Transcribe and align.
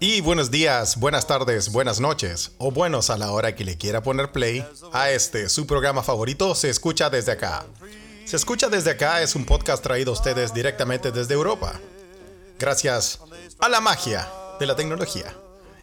Y 0.00 0.20
buenos 0.20 0.50
días, 0.50 0.98
buenas 0.98 1.26
tardes, 1.26 1.70
buenas 1.70 2.00
noches, 2.00 2.52
o 2.58 2.72
buenos 2.72 3.08
a 3.08 3.16
la 3.16 3.30
hora 3.30 3.54
que 3.54 3.64
le 3.64 3.78
quiera 3.78 4.02
poner 4.02 4.32
play 4.32 4.66
a 4.92 5.10
este, 5.10 5.48
su 5.48 5.66
programa 5.66 6.02
favorito, 6.02 6.54
Se 6.54 6.70
Escucha 6.70 7.08
Desde 7.08 7.32
Acá. 7.32 7.64
Se 8.24 8.36
Escucha 8.36 8.68
Desde 8.68 8.90
Acá 8.90 9.22
es 9.22 9.36
un 9.36 9.44
podcast 9.44 9.82
traído 9.82 10.10
a 10.10 10.14
ustedes 10.14 10.52
directamente 10.52 11.12
desde 11.12 11.34
Europa. 11.34 11.80
Gracias 12.58 13.20
a 13.60 13.68
la 13.68 13.80
magia 13.80 14.28
de 14.58 14.66
la 14.66 14.74
tecnología. 14.74 15.34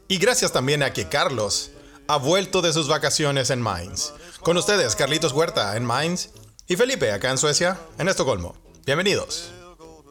Y 0.08 0.18
gracias 0.18 0.52
también 0.52 0.84
a 0.84 0.92
que 0.92 1.08
Carlos 1.08 1.72
ha 2.08 2.18
vuelto 2.18 2.62
de 2.62 2.74
sus 2.74 2.90
vacaciones 2.90 3.50
en 3.52 3.62
Mainz. 3.62 4.12
Con 4.42 4.58
ustedes, 4.58 4.98
Carlitos 4.98 5.32
Huerta 5.32 5.78
en 5.78 5.86
Mainz 5.86 6.32
y 6.68 6.76
Felipe 6.76 7.12
acá 7.12 7.32
en 7.32 7.38
Suecia, 7.38 7.80
en 7.98 8.10
Estocolmo. 8.10 8.56
Bienvenidos. 8.86 9.52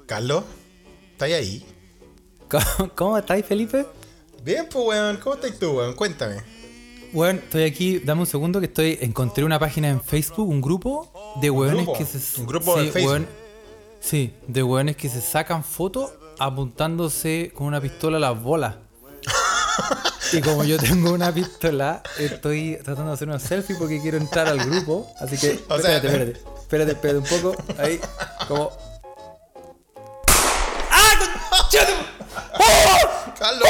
Carlos, 0.07 0.45
¿estás 1.12 1.31
ahí? 1.33 1.80
¿Cómo, 2.51 2.91
cómo 2.95 3.19
estáis, 3.19 3.45
Felipe? 3.47 3.87
Bien, 4.45 4.67
pues, 4.71 4.85
weón. 4.87 5.17
¿Cómo 5.19 5.35
estás 5.37 5.59
tú, 5.59 5.73
weón? 5.73 5.95
Cuéntame. 5.95 6.37
Bueno, 7.13 7.41
estoy 7.43 7.65
aquí, 7.65 7.99
dame 7.99 8.21
un 8.21 8.27
segundo 8.27 8.61
que 8.61 8.67
estoy, 8.67 8.97
encontré 9.01 9.43
una 9.45 9.59
página 9.59 9.89
en 9.89 10.01
Facebook, 10.01 10.49
un 10.49 10.61
grupo 10.61 11.11
de 11.41 11.51
weones 11.51 11.89
que 11.99 12.05
se... 12.05 12.41
¿Un 12.41 12.47
grupo 12.47 12.77
de 12.81 12.93
Facebook? 12.93 13.13
weón- 13.13 13.27
sí, 13.99 14.33
de 14.47 14.63
weones 14.63 14.97
que 14.97 15.09
se 15.09 15.21
sacan 15.21 15.65
fotos 15.65 16.13
apuntándose 16.39 17.51
con 17.53 17.67
una 17.67 17.81
pistola 17.81 18.19
a 18.19 18.21
las 18.21 18.41
bolas. 18.41 18.77
y 20.33 20.41
como 20.41 20.63
yo 20.65 20.79
tengo 20.79 21.13
una 21.13 21.35
pistola, 21.35 22.01
estoy 22.17 22.79
tratando 22.85 23.09
de 23.11 23.15
hacer 23.15 23.29
una 23.29 23.41
selfie 23.41 23.75
porque 23.77 24.01
quiero 24.01 24.17
entrar 24.17 24.47
al 24.47 24.59
grupo. 24.65 25.09
Así 25.19 25.37
que, 25.37 25.61
O 25.69 25.80
sea- 25.80 25.97
espérate, 25.97 26.07
espérate, 26.07 26.41
espérate, 26.61 26.93
espérate 26.93 27.19
un 27.19 27.25
poco. 27.43 27.63
Ahí, 27.79 28.01
como... 28.46 28.71
¡Carlos! 33.39 33.69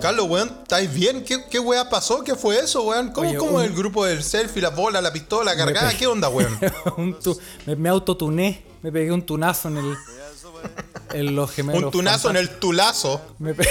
Carlos, 0.00 0.26
weón, 0.30 0.48
¿estáis 0.62 0.92
bien? 0.94 1.24
¿Qué, 1.24 1.44
qué 1.50 1.58
weá 1.58 1.90
pasó? 1.90 2.22
¿Qué 2.22 2.36
fue 2.36 2.58
eso, 2.60 2.82
weón? 2.84 3.10
¿Cómo, 3.10 3.28
Oye, 3.28 3.36
cómo 3.36 3.56
un- 3.58 3.64
el 3.64 3.74
grupo 3.74 4.04
del 4.04 4.22
selfie, 4.22 4.62
la 4.62 4.70
bola, 4.70 5.00
la 5.00 5.12
pistola 5.12 5.56
cargada? 5.56 5.92
¿Qué 5.96 6.06
onda, 6.06 6.28
weón? 6.28 6.56
un 6.96 7.18
tu- 7.18 7.38
me, 7.66 7.74
me 7.74 7.88
autotuné, 7.88 8.62
me 8.82 8.92
pegué 8.92 9.10
un 9.10 9.22
tunazo 9.22 9.68
en 9.68 9.78
el 9.78 9.96
en 11.14 11.34
los 11.34 11.50
gemelos. 11.50 11.82
Un 11.84 11.90
tunazo 11.90 12.30
en 12.30 12.36
el 12.36 12.48
tulazo. 12.58 13.20
Me 13.38 13.54
pe- 13.54 13.66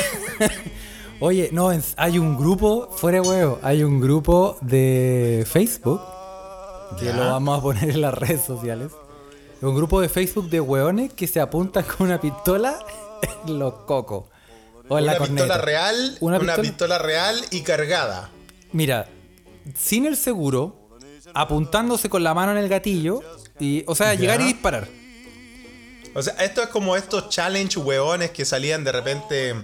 Oye, 1.21 1.49
no, 1.53 1.71
en- 1.71 1.83
hay 1.95 2.19
un 2.19 2.37
grupo, 2.37 2.89
fuera 2.95 3.21
de 3.21 3.27
huevo, 3.27 3.59
hay 3.63 3.83
un 3.83 4.01
grupo 4.01 4.57
de 4.61 5.45
Facebook 5.49 6.01
que 6.99 7.05
Ya. 7.05 7.13
lo 7.13 7.31
vamos 7.31 7.59
a 7.59 7.61
poner 7.61 7.89
en 7.89 8.01
las 8.01 8.13
redes 8.13 8.43
sociales. 8.45 8.91
Un 9.61 9.75
grupo 9.75 9.99
de 10.01 10.09
Facebook 10.09 10.49
de 10.49 10.61
hueones 10.61 11.13
que 11.13 11.27
se 11.27 11.39
apuntan 11.39 11.83
con 11.83 12.07
una 12.07 12.21
pistola 12.21 12.79
en 13.47 13.57
los 13.59 13.73
cocos. 13.85 14.25
O 14.89 14.97
en 14.97 15.03
Una 15.03 15.13
la 15.13 15.17
corneta. 15.17 15.43
pistola 15.43 15.61
real, 15.65 16.17
Una 16.21 16.37
una, 16.37 16.45
pistola- 16.55 16.61
pistola 16.69 16.97
real 16.99 17.41
y 17.51 17.61
cargada. 17.61 18.29
Mira, 18.71 19.07
sin 19.75 20.05
el 20.05 20.15
seguro, 20.15 20.75
apuntándose 21.33 22.09
con 22.09 22.23
la 22.23 22.33
mano 22.33 22.51
en 22.53 22.57
el 22.59 22.69
gatillo, 22.69 23.21
y, 23.59 23.83
o 23.87 23.95
sea, 23.95 24.13
Ya. 24.13 24.19
llegar 24.21 24.41
y 24.41 24.45
disparar. 24.45 24.87
O 26.15 26.21
sea, 26.21 26.33
esto 26.43 26.61
es 26.63 26.69
como 26.69 26.95
estos 26.95 27.29
challenge 27.29 27.79
weones 27.79 28.31
que 28.31 28.45
salían 28.45 28.83
de 28.83 28.91
repente, 28.91 29.55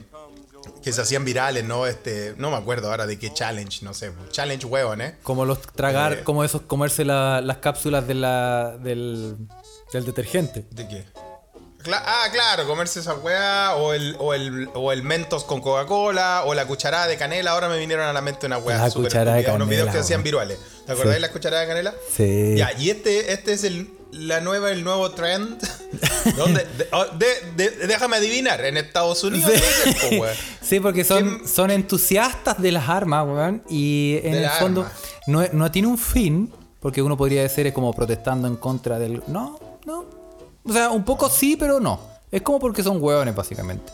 que 0.81 0.91
se 0.93 1.01
hacían 1.01 1.23
virales, 1.25 1.63
¿no? 1.63 1.85
Este, 1.87 2.33
no 2.37 2.51
me 2.51 2.57
acuerdo 2.57 2.89
ahora 2.91 3.05
de 3.05 3.17
qué 3.19 3.33
challenge, 3.33 3.83
no 3.85 3.93
sé. 3.93 4.11
Challenge 4.31 4.65
weones. 4.65 5.13
Como 5.23 5.45
los 5.45 5.61
tragar, 5.61 6.13
Eh. 6.13 6.23
como 6.23 6.43
esos 6.43 6.61
comerse 6.63 7.05
la- 7.05 7.41
las 7.41 7.57
cápsulas 7.57 8.07
de 8.07 8.13
la, 8.15 8.77
del, 8.77 9.37
del 9.91 10.05
detergente. 10.05 10.65
¿De 10.71 10.87
qué? 10.87 11.05
Cla- 11.83 12.01
ah, 12.05 12.27
claro, 12.31 12.65
comerse 12.65 13.01
esa 13.01 13.13
weá, 13.15 13.75
o 13.75 13.93
el, 13.93 14.15
o 14.19 14.33
el, 14.33 14.69
o 14.73 14.91
el 14.91 15.03
Mentos 15.03 15.43
con 15.43 15.59
Coca-Cola, 15.61 16.43
o 16.45 16.53
la 16.53 16.65
cucharada 16.65 17.07
de 17.07 17.17
canela. 17.17 17.51
Ahora 17.51 17.67
me 17.69 17.77
vinieron 17.77 18.05
a 18.07 18.13
la 18.13 18.21
mente 18.21 18.45
una 18.47 18.57
weá 18.57 18.77
La 18.77 18.89
cucharada 18.91 19.33
de 19.35 19.39
estúpida, 19.41 19.55
Unos 19.55 19.67
videos 19.67 19.85
canela, 19.87 19.99
que 19.99 20.03
hacían 20.05 20.23
virales. 20.23 20.57
¿Te 20.87 20.95
Sí. 20.95 21.07
de 21.07 21.19
la 21.19 21.31
cucharada 21.31 21.61
de 21.63 21.67
canela? 21.67 21.93
Sí. 22.15 22.55
Ya, 22.57 22.71
y 22.73 22.89
este, 22.89 23.33
este 23.33 23.53
es 23.53 23.63
el, 23.65 23.89
la 24.11 24.39
nueva, 24.41 24.71
el 24.71 24.83
nuevo 24.83 25.11
trend. 25.11 25.57
¿Dónde? 26.37 26.65
De- 26.77 26.87
oh, 26.91 27.05
de- 27.17 27.51
de- 27.57 27.87
déjame 27.87 28.17
adivinar, 28.17 28.63
en 28.63 28.77
Estados 28.77 29.23
Unidos 29.23 29.51
Sí. 29.53 29.59
debe 29.59 29.73
ser, 29.99 30.09
po, 30.17 30.21
weón. 30.23 30.35
Sí, 30.61 30.79
porque 30.79 31.03
son, 31.03 31.37
¿Quién- 31.39 31.47
son 31.47 31.71
entusiastas 31.71 32.61
de 32.61 32.71
las 32.71 32.87
armas, 32.87 33.25
weón. 33.27 33.63
Y 33.69 34.19
en 34.23 34.35
el 34.35 34.49
fondo 34.49 34.89
no, 35.27 35.43
no 35.51 35.71
tiene 35.71 35.87
un 35.89 35.97
fin, 35.97 36.53
porque 36.79 37.01
uno 37.01 37.17
podría 37.17 37.41
decir 37.41 37.67
es 37.67 37.73
como 37.73 37.91
protestando 37.93 38.47
en 38.47 38.55
contra 38.55 38.99
del. 38.99 39.21
No, 39.27 39.59
no. 39.85 40.22
O 40.65 40.71
sea, 40.73 40.89
un 40.91 41.03
poco 41.03 41.29
sí, 41.29 41.55
pero 41.57 41.79
no. 41.79 41.99
Es 42.31 42.41
como 42.41 42.59
porque 42.59 42.83
son 42.83 43.01
hueones, 43.01 43.35
básicamente. 43.35 43.91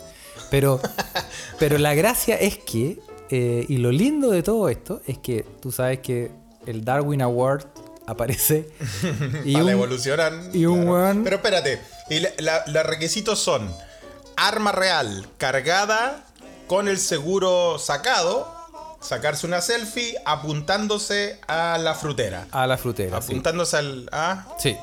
Pero, 0.49 0.79
pero 1.59 1.77
la 1.77 1.93
gracia 1.93 2.35
es 2.35 2.57
que, 2.57 2.99
eh, 3.29 3.65
y 3.67 3.77
lo 3.77 3.91
lindo 3.91 4.29
de 4.31 4.43
todo 4.43 4.69
esto, 4.69 5.01
es 5.07 5.17
que 5.17 5.43
tú 5.61 5.71
sabes 5.71 5.99
que 5.99 6.31
el 6.65 6.83
Darwin 6.85 7.21
Award 7.21 7.65
aparece 8.07 8.69
y 9.45 9.53
Para 9.53 9.65
un- 9.65 9.71
evolucionan. 9.71 10.49
y 10.53 10.65
un 10.65 10.87
weón- 10.87 11.23
Pero 11.23 11.35
espérate, 11.37 11.79
y 12.09 12.19
la- 12.19 12.31
la- 12.39 12.63
los 12.67 12.85
requisitos 12.85 13.39
son 13.39 13.69
arma 14.35 14.71
real 14.71 15.27
cargada 15.37 16.25
con 16.67 16.87
el 16.87 16.97
seguro 16.97 17.77
sacado, 17.79 18.47
sacarse 19.01 19.45
una 19.47 19.61
selfie 19.61 20.15
apuntándose 20.25 21.39
a 21.47 21.77
la 21.77 21.95
frutera. 21.95 22.47
a 22.51 22.67
la 22.67 22.77
frutera. 22.77 23.21
sí. 23.21 23.31
apuntándose 23.31 23.77
al. 23.77 24.09
ah, 24.11 24.47
Sí. 24.59 24.77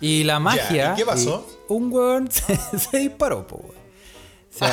Y 0.00 0.24
la 0.24 0.38
magia. 0.40 0.92
¿y 0.94 0.96
qué 0.96 1.06
pasó? 1.06 1.46
y 1.68 1.72
un 1.72 1.92
weón 1.92 2.30
se, 2.30 2.56
se 2.78 2.98
disparó, 2.98 3.46
po, 3.46 3.56
weón. 3.56 3.78
Se, 4.50 4.66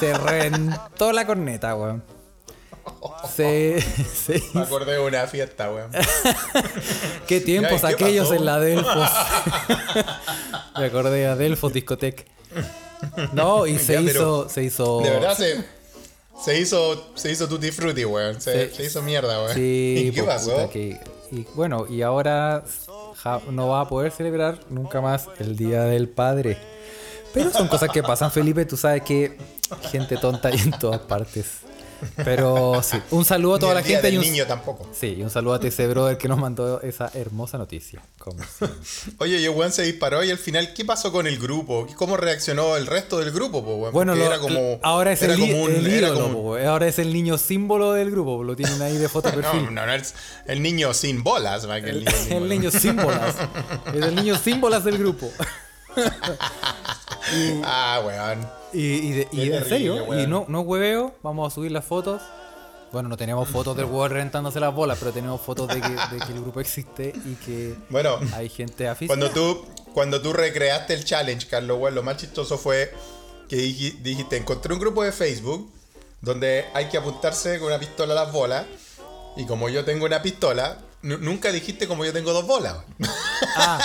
se 0.00 0.14
reventó 0.18 1.12
la 1.12 1.26
corneta, 1.26 1.74
weón. 1.74 2.02
Se, 3.34 3.80
se 3.80 4.40
me 4.54 4.60
acordé 4.62 4.92
de 4.92 5.00
una 5.00 5.26
fiesta, 5.26 5.70
weón. 5.72 5.90
Qué 7.26 7.40
tiempos 7.40 7.82
Ya, 7.82 7.90
¿y 7.90 7.94
qué 7.96 8.04
aquellos 8.04 8.28
pasó? 8.28 8.38
en 8.38 8.44
la 8.46 8.60
Delfos. 8.60 9.10
Me 10.78 10.84
acordé 10.86 11.26
a 11.26 11.34
Delfos 11.36 11.72
Discotec. 11.72 12.26
No, 13.32 13.66
y 13.66 13.78
se 13.78 13.94
Ya, 13.94 14.00
hizo. 14.00 14.48
Se 14.48 14.62
hizo. 14.62 15.00
De 15.00 15.10
verdad 15.10 15.36
se. 15.36 15.64
Se 16.44 16.58
hizo, 16.60 17.06
se 17.14 17.30
hizo 17.32 17.48
tutti 17.48 17.70
frutti, 17.70 18.04
weón. 18.04 18.40
Se, 18.40 18.70
hizo 18.84 19.02
mierda, 19.02 19.42
weón. 19.42 19.54
Sí, 19.54 20.08
¿Y 20.08 20.12
qué 20.12 20.20
po, 20.22 20.26
pasó? 20.28 20.70
que- 20.70 20.98
y 21.32 21.44
bueno, 21.54 21.86
y 21.88 22.02
ahora 22.02 22.62
ja- 23.16 23.40
no 23.50 23.68
va 23.68 23.80
a 23.80 23.88
poder 23.88 24.12
celebrar 24.12 24.60
nunca 24.70 25.00
más 25.00 25.28
el 25.40 25.56
Día 25.56 25.82
del 25.82 26.08
Padre. 26.08 26.56
Pero 27.34 27.50
son 27.50 27.66
cosas 27.68 27.90
que 27.90 28.02
pasan, 28.02 28.30
Felipe. 28.30 28.64
Tú 28.64 28.76
sabes 28.76 29.02
que 29.02 29.36
gente 29.90 30.16
tonta 30.16 30.48
hay 30.48 30.58
en 30.58 30.70
todas 30.78 31.00
partes. 31.00 31.46
Pero 32.24 32.80
sí, 32.82 32.98
un 33.10 33.24
saludo 33.24 33.56
a 33.56 33.58
toda 33.58 33.74
Ni 33.74 33.80
la 33.80 33.86
día 33.86 33.96
gente. 33.96 34.06
del 34.06 34.14
y 34.14 34.18
un, 34.18 34.22
niño 34.32 34.46
tampoco. 34.46 34.88
Sí, 34.98 35.16
y 35.18 35.22
un 35.22 35.30
saludo 35.30 35.54
a 35.54 35.60
TC 35.60 35.88
Brother 35.88 36.18
que 36.18 36.28
nos 36.28 36.38
mandó 36.38 36.80
esa 36.82 37.10
hermosa 37.14 37.58
noticia. 37.58 38.02
como. 38.18 38.38
Oye, 39.18 39.38
y 39.40 39.44
el 39.44 39.50
weón 39.50 39.72
se 39.72 39.82
disparó 39.82 40.22
y 40.24 40.30
al 40.30 40.38
final, 40.38 40.72
¿qué 40.74 40.84
pasó 40.84 41.12
con 41.12 41.26
el 41.26 41.38
grupo? 41.38 41.86
¿Cómo 41.96 42.16
reaccionó 42.16 42.76
el 42.76 42.86
resto 42.86 43.18
del 43.18 43.30
grupo, 43.30 43.64
po, 43.64 43.74
weón? 43.76 43.92
Bueno, 43.92 44.14
lo- 44.14 44.24
era 44.24 44.38
como. 44.38 44.78
ahora 44.82 45.12
es 45.12 45.22
era 45.22 45.34
el, 45.34 45.40
como 45.40 45.62
un- 45.62 45.70
el 45.74 45.86
era 45.86 45.96
ídolo, 46.08 46.14
como 46.14 46.26
un- 46.26 46.32
po, 46.34 46.40
güey. 46.42 46.64
ahora 46.64 46.86
es 46.88 46.98
el 46.98 47.12
niño 47.12 47.38
símbolo 47.38 47.92
del 47.92 48.10
grupo. 48.10 48.42
Lo 48.44 48.56
tienen 48.56 48.80
ahí 48.82 48.96
de 48.96 49.08
foto 49.08 49.30
de 49.30 49.36
No, 49.36 49.42
perfil. 49.42 49.74
no, 49.74 49.86
no 49.86 49.92
es 49.92 50.14
el 50.46 50.62
niño 50.62 50.94
sin 50.94 51.22
bolas, 51.22 51.64
el, 51.64 52.06
El, 52.30 52.48
niño 52.48 52.70
sin 52.70 52.96
bolas. 52.96 53.34
el 53.94 54.14
niño 54.14 54.36
símbolas 54.36 54.84
del 54.84 54.98
grupo. 54.98 55.30
Ah, 57.64 58.00
weón. 58.06 58.48
Y, 58.72 58.78
y 59.08 59.12
de- 59.12 59.28
y 59.32 59.52
en 59.52 59.64
serio, 59.64 59.96
y 59.96 60.00
weón. 60.10 60.30
no, 60.30 60.44
no 60.48 60.60
hueveo, 60.60 61.14
vamos 61.22 61.52
a 61.52 61.54
subir 61.54 61.72
las 61.72 61.84
fotos. 61.84 62.22
Bueno, 62.92 63.08
no 63.08 63.16
tenemos 63.16 63.48
fotos 63.48 63.76
del 63.76 63.86
huevo 63.86 64.06
reventándose 64.08 64.60
las 64.60 64.72
bolas, 64.72 64.96
pero 64.98 65.12
tenemos 65.12 65.40
fotos 65.40 65.68
de 65.68 65.80
que, 65.80 65.88
de 65.88 66.18
que 66.24 66.32
el 66.32 66.40
grupo 66.40 66.60
existe 66.60 67.12
y 67.24 67.34
que 67.34 67.74
Bueno, 67.90 68.16
hay 68.34 68.48
gente 68.48 68.86
aficionada. 68.88 69.32
cuando 69.32 69.54
tú, 69.54 69.66
cuando 69.92 70.22
tú 70.22 70.32
recreaste 70.32 70.94
el 70.94 71.04
challenge, 71.04 71.48
Carlos, 71.48 71.78
weón, 71.80 71.94
lo 71.96 72.02
más 72.04 72.16
chistoso 72.18 72.56
fue 72.58 72.94
que 73.48 73.56
dij- 73.56 73.98
dijiste, 74.02 74.36
encontré 74.36 74.72
un 74.72 74.78
grupo 74.80 75.02
de 75.02 75.10
Facebook 75.12 75.70
donde 76.20 76.64
hay 76.74 76.86
que 76.88 76.96
apuntarse 76.96 77.58
con 77.58 77.68
una 77.68 77.78
pistola 77.80 78.12
a 78.12 78.24
las 78.24 78.32
bolas. 78.32 78.64
Y 79.36 79.44
como 79.46 79.68
yo 79.68 79.84
tengo 79.84 80.06
una 80.06 80.22
pistola, 80.22 80.78
nunca 81.02 81.52
dijiste 81.52 81.86
como 81.88 82.04
yo 82.04 82.12
tengo 82.12 82.32
dos 82.32 82.46
bolas. 82.46 82.76
Ah. 83.58 83.78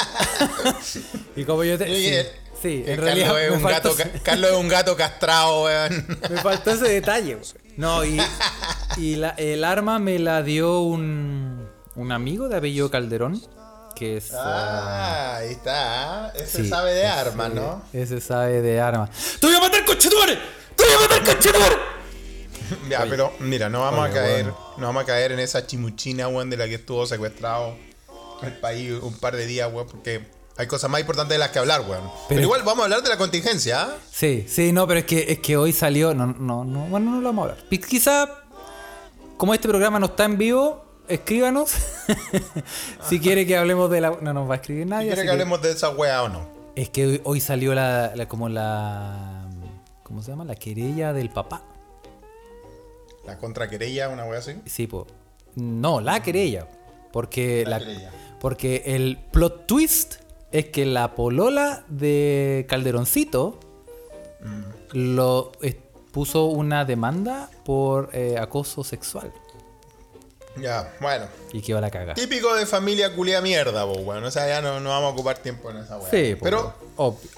y 1.36 1.44
como 1.44 1.64
yo 1.66 1.78
te. 1.78 1.86
Sí, 1.86 1.92
Oye, 1.92 2.32
sí, 2.62 2.84
que 2.86 2.94
en 2.94 3.02
realidad 3.02 3.28
Carlos, 3.34 3.42
es 3.44 3.52
un 3.58 3.64
gato, 3.64 3.96
ca- 3.96 4.10
Carlos 4.24 4.52
es 4.52 4.58
un 4.58 4.68
gato 4.70 4.96
castrado, 4.96 5.64
weón. 5.66 6.18
me 6.30 6.38
faltó 6.42 6.72
ese 6.72 6.88
detalle. 6.88 7.36
güey. 7.36 7.48
No, 7.78 8.04
y, 8.06 8.18
y 8.98 9.16
la- 9.18 9.32
el 9.32 9.64
arma 9.66 10.00
me 10.00 10.20
la 10.20 10.42
dio 10.44 10.80
un, 10.82 11.68
un 11.96 12.12
amigo 12.14 12.48
de 12.48 12.58
apellido 12.58 12.90
Calderón, 12.90 13.42
que 13.96 14.18
es. 14.18 14.32
Ah, 14.34 15.36
ahí 15.38 15.52
está. 15.52 16.28
¿ah? 16.28 16.32
Ese 16.34 16.64
sí, 16.64 16.70
sabe 16.70 16.94
de 16.94 17.06
armas, 17.08 17.54
¿no? 17.54 17.82
Ese 17.92 18.22
sabe 18.22 18.62
de 18.62 18.80
armas. 18.80 19.10
¡Te 19.40 19.48
voy 19.48 19.56
a 19.56 19.60
matar, 19.60 19.84
conchetumare! 19.86 20.40
¡Te 20.78 20.84
voy 20.86 20.94
a 20.94 21.00
matar, 21.00 21.24
conchetumare! 21.26 21.76
Ya, 22.90 23.06
pero 23.10 23.32
mira, 23.40 23.70
no 23.70 23.82
vamos 23.82 24.02
Oye, 24.10 24.12
a 24.12 24.14
caer, 24.22 24.46
no 24.78 24.88
vamos 24.88 25.04
a 25.04 25.06
caer 25.06 25.32
en 25.32 25.40
esa 25.40 25.66
chimuchina, 25.66 26.28
weón, 26.28 26.50
de 26.50 26.58
la 26.58 26.68
que 26.68 26.76
estuvo 26.76 27.06
secuestrado 27.06 27.76
el 28.44 28.54
país 28.54 28.94
un 29.02 29.14
par 29.18 29.36
de 29.36 29.46
días, 29.46 29.72
weón, 29.72 29.88
porque 29.88 30.26
Hay 30.58 30.68
cosas 30.68 30.90
más 30.90 31.00
importantes 31.02 31.34
de 31.36 31.40
las 31.40 31.50
que 31.50 31.60
hablar, 31.60 31.82
weón. 31.82 32.04
Pero, 32.04 32.26
Pero- 32.30 32.42
igual 32.42 32.62
vamos 32.64 32.82
a 32.82 32.84
hablar 32.86 33.02
de 33.02 33.10
la 33.10 33.18
contingencia, 33.18 33.84
¿ah? 33.84 33.96
Sí, 34.12 34.46
sí, 34.48 34.72
no, 34.74 34.86
pero 34.88 35.00
es 35.00 35.06
que, 35.06 35.26
es 35.32 35.40
que 35.40 35.58
hoy 35.58 35.72
salió. 35.74 36.14
No, 36.14 36.28
no, 36.28 36.64
no, 36.66 36.86
bueno, 36.88 37.12
no 37.12 37.22
lo 37.22 37.30
vamos 37.30 37.48
a 37.48 37.52
hablar. 37.54 37.66
Quizá, 37.88 38.28
como 39.38 39.54
este 39.54 39.68
programa 39.68 39.98
no 40.00 40.08
está 40.08 40.26
en 40.26 40.38
vivo, 40.38 40.84
escríbanos. 41.08 41.72
si 43.10 43.20
quiere 43.20 43.46
que 43.48 43.58
hablemos 43.58 43.90
de 43.90 44.02
la. 44.02 44.18
No 44.22 44.34
nos 44.34 44.50
va 44.50 44.56
a 44.56 44.58
escribir 44.58 44.86
nadie. 44.88 45.08
¿Quiere 45.08 45.14
así 45.14 45.22
que 45.22 45.28
que- 45.28 45.32
hablemos 45.32 45.62
de 45.62 45.72
esa 45.72 45.90
weá 45.90 46.24
o 46.24 46.30
no? 46.30 46.48
Es 46.76 46.90
que 46.90 47.06
hoy, 47.08 47.22
hoy 47.24 47.40
salió 47.42 47.74
la, 47.74 48.12
la- 48.16 48.28
como 48.28 48.48
la. 48.50 49.48
¿Cómo 50.04 50.22
se 50.22 50.32
llama? 50.32 50.44
La 50.46 50.56
querella 50.56 51.14
del 51.14 51.30
papá. 51.30 51.64
La 53.26 53.38
contraquerella, 53.38 54.10
una 54.10 54.26
weá 54.26 54.40
así. 54.40 54.56
Sí, 54.66 54.88
pues. 54.88 55.06
No, 55.56 56.02
la 56.02 56.22
querella. 56.24 56.68
Porque, 57.12 57.64
La 57.66 57.80
la, 57.80 57.86
querella. 57.86 58.12
porque 58.40 58.84
el 58.86 59.18
plot 59.32 59.68
twist 59.68 60.16
es 60.52 60.66
que 60.70 60.86
la 60.86 61.14
polola 61.16 61.84
de 61.90 62.66
Calderoncito 62.70 63.60
lo 64.94 65.52
eh, 65.62 65.80
puso 66.12 66.46
una 66.46 66.84
demanda 66.86 67.50
por 67.66 68.10
eh, 68.14 68.38
acoso 68.40 68.84
sexual. 68.84 69.32
Ya, 70.58 70.94
bueno. 71.00 71.26
Y 71.54 71.62
que 71.62 71.72
va 71.72 71.80
a 71.80 71.82
la 71.82 71.90
caga. 71.92 72.14
Típico 72.14 72.54
de 72.56 72.66
familia 72.66 73.16
culia 73.16 73.40
mierda, 73.40 73.86
pues, 73.86 74.06
weón. 74.06 74.24
O 74.26 74.32
sea, 74.32 74.48
ya 74.50 74.62
no, 74.62 74.82
no 74.82 74.90
vamos 74.90 75.12
a 75.12 75.14
ocupar 75.14 75.38
tiempo 75.38 75.72
en 75.72 75.78
esa 75.78 75.98
weá. 75.98 76.10
Sí, 76.10 76.36
Pero 76.42 76.74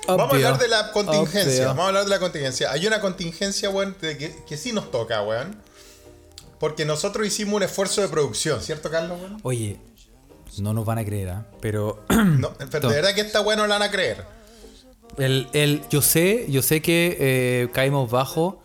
vamos 0.08 0.32
a 0.32 0.36
hablar 0.36 0.58
de 0.58 0.68
la 0.68 0.92
contingencia. 0.92 1.52
obvio. 1.54 1.68
Vamos 1.68 1.84
a 1.84 1.88
hablar 1.90 2.04
de 2.06 2.10
la 2.10 2.20
contingencia. 2.20 2.72
Hay 2.72 2.88
una 2.88 3.02
contingencia, 3.02 3.70
weón, 3.70 3.96
que, 4.02 4.36
que 4.48 4.58
sí 4.58 4.72
nos 4.72 4.90
toca, 4.90 5.22
weón. 5.22 5.56
Porque 6.64 6.86
nosotros 6.86 7.28
hicimos 7.28 7.56
un 7.56 7.64
esfuerzo 7.64 8.00
de 8.00 8.08
producción, 8.08 8.62
¿cierto, 8.62 8.90
Carlos? 8.90 9.20
Oye, 9.42 9.82
no 10.60 10.74
nos 10.74 10.86
van 10.86 10.98
a 10.98 11.04
creer, 11.04 11.28
¿ah? 11.32 11.46
Pero 11.60 12.06
No, 12.10 12.54
pero 12.72 12.88
de 12.88 12.96
verdad 12.96 13.14
que 13.14 13.20
esta 13.20 13.42
weá 13.42 13.58
no 13.58 13.68
la 13.68 13.78
van 13.78 13.90
a 13.90 13.92
creer. 13.92 14.24
el, 15.18 15.50
el- 15.52 15.82
yo 15.90 16.02
sé, 16.02 16.46
yo 16.50 16.62
sé 16.62 16.82
que 16.82 17.18
eh, 17.20 17.68
caímos 17.74 18.10
bajo 18.10 18.62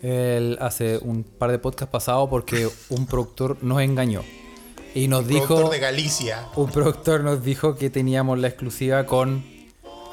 el- 0.00 0.58
hace 0.60 0.98
un 0.98 1.24
par 1.24 1.50
de 1.50 1.58
podcasts 1.58 1.90
pasados 1.90 2.28
porque 2.30 2.68
un 2.88 3.06
productor 3.06 3.56
nos 3.62 3.82
engañó. 3.82 4.22
Y 4.94 5.08
nos 5.08 5.26
dijo. 5.26 5.46
Productor 5.48 5.70
de 5.72 5.78
Galicia. 5.80 6.46
un 6.54 6.70
productor 6.70 7.24
nos 7.24 7.42
dijo 7.42 7.74
que 7.74 7.90
teníamos 7.90 8.38
la 8.38 8.46
exclusiva 8.46 9.06
con 9.06 9.44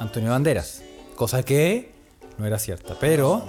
Antonio 0.00 0.30
Banderas. 0.32 0.82
Cosa 1.14 1.44
que 1.44 1.92
no 2.36 2.46
era 2.46 2.58
cierta. 2.58 2.96
Pero 2.98 3.44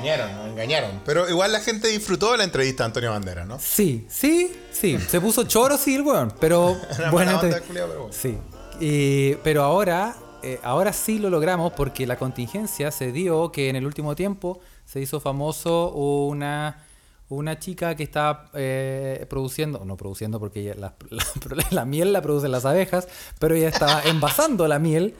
engañaron, 0.00 0.34
nos 0.36 0.46
engañaron. 0.48 0.90
Pero 1.04 1.28
igual 1.28 1.52
la 1.52 1.60
gente 1.60 1.88
disfrutó 1.88 2.32
de 2.32 2.38
la 2.38 2.44
entrevista 2.44 2.82
a 2.82 2.86
Antonio 2.86 3.10
Banderas, 3.10 3.46
¿no? 3.46 3.58
sí, 3.58 4.06
sí, 4.08 4.52
sí. 4.72 4.98
Se 5.08 5.20
puso 5.20 5.44
choro, 5.44 5.76
sí, 5.76 5.94
el 5.94 6.02
weón. 6.02 6.32
Pero 6.40 6.76
buena 6.96 7.10
buena 7.10 7.32
entre- 7.32 7.48
onda, 7.54 7.60
culiao, 7.62 7.86
pero 7.88 8.00
bueno. 8.00 8.14
Sí. 8.14 8.38
Y- 8.80 9.34
pero 9.44 9.62
ahora, 9.62 10.16
eh, 10.42 10.58
ahora 10.62 10.92
sí 10.92 11.18
lo 11.18 11.30
logramos 11.30 11.72
porque 11.74 12.06
la 12.06 12.16
contingencia 12.16 12.90
se 12.90 13.12
dio 13.12 13.52
que 13.52 13.68
en 13.68 13.76
el 13.76 13.86
último 13.86 14.16
tiempo 14.16 14.60
se 14.86 15.00
hizo 15.00 15.20
famoso 15.20 15.90
una, 15.92 16.86
una 17.28 17.58
chica 17.58 17.94
que 17.94 18.02
estaba 18.02 18.50
eh, 18.54 19.24
produciendo, 19.28 19.84
no 19.84 19.96
produciendo 19.96 20.40
porque 20.40 20.60
ella- 20.60 20.74
la, 20.76 20.94
la- 21.10 21.64
la 21.70 21.84
miel 21.84 22.12
la 22.12 22.22
producen 22.22 22.50
las 22.52 22.64
abejas, 22.64 23.06
pero 23.38 23.54
ella 23.54 23.68
estaba 23.68 24.02
envasando 24.06 24.66
la 24.66 24.78
miel 24.78 25.14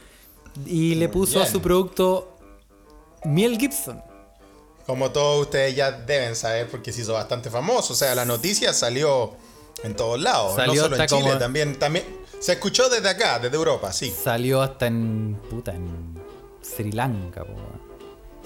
y 0.67 0.97
le 0.97 1.09
puso 1.09 1.41
a 1.41 1.47
su 1.47 1.61
producto 1.63 2.37
miel 3.25 3.57
Gibson. 3.59 4.03
Como 4.91 5.11
todos 5.13 5.43
ustedes 5.43 5.77
ya 5.77 5.93
deben 5.93 6.35
saber, 6.35 6.69
porque 6.69 6.93
se 6.93 7.03
hizo 7.03 7.13
bastante 7.13 7.49
famoso. 7.49 7.93
O 7.93 7.97
sea, 7.97 8.15
la 8.17 8.25
noticia 8.25 8.73
salió 8.73 9.33
en 9.85 9.95
todos 9.95 10.21
lados. 10.21 10.57
Salió 10.57 10.75
no 10.75 10.83
solo 10.89 10.97
en 10.97 11.07
Chile, 11.07 11.21
como- 11.23 11.39
también, 11.39 11.79
también. 11.79 12.05
Se 12.41 12.53
escuchó 12.53 12.89
desde 12.89 13.09
acá, 13.09 13.39
desde 13.39 13.55
Europa, 13.57 13.93
sí. 13.93 14.11
Salió 14.11 14.61
hasta 14.63 14.87
en. 14.87 15.39
puta, 15.49 15.73
en 15.73 16.19
Sri 16.63 16.91
Lanka, 16.91 17.45
po. 17.45 17.55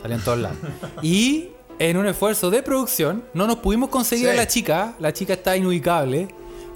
Salió 0.02 0.16
en 0.16 0.22
todos 0.22 0.38
lados. 0.38 0.58
Y 1.02 1.48
en 1.78 1.96
un 1.96 2.06
esfuerzo 2.06 2.50
de 2.50 2.62
producción, 2.62 3.24
no 3.34 3.46
nos 3.46 3.56
pudimos 3.56 3.88
conseguir 3.88 4.26
Sí. 4.26 4.32
a 4.32 4.34
la 4.36 4.46
chica. 4.46 4.94
La 4.98 5.12
chica 5.14 5.32
está 5.32 5.56
inubicable. 5.56 6.28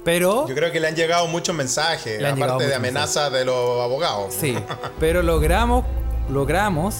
Pero. 0.03 0.47
Yo 0.47 0.55
creo 0.55 0.71
que 0.71 0.79
le 0.79 0.87
han 0.87 0.95
llegado 0.95 1.27
muchos 1.27 1.53
mensajes, 1.55 2.23
aparte 2.23 2.65
de 2.67 2.73
amenazas 2.73 3.31
de 3.31 3.45
los 3.45 3.81
abogados. 3.81 4.33
Sí. 4.33 4.57
Pero 4.99 5.21
logramos. 5.21 5.85
Logramos. 6.31 6.95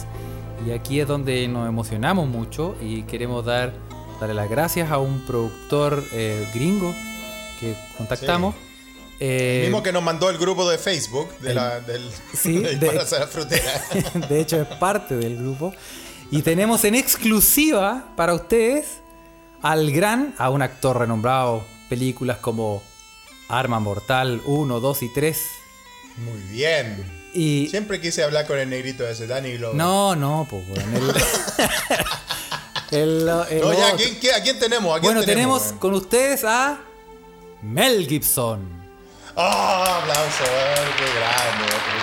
Y 0.65 0.71
aquí 0.71 0.99
es 0.99 1.07
donde 1.07 1.47
nos 1.47 1.67
emocionamos 1.67 2.27
mucho. 2.27 2.75
Y 2.81 3.03
queremos 3.03 3.45
dar. 3.45 3.73
Darle 4.19 4.35
las 4.35 4.49
gracias 4.49 4.91
a 4.91 4.97
un 4.97 5.21
productor 5.21 6.03
eh, 6.11 6.45
gringo 6.53 6.93
que 7.59 7.73
contactamos. 7.97 8.53
Eh, 9.21 9.61
Mismo 9.63 9.81
que 9.83 9.91
nos 9.91 10.03
mandó 10.03 10.29
el 10.29 10.37
grupo 10.37 10.69
de 10.69 10.77
Facebook 10.77 11.29
de 11.39 11.53
la, 11.53 11.79
del 11.79 12.09
Sí, 12.33 12.57
de 12.59 12.93
la 12.93 13.05
Frutera. 13.05 13.81
de 14.29 14.39
hecho 14.41 14.61
es 14.61 14.67
parte 14.67 15.15
del 15.15 15.37
grupo. 15.37 15.73
Y 16.31 16.41
tenemos 16.41 16.83
en 16.83 16.95
exclusiva 16.95 18.13
para 18.15 18.33
ustedes 18.33 18.99
al 19.61 19.91
gran, 19.91 20.35
a 20.37 20.49
un 20.49 20.61
actor 20.61 20.99
renombrado, 20.99 21.63
películas 21.89 22.37
como 22.37 22.83
Arma 23.49 23.79
Mortal 23.79 24.41
1, 24.45 24.79
2 24.79 25.03
y 25.03 25.13
3. 25.13 25.41
Muy 26.17 26.41
bien. 26.51 27.18
Y... 27.33 27.67
Siempre 27.69 28.01
quise 28.01 28.23
hablar 28.23 28.47
con 28.47 28.57
el 28.57 28.69
negrito 28.69 29.07
ese, 29.07 29.27
Danny 29.27 29.57
Glover. 29.57 29.75
No, 29.75 30.15
no, 30.15 30.47
pues 30.49 30.67
bueno. 30.67 30.97
El, 32.91 32.99
el- 33.27 33.29
el 33.49 33.61
No, 33.61 33.73
ya, 33.73 33.89
¿a 33.89 33.95
quién, 33.95 34.19
qué- 34.19 34.33
a 34.33 34.41
quién 34.41 34.57
tenemos? 34.59 34.97
¿A 34.97 34.99
quién 34.99 35.13
bueno, 35.13 35.25
tenemos 35.25 35.73
con 35.79 35.93
ustedes 35.93 36.43
a 36.43 36.79
Mel 37.61 38.07
Gibson. 38.07 38.79
¡Ah! 39.35 39.99
aplauso, 40.01 40.43
weón, 40.43 40.89
qué 40.97 41.05
grande, 41.19 41.63
weón, 41.65 41.83
qué. 41.85 41.99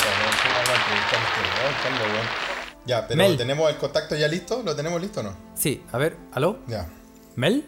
Ya, 2.87 3.07
pero 3.09 3.19
Mel. 3.19 3.37
¿tenemos 3.37 3.69
el 3.69 3.77
contacto 3.79 4.15
ya 4.15 4.29
listo? 4.29 4.63
¿Lo 4.65 4.77
tenemos 4.77 5.01
listo 5.01 5.19
o 5.21 5.23
no? 5.25 5.37
Sí, 5.57 5.83
a 5.91 5.99
ver, 5.99 6.17
¿aló? 6.33 6.61
Ya. 6.69 6.89
¿Mel? 7.35 7.67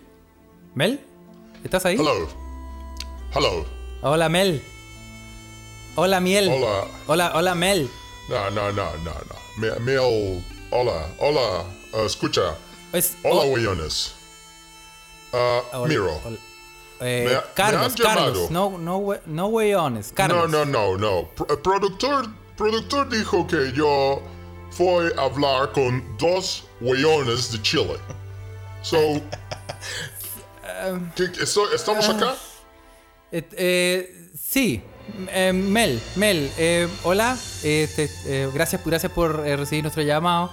¿Mel? 0.74 1.00
¿Estás 1.64 1.84
ahí? 1.86 1.96
Hello. 1.96 2.28
Hello. 3.34 3.66
Hola, 4.02 4.28
Mel. 4.28 4.62
Hola, 6.00 6.20
Miel. 6.20 6.48
Hola. 6.48 6.84
Hola, 7.08 7.32
hola, 7.34 7.54
Mel. 7.56 7.90
No, 8.28 8.50
no, 8.50 8.70
no, 8.70 8.84
no, 8.98 9.12
no. 9.12 9.36
Mi, 9.56 9.68
Miel. 9.80 10.44
Hola. 10.70 11.08
Hola. 11.18 11.64
Uh, 11.92 12.06
escucha. 12.06 12.54
Es- 12.92 13.16
Hola, 13.24 13.40
oh, 13.42 13.48
güeyones. 13.48 14.14
Uh, 15.32 15.36
hola, 15.72 15.88
Miro. 15.88 16.20
hola. 16.24 16.36
Eh, 17.00 17.24
Me 17.28 17.40
Carlos, 17.54 17.98
me 17.98 18.04
Carlos. 18.04 18.50
No, 18.50 18.78
no, 18.78 19.14
no 19.26 19.46
weones. 19.48 20.10
No, 20.10 20.14
Carlos. 20.14 20.50
no, 20.50 20.64
no, 20.64 20.96
no. 20.96 21.28
Pro- 21.34 21.46
el 21.50 21.58
productor, 21.58 22.26
productor 22.56 23.08
dijo 23.08 23.44
que 23.48 23.72
yo 23.72 24.22
fui 24.70 25.10
a 25.16 25.22
hablar 25.22 25.72
con 25.72 26.16
dos 26.16 26.64
güeyones 26.80 27.50
de 27.52 27.60
Chile. 27.62 27.96
So, 28.82 28.96
¿qué- 31.16 31.32
qué- 31.32 31.42
estoy- 31.42 31.74
¿estamos 31.74 32.08
acá? 32.08 32.36
Eh, 33.32 33.48
eh, 33.52 34.28
sí. 34.40 34.80
Eh, 35.30 35.52
Mel, 35.52 36.00
Mel, 36.16 36.50
eh, 36.58 36.88
hola. 37.04 37.36
Eh, 37.62 37.88
te- 37.94 38.10
eh, 38.26 38.50
gracias, 38.52 38.82
gracias 38.84 39.10
por 39.12 39.42
eh, 39.46 39.56
recibir 39.56 39.82
nuestro 39.84 40.02
llamado. 40.02 40.50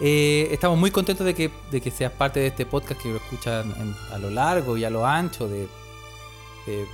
Estamos 0.00 0.76
muy 0.78 0.90
contentos 0.90 1.24
de 1.24 1.32
que, 1.34 1.50
de 1.70 1.80
que 1.80 1.90
seas 1.92 2.10
parte 2.10 2.40
de 2.40 2.48
este 2.48 2.66
podcast 2.66 3.00
que 3.00 3.08
lo 3.10 3.16
escuchan 3.18 3.72
en- 3.78 3.94
a 4.12 4.18
lo 4.18 4.30
largo 4.30 4.76
y 4.76 4.84
a 4.84 4.90
lo 4.90 5.06
ancho 5.06 5.48
de, 5.48 5.68
de 6.66 6.86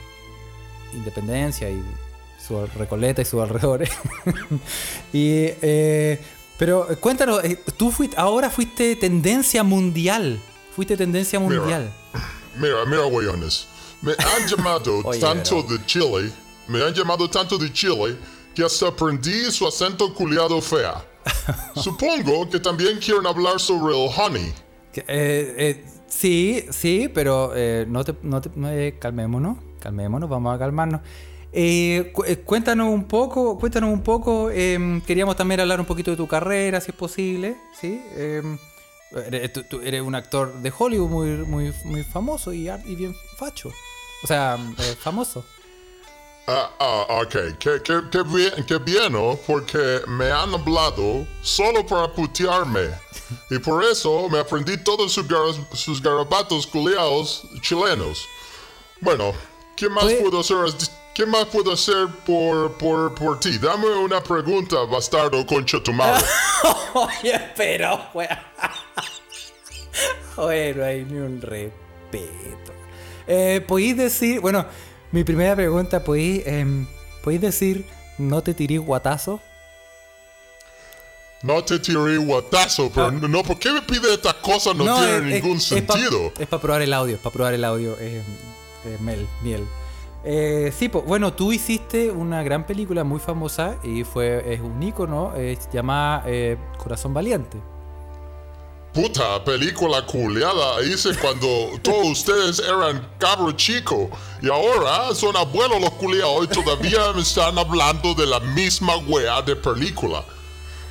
Independencia 0.92 1.70
y 1.70 1.82
su 2.46 2.66
Recoleta 2.66 3.22
y 3.22 3.24
sus 3.24 3.40
alrededores. 3.42 3.90
y, 5.12 5.46
pero 6.58 6.86
cuéntanos, 7.00 7.40
tú 7.78 7.90
fuiste, 7.90 8.16
ahora 8.18 8.50
fuiste 8.50 8.94
tendencia 8.96 9.62
mundial. 9.62 10.38
Fuiste 10.76 10.96
tendencia 10.96 11.40
Mira. 11.40 11.60
mundial. 11.60 11.92
Mira, 12.58 12.84
mira, 12.86 13.02
güeyones. 13.04 13.68
Me 14.02 14.12
han 14.12 14.46
llamado 14.48 15.00
Oye, 15.04 15.18
tanto 15.20 15.64
pero- 15.66 15.78
de 15.78 15.86
Chile, 15.86 16.30
me 16.68 16.82
han 16.84 16.92
llamado 16.94 17.28
tanto 17.28 17.58
de 17.58 17.72
Chile, 17.72 18.16
que 18.54 18.64
hasta 18.64 18.88
aprendí 18.88 19.50
su 19.50 19.66
acento 19.66 20.12
culiado 20.14 20.60
fea. 20.60 21.04
Supongo 21.76 22.48
que 22.48 22.60
también 22.60 22.98
quieren 22.98 23.26
hablar 23.26 23.58
sobre 23.60 23.94
el 23.94 24.10
honey. 24.16 24.52
Eh, 24.94 25.02
eh, 25.06 25.84
sí, 26.08 26.64
sí, 26.70 27.08
pero 27.12 27.52
eh, 27.54 27.84
no 27.88 28.04
te, 28.04 28.14
no 28.22 28.40
te- 28.40 28.50
eh, 28.66 28.96
calmémonos, 28.98 29.58
calmémonos, 29.80 30.28
vamos 30.28 30.54
a 30.54 30.58
calmarnos. 30.58 31.00
Eh, 31.52 32.10
cu- 32.14 32.24
eh, 32.24 32.38
cuéntanos 32.40 32.88
un 32.92 33.04
poco, 33.04 33.58
cuéntanos 33.58 33.90
un 33.92 34.02
poco. 34.02 34.50
em, 34.50 35.00
queríamos 35.00 35.36
también 35.36 35.60
hablar 35.60 35.80
un 35.80 35.86
poquito 35.86 36.10
de 36.10 36.16
tu 36.16 36.26
carrera, 36.26 36.80
si 36.80 36.90
es 36.90 36.96
posible, 36.96 37.56
sí. 37.80 38.02
Em, 38.16 38.58
eres, 39.26 39.52
tú, 39.52 39.62
tú 39.64 39.80
eres 39.82 40.02
un 40.02 40.14
actor 40.14 40.52
de 40.60 40.72
Hollywood 40.76 41.08
muy, 41.08 41.30
muy, 41.46 41.72
muy 41.84 42.02
famoso 42.02 42.52
y, 42.52 42.68
y 42.68 42.94
bien 42.96 43.14
facho, 43.38 43.70
o 44.22 44.26
sea, 44.26 44.58
famoso. 45.00 45.44
Ah, 46.50 46.70
ah, 46.80 47.06
ok. 47.22 47.58
Qué, 47.58 47.82
qué, 47.84 48.00
qué 48.10 48.22
bien, 48.24 48.64
qué 48.66 48.78
bien, 48.78 49.12
¿no? 49.12 49.38
Porque 49.46 50.00
me 50.06 50.30
han 50.30 50.54
hablado 50.54 51.26
solo 51.42 51.84
para 51.86 52.10
putearme. 52.10 52.88
Y 53.50 53.58
por 53.58 53.84
eso 53.84 54.28
me 54.30 54.38
aprendí 54.38 54.78
todos 54.78 55.12
sus, 55.12 55.28
gar- 55.28 55.66
sus 55.74 56.02
garabatos 56.02 56.66
culiados 56.66 57.42
chilenos. 57.60 58.26
Bueno, 59.00 59.34
¿qué 59.76 59.90
más 59.90 60.04
Oye. 60.04 60.16
puedo 60.16 60.40
hacer? 60.40 60.56
¿Qué 61.14 61.26
más 61.26 61.44
puedo 61.46 61.72
hacer 61.72 62.06
por, 62.24 62.72
por, 62.78 63.14
por 63.14 63.38
ti? 63.40 63.58
Dame 63.58 63.86
una 63.88 64.22
pregunta, 64.22 64.76
bastardo 64.84 65.44
concha 65.44 65.82
tu 65.82 65.92
madre. 65.92 66.24
Oye, 66.94 67.52
pero, 67.56 68.00
weón. 68.14 68.38
Oye, 70.36 70.72
no 70.74 70.84
hay 70.84 71.04
ni 71.04 71.18
un 71.18 71.42
respeto. 71.42 72.72
Eh, 73.26 73.62
¿Podéis 73.66 73.96
decir, 73.98 74.40
bueno, 74.40 74.64
mi 75.12 75.24
primera 75.24 75.54
pregunta, 75.56 76.02
¿podéis, 76.04 76.46
em, 76.46 76.86
¿podéis 77.22 77.40
decir 77.42 77.84
no 78.18 78.42
te 78.42 78.54
tiré 78.54 78.78
guatazo? 78.78 79.40
No 81.42 81.62
te 81.64 81.78
tiré 81.78 82.16
guatazo, 82.16 82.90
pero 82.92 83.12
no, 83.12 83.42
¿por 83.44 83.58
qué 83.58 83.70
me 83.70 83.80
pide 83.82 84.12
estas 84.14 84.34
cosas? 84.34 84.74
No, 84.74 84.98
tiene 84.98 85.36
es- 85.36 85.42
ningún 85.44 85.58
es- 85.58 85.64
sentido. 85.64 86.32
Es 86.38 86.48
para 86.48 86.60
probar 86.60 86.82
el 86.82 86.92
audio, 86.92 87.14
es 87.14 87.20
para 87.20 87.32
probar 87.32 87.54
el 87.54 87.64
audio. 87.64 87.96
eh, 88.00 88.22
eh, 88.84 88.96
Mel, 89.00 89.26
miel. 89.42 89.64
Eh, 90.24 90.72
sí, 90.76 90.88
pues, 90.88 91.04
bueno, 91.04 91.32
tú 91.32 91.52
hiciste 91.52 92.10
una 92.10 92.42
gran 92.42 92.66
película 92.66 93.04
muy 93.04 93.20
famosa 93.20 93.76
y 93.84 94.02
fue 94.02 94.52
es 94.52 94.60
un 94.60 94.82
ícono 94.82 95.34
es 95.36 95.68
llamada 95.72 96.24
eh, 96.26 96.56
Corazón 96.76 97.14
Valiente. 97.14 97.56
Puta 98.98 99.44
película 99.44 100.04
culiada 100.04 100.82
hice 100.82 101.14
cuando 101.14 101.46
todos 101.82 102.04
ustedes 102.08 102.58
eran 102.58 103.08
cabros 103.20 103.54
chicos 103.54 104.08
y 104.42 104.48
ahora 104.48 105.14
son 105.14 105.36
abuelos 105.36 105.80
los 105.80 105.90
culiados 105.90 106.46
y 106.46 106.48
todavía 106.48 107.12
me 107.14 107.22
están 107.22 107.56
hablando 107.60 108.12
de 108.14 108.26
la 108.26 108.40
misma 108.40 108.96
wea 108.96 109.40
de 109.42 109.54
película. 109.54 110.24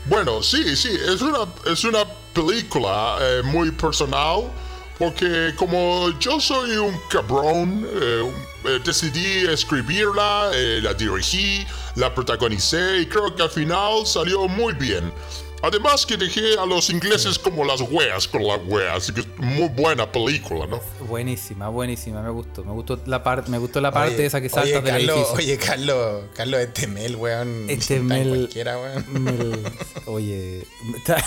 Bueno, 0.06 0.42
sí, 0.42 0.78
sí, 0.78 0.88
es 0.88 1.22
una, 1.22 1.40
es 1.66 1.84
una 1.84 2.06
película 2.34 3.18
eh, 3.20 3.42
muy 3.44 3.72
personal 3.72 4.50
porque 4.98 5.54
como 5.58 6.10
yo 6.18 6.40
soy 6.40 6.78
un 6.78 6.98
cabrón, 7.10 7.86
eh, 7.92 8.32
eh, 8.68 8.80
decidí 8.86 9.46
escribirla, 9.48 10.52
eh, 10.54 10.80
la 10.82 10.94
dirigí, 10.94 11.68
la 11.96 12.16
protagonicé 12.16 13.00
y 13.00 13.06
creo 13.08 13.36
que 13.36 13.44
al 13.44 13.50
final 13.50 14.06
salió 14.06 14.48
muy 14.48 14.74
bien. 14.76 15.12
Además 15.64 16.06
que 16.06 16.18
dejé 16.18 16.58
a 16.58 16.66
los 16.66 16.90
ingleses 16.92 17.40
como 17.40 17.64
las 17.66 17.82
weas 17.82 18.28
con 18.28 18.46
las 18.46 18.60
weas, 18.66 18.98
así 18.98 19.12
que 19.14 19.22
es 19.22 19.28
muy 19.38 19.68
buena 19.70 20.10
película, 20.12 20.68
¿no? 20.68 20.80
Buenísima, 21.08 21.68
buenísima, 21.70 22.22
me 22.22 22.30
gustó. 22.30 22.64
Me 22.64 22.72
gustó 22.74 23.00
la 23.08 23.24
parte, 23.24 23.50
me 23.50 23.58
gustó 23.58 23.82
la 23.82 23.92
parte 23.92 24.16
Oye, 24.16 24.26
esa 24.28 24.40
que 24.40 24.50
saltas 24.50 24.66
oye, 24.72 24.82
del 24.82 24.92
Carlos, 25.08 25.18
edificio. 25.18 25.36
Oye, 25.36 25.58
Carlos, 25.58 26.24
Carlos, 26.36 26.60
este 26.62 26.88
Mel, 26.88 27.16
weón. 27.16 27.66
Este 27.70 28.00
Mel- 28.00 28.30
cualquiera, 28.30 28.78
weón. 28.80 29.24
Mel, 29.24 29.64
oye, 30.06 30.64
está, 30.96 31.18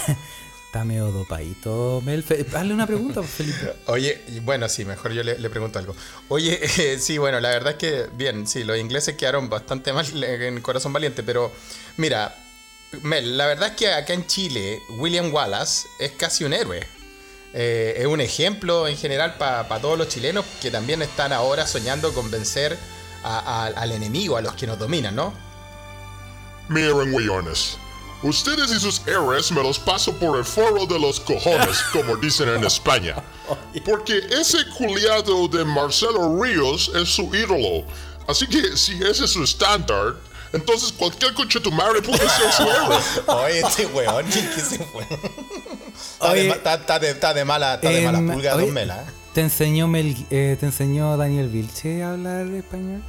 está 0.67 0.85
medio 0.85 1.11
dopadito, 1.11 2.01
Mel. 2.05 2.25
Hazle 2.55 2.73
una 2.73 2.87
pregunta, 2.87 3.21
pues, 3.21 3.33
Felipe. 3.33 3.73
Oye, 3.87 4.21
bueno, 4.43 4.69
sí, 4.69 4.85
mejor 4.85 5.13
yo 5.13 5.25
le, 5.25 5.39
le 5.41 5.51
pregunto 5.51 5.81
algo. 5.81 5.95
Oye, 6.29 6.61
eh, 6.79 6.99
sí, 7.01 7.19
bueno, 7.19 7.41
la 7.41 7.49
verdad 7.51 7.73
es 7.73 7.79
que, 7.79 8.07
bien, 8.17 8.47
sí, 8.47 8.63
los 8.63 8.79
ingleses 8.79 9.17
quedaron 9.17 9.49
bastante 9.51 9.93
mal 9.93 10.07
en 10.23 10.61
Corazón 10.61 10.93
Valiente, 10.93 11.25
pero 11.25 11.51
mira, 11.97 12.33
Mel, 13.02 13.37
la 13.38 13.47
verdad 13.47 13.68
es 13.70 13.76
que 13.76 13.92
acá 13.92 14.12
en 14.12 14.26
Chile, 14.26 14.82
William 14.90 15.32
Wallace 15.32 15.87
es 15.99 16.12
casi 16.12 16.44
un 16.44 16.52
héroe. 16.52 16.87
Eh, 17.52 17.94
es 17.99 18.06
un 18.06 18.20
ejemplo 18.20 18.87
en 18.88 18.97
general 18.97 19.37
para 19.38 19.64
todos 19.80 19.99
los 19.99 20.09
chilenos 20.09 20.44
que 20.61 20.70
también 20.70 21.02
están 21.02 21.32
ahora 21.32 21.66
soñando 21.66 22.12
con 22.12 22.30
vencer 22.30 22.76
a- 23.25 23.38
a- 23.38 23.66
al 23.66 23.92
enemigo, 23.92 24.37
a 24.37 24.40
los 24.40 24.54
que 24.54 24.66
nos 24.66 24.78
dominan, 24.78 25.14
¿no? 25.16 25.32
Miren, 26.68 27.12
weones. 27.12 27.76
Ustedes 28.23 28.70
y 28.70 28.78
sus 28.78 29.00
héroes 29.06 29.50
me 29.50 29.62
los 29.62 29.78
paso 29.78 30.12
por 30.12 30.37
el 30.38 30.44
foro 30.44 30.85
de 30.87 30.99
los 30.99 31.18
cojones, 31.20 31.78
como 31.92 32.16
dicen 32.16 32.49
en 32.50 32.64
España. 32.64 33.16
Porque 33.85 34.18
ese 34.30 34.59
culiado 34.76 35.49
de 35.49 35.64
Marcelo 35.64 36.40
Ríos 36.40 36.90
es 36.94 37.09
su 37.09 37.35
ídolo. 37.35 37.85
Así 38.28 38.47
que 38.47 38.76
si 38.76 39.02
ese 39.02 39.25
es 39.25 39.30
su 39.30 39.42
estándar, 39.42 40.14
entonces 40.52 40.92
cualquier 40.92 41.33
coche 41.35 41.61
tu 41.61 41.71
madre 41.73 42.02
puede 42.02 42.19
ser 42.28 42.52
su 42.52 42.62
héroe. 42.62 42.97
Oye, 43.26 43.61
este 43.61 43.87
weón, 43.87 44.26
¿qué 44.26 44.61
se 44.61 44.78
fue? 44.85 45.02
Está, 45.04 46.30
Oye, 46.33 46.42
de, 46.45 46.49
ma- 46.49 46.54
está- 46.57 46.75
está 46.75 46.99
de- 46.99 47.11
está 47.11 47.35
de 47.35 47.45
mala, 47.45 47.75
está 47.75 47.90
de 47.90 48.00
mala 48.02 48.33
pulga, 48.33 48.54
oye, 48.57 48.64
don 48.66 48.75
Mela. 48.75 49.02
¿eh? 49.02 49.12
¿Te 49.35 49.40
enseñó, 49.42 49.87
Mel, 49.88 50.16
eh, 50.30 50.57
¿Te 50.59 50.66
enseñó 50.66 51.16
Daniel 51.16 51.49
Vilche 51.49 52.02
a 52.02 52.12
hablar 52.12 52.47
español? 52.49 53.02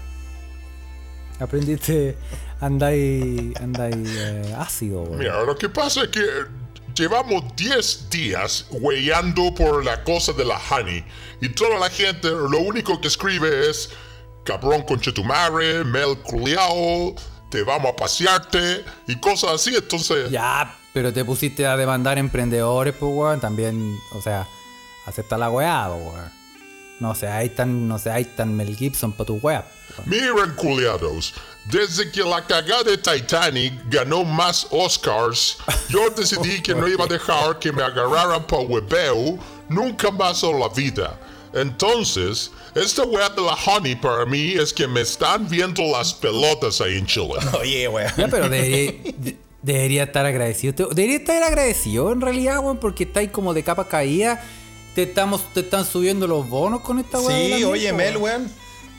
¿Aprendiste? 1.40 2.18
Andáis 2.60 3.56
andáis, 3.60 3.96
eh, 4.08 4.56
ácido, 4.58 5.02
güey. 5.06 5.20
Mira, 5.20 5.42
lo 5.44 5.56
que 5.58 5.68
pasa 5.70 6.04
es 6.04 6.10
que 6.10 6.24
llevamos 6.96 7.44
10 7.56 8.10
días 8.12 8.68
weyando 8.70 9.54
por 9.56 9.84
la 9.84 10.04
cosa 10.04 10.34
de 10.34 10.46
la 10.46 10.62
honey. 10.70 11.04
Y 11.42 11.50
toda 11.50 11.80
la 11.80 11.90
gente 11.90 12.30
lo 12.30 12.60
único 12.60 13.02
que 13.02 13.08
escribe 13.08 13.68
es 13.70 13.90
cabrón 14.44 14.84
con 14.84 15.00
chetumare, 15.00 15.84
mel 15.84 16.18
culiao, 16.20 17.16
te 17.52 17.62
vamos 17.64 17.92
a 17.92 17.96
pasearte 17.96 18.84
y 19.08 19.16
cosas 19.18 19.52
así. 19.52 19.76
Entonces, 19.76 20.32
Ya, 20.32 20.76
pero 20.94 21.14
te 21.14 21.24
pusiste 21.24 21.68
a 21.68 21.78
demandar 21.78 22.18
emprendedores, 22.18 22.96
pues, 23.00 23.12
weón. 23.14 23.40
También, 23.40 23.96
o 24.14 24.22
sea, 24.22 24.48
acepta 25.06 25.38
la 25.38 25.52
weá, 25.52 25.88
pues, 25.90 26.02
weón. 26.16 26.42
No 27.00 27.16
seáis 27.16 27.56
tan, 27.56 27.88
no 27.88 27.98
seáis 27.98 28.36
tan 28.36 28.56
Mel 28.56 28.76
Gibson 28.76 29.12
para 29.12 29.26
tu 29.28 29.36
weá. 29.38 29.66
weón. 29.98 30.10
miren 30.10 30.56
culiados. 30.56 31.34
Desde 31.66 32.10
que 32.12 32.24
la 32.24 32.44
cagada 32.46 32.84
de 32.84 32.98
Titanic 32.98 33.74
ganó 33.88 34.24
más 34.24 34.66
Oscars, 34.72 35.58
yo 35.90 36.10
decidí 36.16 36.62
que 36.62 36.74
no 36.74 36.88
iba 36.88 37.04
a 37.06 37.08
dejar 37.08 37.60
que 37.60 37.72
me 37.72 37.84
agarraran 37.84 38.44
pa' 38.48 38.60
hueveo 38.60 39.38
nunca 39.70 40.10
más 40.10 40.42
en 40.44 40.60
la 40.60 40.70
vida. 40.70 41.20
Entonces, 41.54 42.52
esta 42.76 43.04
weá 43.04 43.30
de 43.30 43.42
la 43.42 43.54
honey 43.54 43.96
para 43.96 44.26
mí 44.26 44.54
es 44.54 44.74
que 44.74 44.88
me 44.88 45.02
están 45.02 45.48
viendo 45.50 45.84
las 45.92 46.14
pelotas 46.14 46.82
ahí 46.82 46.98
en 46.98 47.06
Chile. 47.06 47.34
Oye, 47.60 47.88
weón. 47.88 48.12
Ya, 48.18 48.28
pero 48.28 48.50
debería, 48.50 48.92
de- 49.18 49.38
debería 49.62 50.04
estar 50.04 50.26
agradecido. 50.26 50.88
Debería 50.90 51.18
estar 51.18 51.42
agradecido 51.44 52.12
en 52.12 52.22
realidad, 52.22 52.60
weón, 52.60 52.78
porque 52.80 53.04
estáis 53.04 53.30
como 53.32 53.54
de 53.54 53.64
capa 53.64 53.88
caída. 53.88 54.44
Te, 54.96 55.04
estamos, 55.04 55.42
te 55.54 55.62
están 55.62 55.86
subiendo 55.86 56.28
los 56.28 56.50
bonos 56.50 56.82
con 56.82 57.00
esta 57.00 57.20
weá. 57.20 57.38
la 57.50 57.58
Sí, 57.58 57.64
oye, 57.64 57.94
Mel, 57.94 58.18
weón. 58.18 58.52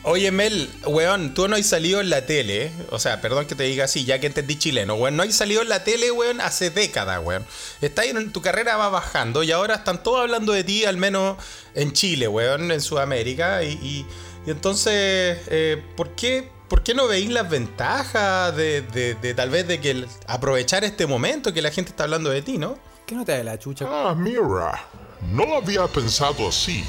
Oye, 0.04 0.32
Mel, 0.32 0.68
weón, 0.84 1.32
tú 1.32 1.46
no 1.46 1.54
has 1.54 1.64
salido 1.66 2.00
en 2.00 2.10
la 2.10 2.26
tele. 2.26 2.64
¿eh? 2.66 2.72
O 2.90 2.98
sea, 2.98 3.20
perdón 3.20 3.46
que 3.46 3.54
te 3.54 3.62
diga 3.62 3.84
así, 3.84 4.04
ya 4.04 4.18
que 4.18 4.26
entendí 4.26 4.56
chileno, 4.56 4.94
weón. 4.94 5.16
No 5.16 5.22
has 5.22 5.34
salido 5.34 5.62
en 5.62 5.68
la 5.68 5.84
tele, 5.84 6.10
weón, 6.10 6.40
hace 6.40 6.70
décadas, 6.70 7.20
weón. 7.22 7.46
Estás 7.80 8.06
en 8.06 8.32
tu 8.32 8.42
carrera 8.42 8.76
va 8.76 8.88
bajando 8.88 9.44
y 9.44 9.52
ahora 9.52 9.76
están 9.76 10.02
todos 10.02 10.20
hablando 10.22 10.52
de 10.52 10.64
ti, 10.64 10.84
al 10.84 10.96
menos 10.96 11.36
en 11.74 11.92
Chile, 11.92 12.26
weón, 12.26 12.72
en 12.72 12.80
Sudamérica. 12.80 13.62
Y, 13.62 13.72
y- 13.74 14.06
y 14.44 14.50
entonces, 14.50 15.38
eh, 15.48 15.80
¿por 15.96 16.16
qué? 16.16 16.50
¿Por 16.68 16.82
qué 16.82 16.94
no 16.94 17.06
veis 17.06 17.30
las 17.30 17.48
ventajas 17.48 18.56
de, 18.56 18.80
de- 18.82 19.14
de 19.14 19.34
tal 19.34 19.50
vez 19.50 19.68
de 19.68 19.78
que 19.80 19.90
el- 19.92 20.08
aprovechar 20.26 20.82
este 20.82 21.06
momento 21.06 21.52
que 21.52 21.62
la 21.62 21.70
gente 21.70 21.90
está 21.90 22.04
hablando 22.04 22.28
de 22.30 22.42
ti, 22.42 22.58
¿no? 22.58 22.76
¿Qué 23.06 23.14
no 23.14 23.24
te 23.24 23.32
da 23.36 23.44
la 23.44 23.58
chucha? 23.58 23.86
Ah, 23.88 24.14
mira, 24.16 24.84
no 25.30 25.44
lo 25.46 25.56
había 25.58 25.86
pensado 25.86 26.48
así. 26.48 26.82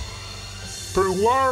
Pero 0.95 1.13
igual, 1.13 1.51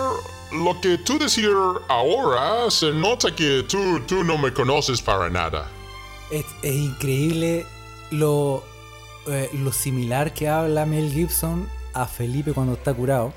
lo 0.53 0.79
que 0.81 0.97
tú 0.97 1.17
decís 1.19 1.45
ahora, 1.87 2.69
se 2.69 2.91
nota 2.91 3.35
que 3.35 3.63
tú, 3.67 3.99
tú 4.07 4.23
no 4.23 4.37
me 4.37 4.53
conoces 4.53 5.01
para 5.01 5.29
nada. 5.29 5.67
Es, 6.31 6.45
es 6.61 6.73
increíble 6.75 7.65
lo, 8.11 8.63
eh, 9.27 9.49
lo 9.53 9.71
similar 9.71 10.33
que 10.33 10.47
habla 10.47 10.85
Mel 10.85 11.11
Gibson 11.11 11.67
a 11.93 12.05
Felipe 12.07 12.53
cuando 12.53 12.73
está 12.73 12.93
curado. 12.93 13.33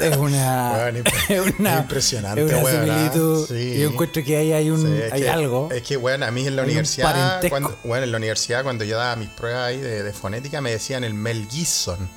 Es 0.00 0.16
una, 0.16 0.90
impre- 0.90 1.30
es 1.30 1.58
una 1.60 1.78
impresionante, 1.78 2.44
es 2.44 2.52
una 2.52 2.70
similitud. 2.70 3.46
Sí. 3.46 3.78
Yo 3.80 3.90
encuentro 3.90 4.24
que 4.24 4.36
ahí 4.36 4.52
hay, 4.52 4.70
un, 4.70 4.80
Sí, 4.82 4.92
es 5.02 5.12
hay 5.12 5.22
que- 5.22 5.30
algo. 5.30 5.68
Es 5.70 5.82
que, 5.82 5.96
bueno, 5.96 6.26
a 6.26 6.30
mí 6.30 6.46
en 6.46 6.56
la 6.56 6.62
universidad, 6.62 7.40
cuando, 7.48 7.76
bueno, 7.84 8.04
en 8.04 8.10
la 8.12 8.18
universidad 8.18 8.62
cuando 8.64 8.84
yo 8.84 8.96
daba 8.98 9.14
mis 9.16 9.28
pruebas 9.30 9.68
ahí 9.68 9.78
de, 9.78 10.02
de 10.02 10.12
fonética 10.12 10.60
me 10.60 10.70
decían 10.72 11.04
el 11.04 11.14
Mel 11.14 11.46
Gibson. 11.50 12.08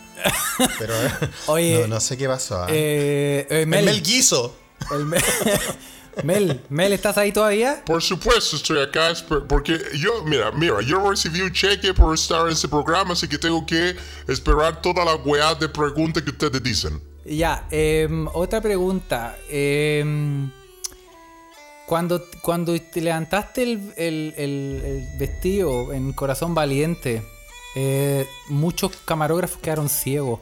Pero 0.79 0.93
Oye, 1.47 1.79
no, 1.81 1.87
no 1.87 1.99
sé 1.99 2.17
qué 2.17 2.27
pasó. 2.27 2.63
¿ah? 2.63 2.67
Eh, 2.69 3.45
eh, 3.49 3.61
el 3.61 3.67
Mel, 3.67 3.85
Mel 3.85 4.01
Guiso. 4.01 4.55
el 4.91 5.05
Mel, 5.05 5.23
Mel, 6.23 6.61
Mel, 6.69 6.93
¿estás 6.93 7.17
ahí 7.17 7.31
todavía? 7.31 7.83
Por 7.85 8.01
supuesto 8.01 8.55
estoy 8.55 8.81
acá 8.81 9.13
porque 9.47 9.79
yo, 9.99 10.23
mira, 10.25 10.51
mira, 10.51 10.81
yo 10.81 11.07
recibí 11.09 11.41
un 11.41 11.51
cheque 11.53 11.93
por 11.93 12.13
estar 12.15 12.47
en 12.47 12.53
ese 12.53 12.67
programa, 12.67 13.13
así 13.13 13.27
que 13.27 13.37
tengo 13.37 13.63
que 13.65 13.95
esperar 14.27 14.81
toda 14.81 15.05
la 15.05 15.15
weá 15.15 15.53
de 15.55 15.69
preguntas 15.69 16.23
que 16.23 16.31
ustedes 16.31 16.61
dicen. 16.63 16.99
Ya, 17.23 17.67
em, 17.69 18.27
otra 18.33 18.61
pregunta. 18.61 19.37
em, 19.49 20.49
cuando, 21.85 22.21
cuando 22.41 22.79
te 22.81 22.99
levantaste 22.99 23.63
el, 23.63 23.93
el- 23.95 24.33
el- 24.37 24.81
el 24.85 25.07
vestido 25.19 25.93
en 25.93 26.11
Corazón 26.13 26.53
Valiente, 26.55 27.21
eh, 27.79 28.27
muchos 28.49 28.91
camarógrafos 29.05 29.59
quedaron 29.61 29.87
ciegos. 29.87 30.39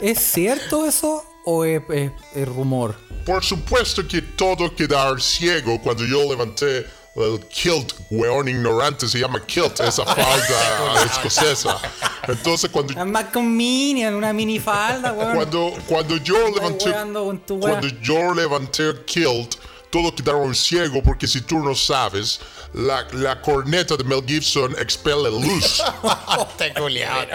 ¿Es 0.00 0.18
cierto 0.20 0.86
eso 0.86 1.22
o 1.44 1.64
es, 1.66 1.82
es- 1.90 2.12
es 2.34 2.48
rumor? 2.48 2.96
Por 3.26 3.44
supuesto 3.44 4.08
que 4.08 4.22
todo 4.22 4.74
quedar 4.74 5.20
ciego 5.20 5.78
cuando 5.82 6.06
yo 6.06 6.22
levanté 6.30 6.86
el 7.16 7.40
kilt, 7.48 7.92
weón 8.10 8.48
ignorante, 8.48 9.06
se 9.06 9.18
llama 9.18 9.44
kilt, 9.44 9.80
esa 9.80 10.04
falda 10.06 11.04
escocesa. 11.12 11.76
Entonces 12.26 12.70
cuando, 12.70 12.94
más 13.04 13.24
con 13.26 13.54
mini, 13.54 14.06
una 14.06 14.32
mini 14.32 14.58
falda, 14.58 15.12
weón. 15.12 15.34
cuando, 15.34 15.72
cuando 15.86 16.16
yo 16.16 16.36
levanté, 16.54 16.90
cuando 17.60 17.88
yo 18.00 18.32
levanté 18.34 18.84
el 18.90 19.04
kilt, 19.04 19.56
todos 19.90 20.12
quedaron 20.12 20.54
ciegos 20.54 21.00
porque 21.04 21.26
si 21.26 21.40
tú 21.42 21.58
no 21.58 21.74
sabes, 21.74 22.40
la, 22.74 23.06
la 23.12 23.40
corneta 23.40 23.96
de 23.96 24.04
Mel 24.04 24.22
Gibson 24.26 24.72
expele 24.78 25.30
luz. 25.30 25.82
Te 26.58 26.72
culiao, 26.74 27.26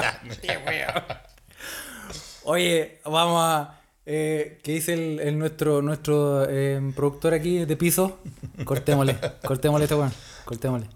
Oye, 2.43 2.99
vamos 3.05 3.41
a. 3.41 3.79
Eh, 4.05 4.59
¿Qué 4.63 4.73
dice 4.73 4.93
el, 4.93 5.19
el 5.21 5.39
nuestro, 5.39 5.81
nuestro 5.81 6.45
eh, 6.49 6.81
productor 6.95 7.33
aquí 7.33 7.65
de 7.65 7.77
piso? 7.77 8.19
Cortémosle, 8.65 9.17
cortémosle 9.45 9.85
este 9.85 9.95
weón. 9.95 10.13
Cortémosle. 10.43 10.87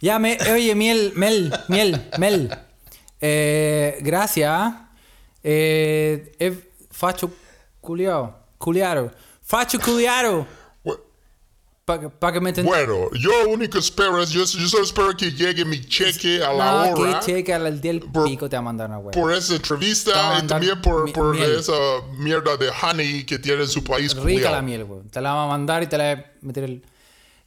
Ya, 0.00 0.18
me, 0.18 0.38
oye, 0.52 0.74
Miel, 0.74 1.12
Mel, 1.14 1.52
Miel, 1.68 2.08
Mel. 2.18 2.50
Eh, 3.20 3.98
gracias. 4.00 4.74
Eh, 5.42 6.34
es 6.38 6.54
facho 6.90 7.30
culiao. 7.80 8.36
Culiaro. 8.58 9.12
Facho 9.42 9.78
culiaro. 9.80 10.46
Para 11.88 12.32
que 12.34 12.40
me. 12.40 12.52
Bueno, 12.52 13.08
yo 13.18 13.30
único 13.48 13.78
espero 13.78 14.22
es, 14.22 14.28
yo, 14.30 14.44
yo 14.44 14.68
solo 14.68 14.84
espero 14.84 15.16
que 15.16 15.32
llegue 15.32 15.64
mi 15.64 15.80
cheque 15.86 16.44
a 16.44 16.52
la 16.52 16.64
No, 16.92 17.00
hora 17.00 17.18
que 17.20 17.26
cheque 17.26 17.54
al 17.54 17.80
día 17.80 17.92
del 17.92 18.02
por- 18.02 18.24
pico 18.24 18.48
te 18.48 18.56
va 18.56 18.60
a 18.60 18.62
mandar 18.62 18.88
una 18.90 18.98
por 19.10 19.32
esa 19.32 19.52
va 19.52 19.56
entrevista 19.56 20.38
y 20.42 20.46
también 20.46 20.82
por, 20.82 21.04
mi- 21.04 21.12
por 21.12 21.34
esa 21.36 21.72
mierda 22.18 22.56
de 22.58 22.68
honey 22.82 23.24
que 23.24 23.38
tiene 23.38 23.62
en 23.62 23.68
su 23.68 23.82
país. 23.82 24.12
Rica 24.14 24.22
culiao. 24.22 24.52
la 24.52 24.62
miel, 24.62 24.84
weón. 24.84 25.08
Te 25.08 25.20
la 25.22 25.30
vamos 25.32 25.46
a 25.46 25.56
mandar 25.56 25.82
y 25.82 25.86
te 25.86 25.96
la 25.96 26.14
voy 26.14 26.24
a 26.24 26.26
meter 26.42 26.64
el. 26.64 26.82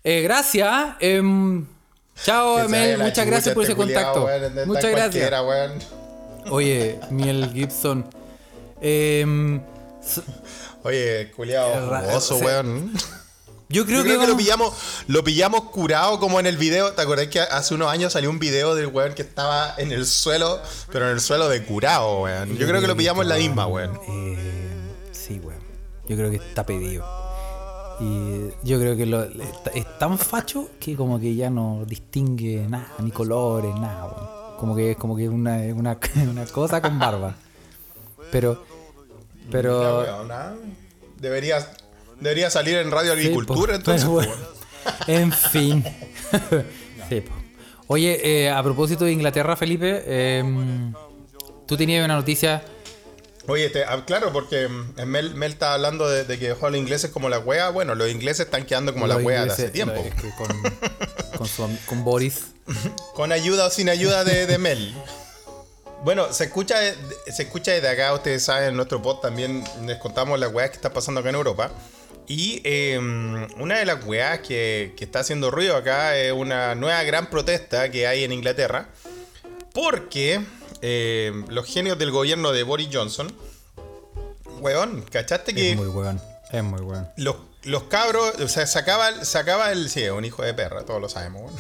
Eh, 0.03 0.21
gracias. 0.23 0.95
em, 0.99 1.65
chao, 2.23 2.67
Mel. 2.67 2.97
Muchas 2.97 3.25
gracias 3.27 3.53
por 3.53 3.63
ese 3.63 3.73
este 3.73 3.83
culiao, 3.83 4.13
contacto. 4.13 4.45
está 4.47 4.65
Muchas 4.65 4.83
gracias. 4.91 5.13
Oye, 6.49 6.99
Miel 7.11 7.51
Gibson. 7.53 8.05
S- 10.03 10.21
Oye, 10.83 11.31
culiao, 11.35 11.71
se- 12.39 12.43
weón. 12.43 12.91
Yo 13.71 13.85
creo 13.85 13.97
Yo 13.99 14.03
que, 14.03 14.09
creo 14.09 14.21
que 14.21 14.27
lo 14.27 14.37
pillamos, 14.37 14.73
lo 15.07 15.23
pillamos 15.23 15.61
curado 15.65 16.19
como 16.19 16.39
en 16.39 16.45
el 16.45 16.57
video. 16.57 16.91
¿Te 16.93 17.01
acordás 17.01 17.27
que 17.27 17.39
hace 17.39 17.73
unos 17.73 17.89
años 17.89 18.13
salió 18.13 18.29
un 18.29 18.39
video 18.39 18.75
del 18.75 18.87
weón 18.87 19.13
que 19.13 19.21
estaba 19.21 19.73
en 19.77 19.91
el 19.91 20.05
suelo, 20.05 20.59
pero 20.91 21.05
en 21.07 21.13
el 21.13 21.21
suelo 21.21 21.49
de 21.49 21.63
curado, 21.63 22.21
weón? 22.21 22.57
Yo 22.57 22.67
creo 22.67 22.81
que 22.81 22.87
lo 22.87 22.95
pillamos 22.95 23.23
en 23.23 23.29
la 23.29 23.35
misma, 23.35 23.67
weón. 23.67 23.99
Eh, 24.07 24.37
sí, 25.11 25.39
weón. 25.39 25.61
Yo 26.07 26.15
creo 26.17 26.29
que 26.29 26.37
está 26.37 26.65
pedido. 26.65 27.05
Y 27.99 28.49
yo 28.63 28.79
creo 28.79 28.97
que 28.97 29.05
lo- 29.05 29.23
es 29.73 29.99
tan 29.99 30.17
facho 30.17 30.69
que 30.79 30.95
como 30.95 31.19
que 31.19 31.35
ya 31.35 31.49
no 31.49 31.83
distingue 31.85 32.65
nada, 32.67 32.93
ni 32.99 33.11
colores, 33.11 33.73
nada, 33.75 34.05
weón. 34.05 34.57
Como 34.59 34.75
que 34.75 34.91
es 34.91 34.97
como 34.97 35.15
que 35.15 35.27
una, 35.29 35.57
una, 35.73 35.97
una 36.29 36.45
cosa 36.47 36.81
con 36.81 36.99
barba. 36.99 37.35
Pero, 38.31 38.63
pero 39.51 40.01
ah. 40.31 40.53
Debería, 42.21 42.49
salir 42.49 42.77
en 42.77 42.91
Radio 42.91 43.11
Agricultura, 43.13 43.75
entonces. 43.75 44.07
bueno. 44.07 44.31
En 45.07 45.31
fin. 45.31 45.83
Sí. 47.09 47.23
Oye, 47.87 48.45
eh, 48.45 48.49
a 48.49 48.63
propósito 48.63 49.03
de 49.03 49.11
Inglaterra, 49.11 49.57
Felipe, 49.57 50.37
em, 50.37 50.93
tú 51.67 51.75
tenías 51.75 52.05
una 52.05 52.15
noticia. 52.15 52.63
Oye, 53.47 53.69
te- 53.69 53.83
ah, 53.83 54.01
claro, 54.05 54.31
porque 54.31 54.69
mm, 54.69 55.05
Mel, 55.07 55.35
Mel 55.35 55.51
está 55.51 55.73
hablando 55.73 56.07
de, 56.07 56.23
de 56.23 56.39
que 56.39 56.47
dejó 56.49 56.67
a 56.67 56.69
los 56.69 56.79
ingleses 56.79 57.11
como 57.11 57.27
la 57.27 57.39
wea. 57.39 57.67
Bueno, 57.69 57.93
los 57.95 58.09
ingleses 58.09 58.45
están 58.45 58.65
quedando 58.65 58.93
como 58.93 59.07
la 59.07 59.15
los 59.15 59.23
wea 59.25 59.39
de 59.41 59.47
ingleses- 59.47 59.53
hace 59.65 59.69
tiempo. 59.71 59.95
lo- 59.95 60.01
es 60.05 60.13
que 60.15 60.29
con, 60.37 60.47
con, 61.37 61.47
su 61.47 61.63
am- 61.65 61.77
con 61.85 62.03
Boris. 62.05 62.45
Con 63.13 63.33
ayuda 63.33 63.65
o 63.65 63.69
sin 63.69 63.89
ayuda 63.89 64.23
de, 64.23 64.45
de 64.47 64.57
Mel. 64.57 64.93
Bueno, 66.05 66.31
se 66.31 66.45
escucha, 66.45 66.75
se 67.29 67.43
escucha 67.43 67.71
desde 67.73 67.89
acá, 67.89 68.13
ustedes 68.13 68.41
saben, 68.43 68.69
en 68.69 68.75
nuestro 68.77 69.01
pod 69.01 69.17
también 69.19 69.65
les 69.85 69.97
contamos 69.97 70.39
las 70.39 70.53
weas 70.53 70.69
que 70.69 70.77
está 70.77 70.93
pasando 70.93 71.19
acá 71.19 71.29
en 71.29 71.35
Europa. 71.35 71.71
Y 72.33 72.61
eh, 72.63 72.97
una 73.57 73.77
de 73.79 73.85
las 73.85 74.05
weas 74.05 74.39
que, 74.39 74.93
que 74.95 75.03
está 75.03 75.19
haciendo 75.19 75.51
ruido 75.51 75.75
acá 75.75 76.15
es 76.17 76.31
una 76.31 76.75
nueva 76.75 77.03
gran 77.03 77.29
protesta 77.29 77.91
que 77.91 78.07
hay 78.07 78.23
en 78.23 78.31
Inglaterra. 78.31 78.87
Porque 79.73 80.39
eh, 80.81 81.33
los 81.49 81.65
genios 81.65 81.99
del 81.99 82.11
gobierno 82.11 82.53
de 82.53 82.63
Boris 82.63 82.87
Johnson, 82.91 83.27
weón, 84.61 85.01
¿cachaste 85.11 85.53
que 85.53 85.71
Es 85.71 85.77
muy 85.77 85.87
weón. 85.87 86.21
Es 86.53 86.63
muy 86.63 86.79
weón. 86.81 87.09
los, 87.17 87.35
los 87.63 87.83
cabros, 87.83 88.35
o 88.39 88.47
sea, 88.47 88.65
sacaba, 88.65 89.25
sacaba 89.25 89.71
el. 89.73 89.89
Sí, 89.89 90.01
es 90.03 90.11
un 90.11 90.23
hijo 90.23 90.41
de 90.43 90.53
perra, 90.53 90.85
todos 90.85 91.01
lo 91.01 91.09
sabemos. 91.09 91.41
weón. 91.51 91.55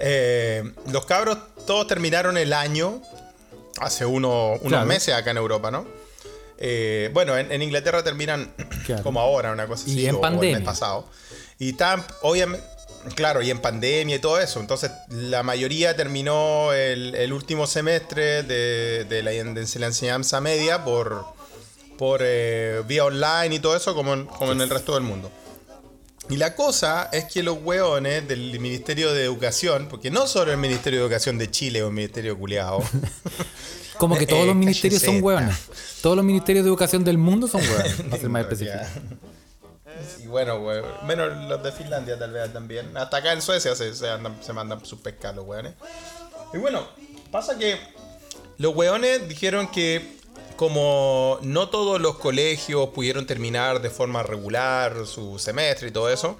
Eh, 0.00 0.72
los 0.90 1.06
cabros 1.06 1.38
todos 1.68 1.86
terminaron 1.86 2.36
el 2.36 2.52
año 2.52 3.00
hace 3.78 4.04
uno- 4.04 4.54
unos 4.54 4.68
Claro. 4.68 4.86
meses 4.86 5.14
acá 5.14 5.30
en 5.30 5.36
Europa, 5.36 5.70
¿no? 5.70 5.86
Eh, 6.58 7.10
bueno, 7.12 7.36
en, 7.36 7.50
en 7.52 7.62
Inglaterra 7.62 8.02
terminan 8.04 8.52
Claro. 8.86 9.02
como 9.02 9.20
ahora, 9.20 9.52
una 9.52 9.66
cosa 9.66 9.84
Y 9.88 9.92
así, 9.92 10.06
en 10.06 10.14
o- 10.14 10.18
o 10.18 10.20
pandemia. 10.20 10.50
el 10.50 10.62
mes 10.62 10.64
pasado. 10.66 11.08
Y 11.58 11.70
estaban, 11.70 12.04
obviamente, 12.22 12.64
claro, 13.14 13.42
y 13.42 13.50
en 13.50 13.58
pandemia 13.60 14.16
y 14.16 14.18
todo 14.18 14.38
eso. 14.40 14.60
Entonces, 14.60 14.90
la 15.08 15.42
mayoría 15.42 15.96
terminó 15.96 16.72
el, 16.72 17.14
el 17.14 17.32
último 17.32 17.66
semestre 17.66 18.42
de, 18.42 19.04
de 19.04 19.22
la, 19.22 19.30
de 19.32 19.78
la 19.78 19.86
enseñanza 19.86 20.40
media 20.40 20.84
por, 20.84 21.24
por 21.98 22.20
eh, 22.22 22.82
vía 22.86 23.04
online 23.04 23.54
y 23.56 23.58
todo 23.58 23.76
eso, 23.76 23.94
como 23.94 24.14
en, 24.14 24.26
como 24.26 24.52
en 24.52 24.60
el 24.60 24.70
resto 24.70 24.94
del 24.94 25.02
mundo. 25.02 25.30
Y 26.30 26.36
la 26.38 26.54
cosa 26.54 27.10
es 27.12 27.24
que 27.26 27.42
los 27.42 27.58
hueones 27.62 28.26
del 28.26 28.58
Ministerio 28.58 29.12
de 29.12 29.24
Educación, 29.24 29.88
porque 29.90 30.10
no 30.10 30.26
solo 30.26 30.52
el 30.52 30.58
Ministerio 30.58 31.00
de 31.00 31.04
Educación 31.06 31.36
de 31.38 31.50
Chile 31.50 31.82
o 31.82 31.88
el 31.88 31.92
Ministerio 31.94 32.38
culiado, 32.38 32.82
Como 33.98 34.16
que 34.16 34.26
todos 34.26 34.42
Eh, 34.42 34.46
los 34.46 34.56
ministerios 34.56 35.02
son 35.02 35.22
hueones. 35.22 35.56
Todos 36.02 36.16
los 36.16 36.24
ministerios 36.24 36.64
de 36.64 36.68
educación 36.68 37.04
del 37.04 37.16
mundo 37.16 37.46
son 37.46 37.60
hueones, 37.62 37.92
para 38.10 38.16
ser 38.20 38.28
más 38.28 38.42
específico. 38.42 38.78
Y 40.22 40.26
bueno, 40.26 40.56
hueón, 40.56 40.84
menos 41.06 41.48
los 41.48 41.62
de 41.62 41.70
Finlandia 41.70 42.18
tal 42.18 42.32
vez 42.32 42.52
también. 42.52 42.96
Hasta 42.96 43.18
acá 43.18 43.32
en 43.32 43.40
Suecia 43.40 43.76
se, 43.76 43.94
se, 43.94 44.08
andan- 44.08 44.42
se 44.42 44.52
mandan 44.52 44.84
sus 44.84 44.98
pescados 44.98 45.36
los 45.36 45.46
hueones. 45.46 45.74
Y 46.52 46.58
bueno, 46.58 46.88
pasa 47.30 47.56
que 47.56 47.78
los 48.58 48.74
hueones 48.74 49.28
dijeron 49.28 49.68
que 49.70 50.16
como 50.56 51.38
no 51.42 51.68
todos 51.68 52.00
los 52.00 52.16
colegios 52.18 52.90
pudieron 52.90 53.26
terminar 53.26 53.80
de 53.82 53.90
forma 53.90 54.22
regular 54.22 55.06
su 55.06 55.38
semestre 55.38 55.88
y 55.88 55.90
todo 55.90 56.10
eso, 56.10 56.36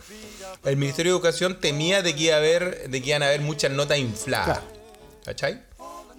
el 0.65 0.77
Ministerio 0.77 1.13
de 1.13 1.19
Educación 1.19 1.59
temía 1.61 2.03
de 2.03 2.15
que, 2.15 2.25
iba 2.25 2.35
a 2.35 2.39
haber, 2.39 2.89
de 2.89 3.03
que 3.03 3.09
iban 3.11 3.23
a 3.23 3.27
haber 3.27 3.41
muchas 3.41 3.71
notas 3.73 3.99
infladas. 3.99 4.59
Claro. 4.61 4.63
¿Cachai? 5.25 5.63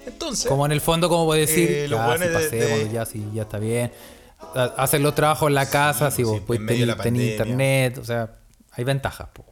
Entonces, 0.05 0.47
Como 0.47 0.65
en 0.65 0.71
el 0.71 0.81
fondo, 0.81 1.09
como 1.09 1.25
puedo 1.25 1.39
decir, 1.39 1.69
Eh, 1.71 1.87
los 1.87 1.99
ya, 1.99 2.05
de- 2.27 2.33
pasémoslo, 2.33 2.77
de- 2.85 2.91
ya, 2.91 3.05
sí, 3.05 3.25
ya 3.33 3.41
está 3.43 3.57
bien. 3.59 3.91
Ha- 4.53 4.73
Hacen 4.77 5.01
los 5.01 5.15
trabajos 5.15 5.47
en 5.47 5.55
la 5.55 5.69
casa, 5.69 6.11
si 6.11 6.23
vos 6.23 6.37
sí, 6.37 6.85
la 6.85 6.95
tener, 6.97 7.31
internet, 7.31 7.97
o 7.97 8.03
sea, 8.05 8.35
hay 8.71 8.83
ventajas. 8.83 9.29
po. 9.33 9.45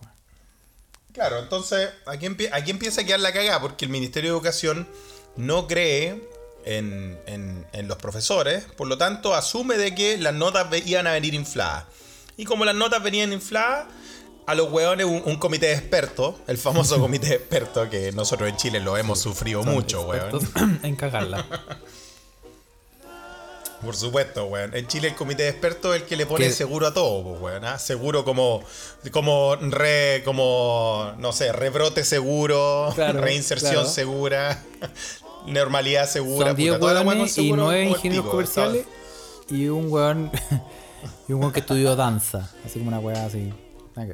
Claro, 1.11 1.39
entonces 1.39 1.89
aquí, 2.05 2.25
empie- 2.25 2.49
aquí 2.51 2.71
empieza 2.71 3.01
a 3.01 3.03
quedar 3.03 3.19
la 3.19 3.31
cagada 3.31 3.61
porque 3.61 3.85
el 3.85 3.91
Ministerio 3.91 4.31
de 4.31 4.37
Educación 4.37 4.87
no 5.35 5.67
cree 5.67 6.21
en, 6.65 7.19
en- 7.25 7.65
en 7.73 7.87
los 7.87 7.97
profesores, 7.97 8.63
por 8.77 8.87
lo 8.87 8.97
tanto 8.97 9.33
asume 9.35 9.77
de 9.77 9.93
que 9.95 10.17
las 10.17 10.33
notas 10.33 10.67
iban 10.85 11.07
a 11.07 11.11
venir 11.13 11.33
infladas. 11.33 11.85
Y 12.37 12.45
como 12.45 12.65
las 12.65 12.75
notas 12.75 13.01
venían 13.03 13.31
infladas, 13.33 13.85
a 14.45 14.55
los 14.55 14.69
hueones 14.71 15.05
un, 15.05 15.21
un 15.25 15.37
comité 15.37 15.67
de 15.67 15.73
expertos, 15.75 16.35
el 16.47 16.57
famoso 16.57 16.99
comité 16.99 17.27
de 17.29 17.35
expertos 17.35 17.87
que 17.89 18.11
nosotros 18.11 18.49
en 18.49 18.57
Chile 18.57 18.79
lo 18.81 18.97
hemos 18.97 19.19
sufrido 19.19 19.63
mucho, 19.63 20.01
weón. 20.01 20.79
En 20.83 20.95
cagarla. 20.95 21.45
Por 23.83 23.97
supuesto, 23.97 24.45
weón. 24.45 24.73
En 24.75 24.87
Chile 24.87 25.09
el 25.09 25.15
comité 25.15 25.43
de 25.43 25.49
expertos 25.49 25.93
es 25.95 26.01
el 26.03 26.07
que 26.07 26.15
le 26.15 26.25
pone 26.25 26.49
seguro 26.51 26.87
a 26.87 26.93
todo, 26.93 27.21
pues, 27.23 27.41
weón. 27.41 27.65
¿ah? 27.65 27.77
Seguro 27.77 28.23
como, 28.23 28.63
como 29.11 29.57
re, 29.57 30.21
como, 30.23 31.13
no 31.17 31.33
sé, 31.33 31.51
rebrote 31.51 32.05
seguro, 32.05 32.91
Claro, 32.95 33.19
reinserción 33.19 33.73
claro. 33.73 33.89
segura, 33.89 34.63
normalidad 35.47 36.07
segura. 36.09 36.47
Son 36.47 36.55
10 36.55 36.69
puta, 36.69 36.79
toda 36.79 36.93
la 36.93 37.01
weá 37.01 37.09
con 37.09 37.17
hueones 37.17 37.31
y 37.31 37.41
seguro 37.43 37.63
9 37.63 37.83
como 37.83 37.89
el 37.89 37.97
ingenieros 37.97 38.29
comerciales 38.29 38.85
y 39.49 39.67
un 39.67 39.91
hueón 39.91 40.31
y 41.27 41.33
un 41.33 41.39
hueón 41.41 41.53
que 41.53 41.59
estudió 41.59 41.95
danza. 41.95 42.49
Así 42.65 42.79
como 42.79 42.89
una 42.89 42.99
hueá 42.99 43.25
así. 43.25 43.53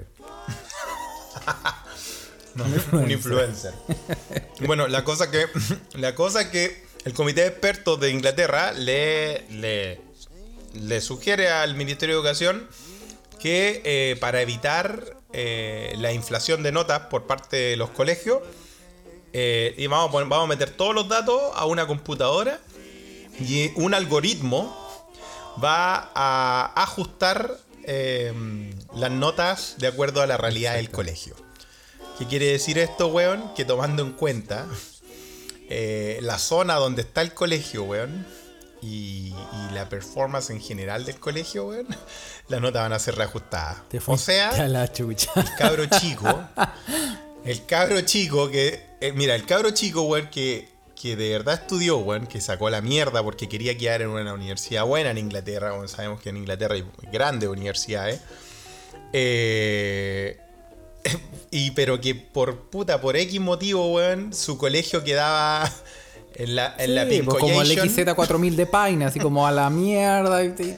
No, 2.56 2.66
un 2.98 3.12
influencer. 3.12 3.74
bueno, 4.66 4.88
la 4.88 5.06
cosa 5.06 5.32
que 5.32 5.46
la 5.94 6.16
cosa 6.16 6.52
que 6.52 6.84
el 7.06 7.14
comité 7.14 7.42
de 7.42 7.48
expertos 7.48 8.00
de 8.00 8.10
Inglaterra 8.10 8.74
le, 8.74 9.46
le, 9.50 10.02
le 10.74 11.00
sugiere 11.00 11.50
al 11.50 11.76
Ministerio 11.76 12.16
de 12.16 12.20
Educación 12.20 12.68
que 13.40 13.82
eh, 13.86 14.18
para 14.20 14.42
evitar 14.42 15.18
eh, 15.32 15.94
la 15.98 16.12
inflación 16.12 16.64
de 16.64 16.72
notas 16.72 17.02
por 17.02 17.26
parte 17.26 17.56
de 17.56 17.78
los 17.78 17.90
colegios, 17.92 18.40
eh, 19.34 19.74
y 19.78 19.88
vamos 19.88 20.10
a, 20.10 20.12
poner- 20.12 20.30
vamos 20.30 20.46
a 20.46 20.48
meter 20.48 20.72
todos 20.72 20.94
los 20.96 21.08
datos 21.08 21.40
a 21.56 21.66
una 21.66 21.86
computadora 21.88 22.60
y 23.40 23.72
un 23.76 23.94
algoritmo 23.94 24.76
va 25.64 26.12
a 26.16 26.72
ajustar 26.76 27.58
eh, 27.84 28.34
las 28.96 29.12
notas 29.12 29.76
de 29.78 29.88
acuerdo 29.88 30.22
a 30.22 30.28
la 30.28 30.38
realidad 30.38 30.76
del 30.76 30.90
colegio. 30.90 31.36
¿Qué 32.18 32.26
quiere 32.28 32.48
decir 32.48 32.78
esto, 32.78 33.08
weón? 33.08 33.54
Que 33.56 33.64
tomando 33.66 34.04
en 34.04 34.12
cuenta 34.12 34.68
eh, 35.70 36.20
la 36.22 36.38
zona 36.38 36.76
donde 36.76 37.02
está 37.04 37.22
el 37.22 37.34
colegio, 37.34 37.84
weón, 37.84 38.26
y, 38.82 39.34
y 39.34 39.74
la 39.74 39.88
performance 39.90 40.50
en 40.50 40.62
general 40.62 41.06
del 41.06 41.20
colegio, 41.20 41.66
weón, 41.68 41.88
las 42.48 42.62
notas 42.62 42.82
van 42.84 42.94
a 42.94 43.00
ser 43.00 43.16
reajustadas. 43.16 43.88
Te 43.90 44.02
O 44.06 44.18
sea, 44.18 44.50
a 44.50 44.68
la 44.68 44.92
chucha. 44.92 45.32
el 45.36 45.48
cabro 45.58 45.86
chico, 45.86 46.44
el 47.46 47.66
cabro 47.66 48.02
chico 48.02 48.50
que, 48.50 48.89
eh, 49.02 49.12
mira, 49.14 49.36
el 49.36 49.46
cabro 49.46 49.72
chico, 49.72 50.02
weón, 50.04 50.30
que, 50.30 50.68
que 51.00 51.16
de 51.16 51.30
verdad 51.30 51.56
estudió, 51.62 51.98
weón, 51.98 52.28
que 52.28 52.42
sacó 52.42 52.70
la 52.70 52.82
mierda 52.82 53.24
porque 53.24 53.48
quería 53.50 53.78
quedar 53.78 54.02
en 54.02 54.10
una 54.10 54.34
universidad 54.34 54.86
buena 54.86 55.12
en 55.12 55.18
Inglaterra, 55.18 55.74
weón, 55.74 55.88
sabemos 55.88 56.22
que 56.22 56.30
en 56.30 56.38
Inglaterra 56.38 56.76
hay 56.76 56.86
grandes 57.12 57.50
universidades, 57.50 58.22
eh, 59.14 60.38
y 61.52 61.72
pero 61.72 62.00
que 62.02 62.16
por 62.16 62.70
puta, 62.70 63.00
por 63.02 63.16
X 63.16 63.40
motivo, 63.40 63.94
weón, 63.94 64.34
su 64.34 64.58
colegio 64.58 65.04
quedaba 65.04 65.72
en 66.36 66.56
la, 66.56 66.76
en 66.78 66.96
la 66.96 67.06
Sí, 67.08 67.22
pues 67.24 67.38
como 67.40 67.62
el 67.62 67.68
Pincollation. 67.70 68.16
XZ4000 68.16 68.56
de 68.56 68.66
Paine, 68.66 69.06
así 69.06 69.20
como 69.20 69.48
a 69.48 69.52
la 69.52 69.70
mierda. 69.70 70.44
y- 70.44 70.54
Eh, 70.60 70.78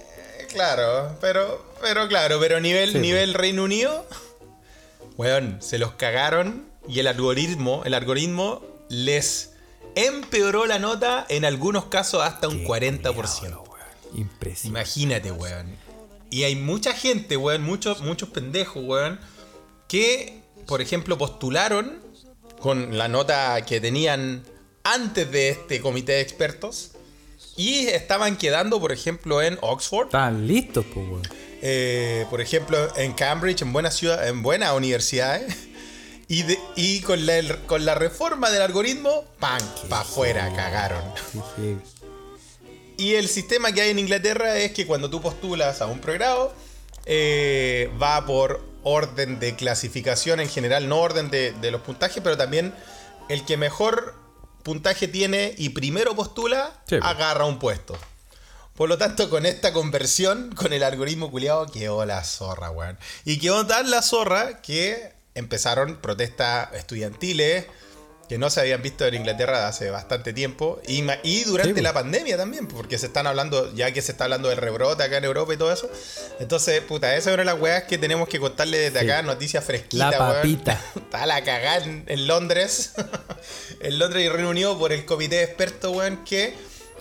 Claro, 0.54 1.18
pero, 1.22 1.66
pero 1.82 2.08
claro, 2.10 2.38
pero 2.40 2.60
nivel, 2.60 2.92
Sí, 2.92 2.98
nivel 3.00 3.34
Reino 3.34 3.64
Unido, 3.64 4.06
weón, 5.18 5.58
se 5.62 5.78
los 5.80 5.94
cagaron 5.94 6.66
y 6.88 7.00
el 7.00 7.08
algoritmo, 7.08 7.84
el 7.86 7.94
algoritmo 7.94 8.62
les 8.90 9.52
empeoró 9.96 10.66
la 10.66 10.80
nota 10.80 11.26
en 11.30 11.46
algunos 11.46 11.86
casos 11.86 12.22
hasta 12.24 12.48
un 12.48 12.64
40%. 12.64 13.62
Impresionante. 14.14 14.68
Imagínate, 14.68 15.32
weón. 15.32 15.76
Y 16.30 16.44
hay 16.44 16.56
mucha 16.56 16.94
gente, 16.94 17.38
weón, 17.38 17.64
muchos, 17.64 18.02
muchos 18.02 18.30
pendejos, 18.30 18.84
weón, 18.86 19.20
que, 19.88 20.42
por 20.68 20.82
ejemplo, 20.82 21.18
postularon 21.18 22.00
con 22.60 22.98
la 22.98 23.08
nota 23.08 23.64
que 23.66 23.82
tenían 23.82 24.44
antes 24.84 25.32
de 25.32 25.50
este 25.50 25.82
comité 25.82 26.14
de 26.14 26.22
expertos 26.22 26.92
y 27.58 27.88
estaban 27.88 28.38
quedando, 28.38 28.80
por 28.80 28.92
ejemplo, 28.92 29.42
en 29.42 29.58
Oxford, 29.62 30.08
Están 30.08 30.48
listos, 30.48 30.86
pues, 30.94 31.06
weón. 31.08 31.22
eh, 31.62 32.26
por 32.30 32.40
ejemplo, 32.42 32.78
en 32.98 33.14
Cambridge, 33.14 33.62
en 33.62 33.74
buenas 33.74 33.96
ciudad, 33.96 34.28
en 34.28 34.42
buenas 34.42 34.74
universidades. 34.74 35.68
Y, 36.32 36.44
de- 36.44 36.60
y 36.78 37.02
con, 37.02 37.26
la, 37.26 37.42
con 37.68 37.84
la 37.84 37.94
reforma 37.96 38.50
del 38.50 38.62
algoritmo, 38.62 39.26
¡pam! 39.40 39.62
para 39.90 40.04
afuera, 40.04 40.54
cagaron. 40.56 41.04
Sí, 41.32 41.42
sí. 41.58 41.78
Y 42.98 43.16
el 43.16 43.28
sistema 43.28 43.72
que 43.74 43.82
hay 43.82 43.90
en 43.90 44.00
Inglaterra 44.00 44.56
es 44.58 44.72
que 44.72 44.86
cuando 44.88 45.10
tú 45.10 45.22
postulas 45.22 45.82
a 45.82 45.88
un 45.88 46.00
pregrado, 46.00 46.54
eh, 47.06 47.92
va 48.02 48.26
por 48.26 48.64
orden 48.84 49.40
de 49.40 49.56
clasificación 49.56 50.40
en 50.40 50.48
general, 50.48 50.88
no 50.88 51.00
orden 51.02 51.30
de, 51.30 51.52
de 51.52 51.70
los 51.72 51.82
puntajes, 51.82 52.22
pero 52.24 52.38
también 52.38 52.74
el 53.28 53.44
que 53.44 53.58
mejor 53.58 54.16
puntaje 54.64 55.08
tiene 55.10 55.54
y 55.58 55.70
primero 55.70 56.16
postula, 56.16 56.72
Sí. 56.88 56.96
agarra 57.02 57.46
un 57.46 57.60
puesto. 57.60 57.98
Por 58.76 58.88
lo 58.88 58.98
tanto, 58.98 59.30
con 59.30 59.46
esta 59.46 59.74
conversión, 59.74 60.54
con 60.56 60.72
el 60.72 60.84
algoritmo 60.84 61.30
culiado, 61.30 61.66
quedó 61.68 62.06
la 62.06 62.24
zorra, 62.24 62.70
weón. 62.72 62.98
Y 63.26 63.38
quedó 63.40 63.66
tan 63.68 63.92
la 63.92 64.02
zorra 64.02 64.62
que 64.62 65.20
empezaron 65.36 65.98
protestas 66.02 66.70
estudiantiles 66.74 67.66
que 68.30 68.38
no 68.38 68.50
se 68.50 68.62
habían 68.62 68.82
visto 68.82 69.06
en 69.06 69.14
Inglaterra 69.16 69.68
hace 69.68 69.90
bastante 69.90 70.32
tiempo. 70.32 70.82
Y, 70.88 71.02
durante 71.44 71.76
Sí, 71.76 71.82
la 71.82 71.92
pandemia 71.92 72.38
también, 72.38 72.66
porque 72.66 72.98
se 72.98 73.08
están 73.08 73.28
hablando, 73.28 73.74
ya 73.76 73.92
que 73.92 74.02
se 74.02 74.14
está 74.14 74.24
hablando 74.24 74.48
del 74.48 74.58
rebrote 74.58 75.04
acá 75.04 75.18
en 75.18 75.26
Europa 75.26 75.54
y 75.54 75.58
todo 75.58 75.74
eso. 75.74 75.90
Entonces, 76.40 76.80
puta, 76.82 77.14
esa 77.18 77.30
es 77.30 77.34
una 77.34 77.42
de 77.42 77.46
las 77.52 77.60
weas 77.60 77.84
que 77.84 77.98
tenemos 77.98 78.30
que 78.30 78.40
contarle 78.40 78.78
desde 78.78 79.00
Sí. 79.02 79.06
acá, 79.10 79.22
noticias 79.22 79.66
fresquitas, 79.66 80.12
La 80.12 80.20
weón. 80.20 80.36
papita. 80.36 80.82
Está 80.96 81.26
la 81.26 81.44
cagada 81.44 81.84
en, 81.84 82.06
en 82.08 82.26
Londres. 82.28 82.94
en 83.82 84.00
Londres 84.00 84.24
y 84.24 84.30
Reino 84.30 84.50
Unido 84.50 84.80
por 84.80 84.94
el 84.94 85.04
comité 85.04 85.36
de 85.38 85.44
expertos, 85.44 85.94
weón, 85.94 86.24
que 86.24 86.54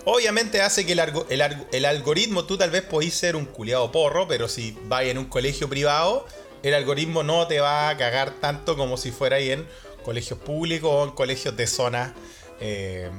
obviamente 0.03 0.61
hace 0.61 0.85
que 0.85 0.91
el, 0.91 0.99
algo- 0.99 1.27
el 1.29 1.41
algo- 1.41 1.65
el 1.71 1.85
algoritmo, 1.85 2.43
tú 2.43 2.57
tal 2.57 2.71
vez 2.71 2.81
podís 2.81 3.13
ser 3.13 3.37
un 3.37 3.45
culiado 3.45 3.89
porro, 3.93 4.27
pero 4.27 4.49
si 4.49 4.77
vas 4.83 5.03
en 5.03 5.17
un 5.17 5.25
colegio 5.25 5.69
privado, 5.69 6.27
el 6.63 6.73
algoritmo 6.73 7.23
no 7.23 7.47
te 7.47 7.59
va 7.59 7.89
a 7.89 7.97
cagar 7.97 8.31
tanto 8.39 8.75
como 8.77 8.97
si 8.97 9.11
fuera 9.11 9.37
ahí 9.37 9.51
en 9.51 9.65
colegios 10.03 10.39
públicos 10.39 10.89
o 10.91 11.03
en 11.03 11.11
colegios 11.11 11.55
de 11.57 11.67
zonas 11.67 12.11
eh, 12.59 13.09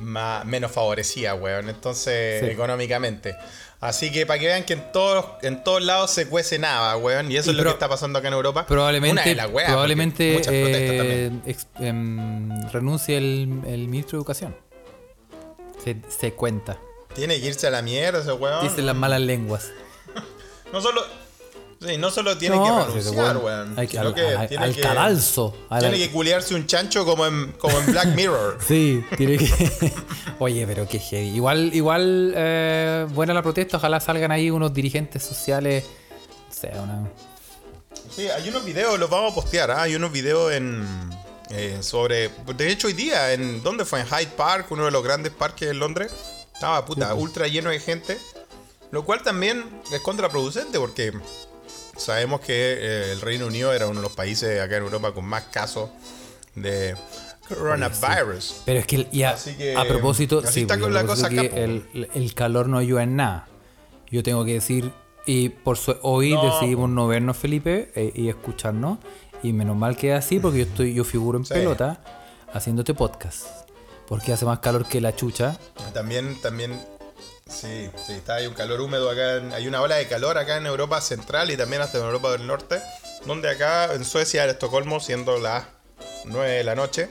más- 0.00 0.44
menos 0.44 0.70
favorecidas, 0.72 1.40
weón. 1.40 1.68
Entonces, 1.68 2.40
Sí. 2.44 2.46
económicamente. 2.50 3.34
Así 3.80 4.12
que 4.12 4.26
para 4.26 4.38
que 4.38 4.46
vean 4.46 4.62
que 4.64 4.74
en 4.74 4.92
todos, 4.92 5.24
en 5.42 5.64
todos 5.64 5.82
lados 5.82 6.12
se 6.12 6.28
cuece 6.28 6.58
nada, 6.60 6.96
weón. 6.96 7.30
Y 7.32 7.36
eso 7.36 7.50
Y 7.50 7.54
es 7.54 7.56
lo 7.58 7.64
que 7.64 7.70
está 7.70 7.88
pasando 7.88 8.20
acá 8.20 8.28
en 8.28 8.34
Europa. 8.34 8.60
Una 8.60 8.66
Probablemente, 8.68 9.28
de 9.28 9.34
las 9.34 9.50
weas, 9.50 9.68
probablemente 9.70 10.34
porque 10.34 10.50
muchas 10.50 10.62
protestas 10.62 11.06
eh, 11.06 11.30
ex- 11.46 11.66
em, 11.80 12.70
renuncie 12.70 13.16
el, 13.18 13.60
el 13.66 13.88
ministro 13.88 14.18
de 14.18 14.20
Educación. 14.20 14.56
Se, 15.82 15.96
se 16.08 16.32
cuenta. 16.32 16.78
Tiene 17.14 17.40
que 17.40 17.46
irse 17.48 17.66
a 17.66 17.70
la 17.70 17.82
mierda 17.82 18.20
ese 18.20 18.32
weón. 18.32 18.62
Dicen 18.62 18.86
las 18.86 18.94
malas 18.96 19.20
lenguas. 19.20 19.70
No 20.72 20.80
solo. 20.80 21.02
Sí, 21.84 21.98
no 21.98 22.10
solo 22.10 22.38
tiene 22.38 22.56
No, 22.56 22.86
que 22.86 22.92
renunciar, 22.94 23.36
weón- 23.38 23.74
hay 23.76 23.88
que- 23.88 23.98
al, 23.98 24.14
que 24.14 24.22
tiene 24.48 24.64
al 24.64 24.74
que, 24.74 24.80
cadalso. 24.80 25.54
Tiene 25.80 25.98
que 25.98 26.10
culiarse 26.10 26.54
un 26.54 26.66
chancho 26.66 27.04
como 27.04 27.26
en, 27.26 27.52
como 27.58 27.78
en 27.78 27.86
Black 27.86 28.08
Mirror. 28.14 28.58
Sí, 28.66 29.04
tiene 29.16 29.38
que. 29.38 29.92
Oye, 30.38 30.66
pero 30.66 30.86
qué 30.86 30.98
heavy. 30.98 31.28
Igual, 31.30 31.74
igual 31.74 32.32
eh, 32.36 33.06
buena 33.10 33.34
la 33.34 33.42
protesta. 33.42 33.78
Ojalá 33.78 33.98
salgan 34.00 34.30
ahí 34.30 34.50
unos 34.50 34.72
dirigentes 34.72 35.22
sociales. 35.22 35.84
O 36.50 36.52
sea, 36.54 36.80
una. 36.82 37.08
Sí, 38.14 38.28
hay 38.28 38.48
unos 38.48 38.64
videos, 38.64 38.98
los 38.98 39.08
vamos 39.10 39.32
a 39.32 39.34
postear. 39.34 39.70
¿ah? 39.70 39.82
Hay 39.82 39.94
unos 39.94 40.12
videos 40.12 40.52
en. 40.52 40.86
eh, 41.50 41.78
sobre. 41.80 42.30
De 42.56 42.70
hecho, 42.70 42.86
hoy 42.88 42.92
día, 42.92 43.32
en 43.32 43.62
¿dónde 43.62 43.84
fue? 43.84 44.00
En 44.00 44.06
Hyde 44.06 44.32
Park, 44.36 44.66
uno 44.70 44.84
de 44.84 44.90
los 44.90 45.02
grandes 45.02 45.32
parques 45.32 45.66
de 45.68 45.74
Londres. 45.74 46.12
Estaba 46.54 46.84
puta, 46.84 47.12
ultra 47.14 47.48
lleno 47.48 47.70
de 47.70 47.80
gente. 47.80 48.18
Lo 48.92 49.04
cual 49.04 49.22
también 49.22 49.64
es 49.90 50.00
contraproducente 50.00 50.78
porque 50.78 51.12
sabemos 51.96 52.40
que 52.40 52.52
eh, 52.54 53.12
el 53.12 53.20
Reino 53.20 53.46
Unido 53.46 53.72
era 53.72 53.86
uno 53.86 53.96
de 54.00 54.02
los 54.02 54.12
países 54.16 54.60
acá 54.60 54.76
en 54.76 54.84
Europa 54.84 55.12
con 55.12 55.24
más 55.24 55.44
casos 55.44 55.90
de 56.54 56.94
coronavirus. 57.48 58.62
Pero 58.64 58.78
es 58.80 58.86
que, 58.86 58.96
el- 58.96 59.08
y 59.12 59.22
a, 59.24 59.30
Así 59.30 59.54
que, 59.54 59.76
a 59.76 59.84
propósito, 59.86 60.40
así 60.44 60.52
sí, 60.54 60.60
está 60.62 60.78
con 60.78 60.92
la 60.94 61.04
cosa 61.04 61.28
que 61.28 61.40
el, 61.46 62.08
el 62.14 62.34
calor 62.34 62.68
no 62.68 62.78
ayuda 62.78 63.02
en 63.02 63.16
nada. 63.16 63.48
Yo 64.10 64.22
tengo 64.22 64.44
que 64.44 64.54
decir, 64.54 64.90
y 65.26 65.48
por 65.50 65.78
su, 65.78 65.96
hoy 66.02 66.34
No. 66.34 66.44
decidimos 66.44 66.90
no 66.90 67.06
vernos, 67.06 67.36
Felipe, 67.36 67.90
eh, 67.94 68.12
y 68.14 68.28
escucharnos. 68.28 68.98
Y 69.42 69.52
menos 69.52 69.76
mal 69.76 69.96
que 69.96 70.12
es 70.12 70.18
así, 70.24 70.38
porque 70.38 70.58
yo 70.58 70.64
estoy, 70.64 70.94
yo 70.94 71.02
figuro 71.04 71.38
en 71.38 71.44
Sí. 71.44 71.54
pelota 71.54 72.00
haciéndote 72.52 72.94
podcast. 72.94 73.46
Porque 74.06 74.32
hace 74.32 74.44
más 74.44 74.58
calor 74.60 74.86
que 74.86 75.00
la 75.00 75.16
chucha. 75.16 75.58
También, 75.94 76.40
también, 76.42 76.78
sí, 77.48 77.90
sí, 78.06 78.12
está, 78.12 78.36
hay 78.36 78.46
un 78.46 78.54
calor 78.54 78.80
húmedo 78.80 79.10
acá, 79.10 79.36
en- 79.36 79.52
hay 79.52 79.66
una 79.68 79.80
ola 79.82 79.96
de 79.96 80.06
calor 80.06 80.38
acá 80.38 80.56
en 80.56 80.66
Europa 80.66 81.00
Central 81.00 81.50
y 81.50 81.56
también 81.56 81.82
hasta 81.82 81.98
en 81.98 82.04
Europa 82.04 82.32
del 82.32 82.46
Norte, 82.46 82.80
donde 83.26 83.50
acá 83.50 83.92
en 83.94 84.04
Suecia, 84.04 84.44
en 84.44 84.50
Estocolmo, 84.50 85.00
siendo 85.00 85.38
las 85.38 85.64
9 86.24 86.50
de 86.50 86.64
la 86.64 86.74
noche, 86.74 87.08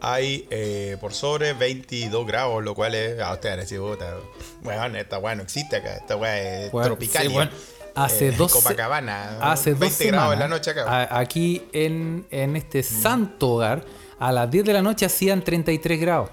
hay 0.00 0.46
eh, 0.50 0.96
por 1.00 1.14
sobre 1.14 1.52
22 1.52 2.26
grados, 2.26 2.62
lo 2.64 2.74
cual 2.74 2.94
es, 2.94 3.20
a 3.20 3.32
ustedes 3.32 3.70
digo, 3.70 3.90
puta, 3.92 4.16
weón, 4.64 4.96
esta 4.96 5.18
weá 5.18 5.34
no 5.34 5.42
existe 5.42 5.76
acá, 5.76 5.94
esta 5.96 6.16
weá 6.16 6.38
es 6.64 6.72
Weón, 6.72 6.86
tropical. 6.88 7.22
sí, 7.22 7.28
weón, 7.28 7.50
hace 7.94 8.32
dos 8.32 8.50
se- 8.50 8.58
Copacabana, 8.58 9.38
Hace 9.40 9.74
20 9.74 9.84
dos 9.86 9.98
grados 9.98 9.98
semanas, 9.98 10.32
en 10.34 10.38
la 10.40 10.48
noche 10.48 10.70
acá. 10.72 10.84
a- 10.88 11.18
aquí 11.20 11.68
en, 11.72 12.26
en 12.30 12.56
este 12.56 12.82
santo 12.82 13.50
hogar, 13.50 13.84
a 14.18 14.32
las 14.32 14.50
10 14.50 14.64
de 14.64 14.72
la 14.72 14.82
noche 14.82 15.06
hacían 15.06 15.42
33 15.42 16.00
grados. 16.00 16.30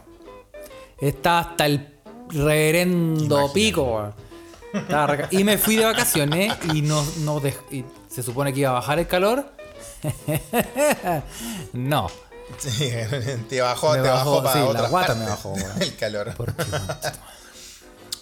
Está 1.00 1.40
hasta 1.40 1.66
el 1.66 1.89
reverendo 2.30 3.36
Imagínate. 3.40 3.54
pico. 3.54 4.14
Y 5.32 5.44
me 5.44 5.58
fui 5.58 5.76
de 5.78 5.86
vacaciones 5.86 6.54
y 6.74 6.82
no, 6.82 7.04
no 7.20 7.42
dej- 7.42 7.58
y 7.72 7.84
se 8.08 8.22
supone 8.24 8.54
que 8.54 8.60
iba 8.62 8.70
a 8.70 8.74
bajar 8.74 9.00
el 9.00 9.08
calor. 9.08 9.46
no. 11.74 12.10
Sí, 12.58 12.90
te 13.50 13.62
bajó, 13.62 13.92
Me 13.94 14.02
te 14.02 14.10
bajó, 14.10 14.32
bajó, 14.42 14.44
para 14.44 14.54
sí, 14.54 14.60
la 14.60 14.66
otras 14.66 14.90
guata 14.90 15.16
me 15.16 15.26
partes, 15.26 15.44
bajó, 15.44 15.56
el 15.82 15.96
calor. 15.96 16.34
Porque, 16.36 16.64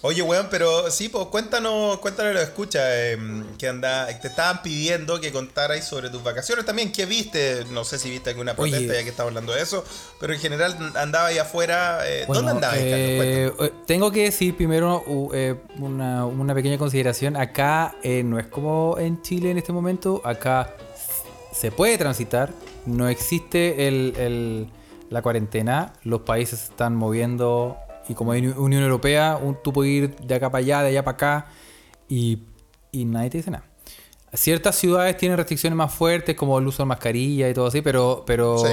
Oye, 0.02 0.22
weón, 0.22 0.46
pero 0.48 0.90
sí, 0.92 1.08
pues 1.08 1.26
cuéntanos, 1.26 1.98
cuéntanos 1.98 2.32
lo 2.32 2.40
escucha, 2.40 2.80
eh, 2.84 3.18
que 3.58 3.66
anda, 3.66 4.06
te 4.20 4.28
estaban 4.28 4.62
pidiendo 4.62 5.20
que 5.20 5.32
contarais 5.32 5.84
sobre 5.84 6.08
tus 6.08 6.22
vacaciones 6.22 6.64
también, 6.64 6.92
¿qué 6.92 7.04
viste? 7.04 7.64
No 7.72 7.82
sé 7.84 7.98
si 7.98 8.08
viste 8.08 8.30
alguna 8.30 8.54
protesta 8.54 8.78
Oye. 8.78 8.86
ya 8.98 9.02
que 9.02 9.10
estamos 9.10 9.30
hablando 9.30 9.52
de 9.54 9.62
eso, 9.62 9.84
pero 10.20 10.32
en 10.32 10.38
general 10.38 10.92
andaba 10.94 11.26
ahí 11.26 11.38
afuera, 11.38 11.98
eh, 12.08 12.24
Bueno, 12.28 12.42
¿dónde 12.42 12.52
andabas, 12.52 12.78
eh, 12.78 13.52
eh, 13.58 13.72
tengo 13.86 14.12
que 14.12 14.22
decir 14.22 14.56
primero 14.56 15.02
eh, 15.34 15.56
una, 15.78 16.26
una 16.26 16.54
pequeña 16.54 16.78
consideración. 16.78 17.36
Acá 17.36 17.96
eh, 18.04 18.22
no 18.22 18.38
es 18.38 18.46
como 18.46 18.96
en 19.00 19.20
Chile 19.22 19.50
en 19.50 19.58
este 19.58 19.72
momento. 19.72 20.22
Acá 20.24 20.76
se 21.52 21.72
puede 21.72 21.98
transitar. 21.98 22.50
No 22.86 23.08
existe 23.08 23.88
el, 23.88 24.14
el- 24.16 24.70
la 25.10 25.22
cuarentena. 25.22 25.94
Los 26.04 26.20
países 26.20 26.60
se 26.60 26.66
están 26.66 26.94
moviendo. 26.94 27.78
Y 28.08 28.14
como 28.14 28.32
hay 28.32 28.40
Uni- 28.40 28.54
Unión 28.56 28.82
Europea, 28.82 29.38
un, 29.40 29.58
tú 29.62 29.72
puedes 29.72 29.92
ir 29.92 30.16
de 30.16 30.34
acá 30.34 30.50
para 30.50 30.60
allá, 30.60 30.82
de 30.82 30.88
allá 30.88 31.04
para 31.04 31.14
acá. 31.14 31.46
Y, 32.08 32.40
y 32.90 33.04
nadie 33.04 33.30
te 33.30 33.38
dice 33.38 33.50
nada. 33.50 33.64
Ciertas 34.32 34.76
ciudades 34.76 35.16
tienen 35.16 35.36
restricciones 35.38 35.76
más 35.76 35.92
fuertes, 35.92 36.34
como 36.36 36.58
el 36.58 36.66
uso 36.66 36.82
de 36.82 36.86
mascarilla 36.86 37.48
y 37.48 37.54
todo 37.54 37.66
así, 37.66 37.80
pero, 37.82 38.24
pero 38.26 38.58
Sí. 38.58 38.72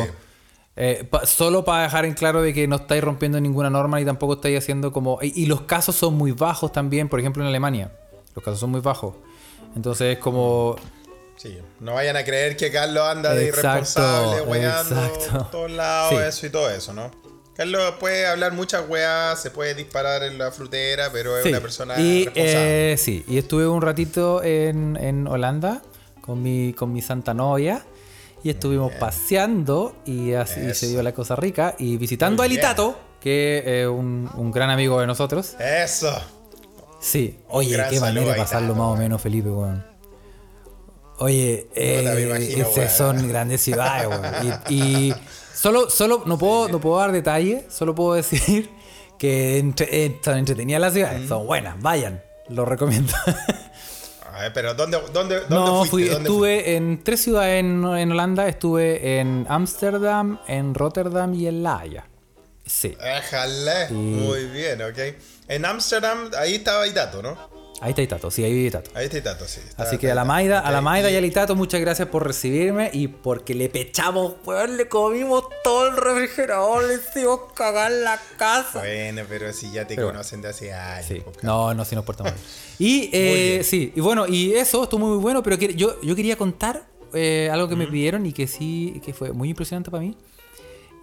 Eh, 0.77 1.07
pa- 1.09 1.25
solo 1.25 1.63
para 1.63 1.83
dejar 1.83 2.03
en 2.03 2.13
claro 2.13 2.41
de 2.41 2.53
que 2.53 2.67
no 2.67 2.75
estáis 2.75 3.01
rompiendo 3.01 3.39
ninguna 3.39 3.69
norma 3.69 3.97
ni 3.97 4.03
tampoco 4.05 4.33
estáis 4.33 4.57
haciendo 4.57 4.91
como... 4.91 5.19
Y, 5.21 5.43
y 5.43 5.45
los 5.45 5.61
casos 5.61 5.95
son 5.95 6.15
muy 6.15 6.33
bajos 6.33 6.73
también, 6.73 7.07
por 7.07 7.21
ejemplo 7.21 7.41
en 7.43 7.47
Alemania. 7.47 7.91
Los 8.35 8.43
casos 8.43 8.59
son 8.59 8.71
muy 8.71 8.81
bajos. 8.81 9.15
Entonces 9.77 10.17
es 10.17 10.19
como... 10.19 10.75
Sí, 11.37 11.57
no 11.79 11.93
vayan 11.93 12.17
a 12.17 12.25
creer 12.25 12.57
que 12.57 12.71
Carlos 12.71 13.03
anda 13.05 13.33
de 13.33 13.47
Exacto, 13.47 14.01
irresponsable, 14.01 15.45
todos 15.51 15.71
lados, 15.71 16.09
Sí. 16.11 16.15
eso 16.27 16.45
y 16.47 16.49
todo 16.49 16.69
eso, 16.69 16.93
¿no? 16.93 17.11
Carlos 17.55 17.93
puede 17.99 18.27
hablar 18.27 18.51
muchas 18.53 18.83
weas, 18.89 19.41
se 19.41 19.49
puede 19.51 19.73
disparar 19.75 20.23
en 20.23 20.37
la 20.37 20.51
frutera, 20.51 21.09
pero 21.11 21.37
es 21.37 21.43
Sí. 21.43 21.49
una 21.49 21.61
persona 21.61 21.99
y, 21.99 22.25
responsable. 22.25 22.91
eh, 22.93 22.97
sí, 22.97 23.23
y 23.27 23.37
estuve 23.37 23.65
un 23.67 23.81
ratito 23.81 24.43
en, 24.43 24.97
en 24.99 25.25
Holanda 25.27 25.81
con 26.21 26.41
mi, 26.43 26.73
con 26.73 26.91
mi 26.91 27.01
santa 27.01 27.33
novia. 27.33 27.85
Y 28.43 28.49
estuvimos 28.51 28.91
paseando 28.99 29.95
y 30.05 30.33
así 30.33 30.59
Eso. 30.59 30.75
se 30.81 30.87
dio 30.89 31.01
la 31.01 31.13
cosa 31.13 31.35
rica. 31.35 31.73
Y 31.79 31.97
visitando 31.97 32.43
a. 32.43 32.47
Litato, 32.47 32.99
que 33.19 33.63
es 33.81 33.87
un, 33.87 34.29
un 34.35 34.51
gran 34.51 34.69
amigo 34.69 34.99
de 35.01 35.07
nosotros. 35.07 35.55
Eso. 35.59 36.15
Sí, 36.99 37.39
oye, 37.49 37.75
qué 37.89 37.99
manera 37.99 38.33
de 38.33 38.35
pasarlo 38.37 38.67
Itato, 38.73 38.83
más 38.83 38.93
o 38.93 39.01
menos, 39.01 39.19
Felipe, 39.19 39.49
weón. 39.49 39.83
Oye, 41.17 41.67
Puta, 41.69 41.79
me 41.81 41.85
eh, 41.85 42.27
imagino, 42.27 42.67
esas 42.69 42.99
weón. 42.99 43.19
son 43.19 43.29
grandes 43.29 43.61
ciudades, 43.61 44.07
weón. 44.09 44.59
Y, 44.69 44.75
y 44.75 45.13
solo, 45.65 45.89
solo, 45.89 46.21
no 46.27 46.37
puedo, 46.37 46.69
no 46.69 46.79
puedo 46.79 46.99
dar 46.99 47.11
detalles, 47.11 47.63
solo 47.73 47.95
puedo 47.95 48.13
decir 48.13 48.69
que 49.17 49.57
entre, 49.57 50.05
eh, 50.05 50.19
son 50.23 50.37
entretenidas 50.37 50.79
las 50.79 50.93
ciudades, 50.93 51.27
son 51.27 51.47
buenas, 51.47 51.81
vayan, 51.81 52.23
lo 52.49 52.65
recomiendo. 52.65 53.11
A 54.31 54.41
ver, 54.41 54.53
pero 54.53 54.75
¿dónde, 54.75 54.99
dónde, 55.11 55.39
dónde 55.39 55.55
no, 55.55 55.85
fuiste? 55.85 55.89
fui, 55.89 56.03
¿Dónde 56.03 56.29
estuve 56.29 56.75
en 56.75 57.03
tres 57.03 57.23
ciudades 57.23 57.61
en, 57.61 57.83
en 57.83 58.11
Holanda, 58.11 58.47
estuve 58.47 59.19
en 59.19 59.47
Ámsterdam, 59.49 60.39
en 60.47 60.75
Rotterdam 60.75 61.33
y 61.33 61.47
en 61.47 61.63
La 61.63 61.79
Haya. 61.79 62.05
Sí? 62.63 62.95
Éjale. 63.01 63.89
Muy 63.89 64.45
bien, 64.45 64.81
ok. 64.83 64.99
En 65.47 65.65
Ámsterdam, 65.65 66.29
ahí 66.37 66.55
estaba 66.55 66.85
Itato, 66.85 67.23
¿no? 67.23 67.54
Ahí 67.81 67.89
está 67.91 68.01
Itato, 68.01 68.31
sí, 68.31 68.43
ahí 68.43 68.53
vive 68.53 68.67
Itato. 68.69 68.91
Ahí 68.93 69.05
está 69.05 69.17
Itato, 69.17 69.45
sí. 69.47 69.59
Está- 69.67 69.83
Así 69.83 69.97
que 69.97 70.11
a 70.11 70.15
la. 70.15 70.25
Maida, 70.25 70.59
a 70.59 70.71
la 70.71 70.81
Maida 70.81 71.09
y 71.11 71.15
al 71.15 71.25
Itato, 71.25 71.55
muchas 71.55 71.81
gracias 71.81 72.07
por 72.07 72.25
recibirme 72.25 72.89
y 72.93 73.07
porque 73.07 73.53
le 73.53 73.69
pechamos, 73.69 74.35
weón, 74.45 74.77
le 74.77 74.87
comimos 74.87 75.43
todo 75.63 75.87
el 75.87 75.97
refrigerador, 75.97 76.83
le 76.85 76.95
hicimos 76.95 77.39
cagar 77.53 77.91
la 77.91 78.19
casa. 78.37 78.79
Bueno, 78.79 79.21
pero 79.27 79.51
si 79.53 79.71
ya 79.71 79.85
te 79.85 79.95
Pero- 79.95 80.07
conocen 80.07 80.41
de 80.41 80.49
hace 80.49 80.73
años. 80.73 81.05
Sí, 81.07 81.21
pues, 81.23 81.43
no, 81.43 81.73
no, 81.73 81.85
sí 81.85 81.95
nos 81.95 82.05
portamos 82.05 82.33
bien. 82.33 82.45
Y 82.77 83.09
eh, 83.13 83.61
sí, 83.63 83.93
y 83.95 84.01
bueno, 84.01 84.27
y 84.27 84.53
eso 84.53 84.83
estuvo 84.83 85.07
muy 85.07 85.17
bueno, 85.17 85.41
pero 85.43 85.57
que- 85.57 85.73
yo, 85.75 86.01
yo 86.01 86.15
quería 86.15 86.35
contar 86.37 86.83
eh, 87.13 87.49
algo 87.51 87.69
que 87.69 87.75
me 87.77 87.87
pidieron 87.87 88.25
y 88.25 88.33
que 88.33 88.45
sí, 88.47 89.01
que 89.05 89.13
fue 89.13 89.31
muy 89.31 89.49
impresionante 89.49 89.89
para 89.89 90.01
mí. 90.03 90.17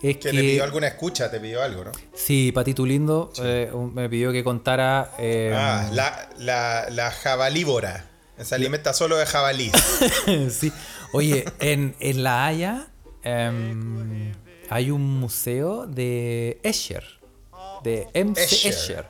Es 0.03 0.17
Que 0.17 0.19
que, 0.19 0.31
te 0.33 0.41
pidió 0.41 0.65
alguna 0.65 0.89
escucha, 0.89 1.31
te 1.31 1.39
pidió 1.39 1.63
algo, 1.63 1.85
¿no? 1.85 1.93
sí, 2.15 2.51
Patito 2.53 2.85
Lindo 2.85 3.33
eh, 3.43 3.71
un- 3.73 3.95
me 3.95 4.09
pidió 4.09 4.33
que 4.33 4.43
contara. 4.43 5.13
eh, 5.19 5.53
Ah, 5.57 5.89
la, 5.93 6.29
la, 6.39 6.87
la 6.91 7.11
jabalívora. 7.11 8.07
Se 8.41 8.55
alimenta 8.57 8.93
solo 8.93 9.17
de 9.19 9.27
jabalí. 9.27 9.71
sí. 10.51 10.73
Oye, 11.13 11.45
en, 11.61 11.95
en 12.01 12.23
La 12.25 12.47
Haya 12.47 12.89
em, 13.23 14.33
hay 14.71 14.91
un 14.91 15.21
museo 15.21 15.87
de 15.87 16.59
Escher, 16.65 17.05
de 17.85 18.09
MC 18.15 18.41
Escher. 18.43 18.73
Escher, 18.73 19.07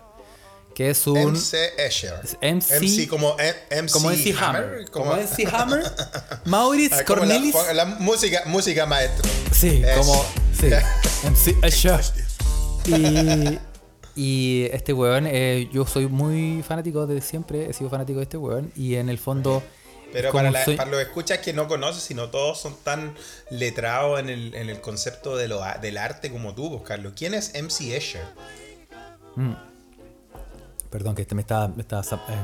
que 0.75 0.91
es 0.91 1.07
un... 1.07 1.19
MC 1.35 1.55
Escher. 1.79 2.15
MC 2.41 2.81
MC 2.81 3.09
como 3.09 3.37
M- 3.39 3.55
MC 3.83 3.93
como 3.93 4.11
MC 4.11 4.35
Hammer. 4.39 4.91
Como 4.91 5.15
MC 5.17 5.47
Hammer. 5.53 5.83
Maurits 6.45 6.95
Ah, 6.95 6.97
la- 6.99 7.05
Cornelis. 7.05 7.55
La, 7.75 7.85
música, 7.85 8.43
música 8.47 8.87
maestro. 8.87 9.29
Sí, 9.53 9.83
como. 9.97 10.25
Sí, 10.59 10.69
MC 11.29 11.57
Escher. 11.65 12.01
Y, 14.15 14.21
y 14.21 14.65
este 14.73 14.93
weón, 14.93 15.27
eh, 15.29 15.69
yo 15.73 15.87
soy 15.87 16.09
muy 16.09 16.63
fanático 16.67 17.07
de 17.07 17.21
siempre, 17.21 17.71
he 17.71 17.73
sido 17.73 17.89
fanático 17.89 18.19
de 18.19 18.25
este 18.25 18.37
weón. 18.37 18.73
Y 18.77 18.97
en 18.97 19.09
el 19.09 19.19
fondo. 19.19 19.63
Pero 20.13 20.31
para, 20.33 20.51
la- 20.51 20.65
soy- 20.65 20.77
para 20.77 20.91
los 20.91 21.01
escuchas 21.01 21.39
que 21.39 21.53
no 21.55 21.69
conoces, 21.69 22.03
sino 22.03 22.29
todos 22.29 22.61
son 22.61 22.77
tan 22.85 23.15
letrados 23.51 24.21
en 24.21 24.29
el, 24.29 24.55
en 24.55 24.69
el 24.69 24.81
concepto 24.81 25.37
de 25.37 25.49
lo, 25.49 25.63
a- 25.65 25.79
del 25.79 25.97
arte 25.97 26.31
como 26.31 26.55
tú, 26.55 26.71
pues, 26.71 26.83
Carlos. 26.87 27.13
¿Quién 27.17 27.33
es 27.35 27.53
MC 27.55 27.95
Escher? 27.97 28.25
Perdón, 30.93 31.15
que 31.17 31.23
este 31.23 31.35
me 31.35 31.41
estaba, 31.41 31.67
me 31.69 31.81
estaba 31.83 32.03
eh, 32.03 32.35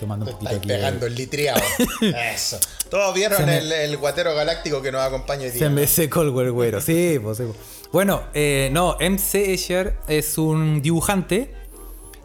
tomando 0.00 0.26
un 0.26 0.32
poquito 0.32 0.54
aquí. 0.56 0.66
pegando 0.68 1.06
el 1.06 1.14
litriado. 1.14 1.62
Eso. 2.34 2.58
Todos 2.90 3.14
vieron 3.14 3.46
me- 3.46 3.58
el, 3.58 3.70
el 3.72 3.96
guatero 3.96 4.34
galáctico 4.34 4.82
que 4.82 4.90
nos 4.92 5.00
acompaña 5.02 5.44
hoy 5.44 5.50
día. 5.50 5.60
Se 5.60 5.70
me 5.70 5.86
secó 5.86 6.22
el 6.22 6.30
güero. 6.32 6.80
Sí, 6.80 7.18
pues, 7.22 7.38
sí, 7.38 7.44
pues. 7.46 7.56
Bueno, 7.92 8.24
eh, 8.34 8.68
no, 8.72 8.96
MC 9.00 9.52
Escher 9.54 9.96
es 10.08 10.36
un 10.36 10.82
dibujante 10.82 11.54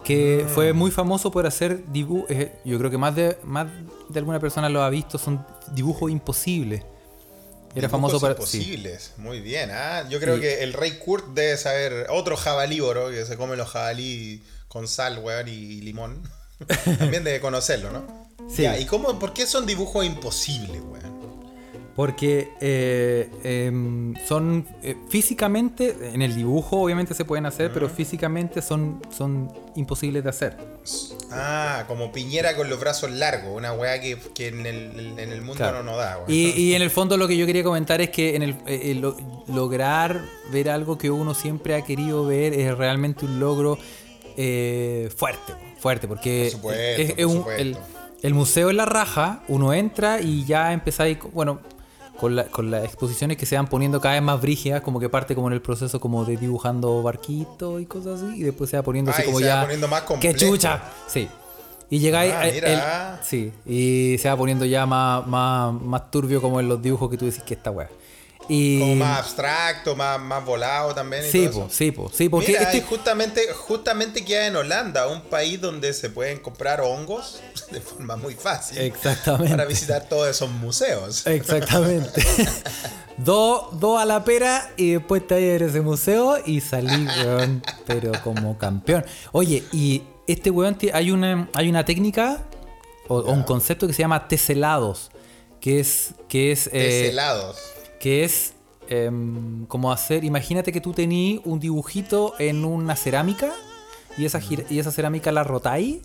que 0.03 0.45
Mm. 0.45 0.49
fue 0.49 0.73
muy 0.73 0.89
famoso 0.89 1.31
por 1.31 1.45
hacer 1.45 1.83
dibujos. 1.91 2.27
yo 2.65 2.77
creo 2.79 2.89
que 2.89 2.97
más 2.97 3.15
de, 3.15 3.37
más 3.43 3.67
de 4.09 4.19
alguna 4.19 4.39
persona 4.39 4.69
lo 4.69 4.81
ha 4.81 4.89
visto, 4.89 5.17
son 5.17 5.45
dibujos 5.73 6.09
imposibles. 6.09 6.83
Era 7.75 7.89
famoso 7.89 8.19
para. 8.19 8.33
sí. 8.33 8.57
imposibles. 8.57 9.13
Muy 9.17 9.41
bien. 9.41 9.69
ah. 9.71 10.07
Yo 10.09 10.19
creo 10.19 10.35
Sí. 10.35 10.41
que 10.41 10.63
el 10.63 10.73
rey 10.73 10.97
Kurt 10.97 11.27
debe 11.35 11.57
saber 11.57 12.07
otro 12.09 12.35
jabalívoro 12.35 13.09
que 13.11 13.23
se 13.25 13.37
come 13.37 13.55
los 13.57 13.69
jabalí 13.69 14.41
con 14.67 14.87
sal, 14.87 15.19
weón, 15.23 15.47
y 15.47 15.81
limón. 15.81 16.21
También 16.99 17.23
debe 17.23 17.39
conocerlo, 17.39 17.91
¿no? 17.91 18.27
Sí. 18.49 18.63
Ya, 18.63 18.79
¿Y 18.79 18.85
cómo, 18.85 19.19
por 19.19 19.33
qué 19.33 19.45
son 19.45 19.65
dibujos 19.65 20.05
imposibles, 20.05 20.81
weón? 20.81 21.17
Porque 21.95 22.49
eh, 22.61 23.27
em, 23.43 24.13
son 24.27 24.67
eh, 24.83 24.95
físicamente, 25.09 25.95
en 26.13 26.21
el 26.21 26.35
dibujo 26.35 26.79
obviamente 26.79 27.15
se 27.15 27.25
pueden 27.25 27.47
hacer, 27.47 27.73
pero 27.73 27.89
físicamente 27.89 28.61
son, 28.61 29.01
son 29.09 29.51
imposibles 29.75 30.23
de 30.23 30.29
hacer. 30.29 30.57
Ah, 31.31 31.85
como 31.87 32.11
piñera 32.11 32.55
con 32.55 32.69
los 32.69 32.79
brazos 32.79 33.09
largos, 33.09 33.49
una 33.57 33.73
weá 33.73 33.99
que, 33.99 34.15
que 34.35 34.49
en, 34.49 34.67
el, 34.67 35.15
en 35.17 35.31
el 35.31 35.41
mundo 35.41 35.55
Claro. 35.55 35.81
no 35.81 35.91
nos 35.93 35.97
da, 35.97 36.17
weón. 36.19 36.29
Y, 36.31 36.51
y 36.51 36.75
en 36.75 36.83
el 36.83 36.91
fondo 36.91 37.17
lo 37.17 37.27
que 37.27 37.35
yo 37.35 37.47
quería 37.47 37.63
comentar 37.63 37.99
es 37.99 38.11
que 38.11 38.35
en 38.35 38.43
el, 38.43 38.55
eh, 38.67 38.93
lo- 38.93 39.17
lograr 39.47 40.21
ver 40.51 40.69
algo 40.69 40.99
que 40.99 41.09
uno 41.09 41.33
siempre 41.33 41.73
ha 41.73 41.81
querido 41.83 42.27
ver 42.27 42.53
es 42.53 42.77
realmente 42.77 43.25
un 43.25 43.39
logro 43.39 43.79
eh, 44.37 45.09
fuerte, 45.15 45.53
fuerte, 45.79 46.07
porque 46.07 46.43
Por 46.51 46.59
supuesto, 46.59 46.81
es- 47.01 47.09
es 47.09 47.15
por 47.15 47.25
un- 47.25 47.37
supuesto. 47.37 47.61
el, 47.61 47.77
el 48.23 48.33
museo 48.33 48.69
es 48.69 48.75
la 48.75 48.85
raja, 48.85 49.41
uno 49.47 49.73
entra 49.73 50.21
y 50.21 50.45
ya 50.45 50.71
empezáis, 50.73 51.17
bueno, 51.33 51.59
con, 52.19 52.35
la- 52.35 52.45
con 52.45 52.71
las 52.71 52.83
exposiciones 52.85 53.37
que 53.37 53.45
se 53.45 53.55
van 53.55 53.67
poniendo 53.67 53.99
cada 54.01 54.15
vez 54.15 54.23
más 54.23 54.41
brígidas, 54.41 54.81
como 54.81 54.99
que 54.99 55.09
parte 55.09 55.35
como 55.35 55.47
en 55.47 55.53
el 55.53 55.61
proceso 55.61 55.99
como 55.99 56.23
de 56.25 56.37
dibujando 56.37 57.01
barquitos 57.03 57.81
y 57.81 57.85
cosas 57.85 58.21
así, 58.23 58.37
y 58.37 58.43
después 58.43 58.69
se 58.69 58.77
va 58.77 58.83
poniendo 58.83 59.11
así 59.11 59.21
Ah, 59.21 59.23
y 59.23 59.27
como 59.27 59.39
se 59.39 59.45
va 59.45 59.49
ya... 59.55 59.61
poniendo 59.61 59.87
más 59.87 60.03
¡Qué 60.19 60.33
chucha! 60.33 60.81
Sí. 61.07 61.27
Y 61.89 61.99
llegáis... 61.99 62.33
Ah, 62.33 62.47
el- 62.47 63.23
sí, 63.25 63.53
y 63.65 64.17
se 64.19 64.29
va 64.29 64.35
poniendo 64.35 64.65
ya 64.65 64.85
más, 64.85 65.25
más, 65.27 65.73
más 65.73 66.11
turbio 66.11 66.41
como 66.41 66.59
en 66.59 66.67
los 66.67 66.81
dibujos 66.81 67.09
que 67.09 67.17
tú 67.17 67.25
decís 67.25 67.43
que 67.43 67.53
esta 67.53 67.71
weá. 67.71 67.89
Y... 68.49 68.79
Como 68.79 68.95
más 68.95 69.19
abstracto, 69.19 69.95
más, 69.95 70.19
más 70.19 70.43
volado 70.45 70.93
también. 70.95 71.25
Y 71.25 71.29
Sí, 71.31 71.47
todo 71.47 71.61
po, 71.61 71.65
eso. 71.67 71.75
sí, 71.75 71.91
po, 71.91 72.11
sí, 72.13 72.29
porque 72.29 72.47
Mira, 72.49 72.61
este- 72.63 72.81
justamente, 72.81 73.41
justamente 73.53 74.23
queda 74.23 74.47
en 74.47 74.55
Holanda, 74.55 75.07
un 75.07 75.21
país 75.21 75.59
donde 75.59 75.93
se 75.93 76.09
pueden 76.09 76.39
comprar 76.39 76.81
hongos 76.81 77.41
de 77.71 77.81
forma 77.81 78.15
muy 78.15 78.35
fácil. 78.35 78.77
Exactamente. 78.79 79.49
Para 79.49 79.65
visitar 79.65 80.07
todos 80.07 80.29
esos 80.29 80.49
museos. 80.49 81.25
Exactamente. 81.27 82.25
dos 83.17 83.79
dos 83.79 83.99
a 84.01 84.05
la 84.05 84.23
pera 84.23 84.71
y 84.77 84.91
después 84.93 85.25
te 85.25 85.35
vas 85.35 85.61
a 85.61 85.65
ese 85.65 85.81
museo 85.81 86.37
y 86.45 86.61
salí, 86.61 87.05
weón, 87.23 87.63
pero 87.85 88.11
como 88.23 88.57
campeón. 88.57 89.05
Oye, 89.31 89.63
y 89.71 90.03
este 90.27 90.49
weón, 90.51 90.77
hay 90.93 91.11
una, 91.11 91.49
hay 91.53 91.69
una 91.69 91.83
técnica 91.85 92.43
o, 93.07 93.17
o 93.19 93.31
un 93.31 93.43
concepto 93.43 93.87
que 93.87 93.93
se 93.93 94.01
llama 94.03 94.27
teselados, 94.27 95.09
que 95.61 95.79
es, 95.79 96.09
que 96.29 96.51
es, 96.51 96.67
eh, 96.67 97.03
Teselados. 97.05 97.57
Que 97.99 98.23
es 98.23 98.53
em, 98.89 99.65
como 99.65 99.91
hacer, 99.91 100.23
imagínate 100.23 100.71
que 100.71 100.79
tú 100.81 100.93
tenías 100.93 101.41
un 101.45 101.59
dibujito 101.59 102.33
en 102.39 102.63
una 102.65 102.95
cerámica 102.95 103.51
y 104.17 104.25
esa, 104.25 104.39
y 104.69 104.79
esa 104.79 104.91
cerámica 104.91 105.31
la 105.31 105.43
rotáis, 105.43 105.99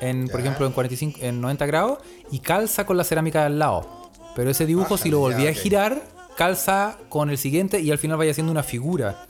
en, 0.00 0.28
por 0.28 0.40
ejemplo, 0.40 0.66
en 0.66 0.72
45, 0.72 1.18
en 1.22 1.40
90 1.40 1.66
grados 1.66 1.98
y 2.30 2.38
calza 2.40 2.86
con 2.86 2.96
la 2.96 3.04
cerámica 3.04 3.46
al 3.46 3.58
lado. 3.58 4.10
Pero 4.36 4.50
ese 4.50 4.66
dibujo, 4.66 4.94
Ajá, 4.94 5.02
si 5.02 5.10
lo 5.10 5.18
volví 5.20 5.44
ya, 5.44 5.50
a 5.50 5.52
girar, 5.54 6.02
calza 6.36 6.98
con 7.08 7.30
el 7.30 7.38
siguiente 7.38 7.80
y 7.80 7.90
al 7.90 7.98
final 7.98 8.16
vaya 8.18 8.30
haciendo 8.30 8.52
una 8.52 8.62
figura. 8.62 9.26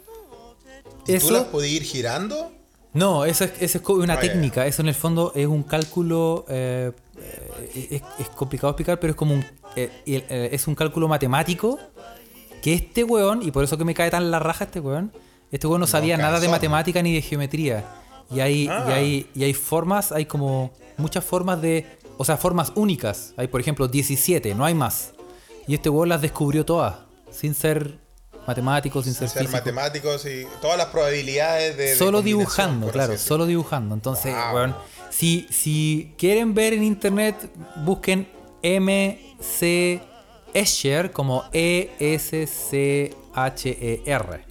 ¿Y 1.07 1.13
tú 1.13 1.13
Eso- 1.15 1.33
las 1.33 1.45
podías 1.45 1.73
ir 1.73 1.83
girando? 1.85 2.53
No, 2.93 3.25
eso 3.25 3.45
es, 3.45 3.53
eso 3.61 3.79
es 3.79 3.89
una 3.89 4.15
Ah, 4.15 4.21
técnica. 4.21 4.67
Eso 4.67 4.83
en 4.83 4.89
el 4.89 4.95
fondo 4.95 5.33
es 5.35 5.47
un 5.47 5.63
cálculo. 5.63 6.45
eh, 6.49 6.91
eh, 7.75 7.87
es, 7.91 8.03
es 8.19 8.29
complicado 8.31 8.71
explicar, 8.73 8.99
pero 8.99 9.13
es 9.13 9.17
como 9.17 9.35
un. 9.35 9.45
Eh, 9.85 10.25
eh, 10.29 10.49
es 10.53 10.67
un 10.67 10.75
cálculo 10.75 11.09
matemático. 11.09 11.79
Que 12.63 12.75
este 12.75 13.05
weón, 13.05 13.43
y 13.43 13.51
por 13.53 13.63
eso 13.65 13.79
que 13.79 13.85
me 13.85 13.95
cae 13.95 14.11
tan 14.11 14.31
la 14.33 14.39
raja 14.41 14.65
este 14.65 14.81
weón, 14.81 15.13
este 15.53 15.67
weón 15.69 15.81
no 15.81 15.87
sabía 15.87 16.17
nada 16.17 16.41
de 16.41 16.49
matemática 16.49 17.01
ni 17.03 17.15
de 17.15 17.23
geometría. 17.23 17.85
Y 18.31 18.41
hay, 18.41 18.63
y, 18.65 18.69
Ah. 18.69 18.85
hay, 18.89 19.31
y 19.35 19.45
hay 19.45 19.55
formas, 19.55 20.11
hay 20.13 20.27
como 20.27 20.73
muchas 20.97 21.25
formas 21.25 21.63
de. 21.63 21.87
O 22.17 22.25
sea, 22.25 22.37
formas 22.37 22.73
únicas. 22.75 23.33
Hay, 23.37 23.47
por 23.47 23.61
ejemplo, 23.61 23.87
17, 23.87 24.55
no 24.57 24.65
hay 24.65 24.75
más. 24.75 25.13
Y 25.69 25.75
este 25.75 25.89
weón 25.89 26.09
las 26.09 26.21
descubrió 26.21 26.65
todas. 26.65 26.97
Sin 27.31 27.55
ser 27.55 27.99
matemático 28.47 29.03
sin 29.03 29.13
ser, 29.15 29.29
Ser 29.29 29.43
físico. 29.43 29.59
matemáticos 29.59 30.25
y 30.27 30.47
todas 30.63 30.79
las 30.79 30.87
probabilidades 30.89 31.77
de. 31.77 31.95
solo 31.97 32.23
dibujando, 32.23 32.89
claro, 32.91 33.17
solo 33.19 33.47
dibujando. 33.47 33.95
Entonces, 33.95 34.35
Wow. 34.35 34.55
weón, 34.55 34.77
si, 35.11 35.47
si 35.51 36.15
quieren 36.19 36.55
ver 36.55 36.73
en 36.73 36.83
internet, 36.83 37.37
busquen 37.85 38.27
Escher 40.55 41.11
como 41.13 41.45
E 41.53 41.91
E-S-C-H-E-R. 43.35 44.49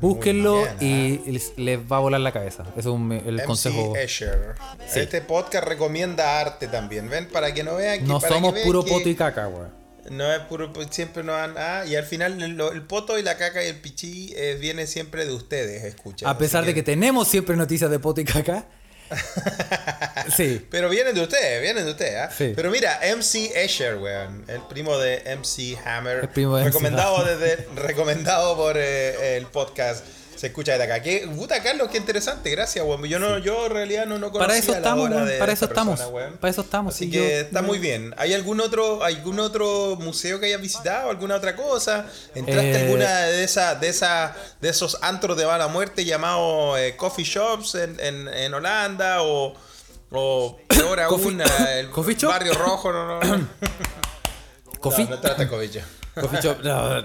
Búsquenlo 0.00 0.56
Muy 0.56 0.68
bien, 0.80 1.22
y 1.26 1.30
les, 1.30 1.52
les 1.56 1.78
va 1.80 1.96
a 1.96 2.00
volar 2.00 2.20
la 2.20 2.32
cabeza. 2.32 2.64
Eso 2.76 2.78
es 2.78 2.86
un- 2.86 3.12
el 3.12 3.36
MC 3.36 3.44
consejo. 3.46 3.96
Escher. 3.96 4.54
Sí. 4.88 5.00
Este 5.00 5.20
podcast 5.22 5.66
recomienda 5.66 6.40
arte 6.40 6.66
también. 6.68 7.08
Ven, 7.08 7.28
para 7.28 7.54
que 7.54 7.62
no 7.62 7.76
vean 7.76 8.00
que. 8.00 8.04
No 8.06 8.18
para 8.20 8.28
que 8.28 8.34
somos 8.34 8.52
vean 8.54 8.66
puro 8.66 8.84
que 8.84 8.90
poto 8.90 9.08
y 9.08 9.14
caca, 9.14 9.48
weón. 9.48 9.72
No 10.10 10.30
es 10.30 10.40
puro. 10.40 10.70
Siempre 10.90 11.22
nos 11.22 11.36
han. 11.36 11.54
Ah, 11.56 11.84
y 11.86 11.94
al 11.96 12.04
final 12.04 12.42
el, 12.42 12.60
el 12.60 12.82
poto 12.82 13.18
y 13.18 13.22
la 13.22 13.38
caca 13.38 13.64
y 13.64 13.68
el 13.68 13.76
pichí 13.80 14.34
eh, 14.36 14.58
viene 14.60 14.86
siempre 14.86 15.24
de 15.24 15.32
ustedes, 15.32 15.84
escucha. 15.84 16.28
A 16.28 16.36
pesar 16.36 16.66
de 16.66 16.74
que 16.74 16.82
tenemos 16.82 17.28
siempre 17.28 17.56
noticias 17.56 17.90
de 17.90 17.98
poto 17.98 18.20
y 18.20 18.24
caca. 18.24 18.66
sí. 20.36 20.66
Pero 20.70 20.88
vienen 20.88 21.14
de 21.14 21.20
ustedes, 21.22 21.60
vienen 21.62 21.84
de 21.84 21.90
ustedes, 21.90 22.16
¿ah? 22.16 22.30
Sí. 22.36 22.52
Pero 22.54 22.70
mira, 22.70 23.00
MC 23.16 23.52
Escher, 23.54 23.96
weón, 23.96 24.44
el 24.48 24.60
primo 24.62 24.98
de 24.98 25.22
MC 25.36 25.76
Hammer, 25.84 26.20
El 26.20 26.28
primo 26.28 26.56
de 26.56 26.64
MC 26.64 26.72
recomendado 26.72 27.16
Hammer. 27.16 27.38
desde 27.38 27.68
recomendado 27.74 28.56
por 28.56 28.76
eh, 28.76 29.36
el 29.36 29.46
podcast 29.46 30.04
Se 30.36 30.48
escucha 30.48 30.72
desde 30.72 30.84
acá. 30.84 31.02
¿Qué, 31.02 31.28
puta 31.34 31.62
Carlos, 31.62 31.88
qué 31.90 31.98
interesante, 31.98 32.50
gracias, 32.50 32.84
weón. 32.84 33.04
Yo 33.04 33.18
no, 33.18 33.38
yo 33.38 33.66
en 33.66 33.72
realidad 33.72 34.06
no, 34.06 34.18
no 34.18 34.30
conocía 34.32 34.46
Para 34.48 34.58
eso 34.58 34.72
la 34.72 34.78
estamos, 34.78 35.06
obra 35.06 35.16
weón, 35.16 35.28
de 35.28 35.38
para 35.38 35.52
eso 35.52 35.64
estamos. 35.66 35.98
persona, 35.98 36.16
weón. 36.16 36.36
Para 36.38 36.50
eso 36.50 36.60
estamos. 36.62 36.94
Así 36.94 37.04
sí, 37.06 37.10
que 37.10 37.16
yo- 37.18 37.24
está 37.24 37.62
muy 37.62 37.78
bien. 37.78 38.14
¿Hay 38.18 38.34
algún 38.34 38.60
otro, 38.60 39.02
algún 39.04 39.38
otro 39.40 39.96
museo 40.00 40.40
que 40.40 40.46
hayas 40.46 40.60
visitado? 40.60 41.10
¿Alguna 41.10 41.36
otra 41.36 41.54
cosa? 41.56 42.06
¿Entraste 42.34 42.70
Eh, 42.72 42.76
a 42.76 42.80
alguna 42.84 43.20
de 43.26 43.44
esas, 43.44 43.80
de 43.80 43.88
esa, 43.88 44.34
de 44.60 44.68
esos 44.68 44.98
antros 45.02 45.36
de 45.36 45.46
mala 45.46 45.68
muerte 45.68 46.04
llamados 46.04 46.78
eh, 46.78 46.96
coffee 46.96 47.24
shops 47.24 47.74
en, 47.76 47.98
en, 48.00 48.28
en 48.28 48.54
Holanda? 48.54 49.22
O, 49.22 49.54
o 50.10 50.58
peor 50.68 51.00
aún, 51.00 51.38
Coffee- 51.38 51.78
el 51.78 51.90
coffee 51.90 52.14
shop? 52.16 52.30
barrio 52.30 52.54
rojo, 52.54 52.92
no, 52.92 53.06
no. 53.06 53.36
no. 53.38 53.48
Coffee, 54.80 55.04
No, 55.04 55.10
no 55.12 55.20
trata 55.20 55.44
de 55.44 55.48
coffee 55.48 55.68
shop. 55.70 55.82
coffee 56.20 56.40
shop. 56.42 56.58
no, 56.62 57.04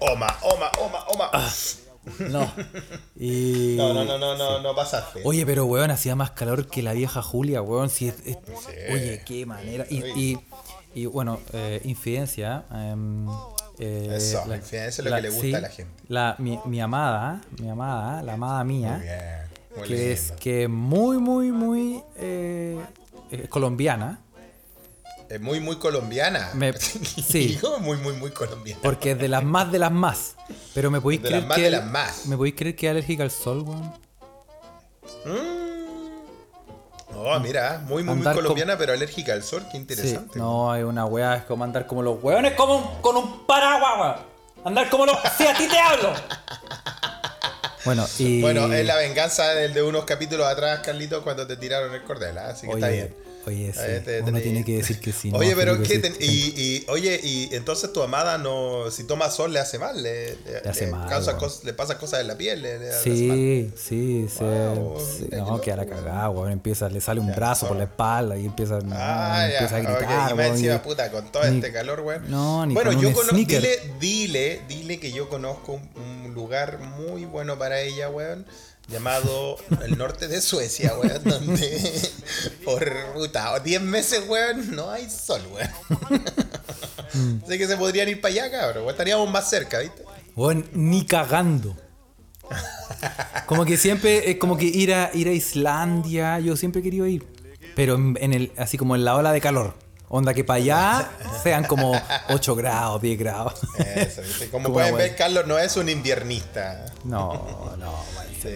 Oma, 0.00 0.26
oma, 0.42 0.70
oma, 0.80 1.04
oma. 1.08 1.30
no. 2.30 2.50
Y... 3.16 3.76
No, 3.76 3.92
no, 3.92 4.04
no, 4.04 4.18
no, 4.18 4.36
no, 4.36 4.60
no 4.60 4.74
pasaste. 4.74 5.20
Oye, 5.24 5.44
pero 5.44 5.66
weón, 5.66 5.90
hacía 5.90 6.14
más 6.16 6.30
calor 6.30 6.66
que 6.68 6.82
la 6.82 6.92
vieja 6.92 7.22
Julia, 7.22 7.60
weón. 7.62 7.90
Si 7.90 8.08
es- 8.08 8.22
es- 8.24 8.38
Oye, 8.92 9.22
qué 9.26 9.44
manera. 9.46 9.84
Y, 9.90 10.04
y, 10.04 10.38
y, 10.94 11.06
bueno, 11.06 11.40
eh, 11.52 11.80
infidencia. 11.84 12.64
em, 12.72 13.26
eh, 13.78 14.08
Eso, 14.16 14.42
infidencia 14.54 14.86
es 14.86 14.98
lo 15.04 15.14
que 15.14 15.20
le 15.22 15.28
gusta 15.30 15.58
a 15.58 15.60
la 15.60 15.68
gente. 15.68 16.02
la- 16.08 16.34
mi, 16.38 16.58
mi 16.64 16.80
amada, 16.80 17.40
mi 17.60 17.68
amada, 17.68 18.22
la 18.22 18.32
amada 18.34 18.64
mía, 18.64 18.92
Muy 18.96 19.02
bien. 19.06 19.46
Muy 19.76 19.88
que 19.88 20.12
es 20.12 20.32
que 20.40 20.68
muy, 20.68 21.18
muy, 21.18 21.52
muy 21.52 22.02
eh, 22.16 22.80
eh, 23.30 23.46
colombiana. 23.50 24.20
Es 25.28 25.40
muy, 25.40 25.58
muy 25.60 25.76
colombiana. 25.76 26.50
Me- 26.54 26.72
sí. 26.78 27.48
Digo, 27.48 27.78
muy, 27.80 27.96
muy, 27.98 28.12
muy 28.14 28.30
colombiana. 28.30 28.80
Porque 28.82 29.12
es 29.12 29.18
de 29.18 29.28
las 29.28 29.42
más 29.42 29.70
de 29.72 29.78
las 29.78 29.90
más. 29.92 30.36
Pero 30.74 30.90
me 30.90 31.00
podéis 31.00 31.22
De 31.22 31.28
creer 31.28 31.42
las 31.42 31.48
más 31.48 31.56
que. 31.56 31.62
de 31.64 31.70
las 31.70 31.84
más. 31.86 32.26
¿Me 32.26 32.36
podéis 32.36 32.54
creer 32.56 32.76
que 32.76 32.86
es 32.86 32.90
alérgica 32.92 33.22
al 33.24 33.30
sol, 33.30 33.62
weón? 33.62 33.92
Oh, 37.18 37.40
mira, 37.40 37.80
muy, 37.86 38.02
muy, 38.04 38.14
muy 38.16 38.34
colombiana, 38.34 38.76
pero 38.78 38.92
alérgica 38.92 39.32
al 39.32 39.42
sol. 39.42 39.62
Qué 39.64 39.72
Sí, 39.72 39.76
interesante. 39.78 40.38
no, 40.38 40.70
hay 40.70 40.82
una 40.82 41.06
weá, 41.06 41.34
es 41.36 41.44
como 41.44 41.64
andar 41.64 41.86
como 41.86 42.02
los 42.02 42.22
weones 42.22 42.52
como 42.54 42.76
un- 42.76 43.00
con 43.00 43.16
un 43.16 43.46
paraguas, 43.46 43.92
weón. 43.98 44.16
Andar 44.64 44.88
como 44.90 45.06
los. 45.06 45.16
¡Sí, 45.36 45.46
a 45.46 45.54
ti 45.56 45.66
te 45.68 45.78
hablo! 45.78 46.12
Bueno, 47.84 48.04
y. 48.18 48.40
Bueno, 48.42 48.66
es 48.72 48.84
la 48.84 48.96
venganza 48.96 49.46
del 49.54 49.72
de 49.72 49.80
unos 49.80 50.04
capítulos 50.06 50.44
atrás, 50.48 50.80
Carlitos, 50.84 51.22
cuando 51.22 51.46
te 51.46 51.56
tiraron 51.56 51.94
el 51.94 52.02
cordel, 52.02 52.36
¿ah? 52.36 52.48
así 52.48 52.66
que 52.66 52.72
está 52.74 52.88
bien. 52.88 53.14
Oye, 53.46 53.72
sí, 53.72 53.78
Ahí 53.80 54.00
te- 54.00 54.20
uno 54.22 54.32
te- 54.38 54.40
tiene 54.42 54.64
que 54.64 54.76
decir 54.78 54.98
que 55.00 55.12
sí. 55.12 55.30
¿no? 55.32 55.38
Oye, 55.38 55.54
pero 55.56 55.80
¿qué 55.82 55.98
ten- 55.98 56.16
y, 56.20 56.26
y, 56.26 56.84
oye, 56.88 57.20
y 57.22 57.48
entonces 57.54 57.92
tu 57.92 58.02
amada 58.02 58.38
no, 58.38 58.90
si 58.90 59.04
toma 59.04 59.30
sol 59.30 59.52
le 59.52 59.60
hace 59.60 59.78
mal, 59.78 60.02
le, 60.02 60.36
le, 60.44 60.68
hace 60.68 60.86
le 60.86 60.92
mal, 60.92 61.08
causa 61.08 61.32
weón. 61.32 61.40
cos- 61.44 61.64
le 61.64 61.72
pasa 61.72 61.96
cosas 61.98 62.20
en 62.20 62.26
la 62.28 62.36
piel, 62.36 62.62
le, 62.62 62.78
le. 62.78 62.92
Sí, 62.92 63.70
sí, 63.76 64.26
Wow, 64.40 65.00
sí, 65.00 65.28
no, 65.32 65.60
queda 65.60 65.76
la 65.76 65.86
cagada, 65.86 66.30
weón. 66.30 66.52
Empieza, 66.52 66.88
le 66.88 67.00
sale 67.00 67.20
un 67.20 67.28
Ya, 67.28 67.36
brazo 67.36 67.68
por 67.68 67.76
la 67.76 67.84
espalda 67.84 68.36
y 68.36 68.46
empieza, 68.46 68.80
no, 68.80 68.94
Ah, 68.94 69.46
ya, 69.48 69.52
empieza 69.58 69.76
a 69.76 69.80
gritar, 69.80 70.02
Y 70.02 70.06
más 70.06 70.32
weón, 70.34 70.52
encima, 70.56 70.74
y- 70.74 70.78
puta, 70.78 71.10
con 71.10 71.30
todo 71.32 71.44
ni- 71.48 71.56
este 71.56 71.72
calor, 71.72 72.00
weón. 72.00 72.30
No, 72.30 72.66
ni 72.66 72.74
bueno, 72.74 72.92
con 72.92 73.00
yo 73.00 73.08
un 73.08 73.14
cono- 73.14 73.30
sneaker. 73.30 73.60
dile, 73.62 73.80
dile, 74.00 74.60
dile 74.68 74.98
que 75.00 75.12
yo 75.12 75.28
conozco 75.28 75.72
un, 75.72 76.02
un 76.24 76.34
lugar 76.34 76.78
muy 76.80 77.24
bueno 77.24 77.58
para 77.58 77.80
ella, 77.80 78.08
weón. 78.10 78.46
Llamado 78.88 79.56
el 79.84 79.98
norte 79.98 80.28
de 80.28 80.40
Suecia, 80.40 80.96
weón, 80.96 81.24
donde 81.24 82.10
por 82.64 83.12
puta, 83.14 83.58
10 83.58 83.82
meses, 83.82 84.24
weón, 84.28 84.76
no 84.76 84.90
hay 84.90 85.10
sol, 85.10 85.42
weón. 85.52 86.22
Que 87.48 87.66
se 87.66 87.76
podrían 87.76 88.08
ir 88.08 88.20
para 88.20 88.32
allá, 88.32 88.50
cabrón. 88.50 88.88
Estaríamos 88.88 89.30
más 89.30 89.48
cerca, 89.48 89.80
¿viste? 89.80 90.04
Weón, 90.34 90.68
ni 90.72 91.04
cagando. 91.06 91.76
Como 93.46 93.64
que 93.64 93.76
siempre, 93.76 94.30
es 94.30 94.38
como 94.38 94.56
que 94.56 94.66
ir 94.66 94.92
a, 94.92 95.10
ir 95.14 95.28
a 95.28 95.32
Islandia, 95.32 96.38
yo 96.40 96.56
siempre 96.56 96.80
he 96.80 96.84
querido 96.84 97.06
ir. 97.06 97.26
Pero 97.74 97.94
en, 97.94 98.16
en 98.20 98.32
el, 98.32 98.52
así 98.56 98.78
como 98.78 98.94
en 98.94 99.04
la 99.04 99.16
ola 99.16 99.32
de 99.32 99.40
calor. 99.40 99.74
Onda 100.08 100.32
que 100.34 100.44
para 100.44 100.58
allá 100.58 101.10
sean 101.42 101.64
como 101.64 102.00
8 102.28 102.54
grados, 102.54 103.02
10 103.02 103.18
grados. 103.18 103.54
Eso, 103.78 104.22
¿viste? 104.22 104.48
Como 104.50 104.72
pueden 104.72 104.96
ver, 104.96 105.16
Carlos 105.16 105.46
no 105.46 105.58
es 105.58 105.76
un 105.76 105.88
inviernista. 105.88 106.86
No, 107.04 107.74
no. 107.78 108.04
Sí. 108.40 108.48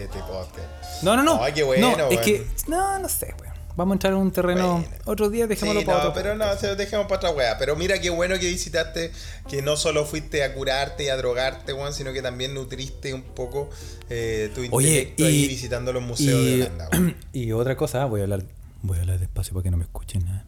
No, 1.01 1.17
no, 1.17 1.23
no. 1.23 1.43
Ay, 1.43 1.53
qué 1.53 1.63
bueno, 1.63 1.97
no, 1.97 2.09
es 2.09 2.19
que, 2.21 2.47
no, 2.67 2.99
no 2.99 3.09
sé, 3.09 3.35
weón. 3.41 3.51
Vamos 3.75 3.93
a 3.93 3.95
entrar 3.95 4.13
en 4.13 4.19
un 4.19 4.31
terreno. 4.31 4.73
Bueno. 4.79 4.87
Otro 5.05 5.29
día 5.29 5.47
dejémoslo 5.47 5.79
Sí, 5.79 5.85
para 5.85 6.03
no, 6.03 6.09
otro. 6.09 6.21
pero 6.21 6.35
no, 6.35 6.55
se 6.57 6.67
lo 6.67 6.75
dejemos 6.75 7.07
para 7.07 7.17
otra 7.17 7.31
wea. 7.31 7.57
Pero 7.57 7.75
mira 7.75 7.99
qué 7.99 8.09
bueno 8.09 8.37
que 8.37 8.47
visitaste, 8.47 9.11
que 9.49 9.61
no 9.61 9.75
solo 9.77 10.05
fuiste 10.05 10.43
a 10.43 10.53
curarte 10.53 11.05
y 11.05 11.09
a 11.09 11.17
drogarte, 11.17 11.73
weón, 11.73 11.93
sino 11.93 12.13
que 12.13 12.21
también 12.21 12.53
nutriste 12.53 13.13
un 13.13 13.23
poco 13.23 13.69
eh, 14.09 14.51
tu 14.53 14.61
Oye, 14.71 14.87
intelecto 14.89 15.25
ahí 15.25 15.43
y, 15.45 15.47
visitando 15.47 15.93
los 15.93 16.03
museos 16.03 16.41
y, 16.41 16.57
de 16.57 16.63
Holanda. 16.65 16.89
weón. 16.91 17.17
y 17.33 17.51
otra 17.53 17.75
cosa, 17.77 18.05
voy 18.05 18.19
a 18.21 18.23
hablar, 18.23 18.43
voy 18.81 18.97
a 18.97 19.01
hablar 19.01 19.19
despacio 19.19 19.53
para 19.53 19.63
que 19.63 19.71
no 19.71 19.77
me 19.77 19.83
escuchen. 19.83 20.21
¿eh? 20.27 20.43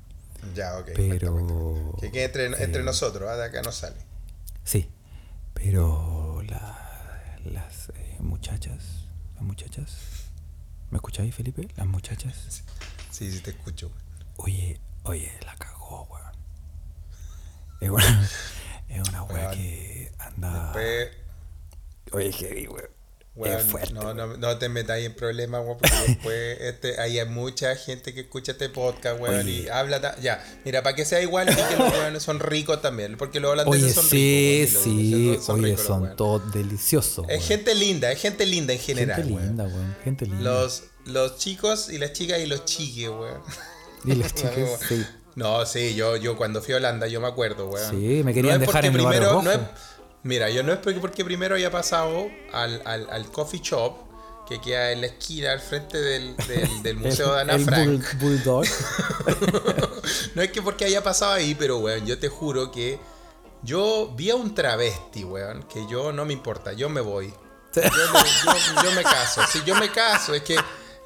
Ya, 0.56 0.78
ok. 0.78 0.90
Pero- 0.96 1.32
cuenta, 1.34 1.54
cuenta. 1.54 2.12
Que 2.12 2.24
entre, 2.24 2.46
entre 2.64 2.84
nosotros, 2.84 3.30
ah, 3.32 3.36
de 3.38 3.46
acá 3.46 3.62
no 3.62 3.72
sale. 3.72 3.98
Sí, 4.64 4.90
pero 5.54 6.42
la- 6.48 7.38
las 7.46 7.90
eh, 7.96 8.18
muchachas, 8.20 9.08
las 9.36 9.44
muchachas, 9.44 9.98
¿me 10.92 10.98
escucháis, 10.98 11.34
Felipe? 11.36 11.68
Las 11.76 11.88
muchachas. 11.88 12.64
Sí, 13.12 13.32
sí, 13.32 13.40
te 13.42 13.52
escucho. 13.52 13.88
weón. 13.88 14.04
Oye, 14.38 14.80
oye, 15.04 15.32
la 15.46 15.56
cagó, 15.56 16.08
weón. 16.12 16.34
Es 17.80 17.90
una, 17.90 18.30
es 18.90 19.10
una 19.10 19.24
wea 19.24 19.52
que 19.52 20.12
anda. 20.20 20.64
Después, 20.74 21.10
Oye, 22.12 22.32
heavy, 22.32 22.68
weón. 22.68 22.90
Es 23.36 23.64
fuerte. 23.64 23.94
no, 23.94 24.14
no, 24.14 24.38
no 24.38 24.58
te 24.60 24.70
metáis 24.70 25.06
en 25.08 25.16
problemas, 25.16 25.64
weón, 25.66 25.78
porque 25.80 25.96
después 26.08 26.58
este, 26.62 27.00
hay 27.02 27.24
mucha 27.26 27.76
gente 27.76 28.14
que 28.14 28.22
escucha 28.22 28.52
este 28.52 28.70
podcast, 28.70 29.20
weón, 29.20 29.48
y 29.50 29.68
habla. 29.70 30.16
Ya, 30.22 30.44
mira, 30.66 30.84
para 30.84 30.96
que 30.96 31.04
sea 31.06 31.20
igual, 31.22 31.50
y 31.50 31.56
que 31.56 31.76
los 31.78 31.92
weones 32.00 32.22
son 32.22 32.40
ricos 32.40 32.82
también, 32.82 33.18
porque 33.18 33.40
los 33.40 33.52
holandeses 33.54 33.84
Oye, 33.84 33.94
son 33.94 34.04
sí, 34.06 34.66
ricos. 34.68 34.86
weón, 34.86 34.98
sí, 35.00 35.34
los- 35.36 35.50
oye, 35.50 35.62
ricos 35.66 35.80
los 35.80 35.88
son 35.88 36.16
todos 36.16 36.54
deliciosos. 36.54 37.26
Es 37.30 37.48
gente 37.48 37.74
linda, 37.74 38.12
es 38.12 38.22
gente 38.22 38.46
linda 38.46 38.74
en 38.74 38.80
general. 38.80 39.16
Gente 39.18 39.34
weón. 39.34 39.48
linda, 39.48 39.64
weón. 39.66 39.96
Gente 40.04 40.26
linda. 40.26 40.42
Los, 40.44 40.84
los 41.06 41.38
chicos 41.38 41.90
y 41.90 41.98
las 41.98 42.14
chicas 42.14 42.40
y 42.40 42.46
los 42.46 42.66
chiques, 42.66 43.10
weón. 43.10 43.42
Y 44.06 44.14
las 44.16 44.34
chicas, 44.36 44.80
sí. 44.88 45.04
No, 45.36 45.66
sí, 45.66 45.96
yo, 45.96 46.16
yo 46.18 46.38
cuando 46.38 46.62
fui 46.62 46.76
a 46.76 46.78
Holanda, 46.78 47.08
yo 47.08 47.20
me 47.20 47.28
acuerdo, 47.28 47.68
weón. 47.68 47.90
Sí, 47.90 48.22
me 48.24 48.36
querían 48.36 48.62
es 48.62 48.68
dejar 48.68 48.86
en 48.86 48.94
el 48.94 49.02
barrio 49.02 49.20
primero- 49.20 49.34
rojo. 49.34 49.44
no 49.44 49.52
es- 49.52 49.60
Mira, 50.24 50.50
yo 50.50 50.64
no 50.64 50.72
es 50.74 50.80
porque, 50.80 51.26
primero 51.26 51.56
había 51.56 51.70
pasado 51.72 52.28
al, 52.54 52.82
al, 52.86 53.10
al 53.10 53.32
coffee 53.32 53.60
shop 53.62 53.98
que 54.48 54.60
queda 54.62 54.92
en 54.92 55.02
la 55.02 55.08
esquina 55.08 55.52
al 55.52 55.60
frente 55.60 56.00
del, 56.02 56.36
del, 56.48 56.84
del 56.84 56.98
Museo 56.98 57.34
de 57.34 57.42
Ana 57.42 57.56
el 57.56 57.66
Frank. 57.66 58.04
bull- 58.20 58.20
bulldog. 58.44 58.66
no 60.36 60.42
es 60.42 60.52
que 60.52 60.62
porque 60.62 60.86
haya 60.86 61.04
pasado 61.04 61.34
ahí, 61.34 61.56
pero 61.56 61.80
weón, 61.80 62.06
yo 62.06 62.18
te 62.20 62.30
juro 62.30 62.72
que 62.72 63.00
yo 63.64 64.14
vi 64.16 64.30
a 64.30 64.36
un 64.36 64.54
travesti, 64.54 65.24
weón, 65.24 65.64
que 65.64 65.86
yo 65.90 66.12
no 66.12 66.26
me 66.26 66.34
importa, 66.34 66.74
yo 66.74 66.90
me 66.90 67.02
voy. 67.02 67.34
Yo, 67.76 67.82
me- 67.82 67.90
yo- 67.90 68.84
yo 68.84 68.92
me 68.92 69.04
caso, 69.04 69.42
sí, 69.52 69.62
yo 69.66 69.76
me 69.76 69.90
caso, 69.92 70.34
es 70.34 70.44
que 70.44 70.56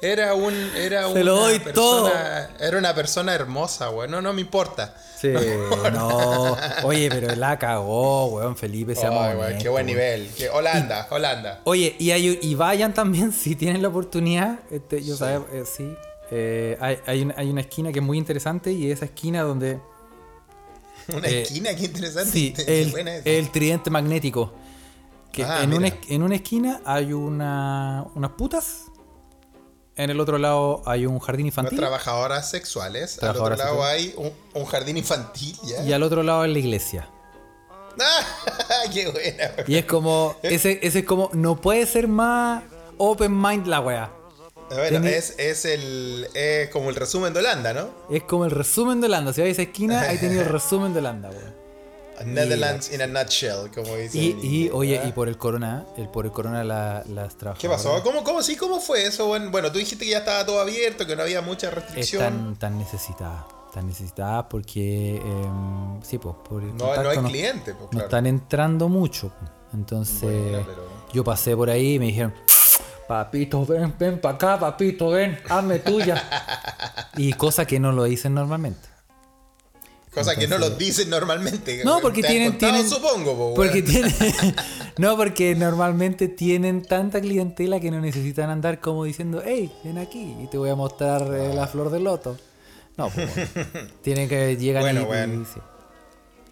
era 0.00 0.34
un 0.34 0.54
era 0.76 1.12
Se 1.12 1.24
lo 1.24 1.34
una 1.34 1.42
doy 1.44 1.58
persona, 1.58 2.50
era 2.60 2.78
una 2.78 2.94
persona 2.94 3.34
hermosa, 3.34 3.90
weón, 3.90 4.10
no, 4.10 4.22
no 4.22 4.32
me 4.32 4.40
importa. 4.40 4.94
Sí, 5.18 5.32
no. 5.92 6.56
Oye, 6.84 7.08
pero 7.10 7.34
la 7.34 7.58
cagó, 7.58 8.26
weón, 8.26 8.56
Felipe, 8.56 8.94
seamos 8.94 9.34
honestos, 9.34 9.62
qué 9.62 9.68
buen 9.68 9.86
nivel. 9.86 10.30
Holanda, 10.52 11.06
Holanda. 11.10 11.60
Oye, 11.64 11.96
y, 11.98 12.10
hay- 12.12 12.38
y 12.40 12.54
vayan 12.54 12.94
también 12.94 13.32
si 13.32 13.56
tienen 13.56 13.82
la 13.82 13.88
oportunidad. 13.88 14.60
Este, 14.70 15.02
yo 15.02 15.16
sabes, 15.16 15.40
eh, 15.52 15.64
sí. 15.66 15.92
eh, 16.30 16.76
hay, 16.80 16.98
hay, 17.06 17.22
una, 17.22 17.34
hay 17.36 17.50
una 17.50 17.60
esquina 17.62 17.90
que 17.92 17.98
es 17.98 18.04
muy 18.04 18.18
interesante 18.18 18.70
y 18.72 18.90
esa 18.90 19.06
esquina 19.06 19.42
donde 19.42 19.80
Una 21.08 21.26
Eh, 21.26 21.42
esquina, 21.42 21.74
qué 21.74 21.86
interesante. 21.86 22.30
Sí, 22.30 22.52
Qué 22.52 22.82
el, 22.82 22.90
buena 22.90 23.16
esa. 23.16 23.28
el 23.28 23.50
tridente 23.50 23.88
magnético. 23.90 24.52
Que 25.32 25.42
Ah, 25.44 25.62
en, 25.62 25.72
una, 25.74 25.90
en 26.08 26.22
una 26.22 26.34
esquina 26.36 26.80
hay 26.84 27.12
una, 27.12 28.04
unas 28.14 28.30
putas. 28.32 28.84
En 29.98 30.10
el 30.10 30.20
otro 30.20 30.38
lado 30.38 30.82
hay 30.86 31.06
un 31.06 31.18
jardín 31.18 31.46
infantil. 31.46 31.76
trabajadoras 31.76 32.48
sexuales. 32.48 33.16
Trabajadoras 33.16 33.60
al 33.60 33.66
otro 33.66 33.80
lado 33.80 33.92
sexuales. 33.92 34.16
hay 34.16 34.32
un, 34.54 34.62
un 34.62 34.64
jardín 34.66 34.96
infantil. 34.96 35.56
¿ya? 35.64 35.82
Y 35.82 35.92
al 35.92 36.02
otro 36.04 36.22
lado 36.22 36.44
es 36.44 36.52
la 36.52 36.58
iglesia. 36.58 37.08
¡Ah! 38.00 38.22
¡Qué 38.92 39.08
buena! 39.10 39.50
Y 39.66 39.76
es 39.76 39.84
como. 39.86 40.36
Ese, 40.42 40.78
ese 40.82 41.00
es 41.00 41.04
como. 41.04 41.30
No 41.32 41.60
puede 41.60 41.84
ser 41.84 42.06
más 42.06 42.62
open 42.96 43.36
mind 43.40 43.66
la 43.66 43.80
wea. 43.80 44.12
Bueno, 44.70 45.06
es, 45.08 45.34
es 45.38 45.64
el 45.64 46.28
es 46.34 46.68
como 46.68 46.90
el 46.90 46.96
resumen 46.96 47.32
de 47.32 47.40
Holanda, 47.40 47.72
¿no? 47.72 47.88
Es 48.10 48.22
como 48.24 48.44
el 48.44 48.50
resumen 48.50 49.00
de 49.00 49.06
Holanda. 49.06 49.32
Si 49.32 49.40
vais 49.40 49.58
a 49.58 49.62
esa 49.62 49.70
esquina, 49.70 50.02
ahí 50.02 50.18
tenido 50.18 50.42
el 50.42 50.48
resumen 50.50 50.92
de 50.92 51.00
Holanda, 51.00 51.30
weón. 51.30 51.57
Netherlands 52.24 52.92
in 52.92 53.02
a 53.02 53.06
nutshell, 53.06 53.70
como 53.74 53.94
dicen. 53.96 54.20
Y, 54.42 54.64
y, 54.66 54.70
oye, 54.70 54.92
¿verdad? 54.94 55.08
y 55.08 55.12
por 55.12 55.28
el 55.28 55.36
corona, 55.38 55.84
el 55.96 56.08
por 56.08 56.24
el 56.26 56.32
corona 56.32 56.64
la- 56.64 57.02
las 57.08 57.36
trabajadoras. 57.36 57.58
¿Qué 57.60 57.68
pasó? 57.68 58.02
¿Cómo, 58.02 58.24
cómo, 58.24 58.42
sí, 58.42 58.56
¿Cómo 58.56 58.80
fue 58.80 59.06
eso? 59.06 59.26
Bueno, 59.50 59.70
tú 59.72 59.78
dijiste 59.78 60.04
que 60.04 60.10
ya 60.12 60.18
estaba 60.18 60.44
todo 60.46 60.60
abierto, 60.60 61.06
que 61.06 61.14
no 61.16 61.22
había 61.22 61.40
mucha 61.42 61.70
restricción. 61.70 62.22
Están 62.22 62.56
tan 62.56 62.78
necesitadas. 62.78 63.44
Tan 63.74 63.86
necesitadas 63.86 64.46
porque. 64.48 65.16
em, 65.16 66.02
sí, 66.02 66.18
pues, 66.18 66.34
por 66.48 66.62
el 66.62 66.76
No, 66.76 66.84
no 66.86 66.90
hay 66.92 66.96
contacto 66.96 67.28
cliente, 67.28 67.72
pues 67.74 67.82
no 67.84 67.88
claro. 67.90 68.06
están 68.06 68.26
entrando 68.26 68.88
mucho. 68.88 69.30
pues. 69.38 69.50
Entonces, 69.74 70.22
Bueno, 70.50 70.62
pero- 70.66 70.88
yo 71.12 71.22
pasé 71.24 71.54
por 71.54 71.68
ahí 71.70 71.94
y 71.94 71.98
me 71.98 72.06
dijeron, 72.06 72.32
papito, 73.06 73.64
ven, 73.66 73.94
ven 73.98 74.20
para 74.20 74.34
acá, 74.36 74.58
papito, 74.58 75.10
ven, 75.10 75.38
hazme 75.48 75.78
tuya. 75.80 76.22
y 77.16 77.32
cosa 77.34 77.66
que 77.66 77.78
no 77.78 77.92
lo 77.92 78.04
dicen 78.04 78.34
normalmente. 78.34 78.87
Cosa 80.18 80.36
que 80.36 80.46
no 80.48 80.58
los 80.58 80.76
dicen 80.78 81.10
normalmente. 81.10 81.82
No, 81.84 82.00
porque 82.00 82.20
Te 82.22 82.26
han 82.28 82.32
tienen, 82.32 82.50
contado, 82.52 82.72
tienen 82.72 82.90
supongo, 82.90 83.36
po, 83.36 83.54
porque 83.54 83.82
tienen, 83.82 84.14
no, 84.98 85.16
porque 85.16 85.54
normalmente 85.54 86.28
tienen 86.28 86.82
tanta 86.82 87.20
clientela 87.20 87.80
que 87.80 87.90
no 87.90 88.00
necesitan 88.00 88.50
andar 88.50 88.80
como 88.80 89.04
diciendo, 89.04 89.42
hey, 89.44 89.72
ven 89.84 89.98
aquí 89.98 90.34
y 90.42 90.46
te 90.48 90.58
voy 90.58 90.70
a 90.70 90.74
mostrar 90.74 91.22
eh, 91.34 91.54
la 91.54 91.66
flor 91.66 91.90
del 91.90 92.04
loto. 92.04 92.36
No, 92.96 93.08
pues, 93.10 93.28
bueno. 93.54 93.88
tienen 94.02 94.28
que 94.28 94.56
llegar 94.56 94.82
Bueno, 94.82 95.02
y, 95.02 95.04
bueno. 95.04 95.42
y- 95.42 95.44
sí. 95.44 95.60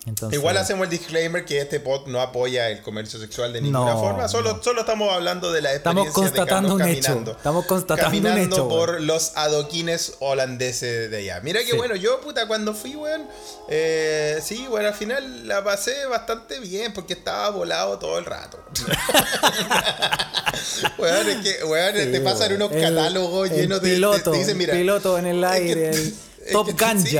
Entonces, 0.06 0.38
Igual 0.38 0.56
hacemos 0.56 0.84
el 0.84 0.90
disclaimer 0.90 1.44
que 1.44 1.60
este 1.60 1.80
pod 1.80 2.06
no 2.06 2.20
apoya 2.20 2.70
el 2.70 2.80
comercio 2.80 3.18
sexual 3.18 3.52
de 3.52 3.60
ninguna 3.60 3.94
No, 3.94 4.00
forma, 4.00 4.28
solo, 4.28 4.54
no. 4.58 4.62
solo 4.62 4.82
estamos 4.82 5.12
hablando 5.12 5.50
de 5.52 5.62
la 5.62 5.72
Estamos 5.74 6.06
experiencia 6.06 6.44
constatando 6.44 6.76
de 6.76 6.84
Carlos 6.84 7.08
un 7.08 7.22
hecho. 7.24 7.30
Estamos 7.32 7.66
constatando 7.66 8.16
un 8.16 8.22
caminando 8.22 8.54
hecho, 8.56 8.68
por 8.68 9.00
los 9.00 9.32
adoquines 9.34 10.14
holandeses 10.20 11.10
de 11.10 11.16
allá. 11.16 11.40
Mira 11.42 11.58
que 11.64 11.72
Sí. 11.72 11.76
bueno, 11.76 11.96
yo 11.96 12.20
puta 12.20 12.46
cuando 12.46 12.72
fui, 12.72 12.94
weón, 12.94 13.26
eh, 13.68 14.38
sí, 14.42 14.64
bueno, 14.70 14.86
al 14.88 14.94
final 14.94 15.48
la 15.48 15.64
pasé 15.64 16.06
bastante 16.06 16.60
bien 16.60 16.92
porque 16.92 17.14
estaba 17.14 17.50
volado 17.50 17.98
todo 17.98 18.18
el 18.20 18.24
rato. 18.26 18.62
weón, 20.98 21.28
es 21.28 21.36
que, 21.38 21.64
weón, 21.64 21.96
Sí, 21.96 22.12
te 22.12 22.20
pasan 22.20 22.52
unos 22.52 22.70
El- 22.72 22.80
catálogos 22.80 23.50
el 23.50 23.56
llenos 23.56 23.82
de... 23.82 23.98
dicen, 24.38 24.56
mira, 24.56 24.72
piloto 24.74 25.18
en 25.18 25.26
el 25.26 25.42
es 25.44 25.50
que- 25.50 25.56
aire, 25.56 25.88
el 25.90 26.14
Top 26.52 26.68
Ganja. 26.78 27.02
Sí. 27.02 27.16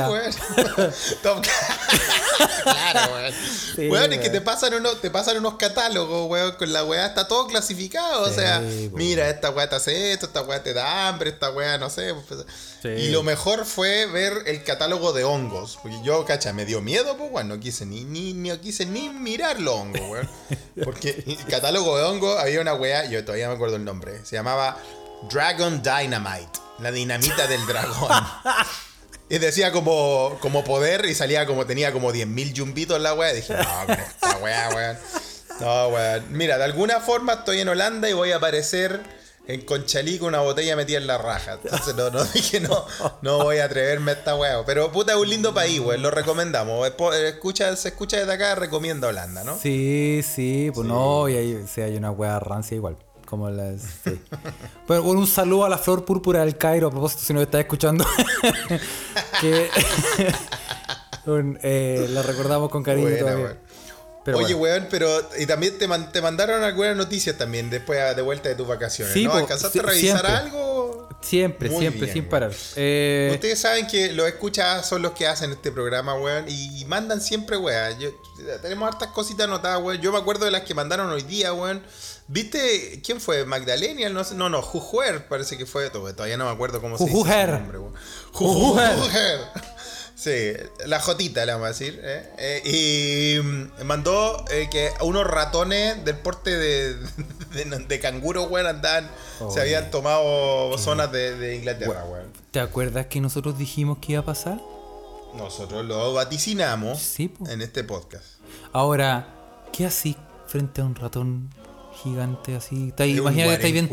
Top 1.23 1.43
Claro, 2.63 3.15
weón. 3.15 3.35
Sí, 3.75 3.89
weón, 3.89 4.13
es 4.13 4.21
que 4.21 4.31
te 4.31 4.41
pasan 4.41 4.75
unos, 4.75 5.01
te 5.01 5.11
pasan 5.11 5.39
unos 5.39 5.55
catálogos, 5.55 6.31
weón, 6.31 6.53
con 6.53 6.73
la 6.73 6.85
weá, 6.85 7.07
está 7.07 7.29
todo 7.29 7.47
clasificado. 7.47 8.23
o 8.23 8.33
sea, 8.33 8.59
weón. 8.61 8.95
mira, 8.95 9.29
esta 9.29 9.51
weá 9.51 9.69
te 9.69 9.77
hace 9.77 10.13
esto, 10.13 10.27
esta 10.27 10.43
weá 10.43 10.63
te 10.63 10.73
da 10.75 11.09
hambre, 11.09 11.31
esta 11.31 11.51
weá 11.51 11.79
no 11.79 11.91
sé. 11.91 12.15
pues, 12.29 12.41
Sí. 12.83 12.89
Y 12.89 13.09
lo 13.09 13.23
mejor 13.23 13.65
fue 13.65 14.07
ver 14.07 14.43
el 14.47 14.63
catálogo 14.63 15.13
de 15.13 15.25
hongos. 15.25 15.79
Porque 15.83 15.99
yo, 16.05 16.25
cacha, 16.25 16.53
me 16.53 16.65
dio 16.65 16.81
miedo, 16.83 17.17
pues, 17.17 17.31
weón, 17.33 17.49
no 17.49 17.59
quise 17.59 17.87
ni, 17.87 18.05
ni, 18.05 18.33
ni 18.33 18.57
quise 18.59 18.87
ni 18.87 19.09
mirar 19.09 19.61
los 19.61 19.75
hongos, 19.75 20.03
weón. 20.09 20.31
Porque 20.85 21.25
el 21.27 21.45
catálogo 21.47 21.97
de 21.97 22.05
hongos 22.05 22.39
había 22.39 22.61
una 22.61 22.75
weá, 22.75 23.07
yo 23.07 23.25
todavía 23.25 23.49
me 23.49 23.55
acuerdo 23.55 23.77
el 23.77 23.85
nombre, 23.85 24.25
se 24.25 24.37
llamaba 24.37 24.77
Dragon 25.31 25.83
Dynamite, 25.83 26.61
la 26.79 26.93
dinamita 26.93 27.47
del 27.47 27.65
dragón. 27.67 28.11
Y 29.29 29.39
decía 29.39 29.73
como, 29.73 30.37
como 30.41 30.63
poder 30.63 31.05
y 31.07 31.15
salía 31.15 31.47
como 31.47 31.67
tenía 31.67 31.93
como 31.93 32.13
10.000 32.13 32.53
yumbitos 32.53 33.01
la 33.01 33.13
weá. 33.15 33.33
Y 33.33 33.37
dije, 33.37 33.55
no, 33.55 33.87
con 33.87 33.99
esta 33.99 34.37
weá, 34.39 34.69
weón. 34.75 34.99
No, 35.61 35.89
weón. 35.89 36.25
Mira, 36.31 36.59
de 36.59 36.65
alguna 36.65 37.01
forma 37.01 37.33
estoy 37.35 37.61
en 37.61 37.69
Holanda 37.69 38.09
y 38.09 38.13
voy 38.13 38.31
a 38.31 38.37
aparecer 38.37 39.01
en 39.49 39.63
Conchalí 39.63 40.19
con 40.19 40.29
una 40.29 40.41
botella 40.41 40.77
metida 40.77 40.99
en 40.99 41.09
la 41.09 41.19
raja. 41.19 41.59
Entonces 41.63 41.95
no, 41.97 42.11
no 42.11 42.25
dije, 42.35 42.61
no, 42.61 42.85
no 43.23 43.43
voy 43.43 43.59
a 43.59 43.65
atreverme 43.65 44.13
a 44.13 44.15
esta 44.15 44.37
weá. 44.37 44.65
Pero 44.65 44.93
puta, 44.93 45.13
es 45.13 45.19
un 45.19 45.29
lindo 45.29 45.53
país, 45.53 45.81
weón. 45.81 46.03
Lo 46.03 46.13
recomendamos. 46.13 46.89
Escucha, 47.25 47.75
se 47.75 47.89
escucha 47.89 48.19
desde 48.19 48.33
acá, 48.33 48.55
recomienda 48.55 49.09
Holanda, 49.09 49.43
¿no? 49.43 49.59
Sí, 49.59 50.23
sí, 50.23 50.71
pues 50.73 50.87
no, 50.87 51.29
y 51.29 51.37
hay, 51.37 51.65
sí, 51.67 51.81
hay 51.81 51.97
una 51.97 52.13
wea 52.13 52.39
rancia 52.39 52.77
igual. 52.77 52.97
Como 53.27 53.51
las. 53.51 53.83
Sí. 54.05 54.19
Bueno, 54.89 55.03
un 55.03 55.27
saludo 55.27 55.65
a 55.67 55.69
la 55.69 55.77
flor 55.79 56.05
púrpura 56.07 56.41
del 56.41 56.57
Cairo, 56.57 56.87
a 56.87 56.91
propósito, 56.91 57.23
si 57.25 57.35
nos 57.35 57.43
está 57.43 57.61
escuchando. 57.61 58.07
que. 59.41 59.69
un, 61.27 61.59
eh, 61.63 62.07
lo 62.11 62.23
recordamos 62.23 62.71
con 62.71 62.83
cariño 62.83 63.09
Buena, 63.09 63.19
todavía. 63.21 63.45
weón. 63.47 63.59
Pero 64.25 64.39
Oye, 64.39 64.55
bueno. 64.55 64.75
weón, 64.81 64.89
pero 64.91 65.09
y 65.39 65.47
también 65.47 65.79
te, 65.79 65.87
man- 65.87 66.11
te 66.11 66.21
mandaron 66.21 66.63
algunas 66.65 66.97
noticias 66.97 67.37
también 67.39 67.71
después 67.71 68.01
a- 68.01 68.15
de 68.15 68.23
vuelta 68.23 68.49
de 68.49 68.57
tus 68.57 68.67
vacaciones. 68.67 69.13
Sí, 69.15 69.25
¿no? 69.25 69.35
¿Alcanzaste 69.35 69.79
a 69.79 69.83
revisar 69.83 70.21
siempre. 70.21 70.33
algo? 70.33 71.09
Siempre, 71.21 71.71
Muy 71.71 71.79
siempre, 71.81 72.01
bien, 72.03 72.13
sin 72.13 72.23
weón. 72.23 72.31
parar. 72.31 72.53
Eh, 72.75 73.31
Ustedes 73.35 73.61
saben 73.61 73.87
que 73.87 74.13
los 74.13 74.27
escuchas 74.27 74.89
son 74.89 75.03
los 75.03 75.13
que 75.13 75.27
hacen 75.29 75.53
este 75.53 75.71
programa, 75.71 76.15
weón, 76.15 76.45
y 76.49 76.85
mandan 76.87 77.21
siempre, 77.21 77.57
weón. 77.57 77.99
Yo- 78.01 78.11
tenemos 78.63 78.89
hartas 78.89 79.09
cositas 79.11 79.45
anotadas, 79.47 79.81
weón. 79.83 80.01
Yo 80.01 80.11
me 80.13 80.19
acuerdo 80.19 80.45
de 80.45 80.51
las 80.51 80.63
que 80.63 80.75
mandaron 80.75 81.09
hoy 81.11 81.23
día, 81.23 81.53
weón. 81.53 81.83
¿Viste 82.29 83.01
quién 83.05 83.21
fue? 83.21 83.45
¿Magdalena? 83.45 84.09
No, 84.09 84.23
no, 84.35 84.49
no, 84.49 84.63
Jujuer 84.63 85.29
parece 85.29 85.57
que 85.57 85.67
fue. 85.67 85.91
Todavía 85.91 86.37
no 86.37 86.47
me 86.47 86.51
acuerdo 86.51 86.81
cómo 86.81 86.99
se 86.99 87.05
dice 87.05 87.47
nombre. 87.47 87.79
Jujujer. 88.33 88.95
Jujujer. 88.95 89.41
Sí, 90.17 90.55
la 90.87 90.99
Jotita 90.99 91.45
le 91.45 91.53
vamos 91.53 91.67
a 91.67 91.69
decir. 91.69 92.01
¿eh? 92.03 92.31
Eh, 92.39 93.39
y 93.39 93.43
mm, 93.47 93.85
mandó 93.85 94.45
eh, 94.51 94.69
que 94.71 94.91
unos 95.03 95.27
ratones 95.27 96.05
del 96.07 96.17
porte 96.17 96.57
de, 96.57 96.95
de, 97.53 97.85
de 97.87 98.01
canguro, 98.01 98.45
weón, 98.45 98.67
andaban, 98.67 99.11
se 99.53 99.61
habían 99.61 99.91
tomado 99.91 100.77
zonas 100.79 101.13
de, 101.13 101.37
de 101.37 101.57
Inglaterra, 101.57 102.05
weón. 102.07 102.33
¿Te 102.51 102.61
acuerdas 102.61 103.07
que 103.07 103.21
nosotros 103.21 103.59
dijimos 103.59 103.99
que 103.99 104.13
iba 104.13 104.23
a 104.23 104.25
pasar? 104.25 104.59
Nosotros 105.35 105.85
lo 105.85 106.15
vaticinamos 106.15 106.99
Sí, 106.99 107.33
en 107.49 107.61
este 107.61 107.85
podcast. 107.85 108.25
Ahora, 108.73 109.29
¿qué 109.71 109.85
así 109.85 110.17
frente 110.47 110.81
a 110.81 110.85
un 110.85 110.95
ratón 110.95 111.51
gigante 112.03 112.57
así? 112.57 112.89
Está 112.89 113.05
ahí- 113.05 113.13
Es 113.13 113.17
un 113.21 113.23
imagínate 113.25 113.49
que 113.49 113.55
estáis 113.55 113.73
viendo. 113.73 113.89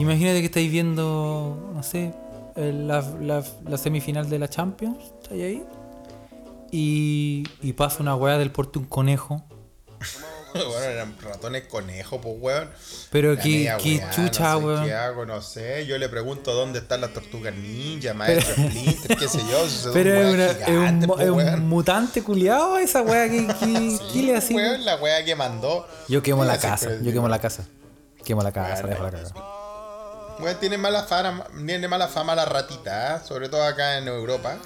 Imagínate 0.00 0.40
que 0.40 0.46
estáis 0.46 0.70
viendo, 0.70 1.70
no 1.74 1.82
sé, 1.82 2.14
la, 2.56 3.00
la- 3.20 3.44
la 3.68 3.78
semifinal 3.78 4.28
de 4.28 4.38
la 4.38 4.48
Champions, 4.48 4.98
estáis 5.22 5.42
ahí, 5.42 5.62
y, 6.72 7.44
y 7.62 7.72
pasa 7.74 8.02
una 8.02 8.16
weá 8.16 8.38
del 8.38 8.50
porte 8.50 8.78
un 8.78 8.86
conejo. 8.86 9.42
bueno, 10.68 10.84
eran 10.84 11.16
ratones 11.20 11.64
conejos, 11.64 12.20
pues, 12.22 12.34
weón. 12.38 12.70
Pero 13.10 13.36
qué, 13.36 13.72
qué 13.82 13.96
weá, 13.96 14.10
chucha, 14.10 14.52
no 14.54 14.58
sé 14.60 14.64
weón. 14.66 14.84
¿Qué 14.86 14.94
hago? 14.94 15.26
No 15.26 15.42
sé. 15.42 15.84
Yo 15.86 15.98
le 15.98 16.08
pregunto 16.08 16.54
dónde 16.54 16.78
están 16.78 17.00
las 17.00 17.12
tortugas 17.12 17.54
ninja, 17.54 18.14
maestro 18.14 18.54
Splinter, 18.54 19.16
qué 19.18 19.28
sé 19.28 19.38
yo. 19.50 19.68
si 19.68 19.88
Pero 19.92 20.14
es, 20.14 20.34
una- 20.34 20.46
es 20.46 20.56
un, 20.58 20.64
gigantes, 20.64 21.08
mo- 21.08 21.14
pues, 21.16 21.26
es 21.48 21.54
un 21.54 21.68
mutante 21.68 22.22
culiado 22.22 22.78
esa 22.78 23.02
weá 23.02 23.28
que, 23.28 23.46
que, 23.46 23.54
Sí, 23.54 23.98
que 24.12 24.22
le 24.22 24.32
pues, 24.32 24.44
así. 24.44 24.54
weón, 24.54 24.84
la 24.84 24.96
weá 24.96 25.24
que 25.24 25.34
mandó. 25.36 25.86
Yo 26.08 26.22
quemo 26.22 26.44
la 26.44 26.58
casa, 26.58 26.90
yo 27.02 27.12
quemo 27.12 27.28
la 27.28 27.38
casa. 27.40 27.64
Quemo 28.24 28.42
la 28.42 28.52
casa, 28.52 28.82
Bueno, 28.82 28.88
dejo 28.88 29.04
la 29.04 29.10
casa. 29.10 29.34
Weón, 30.40 30.56
tiene 30.58 30.76
mala 30.78 31.04
fama, 31.04 31.46
tiene 31.64 31.86
mala 31.86 32.08
fama 32.08 32.34
la 32.34 32.44
ratita, 32.44 33.16
¿eh? 33.16 33.20
sobre 33.26 33.48
todo 33.48 33.62
acá 33.62 33.98
en 33.98 34.08
Europa. 34.08 34.58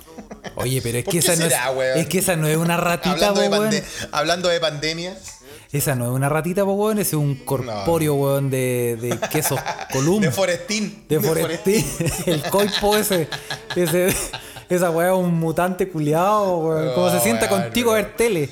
Oye, 0.55 0.81
pero 0.81 0.97
es 0.99 1.05
¿Por 1.07 1.13
que 1.13 1.21
qué 1.21 1.27
esa 1.27 1.37
no 1.37 1.43
será, 1.49 1.71
es, 1.71 1.77
weón? 1.77 1.99
es 1.99 2.07
que 2.09 2.19
esa 2.21 2.37
no 2.37 2.47
es 2.49 2.57
una 2.57 2.77
ratita, 2.79 3.11
hablando, 3.29 3.41
de 3.43 3.51
po, 3.51 3.57
pande- 3.57 3.85
hablando 4.13 4.49
de 4.49 4.61
pandemias. 4.61 5.38
Esa 5.71 5.95
no 5.95 6.07
es 6.07 6.11
una 6.13 6.29
ratita, 6.29 6.65
po, 6.65 6.73
weón. 6.73 6.99
Ese 6.99 7.11
es 7.17 7.23
un 7.23 7.35
corpóreo, 7.37 8.15
weón, 8.15 8.49
de, 8.51 8.97
de 9.01 9.19
quesos 9.29 9.61
column. 9.93 10.23
De 10.23 10.31
Forestín. 10.31 11.05
De 11.09 11.21
Forestín. 11.21 11.85
El 12.27 12.43
coipo 12.45 12.97
ese. 12.97 13.29
ese 13.77 14.15
esa 14.71 14.91
weá 14.91 15.09
es 15.13 15.17
un 15.19 15.35
mutante 15.39 15.89
culiado, 15.89 16.59
weón. 16.59 16.95
Como 16.95 17.11
se 17.11 17.21
sienta 17.21 17.49
contigo 17.49 17.93
a 17.93 17.95
ver 17.97 18.17
tele. 18.17 18.49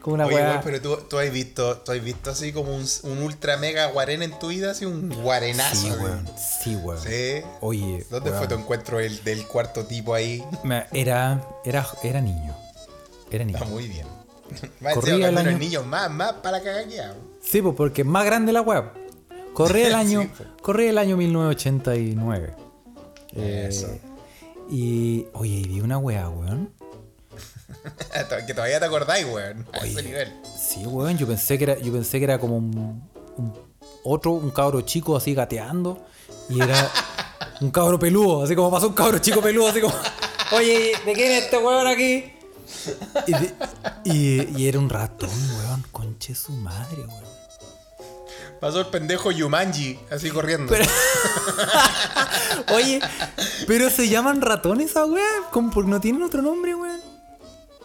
Como 0.00 0.14
una 0.14 0.26
Oye, 0.26 0.36
weá. 0.36 0.60
pero 0.64 0.80
tú, 0.80 0.96
tú 1.08 1.18
has 1.18 1.30
visto, 1.32 1.78
tú 1.78 1.90
has 1.90 2.02
visto 2.02 2.30
así 2.30 2.52
como 2.52 2.74
un, 2.76 2.84
un 3.02 3.18
ultra 3.22 3.56
mega 3.56 3.86
guarén 3.86 4.22
en 4.22 4.38
tu 4.38 4.48
vida, 4.48 4.70
así 4.70 4.84
un 4.84 5.08
guarenazo. 5.22 5.74
Sí, 5.74 5.90
weón. 5.90 6.24
Sí, 6.62 6.76
weón. 6.76 7.00
Sí. 7.02 7.42
Oye. 7.60 8.06
¿Dónde 8.10 8.30
fue 8.32 8.46
tu 8.46 8.54
encuentro 8.54 8.98
del, 8.98 9.22
del 9.24 9.46
cuarto 9.48 9.84
tipo 9.84 10.14
ahí? 10.14 10.44
Era, 10.92 11.42
era, 11.64 11.86
era 12.04 12.20
niño. 12.20 12.54
Era 13.30 13.44
niño. 13.44 13.58
Está 13.58 13.68
muy 13.68 13.88
bien. 13.88 14.06
Corría 14.94 15.28
el 15.28 15.38
año- 15.38 15.48
eres 15.50 15.58
niño, 15.58 15.82
más, 15.84 16.10
más 16.10 16.32
para 16.34 16.62
cagaquear. 16.62 17.14
Sí, 17.40 17.62
pues 17.62 17.74
porque 17.76 18.02
es 18.02 18.06
más 18.08 18.24
grande 18.24 18.52
la 18.52 18.60
web. 18.62 18.84
Corría 19.52 19.88
el 19.88 19.94
año, 20.04 20.22
Sí, 20.22 20.30
pues. 20.36 20.48
corría 20.62 20.90
el 20.90 20.98
año 20.98 21.16
1989. 21.16 22.54
Eh, 23.34 23.66
Eso. 23.68 23.88
y, 24.70 25.26
oye, 25.34 25.54
y 25.56 25.64
vi 25.68 25.80
una 25.80 25.98
weá, 25.98 26.28
weón. 26.28 26.70
que 28.46 28.54
todavía 28.54 28.78
te 28.80 28.86
acordáis, 28.86 29.26
weón. 29.26 29.66
A 29.72 29.84
ese 29.86 30.02
nivel. 30.02 30.32
Sí, 30.58 30.86
weón, 30.86 31.16
yo 31.18 31.26
pensé 31.26 31.58
que 31.58 31.64
era, 31.64 31.78
yo 31.78 31.92
pensé 31.92 32.18
que 32.18 32.24
era 32.24 32.38
como 32.38 32.56
un, 32.56 33.02
un- 33.36 33.52
otro, 34.04 34.32
un 34.32 34.50
cabro 34.50 34.80
chico 34.82 35.16
así 35.16 35.34
gateando. 35.34 36.04
Y 36.48 36.60
era 36.60 36.90
un 37.60 37.70
cabro 37.70 37.98
peludo, 37.98 38.44
así 38.44 38.54
como 38.54 38.70
pasó 38.70 38.88
un 38.88 38.94
cabro 38.94 39.18
chico 39.18 39.40
peludo, 39.40 39.68
así 39.68 39.80
como. 39.80 39.94
Oye, 40.52 40.92
¿de 41.04 41.12
quién 41.12 41.32
es 41.32 41.44
este 41.44 41.58
weón 41.58 41.86
aquí? 41.88 42.32
Y, 43.26 43.32
de- 43.32 43.54
y- 44.04 44.58
y 44.62 44.68
era 44.68 44.78
un 44.78 44.88
ratón, 44.88 45.30
weón. 45.30 45.84
Conche 45.92 46.34
su 46.34 46.52
madre, 46.52 47.02
weón. 47.06 47.36
Pasó 48.60 48.80
el 48.80 48.86
pendejo 48.86 49.30
Yumanji, 49.32 49.98
así 50.10 50.30
corriendo. 50.30 50.72
Pero- 50.72 50.86
Oye, 52.74 53.00
pero 53.66 53.90
se 53.90 54.08
llaman 54.08 54.40
ratones 54.40 54.90
esa 54.90 55.04
weá. 55.04 55.24
No 55.84 56.00
tienen 56.00 56.22
otro 56.22 56.40
nombre, 56.42 56.74
weón. 56.74 57.00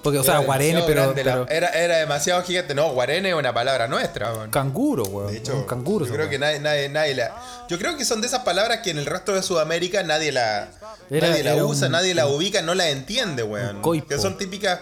Porque, 0.03 0.19
o 0.19 0.23
sea, 0.23 0.39
guarene, 0.39 0.83
pero, 0.87 1.13
la- 1.15 1.45
era, 1.49 1.69
era 1.69 1.97
demasiado 1.97 2.41
gigante. 2.43 2.73
No, 2.73 2.91
guarene 2.91 3.29
es 3.29 3.35
una 3.35 3.53
palabra 3.53 3.87
nuestra, 3.87 4.33
weón. 4.33 4.49
canguro, 4.49 5.03
weón. 5.03 5.31
De 5.31 5.37
hecho, 5.37 5.55
un 5.55 5.63
canguro. 5.65 6.05
yo 6.05 6.13
creo 6.13 6.29
que 6.29 6.39
nadie, 6.39 6.59
nadie, 6.59 6.89
nadie 6.89 7.15
la. 7.15 7.65
Yo 7.69 7.77
creo 7.77 7.95
que 7.97 8.05
son 8.05 8.19
de 8.21 8.27
esas 8.27 8.41
palabras 8.43 8.79
que 8.79 8.89
en 8.91 8.97
el 8.97 9.05
resto 9.05 9.33
de 9.33 9.43
Sudamérica 9.43 10.01
nadie 10.03 10.31
la, 10.31 10.69
Era- 11.09 11.29
nadie 11.29 11.43
la 11.43 11.55
usa, 11.63 11.85
un- 11.87 11.91
nadie 11.93 12.13
la 12.15 12.27
ubica, 12.27 12.61
no 12.61 12.73
la 12.73 12.89
entiende, 12.89 13.43
weón. 13.43 13.81
Que 14.07 14.17
son 14.17 14.37
típicas. 14.37 14.79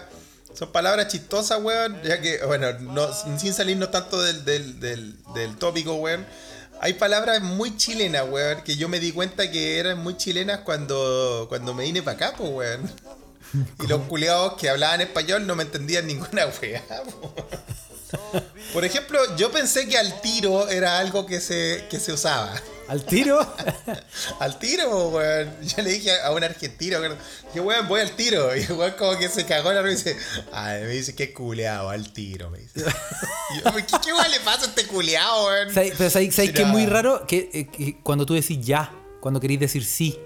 Son 0.54 0.72
palabras 0.72 1.08
chistosas, 1.08 1.60
weón. 1.62 2.00
Ya 2.02 2.20
que, 2.20 2.40
bueno, 2.46 2.72
no, 2.80 3.08
sin 3.38 3.52
salirnos 3.54 3.90
tanto 3.90 4.20
del, 4.22 4.44
del, 4.44 4.80
del, 4.80 5.14
del 5.34 5.56
tópico, 5.56 5.94
weón. 5.94 6.26
Hay 6.82 6.94
palabras 6.94 7.42
muy 7.42 7.76
chilenas, 7.76 8.24
weón, 8.28 8.62
que 8.62 8.74
yo 8.74 8.88
me 8.88 8.98
di 9.00 9.12
cuenta 9.12 9.50
que 9.50 9.78
eran 9.78 9.98
muy 10.02 10.16
chilenas 10.16 10.60
cuando, 10.60 11.44
cuando 11.50 11.74
me 11.74 11.84
vine 11.84 12.02
para 12.02 12.16
acá, 12.16 12.34
pues, 12.38 12.50
weón. 12.50 12.90
Y 13.82 13.86
los 13.86 14.02
culiados 14.02 14.54
que 14.54 14.68
hablaban 14.68 15.00
español 15.00 15.46
no 15.46 15.54
me 15.56 15.64
entendían 15.64 16.06
ninguna 16.06 16.46
weá. 16.62 16.82
po. 17.04 17.34
Por 18.72 18.84
ejemplo, 18.84 19.18
yo 19.36 19.50
pensé 19.52 19.88
que 19.88 19.96
al 19.98 20.20
tiro 20.20 20.68
era 20.68 20.98
algo 20.98 21.26
que 21.26 21.40
se, 21.40 21.86
que 21.90 21.98
se 22.00 22.12
usaba. 22.12 22.54
Al 22.88 23.04
tiro. 23.04 23.38
Al 24.40 24.58
tiro, 24.58 25.10
weón. 25.10 25.56
Yo 25.62 25.80
le 25.82 25.90
dije 25.90 26.10
a 26.22 26.32
un 26.32 26.42
argentino, 26.42 26.98
que 27.52 27.60
weón, 27.60 27.86
voy 27.86 28.00
al 28.00 28.10
tiro. 28.16 28.54
Y 28.56 28.62
el 28.62 28.72
weón 28.72 28.94
como 28.98 29.16
que 29.16 29.28
se 29.28 29.46
cagó 29.46 29.72
la 29.72 29.80
risa 29.80 30.10
y 30.10 30.14
dice, 30.14 30.24
ay, 30.52 30.82
me 30.82 30.88
dice, 30.88 31.14
qué 31.14 31.32
culeado, 31.32 31.88
al 31.90 32.12
tiro, 32.12 32.50
me 32.50 32.58
dice. 32.58 32.80
Yo, 33.64 33.72
¿qué, 33.76 33.84
qué 34.04 34.12
weón 34.12 34.30
le 34.32 34.40
pasa 34.40 34.66
a 34.66 34.68
este 34.70 34.86
culeado, 34.88 35.46
weón? 35.46 35.72
¿Sabes- 35.72 35.94
Pero 35.96 36.10
¿sabes, 36.10 36.34
sabes 36.34 36.50
que 36.52 36.62
es 36.62 36.68
muy 36.68 36.84
raro? 36.86 37.24
Que, 37.28 37.48
eh, 37.52 37.68
que 37.68 38.00
cuando 38.02 38.26
tú 38.26 38.34
decís 38.34 38.58
ya, 38.60 38.92
cuando 39.20 39.38
queréis 39.38 39.60
decir 39.60 39.84
sí. 39.84 40.18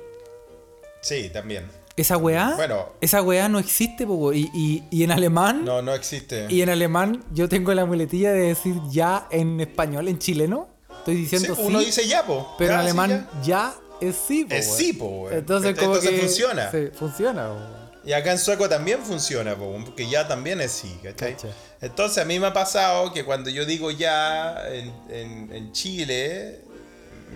Sí, 1.02 1.28
también. 1.30 1.70
Esa 1.96 2.16
weá, 2.16 2.54
Bueno. 2.56 2.88
esa 3.00 3.22
weá 3.22 3.48
no 3.48 3.58
existe, 3.60 4.04
po, 4.06 4.32
y, 4.32 4.50
y, 4.52 4.82
y 4.90 5.04
en 5.04 5.12
alemán, 5.12 5.64
No, 5.64 5.80
no 5.80 5.94
existe. 5.94 6.46
y 6.50 6.60
en 6.62 6.68
alemán 6.70 7.22
yo 7.32 7.48
tengo 7.48 7.72
la 7.72 7.84
muletilla 7.84 8.32
de 8.32 8.48
decir 8.48 8.74
ya 8.90 9.28
en 9.30 9.60
español, 9.60 10.08
en 10.08 10.18
chileno. 10.18 10.68
Estoy 10.98 11.14
diciendo 11.16 11.54
sí, 11.54 11.62
uno 11.64 11.78
dice 11.80 12.06
ya, 12.08 12.24
po. 12.26 12.54
pero 12.58 12.72
en 12.74 12.78
sí, 12.80 12.82
alemán 12.84 13.28
ya. 13.42 13.42
ya, 13.44 13.74
es 14.08 14.16
sí, 14.26 14.44
po, 14.44 14.54
Es 14.54 14.74
sí, 14.74 14.92
po, 14.94 15.06
weón. 15.06 15.34
Entonces, 15.38 15.74
como 15.78 15.94
Entonces 15.94 16.10
que 16.10 16.18
funciona. 16.18 16.70
Sí, 16.72 16.78
funciona, 16.98 17.48
po. 17.48 17.84
Y 18.06 18.12
acá 18.12 18.32
en 18.32 18.38
sueco 18.38 18.68
también 18.68 18.98
funciona, 19.02 19.54
po, 19.54 19.78
porque 19.84 20.08
ya 20.08 20.26
también 20.26 20.60
es 20.60 20.72
sí, 20.72 20.98
¿cachai? 21.02 21.34
Cacha. 21.36 21.48
Entonces 21.80 22.18
a 22.18 22.24
mí 22.26 22.40
me 22.40 22.48
ha 22.48 22.52
pasado 22.52 23.12
que 23.12 23.24
cuando 23.24 23.50
yo 23.50 23.64
digo 23.66 23.90
ya 23.92 24.56
en, 24.68 24.92
en- 25.10 25.52
en 25.52 25.72
Chile, 25.72 26.60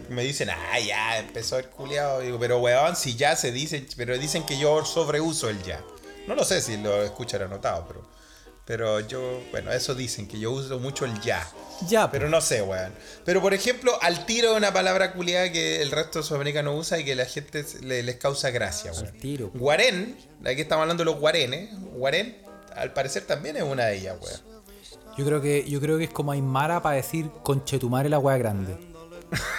me 0.08 0.22
dicen, 0.22 0.50
ah, 0.50 0.78
ya, 0.80 1.18
empezó 1.18 1.58
el 1.58 1.66
culiado. 1.66 2.20
Digo, 2.20 2.38
pero 2.38 2.58
weón, 2.60 2.96
si 2.96 3.14
ya 3.16 3.36
se 3.36 3.52
dice, 3.52 3.86
pero 3.96 4.16
dicen 4.18 4.44
que 4.44 4.58
yo 4.58 4.84
sobreuso 4.84 5.48
el 5.48 5.62
ya. 5.62 5.80
No 6.26 6.34
lo 6.34 6.44
sé 6.44 6.60
si 6.60 6.76
lo 6.76 7.02
escuchan 7.02 7.42
anotado, 7.42 7.86
pero, 7.88 8.02
pero 8.64 9.00
yo, 9.00 9.40
bueno, 9.50 9.72
eso 9.72 9.94
dicen, 9.94 10.28
que 10.28 10.38
yo 10.38 10.50
uso 10.50 10.78
mucho 10.78 11.04
el 11.04 11.18
ya. 11.20 11.46
Ya. 11.88 12.10
Pero 12.10 12.28
no 12.28 12.40
sé, 12.40 12.60
weón. 12.60 12.92
Pero 13.24 13.40
por 13.40 13.54
ejemplo, 13.54 13.96
al 14.02 14.26
tiro 14.26 14.50
es 14.52 14.56
una 14.56 14.72
palabra 14.72 15.12
culiada 15.12 15.50
que 15.52 15.80
el 15.80 15.90
resto 15.90 16.18
de 16.18 16.24
Sudamérica 16.24 16.62
no 16.62 16.74
usa 16.74 16.98
y 16.98 17.04
que 17.04 17.14
la 17.14 17.24
gente 17.24 17.64
le- 17.82 18.02
les 18.02 18.16
causa 18.16 18.50
gracia, 18.50 18.92
weón. 18.92 19.06
Al 19.06 19.12
tiro. 19.14 19.50
Guarén, 19.54 20.16
aquí 20.44 20.60
estamos 20.62 20.82
hablando 20.82 21.02
de 21.02 21.10
los 21.10 21.18
guarenes. 21.20 21.70
Guarén, 21.94 22.36
al 22.74 22.92
parecer 22.92 23.22
también 23.26 23.56
es 23.56 23.62
una 23.62 23.86
de 23.86 23.96
ellas, 23.98 24.16
weón. 24.20 24.40
Yo 25.16 25.24
creo 25.24 25.40
que, 25.40 25.68
yo 25.68 25.80
creo 25.80 25.98
que 25.98 26.04
es 26.04 26.10
como 26.10 26.30
Aymara 26.32 26.80
para 26.82 26.94
decir 26.96 27.28
conchetumare 27.42 28.08
la 28.08 28.18
weá 28.20 28.36
grande. 28.38 28.76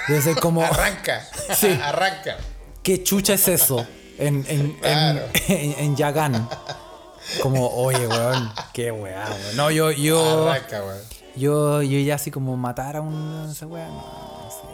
Debe 0.07 0.21
ser 0.21 0.35
como. 0.37 0.61
Arranca, 0.63 1.27
Sí. 1.55 1.67
arranca. 1.81 2.37
¿Qué 2.83 3.03
chucha 3.03 3.33
es 3.33 3.47
eso? 3.47 3.85
En, 4.17 4.45
en, 4.47 4.61
en- 4.61 4.73
Claro. 4.79 5.21
en, 5.47 5.75
en 5.79 5.95
Yagán. 5.95 6.49
Como, 7.43 7.67
oye, 7.69 8.07
weón, 8.07 8.51
qué 8.73 8.91
weá, 8.91 9.27
weón. 9.29 9.55
No, 9.55 9.69
yo, 9.69 9.91
yo, 9.91 10.49
Arranca, 10.49 10.83
weón. 10.83 10.97
yo, 11.35 11.81
yo 11.83 11.99
ya 11.99 12.15
así 12.15 12.31
como 12.31 12.57
matar 12.57 12.95
a 12.95 13.01
un 13.01 13.49
esa 13.51 13.67
weá, 13.67 13.87
no, 13.87 14.49
sé, 14.49 14.67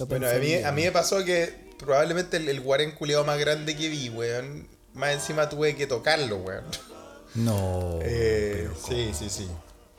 weón. 0.00 0.08
Bueno, 0.08 0.28
a 0.28 0.34
mí, 0.34 0.54
a 0.54 0.72
mí 0.72 0.82
me 0.82 0.92
pasó 0.92 1.22
que 1.24 1.72
probablemente 1.78 2.38
el, 2.38 2.48
el 2.48 2.60
guarén 2.62 2.92
culiado 2.92 3.24
más 3.24 3.38
grande 3.38 3.76
que 3.76 3.88
vi, 3.88 4.08
weón. 4.08 4.66
Más 4.94 5.12
encima 5.12 5.48
tuve 5.48 5.76
que 5.76 5.86
tocarlo, 5.86 6.36
weón. 6.38 6.64
No. 7.34 7.98
Eh, 8.02 8.70
sí, 8.88 9.10
sí, 9.12 9.28
sí. 9.28 9.48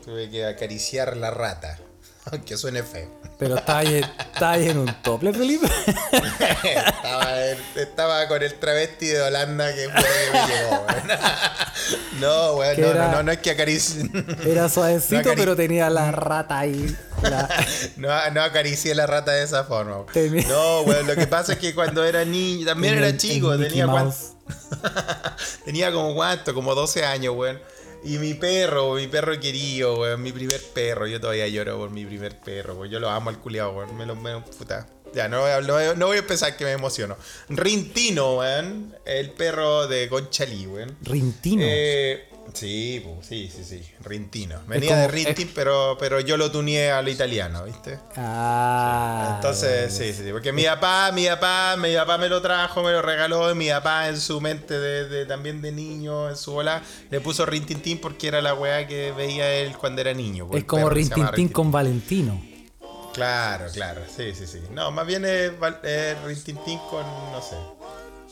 Tuve 0.04 0.30
que 0.30 0.46
acariciar 0.46 1.18
la 1.18 1.32
rata. 1.32 1.78
Aunque 2.32 2.58
suene 2.58 2.84
feo. 2.84 3.08
Pero 3.38 3.56
está 3.58 3.80
ahí, 3.80 3.98
está 4.34 4.52
ahí 4.52 4.70
en 4.70 4.78
un 4.78 4.94
tople, 5.02 5.34
Felipe. 5.34 5.68
estaba, 6.64 7.42
estaba 7.76 8.28
con 8.30 8.42
el 8.42 8.54
travesti 8.56 9.08
de 9.08 9.22
Holanda 9.22 9.74
que 9.76 9.90
fue 9.90 10.04
que 10.04 10.32
me 10.32 10.48
llegó. 10.48 10.86
No, 12.20 12.54
weón, 12.56 12.80
no, 12.80 12.88
era- 12.88 13.08
no, 13.08 13.12
no, 13.18 13.24
no 13.24 13.32
es 13.34 13.40
que 13.40 13.52
acaricie. 13.52 14.10
Era 14.46 14.70
suavecito, 14.70 15.30
No, 15.30 15.36
pero 15.36 15.56
tenía 15.56 15.90
la 15.90 16.12
rata 16.12 16.58
ahí. 16.60 16.96
la- 17.22 17.50
No, 17.98 18.08
no 18.32 18.42
acaricié 18.42 18.96
la 18.96 19.06
rata 19.06 19.34
de 19.34 19.44
esa 19.44 19.66
forma. 19.66 20.06
Tenía- 20.14 20.48
No, 20.48 20.82
weón, 20.84 21.06
lo 21.06 21.16
que 21.16 21.28
pasa 21.28 21.54
es 21.54 21.60
que 21.60 21.76
cuando 21.76 22.04
era 22.06 22.24
niño, 22.24 22.66
también 22.66 22.94
tenía 22.96 23.10
era 23.10 23.18
chico, 23.18 23.58
tenía 23.58 23.86
tenía 25.66 25.92
como 25.92 26.16
cuánto, 26.16 26.54
como 26.54 26.74
12 26.74 27.06
años, 27.06 27.36
weón. 27.36 27.60
Y 28.06 28.20
mi 28.20 28.34
perro, 28.36 28.93
mi 28.93 29.08
perro 29.08 29.39
querido, 29.39 29.99
weón, 29.99 30.22
mi 30.22 30.32
primer 30.32 30.62
perro. 30.74 31.08
Yo 31.08 31.20
todavía 31.20 31.47
lloro 31.47 31.78
por 31.78 31.89
mi 31.89 32.06
primer 32.06 32.38
perro, 32.39 32.76
weón. 32.76 32.89
Yo 32.91 32.99
lo 32.99 33.10
amo 33.10 33.30
al 33.32 33.39
culiado, 33.39 33.72
weón. 33.72 33.97
Me 33.97 34.06
lo, 34.06 34.16
me 34.16 34.32
lo- 34.32 34.45
puta. 34.45 34.88
Ya, 35.14 35.28
no 35.30 35.39
voy, 35.41 35.49
a, 35.51 35.62
no 35.62 35.95
no 35.95 36.08
voy 36.08 36.18
a 36.18 36.20
empezar 36.20 36.56
que 36.58 36.66
me 36.66 36.72
emociono. 36.74 37.18
Rintino, 37.49 38.38
weón. 38.38 38.95
El 39.06 39.32
perro 39.32 39.88
de 39.88 40.08
Conchalí, 40.10 40.68
weón. 40.68 40.95
Rintino. 41.01 41.64
Eh, 41.66 42.30
sí, 42.56 43.06
sí, 43.22 43.51
sí, 43.56 43.64
sí. 43.64 43.82
Rintino. 44.01 44.60
Venía 44.68 44.89
como- 44.89 45.01
de 45.01 45.08
Rintin, 45.10 45.51
pero, 45.53 45.97
pero 45.99 46.20
yo 46.20 46.38
lo 46.38 46.49
tuneé 46.51 46.91
a 46.91 47.01
lo 47.01 47.10
italiano, 47.10 47.64
¿viste? 47.66 47.99
ah. 48.18 49.34
Entonces, 49.36 49.93
sí, 49.93 50.14
sí, 50.14 50.24
sí, 50.26 50.32
porque 50.32 50.51
mi 50.51 50.64
papá, 50.64 51.12
mi 51.12 51.26
papá, 51.28 51.76
mi 51.78 51.93
papá 51.95 52.18
me 52.18 52.30
lo 52.30 52.41
trajo, 52.41 52.82
me 52.84 52.91
lo 52.91 53.01
regaló, 53.01 53.51
y 53.51 53.56
mi 53.56 53.70
papá 53.70 54.10
en 54.10 54.20
su 54.20 54.39
mente 54.41 54.78
de, 54.80 55.08
de- 55.08 55.26
también 55.26 55.62
de 55.62 55.72
niño, 55.72 56.30
en 56.30 56.38
su 56.38 56.53
bola, 56.53 56.82
le 57.10 57.20
puso 57.22 57.45
Rintintín 57.45 57.99
porque 57.99 58.28
era 58.28 58.41
la 58.41 58.53
weá 58.53 58.88
que 58.88 59.12
veía 59.12 59.51
él 59.53 59.76
cuando 59.78 60.01
era 60.01 60.14
niño. 60.14 60.47
pues, 60.47 60.62
Es 60.64 60.68
como 60.68 60.89
Rintintín 60.89 61.49
con 61.49 61.72
Valentino. 61.72 62.41
Claro, 63.14 63.68
claro, 63.72 64.01
sí, 64.14 64.34
sí, 64.36 64.45
sí. 64.45 64.60
No, 64.72 64.91
más 64.91 65.08
bien 65.08 65.24
es, 65.24 65.51
es 65.84 66.22
Rintintín 66.24 66.80
con, 66.89 67.06
no 67.32 67.41
sé. 67.41 67.56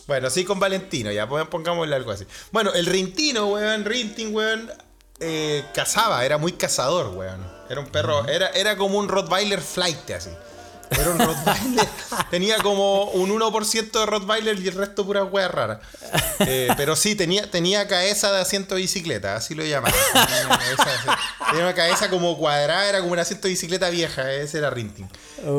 Bueno, 0.08 0.30
sí 0.30 0.44
con 0.44 0.60
Valentino, 0.60 1.12
ya 1.12 1.28
pon- 1.28 1.48
pongámosle 1.48 1.96
algo 1.96 2.12
así. 2.12 2.26
Bueno, 2.52 2.74
el 2.74 2.86
Rintino, 2.86 3.48
weón, 3.48 3.86
Rintin, 3.86 4.36
weón, 4.36 4.70
eh, 5.20 5.64
cazaba, 5.74 6.26
era 6.26 6.38
muy 6.38 6.54
cazador, 6.54 7.08
weón. 7.16 7.40
Era 7.70 7.80
un 7.80 7.88
perro, 7.88 8.28
era, 8.28 8.50
era 8.50 8.76
como 8.76 8.98
un 9.00 9.08
Rottweiler 9.08 9.62
flight, 9.62 10.12
así. 10.12 10.30
Era 11.00 11.12
un 11.12 11.20
Rottweiler. 11.20 11.88
tenía 12.30 12.58
como 12.58 13.06
un 13.12 13.30
1% 13.30 13.92
de 13.92 14.06
Rottweiler 14.06 14.60
y 14.60 14.68
el 14.68 14.76
resto 14.76 15.06
puras 15.06 15.26
weas 15.32 15.52
raras. 15.52 15.80
Eh, 16.40 16.70
pero 16.78 16.96
sí, 16.96 17.16
tenía, 17.16 17.50
tenía 17.50 17.88
cabeza 17.88 18.32
de 18.32 18.42
asiento 18.42 18.76
de 18.76 18.82
bicicleta, 18.82 19.36
así 19.36 19.56
lo 19.56 19.64
llamaban. 19.64 19.94
Tenía 20.14 21.66
una 21.66 21.74
cabeza, 21.74 22.10
como 22.10 22.38
cuadrada, 22.38 22.88
era 22.90 23.00
como 23.00 23.14
un 23.14 23.20
asiento 23.20 23.48
de 23.48 23.54
bicicleta 23.54 23.90
vieja, 23.90 24.32
ese 24.32 24.58
era 24.58 24.70
Rintin. 24.70 25.08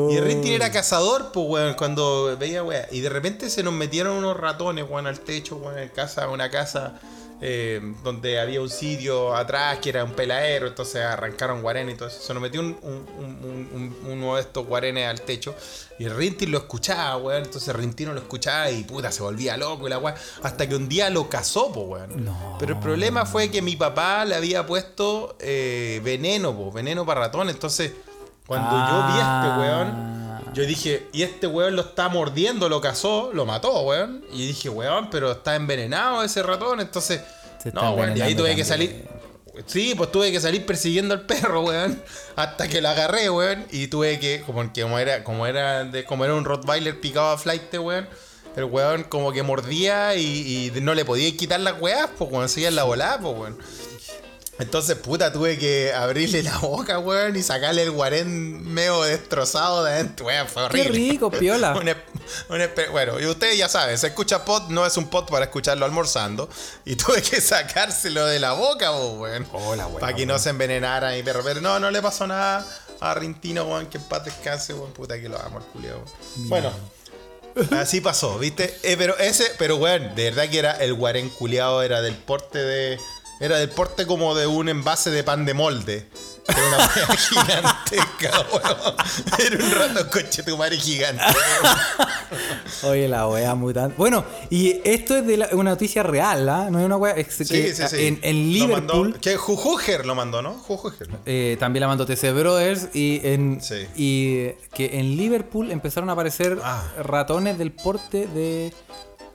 Y 0.09 0.19
Rintin 0.19 0.53
era 0.53 0.71
cazador, 0.71 1.31
pues, 1.31 1.45
weón, 1.47 1.73
cuando 1.75 2.35
veía 2.37 2.63
wea. 2.63 2.87
Y 2.91 3.01
de 3.01 3.09
repente 3.09 3.49
se 3.49 3.63
nos 3.63 3.73
metieron 3.73 4.17
unos 4.17 4.37
ratones, 4.37 4.85
weón, 4.89 5.07
al 5.07 5.19
techo, 5.19 5.57
weón, 5.57 5.77
en 5.77 5.89
casa, 5.89 6.27
una 6.29 6.49
casa 6.49 6.99
eh, 7.41 7.81
donde 8.03 8.39
había 8.39 8.61
un 8.61 8.69
sitio 8.69 9.35
atrás 9.35 9.79
que 9.79 9.89
era 9.89 10.03
un 10.03 10.11
peladero, 10.13 10.67
entonces 10.67 11.03
arrancaron 11.03 11.61
guarenes 11.61 11.95
y 11.95 11.97
todo 11.97 12.07
eso. 12.07 12.21
Se 12.21 12.33
nos 12.33 12.41
metió 12.41 12.61
un, 12.61 12.77
un- 12.81 13.05
un- 13.19 13.69
un- 14.03 14.11
uno 14.11 14.35
de 14.35 14.41
estos 14.41 14.65
guarenes 14.65 15.07
al 15.09 15.21
techo 15.21 15.53
y 15.99 16.05
el 16.05 16.15
Rintin 16.15 16.51
lo 16.51 16.57
escuchaba, 16.59 17.17
weón. 17.17 17.43
Entonces 17.43 17.75
Rintino 17.75 18.13
lo 18.13 18.19
escuchaba 18.21 18.71
y 18.71 18.83
puta, 18.83 19.11
se 19.11 19.21
volvía 19.21 19.57
loco 19.57 19.87
y 19.87 19.89
la 19.89 19.97
weá. 19.97 20.15
Hasta 20.43 20.67
que 20.67 20.75
un 20.75 20.87
día 20.87 21.09
lo 21.09 21.29
cazó, 21.29 21.71
pues, 21.71 21.87
weón. 21.87 22.23
No. 22.25 22.55
Pero 22.59 22.73
el 22.75 22.79
problema 22.79 23.25
fue 23.25 23.51
que 23.51 23.61
mi 23.61 23.75
papá 23.75 24.23
le 24.25 24.35
había 24.35 24.65
puesto 24.65 25.35
eh, 25.39 26.01
veneno, 26.03 26.55
pues, 26.55 26.73
veneno 26.73 27.05
para 27.05 27.21
ratón. 27.21 27.49
Entonces, 27.49 27.91
cuando 28.47 28.69
yo 28.71 29.07
vi 29.13 29.19
a 29.21 29.41
este 29.43 29.59
weón. 29.59 30.25
Yo 30.55 30.65
dije, 30.65 31.05
y 31.11 31.23
este 31.23 31.47
weón 31.47 31.75
lo 31.75 31.81
está 31.81 32.07
mordiendo, 32.07 32.69
lo 32.69 32.79
cazó, 32.79 33.31
lo 33.33 33.45
mató, 33.45 33.81
weón. 33.81 34.23
Y 34.31 34.47
dije, 34.47 34.69
weón, 34.69 35.09
pero 35.09 35.33
está 35.33 35.55
envenenado 35.57 36.23
ese 36.23 36.41
ratón. 36.43 36.79
Entonces, 36.79 37.19
Se 37.61 37.73
No, 37.73 37.91
weón, 37.91 38.15
y 38.15 38.21
ahí 38.21 38.35
tuve 38.35 38.55
que 38.55 38.63
salir. 38.63 39.03
Sí, 39.65 39.95
pues 39.97 40.13
tuve 40.13 40.31
que 40.31 40.39
salir 40.39 40.65
persiguiendo 40.65 41.13
al 41.13 41.25
perro, 41.25 41.61
weón. 41.63 42.01
Hasta 42.37 42.69
que 42.69 42.79
lo 42.79 42.87
agarré, 42.87 43.29
weón. 43.29 43.65
Y 43.69 43.87
tuve 43.87 44.17
que, 44.17 44.43
como, 44.45 44.71
que 44.71 44.83
como 44.83 44.97
era, 44.97 45.25
como 45.25 45.45
era 45.45 45.83
de, 45.83 46.05
como 46.05 46.23
era 46.23 46.33
un 46.33 46.45
Rottweiler 46.45 47.01
picado 47.01 47.31
a 47.31 47.37
flight, 47.37 47.73
weón. 47.73 48.07
El 48.55 48.63
weón 48.63 49.03
como 49.03 49.33
que 49.33 49.43
mordía 49.43 50.15
y, 50.15 50.71
y 50.73 50.81
no 50.81 50.95
le 50.95 51.03
podía 51.03 51.29
quitar 51.35 51.59
las 51.59 51.81
weas, 51.81 52.09
pues 52.17 52.31
weón, 52.31 52.47
seguía 52.47 52.69
en 52.69 52.75
la 52.75 52.83
volada, 52.85 53.19
pues 53.19 53.37
weón. 53.37 53.57
Entonces, 54.57 54.95
puta, 54.95 55.33
tuve 55.33 55.57
que 55.57 55.93
abrirle 55.93 56.41
la 56.41 56.57
boca, 56.59 56.97
weón, 56.99 57.35
y 57.35 57.43
sacarle 57.43 57.83
el 57.83 57.91
guarén 57.91 58.65
medio 58.73 59.03
destrozado 59.03 59.83
de 59.83 59.91
adentro, 59.91 60.27
weón, 60.27 60.47
fue 60.47 60.63
Qué 60.69 60.79
horrible. 60.81 60.91
rico, 60.91 61.31
piola. 61.31 61.73
Bueno, 62.91 63.19
y 63.19 63.25
ustedes 63.25 63.57
ya 63.57 63.67
saben, 63.69 63.97
se 63.97 64.07
escucha 64.07 64.45
pod, 64.45 64.69
no 64.69 64.85
es 64.85 64.97
un 64.97 65.09
pod 65.09 65.25
para 65.27 65.45
escucharlo 65.45 65.85
almorzando. 65.85 66.49
Y 66.85 66.95
tuve 66.95 67.21
que 67.21 67.41
sacárselo 67.41 68.25
de 68.25 68.39
la 68.39 68.53
boca, 68.53 68.91
weón. 68.91 69.45
Hola, 69.51 69.87
weón, 69.87 69.99
Para 69.99 70.15
que 70.15 70.25
no 70.25 70.39
se 70.39 70.49
envenenara 70.51 71.11
mi 71.11 71.21
perro. 71.21 71.41
Pero 71.43 71.59
no, 71.61 71.79
no 71.79 71.91
le 71.91 72.01
pasó 72.01 72.25
nada 72.25 72.65
a 73.01 73.13
Rintino, 73.13 73.65
weón, 73.65 73.87
que 73.87 73.97
en 73.97 74.03
paz 74.05 74.23
descanse, 74.25 74.73
weón, 74.73 74.93
puta 74.93 75.19
que 75.19 75.27
lo 75.29 75.39
amo, 75.39 75.59
el 75.59 75.65
culiao. 75.65 76.03
Bueno. 76.35 76.71
Así 77.71 78.01
pasó, 78.01 78.37
¿viste? 78.37 78.77
Eh, 78.83 78.95
pero 78.97 79.17
ese, 79.17 79.51
pero 79.57 79.77
weón, 79.77 80.13
de 80.15 80.25
verdad 80.31 80.49
que 80.49 80.59
era 80.59 80.71
el 80.73 80.93
guarén 80.93 81.29
culiado, 81.29 81.83
era 81.83 82.01
del 82.01 82.15
porte 82.15 82.57
de. 82.59 82.99
Era 83.39 83.57
del 83.57 83.69
porte 83.69 84.05
como 84.05 84.33
de 84.33 84.47
un 84.47 84.69
envase 84.69 85.11
de 85.11 85.23
pan 85.23 85.45
de 85.45 85.53
molde. 85.53 86.07
Era 86.47 86.67
una 86.67 86.77
wea 86.77 87.07
gigantesca, 87.17 88.45
weón. 88.51 88.95
Era 89.39 89.65
un 89.65 89.71
rato 89.71 90.09
coche 90.09 90.43
tu 90.43 90.55
madre 90.55 90.77
gigante. 90.77 91.21
weón. 91.23 92.93
Oye, 92.93 93.07
la 93.09 93.27
wea 93.27 93.55
mutante. 93.55 93.95
Bueno, 93.97 94.23
y 94.49 94.79
esto 94.85 95.17
es 95.17 95.25
de 95.27 95.37
la- 95.37 95.49
una 95.53 95.71
noticia 95.71 96.01
real, 96.03 96.47
¿ah? 96.47 96.67
No 96.69 96.79
es 96.79 96.85
una 96.85 96.97
wea. 96.97 97.13
ex- 97.17 97.35
Sí, 97.35 97.45
que 97.45 97.73
sí, 97.73 97.83
sí. 97.89 98.05
En, 98.07 98.19
en 98.21 98.37
Lo 98.59 98.67
Liverpool. 98.67 99.09
mandó- 99.09 99.19
que 99.19 99.35
Jujuger 99.37 100.05
lo 100.05 100.15
mandó, 100.15 100.41
¿no? 100.41 100.53
Jujuger. 100.53 101.09
eh, 101.25 101.57
también 101.59 101.81
la 101.81 101.87
mandó 101.87 102.05
TC 102.05 102.31
Brothers 102.31 102.89
y 102.95 103.19
en 103.23 103.59
Sí. 103.61 103.85
y 103.95 104.49
que 104.73 104.99
en 104.99 105.17
Liverpool 105.17 105.71
empezaron 105.71 106.09
a 106.09 106.13
aparecer 106.13 106.57
Ah. 106.63 106.83
ratones 107.03 107.57
del 107.57 107.71
porte 107.71 108.27
de 108.27 108.71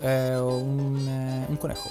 eh, 0.00 0.38
un, 0.40 1.06
eh, 1.08 1.46
un 1.50 1.56
conejo. 1.58 1.90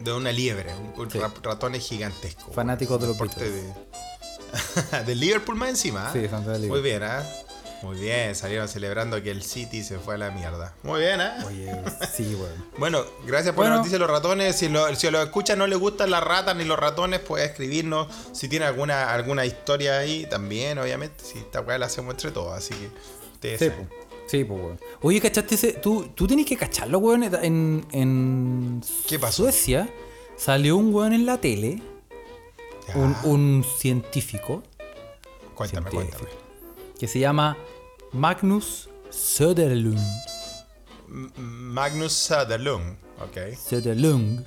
De 0.00 0.12
una 0.12 0.32
liebre, 0.32 0.72
un, 0.96 1.10
Sí. 1.10 1.18
ra- 1.18 1.32
ratones 1.42 1.86
gigantesco. 1.86 2.52
Fanáticos 2.52 3.00
de 3.00 3.06
los 3.08 3.18
Beatles. 3.18 3.52
de. 3.52 5.04
Del 5.06 5.20
Liverpool 5.20 5.56
más 5.56 5.68
encima. 5.70 6.08
¿ah? 6.08 6.12
Sí, 6.12 6.26
son 6.28 6.44
de 6.44 6.50
Muy 6.52 6.58
Liverpool. 6.60 6.82
bien, 6.82 7.02
¿ah? 7.02 7.22
Muy 7.82 7.98
bien, 7.98 8.34
salieron 8.34 8.68
celebrando 8.68 9.22
que 9.22 9.30
el 9.30 9.42
City 9.42 9.82
se 9.82 9.98
fue 9.98 10.14
a 10.16 10.18
la 10.18 10.30
mierda. 10.30 10.74
Muy 10.82 11.00
bien, 11.00 11.18
¿ah? 11.20 11.38
Oye, 11.46 11.74
sí, 12.14 12.34
weón. 12.34 12.64
Bueno, 12.78 13.02
gracias 13.26 13.54
por 13.54 13.64
la 13.64 13.70
Bueno. 13.70 13.76
noticia 13.78 13.94
de 13.96 14.00
los 14.00 14.10
ratones. 14.10 14.56
Si 14.56 14.68
lo, 14.68 14.94
si 14.94 15.10
lo 15.10 15.22
escuchan 15.22 15.58
no 15.58 15.66
le 15.66 15.76
gustan 15.76 16.10
las 16.10 16.22
ratas 16.22 16.54
ni 16.56 16.64
los 16.64 16.78
ratones, 16.78 17.20
puede 17.20 17.46
escribirnos. 17.46 18.08
Si 18.32 18.48
tiene 18.48 18.66
alguna, 18.66 19.12
alguna 19.14 19.46
historia 19.46 19.98
ahí, 19.98 20.26
también, 20.28 20.78
obviamente. 20.78 21.24
Si 21.24 21.38
esta 21.38 21.60
weá 21.62 21.78
la 21.78 21.86
hacemos 21.86 22.12
entre 22.14 22.30
todos, 22.32 22.52
así 22.56 22.74
que 22.74 22.90
ustedes 23.34 23.58
Sí, 23.60 23.68
saben. 23.70 23.88
Sí, 24.30 24.44
pues, 24.44 24.60
weón. 24.60 24.80
Oye, 25.02 25.20
¿cachaste 25.20 25.54
ese? 25.56 25.72
Tú, 25.72 26.08
tú 26.14 26.26
tenés 26.26 26.46
que 26.46 26.56
cacharlo, 26.56 26.98
weón. 26.98 27.24
En, 27.24 27.84
en 27.90 28.80
¿Qué 29.08 29.18
pasó? 29.18 29.42
Suecia 29.42 29.88
salió 30.36 30.76
un 30.76 30.94
weón 30.94 31.12
en 31.12 31.26
la 31.26 31.38
tele, 31.40 31.82
Ya, 32.88 32.96
un, 32.96 33.16
un 33.24 33.64
científico, 33.78 34.62
cuéntame, 35.54 35.90
científico, 35.90 36.18
cuéntame. 36.26 36.40
que 36.98 37.08
se 37.08 37.18
llama 37.18 37.56
Magnus 38.12 38.88
Söderlund. 39.10 39.98
M- 41.08 41.30
Magnus 41.36 42.12
Söderlund, 42.12 42.96
ok. 43.20 43.56
Söderlund. 43.68 44.46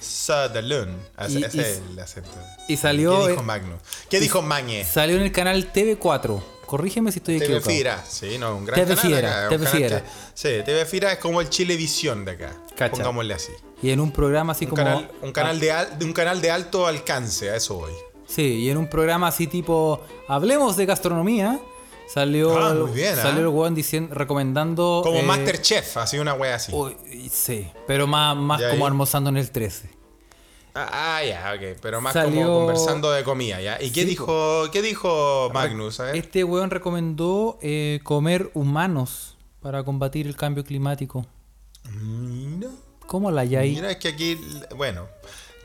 Söderlund, 0.00 0.94
ese, 1.18 1.40
Y- 1.40 1.44
ese 1.44 1.56
y- 1.56 1.60
es 1.60 1.82
el 1.90 1.98
acento. 1.98 2.30
Y 2.68 2.76
salió, 2.76 3.24
¿Qué 3.24 3.30
dijo 3.32 3.42
Magnus? 3.42 3.80
¿Qué 4.08 4.20
dijo 4.20 4.42
Mañe? 4.42 4.84
salió 4.84 5.16
en 5.16 5.22
el 5.22 5.32
canal 5.32 5.72
TV4. 5.72 6.40
Corrígeme 6.66 7.12
si 7.12 7.18
estoy 7.20 7.36
TV 7.38 7.44
equivocado. 7.56 7.70
Fira, 7.76 8.04
sí, 8.08 8.38
no, 8.38 8.56
un 8.56 8.64
gran 8.64 8.80
TV 8.80 8.94
canal 8.96 9.06
Fiera, 9.12 9.28
acá, 9.28 9.42
un 9.44 9.48
TV 9.50 9.64
canal 9.64 9.78
Fiera. 9.78 10.00
que- 10.02 10.08
sí, 10.34 10.48
TV 10.64 10.84
Fira 10.86 11.12
es 11.12 11.18
como 11.18 11.40
el 11.40 11.48
Chilevisión 11.48 12.24
de 12.24 12.32
acá, 12.32 12.52
Cacha. 12.76 12.90
pongámosle 12.90 13.34
así. 13.34 13.52
Y 13.82 13.90
en 13.90 14.00
un 14.00 14.10
programa 14.10 14.52
así 14.52 14.64
Un 14.64 14.70
como. 14.70 14.82
canal, 14.84 15.10
un, 15.22 15.32
canal 15.32 15.60
de 15.60 15.72
al- 15.72 15.98
de 15.98 16.04
un 16.04 16.12
canal 16.12 16.40
de 16.40 16.50
alto 16.50 16.86
alcance, 16.86 17.50
a 17.50 17.56
eso 17.56 17.74
voy. 17.76 17.92
Sí, 18.26 18.42
y 18.42 18.70
en 18.70 18.76
un 18.78 18.88
programa 18.88 19.28
así 19.28 19.46
tipo. 19.46 20.00
Hablemos 20.28 20.76
de 20.76 20.86
gastronomía. 20.86 21.60
Salió, 22.08 22.56
Ah, 22.64 22.70
el- 22.70 22.78
muy 22.84 22.92
bien, 22.92 23.16
salió 23.16 23.38
¿ah? 23.38 23.40
el 23.40 23.46
weón 23.48 23.74
diciendo, 23.74 24.14
recomendando. 24.14 25.00
Como 25.04 25.18
eh, 25.18 25.22
Masterchef, 25.24 25.96
así 25.96 26.18
una 26.18 26.34
wea 26.34 26.54
así. 26.54 26.72
sí, 27.32 27.68
pero 27.86 28.06
más, 28.06 28.36
más 28.36 28.60
¿Y 28.60 28.64
ahí? 28.64 28.70
como 28.70 28.86
almorzando 28.86 29.30
en 29.30 29.36
el 29.38 29.50
13. 29.50 29.90
Ah, 30.78 31.22
ya, 31.26 31.54
ok, 31.56 31.78
pero 31.80 32.00
más 32.02 32.12
Salió- 32.12 32.42
como 32.48 32.58
conversando 32.58 33.10
de 33.10 33.24
comida, 33.24 33.60
¿ya? 33.62 33.80
¿Y 33.82 33.90
qué 33.92 34.02
Sí, 34.02 34.08
dijo, 34.08 34.70
qué 34.70 34.82
dijo 34.82 35.50
Magnus? 35.54 36.00
A. 36.00 36.12
Este 36.12 36.44
weón 36.44 36.68
recomendó 36.70 37.58
eh, 37.62 38.00
comer 38.02 38.50
humanos 38.52 39.36
para 39.62 39.82
combatir 39.84 40.26
el 40.26 40.36
cambio 40.36 40.64
climático. 40.64 41.24
Mira, 41.90 42.68
¿Cómo 43.06 43.30
la 43.30 43.42
hay 43.42 43.56
ahí? 43.56 43.74
mira, 43.76 43.90
es 43.90 43.96
que 43.98 44.08
aquí, 44.08 44.38
bueno, 44.76 45.06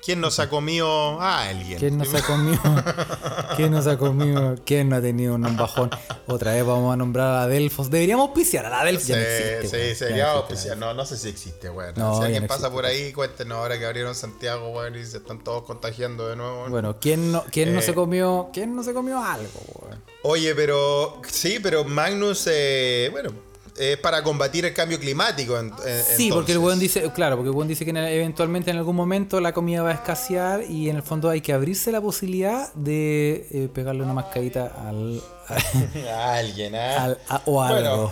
¿quién 0.03 0.19
nos 0.21 0.39
ha 0.39 0.49
comido 0.49 1.19
a 1.21 1.43
alguien? 1.49 1.79
¿Quién 1.79 1.97
nos 1.97 2.13
ha 2.13 2.21
comido? 2.21 2.61
¿Quién 3.55 3.71
nos 3.71 3.87
ha 3.87 3.97
comido? 3.97 4.55
¿Quién 4.65 4.89
no 4.89 4.95
ha 4.97 5.01
tenido 5.01 5.35
un 5.35 5.57
bajón? 5.57 5.89
Otra 6.27 6.53
vez 6.53 6.65
vamos 6.65 6.93
a 6.93 6.97
nombrar 6.97 7.35
a 7.43 7.47
Delfos. 7.47 7.89
Deberíamos 7.89 8.27
auspiciar 8.29 8.65
a 8.65 8.69
la 8.69 8.83
Delfos. 8.85 9.05
Sí, 9.07 9.11
ya 9.13 9.17
no 9.17 9.21
existe, 9.23 9.67
sí, 9.69 9.75
existe, 9.91 10.21
auspiciar. 10.23 10.77
No, 10.77 10.93
no 10.93 11.05
sé 11.05 11.17
si 11.17 11.29
existe, 11.29 11.69
weón. 11.69 11.93
No, 11.95 12.17
si 12.17 12.23
alguien 12.23 12.43
no 12.43 12.47
pasa 12.47 12.71
por 12.71 12.85
ahí, 12.85 13.11
cuéntenos 13.13 13.57
ahora 13.57 13.77
que 13.77 13.85
abrieron 13.85 14.15
Santiago, 14.15 14.69
weón, 14.69 14.95
y 14.95 15.05
se 15.05 15.17
están 15.17 15.43
todos 15.43 15.63
contagiando 15.63 16.27
de 16.27 16.35
nuevo. 16.35 16.59
weón. 16.59 16.71
Bueno, 16.71 16.97
¿quién 16.99 17.31
no, 17.31 17.43
quién 17.51 17.73
no 17.73 17.79
Eh. 17.79 17.83
se 17.83 17.93
comió? 17.93 18.49
¿Quién 18.53 18.75
no 18.75 18.83
se 18.83 18.93
comió 18.93 19.23
algo, 19.23 19.49
weón? 19.81 20.01
Oye, 20.23 20.53
pero 20.55 21.21
sí, 21.27 21.59
pero 21.61 21.83
Magnus, 21.83 22.47
eh, 22.51 23.09
bueno, 23.11 23.31
es 23.77 23.97
para 23.97 24.21
combatir 24.23 24.65
el 24.65 24.73
cambio 24.73 24.99
climático. 24.99 25.57
en- 25.59 25.73
en- 25.85 26.03
Sí, 26.17 26.29
porque 26.31 26.51
el 26.53 26.57
weón 26.59 26.79
dice, 26.79 27.09
claro, 27.13 27.35
porque 27.37 27.49
el 27.49 27.55
weón 27.55 27.67
dice 27.67 27.83
que 27.85 27.91
en- 27.91 27.97
eventualmente 27.97 28.71
en 28.71 28.77
algún 28.77 28.95
momento 28.95 29.39
la 29.41 29.53
comida 29.53 29.81
va 29.83 29.89
a 29.91 29.93
escasear 29.93 30.63
y 30.69 30.89
en 30.89 30.97
el 30.97 31.03
fondo 31.03 31.29
hay 31.29 31.41
que 31.41 31.53
abrirse 31.53 31.91
la 31.91 32.01
posibilidad 32.01 32.71
de 32.73 33.47
eh, 33.51 33.69
pegarle 33.73 34.03
una 34.03 34.13
mascarita 34.13 34.73
al, 34.87 35.21
A 36.13 36.35
alguien, 36.35 36.75
al- 36.75 37.17
a- 37.29 37.41
o 37.45 37.51
Bueno, 37.53 37.75
algo. 37.75 38.11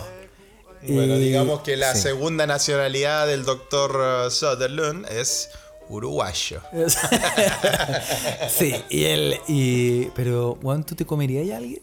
Bueno, 0.88 1.16
digamos 1.18 1.60
que 1.60 1.76
la 1.76 1.94
sí. 1.94 2.00
segunda 2.02 2.46
nacionalidad 2.46 3.26
del 3.26 3.44
doctor 3.44 4.26
uh, 4.26 4.30
Sutherland 4.30 5.04
es 5.10 5.50
uruguayo. 5.90 6.60
sí, 8.48 8.74
y 8.88 9.04
él, 9.04 9.36
y, 9.48 10.04
pero, 10.16 10.58
weón, 10.62 10.84
¿tú 10.84 10.94
te 10.94 11.04
comerías 11.04 11.50
a 11.52 11.58
alguien? 11.58 11.80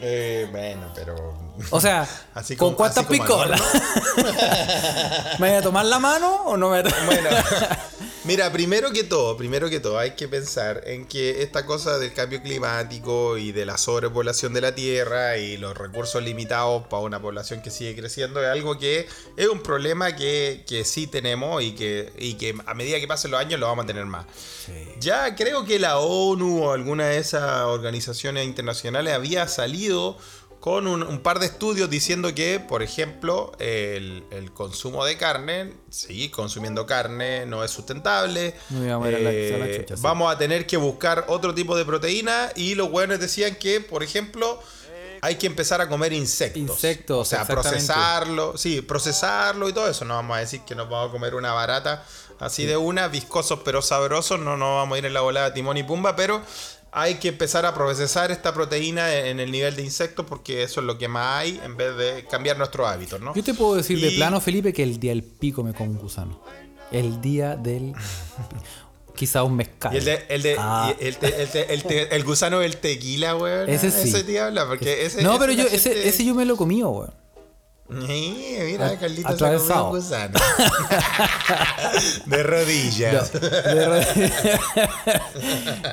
Eh, 0.00 0.46
bueno, 0.50 0.92
pero. 0.94 1.16
O 1.70 1.80
sea, 1.80 2.06
Así 2.34 2.56
¿con 2.56 2.68
como- 2.68 2.76
cuántas 2.76 3.04
así 3.04 3.12
picolas? 3.18 3.60
¿Me 5.38 5.48
voy 5.48 5.58
a 5.58 5.62
tomar 5.62 5.84
la 5.86 5.98
mano 5.98 6.42
o 6.46 6.56
no 6.56 6.70
me 6.70 6.80
voy 6.82 6.90
a 6.90 6.94
tomar? 6.94 7.06
Bueno, 7.06 7.30
mira, 8.24 8.52
primero 8.52 8.92
que 8.92 9.02
todo, 9.04 9.36
primero 9.36 9.68
que 9.68 9.80
todo, 9.80 9.98
hay 9.98 10.12
que 10.12 10.28
pensar 10.28 10.82
en 10.86 11.06
que 11.06 11.42
esta 11.42 11.66
cosa 11.66 11.98
del 11.98 12.12
cambio 12.12 12.40
climático 12.42 13.38
y 13.38 13.50
de 13.52 13.66
la 13.66 13.76
sobrepoblación 13.76 14.54
de 14.54 14.60
la 14.60 14.74
Tierra 14.74 15.36
y 15.38 15.56
los 15.56 15.76
recursos 15.76 16.22
limitados 16.22 16.86
para 16.86 17.02
una 17.02 17.20
población 17.20 17.60
que 17.60 17.70
sigue 17.70 17.96
creciendo 17.96 18.40
es 18.40 18.48
algo 18.48 18.78
que 18.78 19.08
es 19.36 19.48
un 19.48 19.60
problema 19.60 20.14
que, 20.14 20.64
que 20.66 20.84
sí 20.84 21.08
tenemos 21.08 21.60
y 21.62 21.72
que, 21.74 22.12
y 22.18 22.34
que 22.34 22.54
a 22.66 22.74
medida 22.74 23.00
que 23.00 23.08
pasen 23.08 23.32
los 23.32 23.40
años 23.40 23.58
lo 23.58 23.66
vamos 23.66 23.84
a 23.84 23.86
tener 23.88 24.04
más. 24.06 24.26
Ya 25.00 25.34
creo 25.34 25.64
que 25.64 25.78
la 25.78 25.98
ONU 25.98 26.64
o 26.64 26.72
alguna 26.72 27.06
de 27.06 27.16
esas 27.18 27.62
organizaciones 27.62 28.44
internacionales 28.44 29.14
había 29.14 29.48
salido 29.48 29.87
con 30.60 30.88
un, 30.88 31.02
un 31.04 31.20
par 31.20 31.38
de 31.38 31.46
estudios 31.46 31.88
diciendo 31.88 32.34
que, 32.34 32.58
por 32.58 32.82
ejemplo, 32.82 33.52
el, 33.60 34.24
el 34.32 34.52
consumo 34.52 35.04
de 35.04 35.16
carne, 35.16 35.72
seguir 35.88 36.30
consumiendo 36.32 36.84
carne 36.84 37.46
no 37.46 37.62
es 37.62 37.70
sustentable. 37.70 38.54
La- 39.20 39.30
Eh, 39.30 39.86
a 39.88 39.94
vamos 40.02 40.34
a 40.34 40.36
tener 40.38 40.66
que 40.66 40.76
buscar 40.76 41.26
otro 41.28 41.54
tipo 41.54 41.76
de 41.76 41.84
proteína 41.84 42.50
y 42.56 42.74
los 42.74 42.90
buenos 42.90 43.20
decían 43.20 43.54
que, 43.54 43.80
por 43.80 44.02
ejemplo, 44.02 44.60
hay 45.20 45.36
que 45.36 45.46
empezar 45.46 45.80
a 45.80 45.88
comer 45.88 46.12
insectos. 46.12 46.60
Insectos, 46.60 47.18
O 47.20 47.24
sea, 47.24 47.44
procesarlo, 47.46 48.56
sí, 48.58 48.80
procesarlo 48.82 49.68
y 49.68 49.72
todo 49.72 49.88
eso. 49.88 50.04
No 50.04 50.14
vamos 50.14 50.36
a 50.36 50.40
decir 50.40 50.62
que 50.66 50.74
nos 50.74 50.88
vamos 50.88 51.08
a 51.08 51.12
comer 51.12 51.34
una 51.36 51.52
barata 51.52 52.04
así 52.40 52.66
de 52.66 52.76
una, 52.76 53.08
viscosos 53.08 53.60
pero 53.64 53.80
sabrosos. 53.82 54.38
No 54.40 54.56
nos 54.56 54.76
vamos 54.76 54.96
a 54.96 54.98
ir 54.98 55.06
en 55.06 55.14
la 55.14 55.20
volada 55.20 55.54
timón 55.54 55.76
y 55.76 55.82
pumba, 55.84 56.14
pero 56.16 56.40
hay 57.00 57.14
que 57.16 57.28
empezar 57.28 57.64
a 57.66 57.74
procesar 57.74 58.30
esta 58.30 58.52
proteína 58.54 59.14
en 59.14 59.40
el 59.40 59.50
nivel 59.50 59.76
de 59.76 59.82
insectos 59.82 60.26
porque 60.28 60.62
eso 60.62 60.80
es 60.80 60.86
lo 60.86 60.98
que 60.98 61.08
más 61.08 61.40
hay 61.42 61.60
en 61.64 61.76
vez 61.76 61.96
de 61.96 62.24
cambiar 62.30 62.58
nuestros 62.58 62.86
hábitos, 62.88 63.20
¿no? 63.20 63.34
Yo 63.34 63.42
te 63.44 63.54
puedo 63.54 63.74
decir 63.76 64.00
de 64.00 64.10
plano, 64.12 64.40
Felipe, 64.40 64.72
que 64.72 64.82
el 64.82 64.98
día 65.00 65.12
del 65.12 65.22
pico 65.24 65.62
me 65.62 65.72
con 65.74 65.88
un 65.88 65.98
gusano. 65.98 66.40
El 66.90 67.20
día 67.20 67.56
del. 67.56 67.92
Quizá 69.14 69.42
un 69.42 69.56
mezcal. 69.56 69.92
Y 69.94 69.96
el, 69.98 70.04
de, 70.04 70.26
el, 70.28 70.42
de, 70.42 70.56
Ah. 70.58 70.94
y 71.00 71.04
el, 71.04 71.16
te- 71.16 71.72
el, 71.74 71.82
te- 71.82 72.14
el 72.14 72.22
gusano 72.24 72.60
del 72.60 72.76
tequila, 72.76 73.34
weón. 73.36 73.68
Ese 73.68 73.90
sí. 73.90 74.08
Ese 74.10 74.22
te 74.22 74.38
habla, 74.38 74.64
porque 74.66 75.06
ese. 75.06 75.22
no, 75.22 75.30
ese 75.32 75.40
pero 75.40 75.52
yo, 75.52 75.62
gente- 75.64 75.76
ese, 75.76 76.08
ese 76.08 76.24
yo 76.24 76.34
me 76.36 76.44
lo 76.44 76.56
comí, 76.56 76.82
weón. 76.84 77.12
Sí, 77.90 78.56
mira, 78.66 78.98
Carlitos 78.98 79.30
se 79.38 79.44
atravesado. 79.44 79.84
comió 79.86 80.00
un 80.00 80.04
gusano. 80.04 80.38
De 82.26 82.42
rodillas. 82.42 83.32
De 83.32 83.86
ro- 83.86 84.06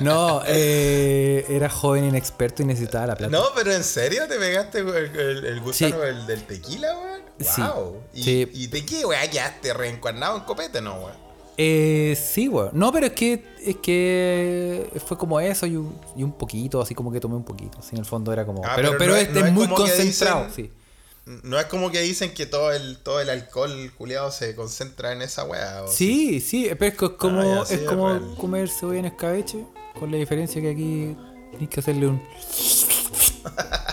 no, 0.02 0.42
eh, 0.46 1.46
era 1.48 1.68
joven 1.70 2.04
inexperto 2.04 2.62
y 2.62 2.66
necesitaba 2.66 3.06
la 3.06 3.16
plata. 3.16 3.30
No, 3.32 3.44
pero 3.54 3.72
en 3.72 3.82
serio 3.84 4.28
te 4.28 4.36
pegaste 4.36 4.80
el, 4.80 4.88
el- 4.88 5.44
el 5.46 5.60
gusano 5.60 5.96
Sí. 5.96 6.00
del, 6.02 6.26
del 6.26 6.42
tequila, 6.44 6.88
weón. 6.98 7.20
Sí. 7.40 7.62
Wow. 7.62 7.96
¿Y, 8.14 8.22
Sí. 8.22 8.50
¿Y 8.52 8.66
de 8.66 8.84
qué, 8.84 9.04
weón? 9.06 9.28
¿Quedaste 9.30 9.72
reencuernado 9.74 10.36
en 10.36 10.42
copete, 10.44 10.80
no, 10.82 10.94
weón? 10.96 11.26
Eh, 11.56 12.14
sí, 12.22 12.48
weón. 12.48 12.70
No, 12.74 12.92
pero 12.92 13.06
es 13.06 13.12
que 13.12 13.42
es 13.64 13.76
que 13.76 14.90
fue 15.06 15.16
como 15.16 15.40
eso 15.40 15.64
y 15.66 15.76
un, 15.76 15.98
y 16.14 16.22
un 16.22 16.32
poquito, 16.32 16.82
así 16.82 16.94
como 16.94 17.10
que 17.10 17.20
tomé 17.20 17.36
un 17.36 17.44
poquito. 17.44 17.78
Así 17.78 17.90
en 17.94 18.00
el 18.00 18.04
fondo 18.04 18.32
era 18.32 18.44
como. 18.44 18.62
Ah, 18.64 18.72
pero 18.76 18.90
pero 18.98 18.98
pero 18.98 19.12
no 19.12 19.16
es, 19.16 19.32
no 19.32 19.52
muy 19.52 19.66
concentrado, 19.68 20.44
dicen- 20.46 20.54
sí. 20.54 20.72
No 21.42 21.58
es 21.58 21.66
como 21.66 21.90
que 21.90 22.00
dicen 22.00 22.32
que 22.34 22.46
todo 22.46 22.70
el, 22.72 22.98
todo 22.98 23.20
el 23.20 23.28
alcohol 23.30 23.92
culiado 23.98 24.30
se 24.30 24.54
concentra 24.54 25.12
en 25.12 25.22
esa 25.22 25.44
weá. 25.44 25.82
¿o 25.82 25.88
Sí, 25.88 26.40
sí, 26.40 26.70
pero 26.78 26.92
es 27.08 27.12
como, 27.14 27.40
Ah, 27.40 27.44
ya, 27.60 27.64
sí, 27.66 27.74
es 27.74 27.80
es 27.80 27.88
como 27.88 28.08
real. 28.08 28.34
comer 28.38 28.68
cebolla 28.68 29.00
en 29.00 29.04
escabeche, 29.06 29.66
con 29.98 30.12
la 30.12 30.18
diferencia 30.18 30.60
que 30.62 30.70
aquí 30.70 31.16
tienes 31.50 31.68
que 31.68 31.80
hacerle 31.80 32.06
un. 32.06 32.22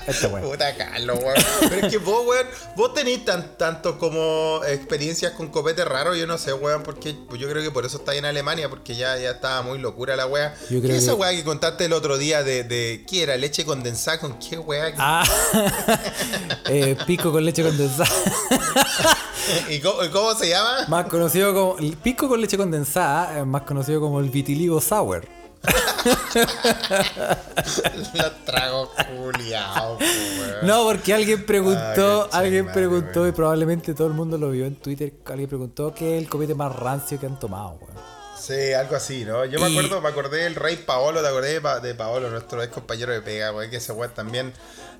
Esta 0.08 0.28
weá. 0.28 0.43
Puta 0.43 0.76
Carlos, 0.76 1.18
weón. 1.24 1.36
Pero 1.70 1.88
es 1.88 1.91
que 1.91 1.97
vos, 1.97 2.26
weón, 2.28 2.45
vos 2.76 2.93
tenés 2.93 3.24
tan, 3.24 3.58
tanto 3.58 3.97
como 3.97 4.62
experiencias 4.68 5.32
con 5.34 5.47
copete 5.47 5.86
raro, 5.86 6.16
yo 6.16 6.28
no 6.28 6.38
sé, 6.38 6.51
weón, 6.54 6.84
porque 6.84 7.16
pues 7.30 7.39
yo 7.39 7.49
creo 7.49 7.64
que 7.64 7.72
por 7.72 7.86
eso 7.86 7.97
está 7.97 8.14
en 8.16 8.26
Alemania, 8.26 8.70
porque 8.70 8.95
ya, 8.95 9.18
ya 9.18 9.32
estaba 9.32 9.62
muy 9.62 9.80
locura 9.80 10.16
la 10.16 10.26
weá. 10.28 10.54
Yo 10.70 10.82
¿Qué 10.82 10.88
creo 10.88 10.97
esa 10.97 11.12
que- 11.14 11.18
weá 11.18 11.32
que 11.32 11.43
contaste 11.43 11.86
el 11.86 11.93
otro 11.93 12.18
día 12.18 12.43
de, 12.43 12.64
de 12.64 13.06
¿qué 13.10 13.24
era? 13.24 13.38
¿Leche 13.38 13.64
condensada 13.66 14.20
con 14.20 14.38
qué 14.39 14.58
weá? 14.58 14.93
Ah, 14.97 15.24
eh, 16.70 16.97
pico 17.08 17.32
con 17.32 17.45
leche 17.45 17.64
condensada. 17.64 18.10
¿Y 19.70 19.80
cómo, 19.80 19.97
cómo 20.12 20.34
se 20.36 20.49
llama? 20.49 20.86
Más 20.88 21.06
conocido 21.08 21.54
como. 21.54 21.78
El 21.80 21.97
pico 21.97 22.28
con 22.28 22.39
leche 22.41 22.58
condensada, 22.58 23.39
eh, 23.39 23.45
más 23.45 23.64
conocido 23.64 23.99
como 24.01 24.20
el 24.20 24.30
vitiligo 24.30 24.80
sour. 24.82 25.26
Culiados, 29.18 29.97
po, 29.97 30.03
weón. 30.03 30.68
No, 30.68 30.84
porque 30.84 31.14
alguien 31.14 31.45
preguntó, 31.45 32.30
Ah, 32.32 32.39
alguien 32.39 32.66
madre, 32.66 32.82
preguntó, 32.82 33.28
y 33.28 33.32
probablemente 33.32 33.93
todo 33.93 34.07
el 34.07 34.14
mundo 34.14 34.38
lo 34.38 34.49
vio 34.51 34.66
en 34.66 34.76
Twitter, 34.76 35.14
alguien 35.26 35.49
preguntó 35.49 35.93
qué 35.93 36.18
es 36.18 36.24
el 36.24 36.30
copete 36.30 36.55
más 36.55 36.76
rancio 36.76 37.20
que 37.20 37.26
han 37.26 37.39
tomado, 37.39 37.78
weón. 37.82 37.93
Sí, 38.39 38.74
algo 38.74 38.95
así, 38.97 39.24
¿no? 39.24 39.45
Yo 39.45 39.59
me 39.59 39.68
acuerdo, 39.68 40.01
me 40.01 40.09
acordé 40.09 40.43
del 40.43 40.55
rey 40.55 40.76
Paolo, 40.76 41.22
te 41.22 41.28
acordé 41.28 41.53
de, 41.53 41.61
Pa- 41.61 41.80
de 41.80 41.95
Paolo, 41.95 42.30
nuestro 42.30 42.61
ex 42.61 42.74
compañero 42.74 43.14
de 43.14 43.22
pega, 43.22 43.53
weón, 43.53 43.70
que 43.70 43.78
ese 43.78 43.93
weón 43.93 44.14
también, 44.14 44.51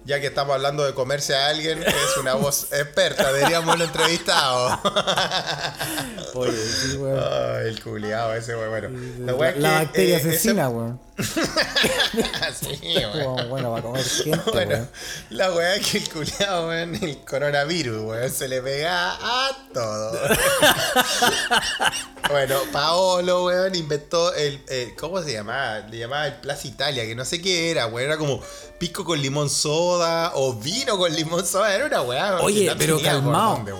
ya 0.06 0.20
que 0.20 0.28
estamos 0.28 0.54
hablando 0.56 0.84
de 0.86 0.93
comerse 0.93 1.36
a 1.36 1.47
alguien, 1.47 1.82
es 1.84 2.18
una 2.20 2.34
voz 2.36 2.68
experta, 2.74 3.32
deberíamos 3.32 3.68
haberlo 3.70 3.86
entrevistado. 3.86 4.80
Oye, 6.36 6.51
sí, 6.51 6.97
weón. 6.97 7.20
Ay, 7.20 7.68
el 7.68 7.82
culiado 7.84 8.34
ese, 8.36 8.56
weón, 8.56 8.70
bueno. 8.70 8.89
La, 9.20 9.32
La, 9.32 9.36
weá 9.38 9.49
es 9.51 9.58
la 9.60 9.70
que, 9.70 9.76
bacteria 9.86 10.18
eh, 10.18 10.20
asesina, 10.20 10.70
weón. 10.70 10.99
sí, 12.60 12.80
weón. 13.14 13.49
Bueno, 13.49 13.72
va 13.72 13.80
a 13.80 13.82
comer 13.84 14.04
gente, 14.04 14.51
Bueno, 14.51 14.72
weón. 14.76 14.89
la 15.30 15.51
weá 15.54 15.76
es 15.76 15.88
que 15.88 15.97
el 15.99 16.10
culiado, 16.10 16.68
weón, 16.70 16.95
el 16.95 17.18
coronavirus, 17.24 18.01
weón, 18.04 18.30
se 18.32 18.47
le 18.47 18.62
pega 18.62 19.14
a 19.22 19.49
todo. 19.74 20.20
bueno, 22.30 22.58
Paolo, 22.72 23.45
weón, 23.45 23.76
inventó 23.76 24.34
el, 24.34 24.60
el- 24.70 24.95
¿Cómo 24.95 25.22
se 25.22 25.34
llamaba? 25.34 25.80
Le 25.82 25.99
llamaba 25.99 26.26
el 26.28 26.36
Plaza 26.36 26.68
Italia, 26.68 27.04
que 27.06 27.14
no 27.16 27.26
sé 27.26 27.41
qué 27.41 27.70
era, 27.72 27.86
weón. 27.88 28.04
Era 28.10 28.18
como 28.18 28.41
pisco 28.80 29.06
con 29.06 29.22
limón 29.22 29.49
soda 29.51 29.93
o 30.36 30.54
vino 30.54 30.98
con 30.98 31.14
limón 31.14 31.46
soda. 31.46 31.74
Era 31.76 31.86
una 31.86 32.02
weá. 32.02 32.39
Oye, 32.41 32.74
pero 32.78 33.00
calmado. 33.00 33.56
dónde. 33.56 33.74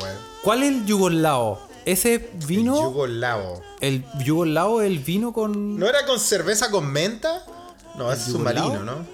¿Cuál 0.44 0.64
es 0.64 0.70
el 0.70 0.86
yugoslavo? 0.86 1.60
¿Ese 1.86 2.32
vino? 2.46 2.76
El 2.76 2.82
yugoslavo. 2.84 3.62
El 3.82 4.06
yugoslavo 4.24 4.82
el 4.82 5.00
vino 5.00 5.34
con. 5.34 5.78
¿No 5.78 5.88
era 5.88 6.06
con 6.06 6.20
cerveza 6.20 6.72
con 6.72 6.88
menta? 6.92 7.46
No, 7.96 8.12
¿El 8.12 8.18
es 8.18 8.26
submarino? 8.26 8.84
¿no? 8.84 9.06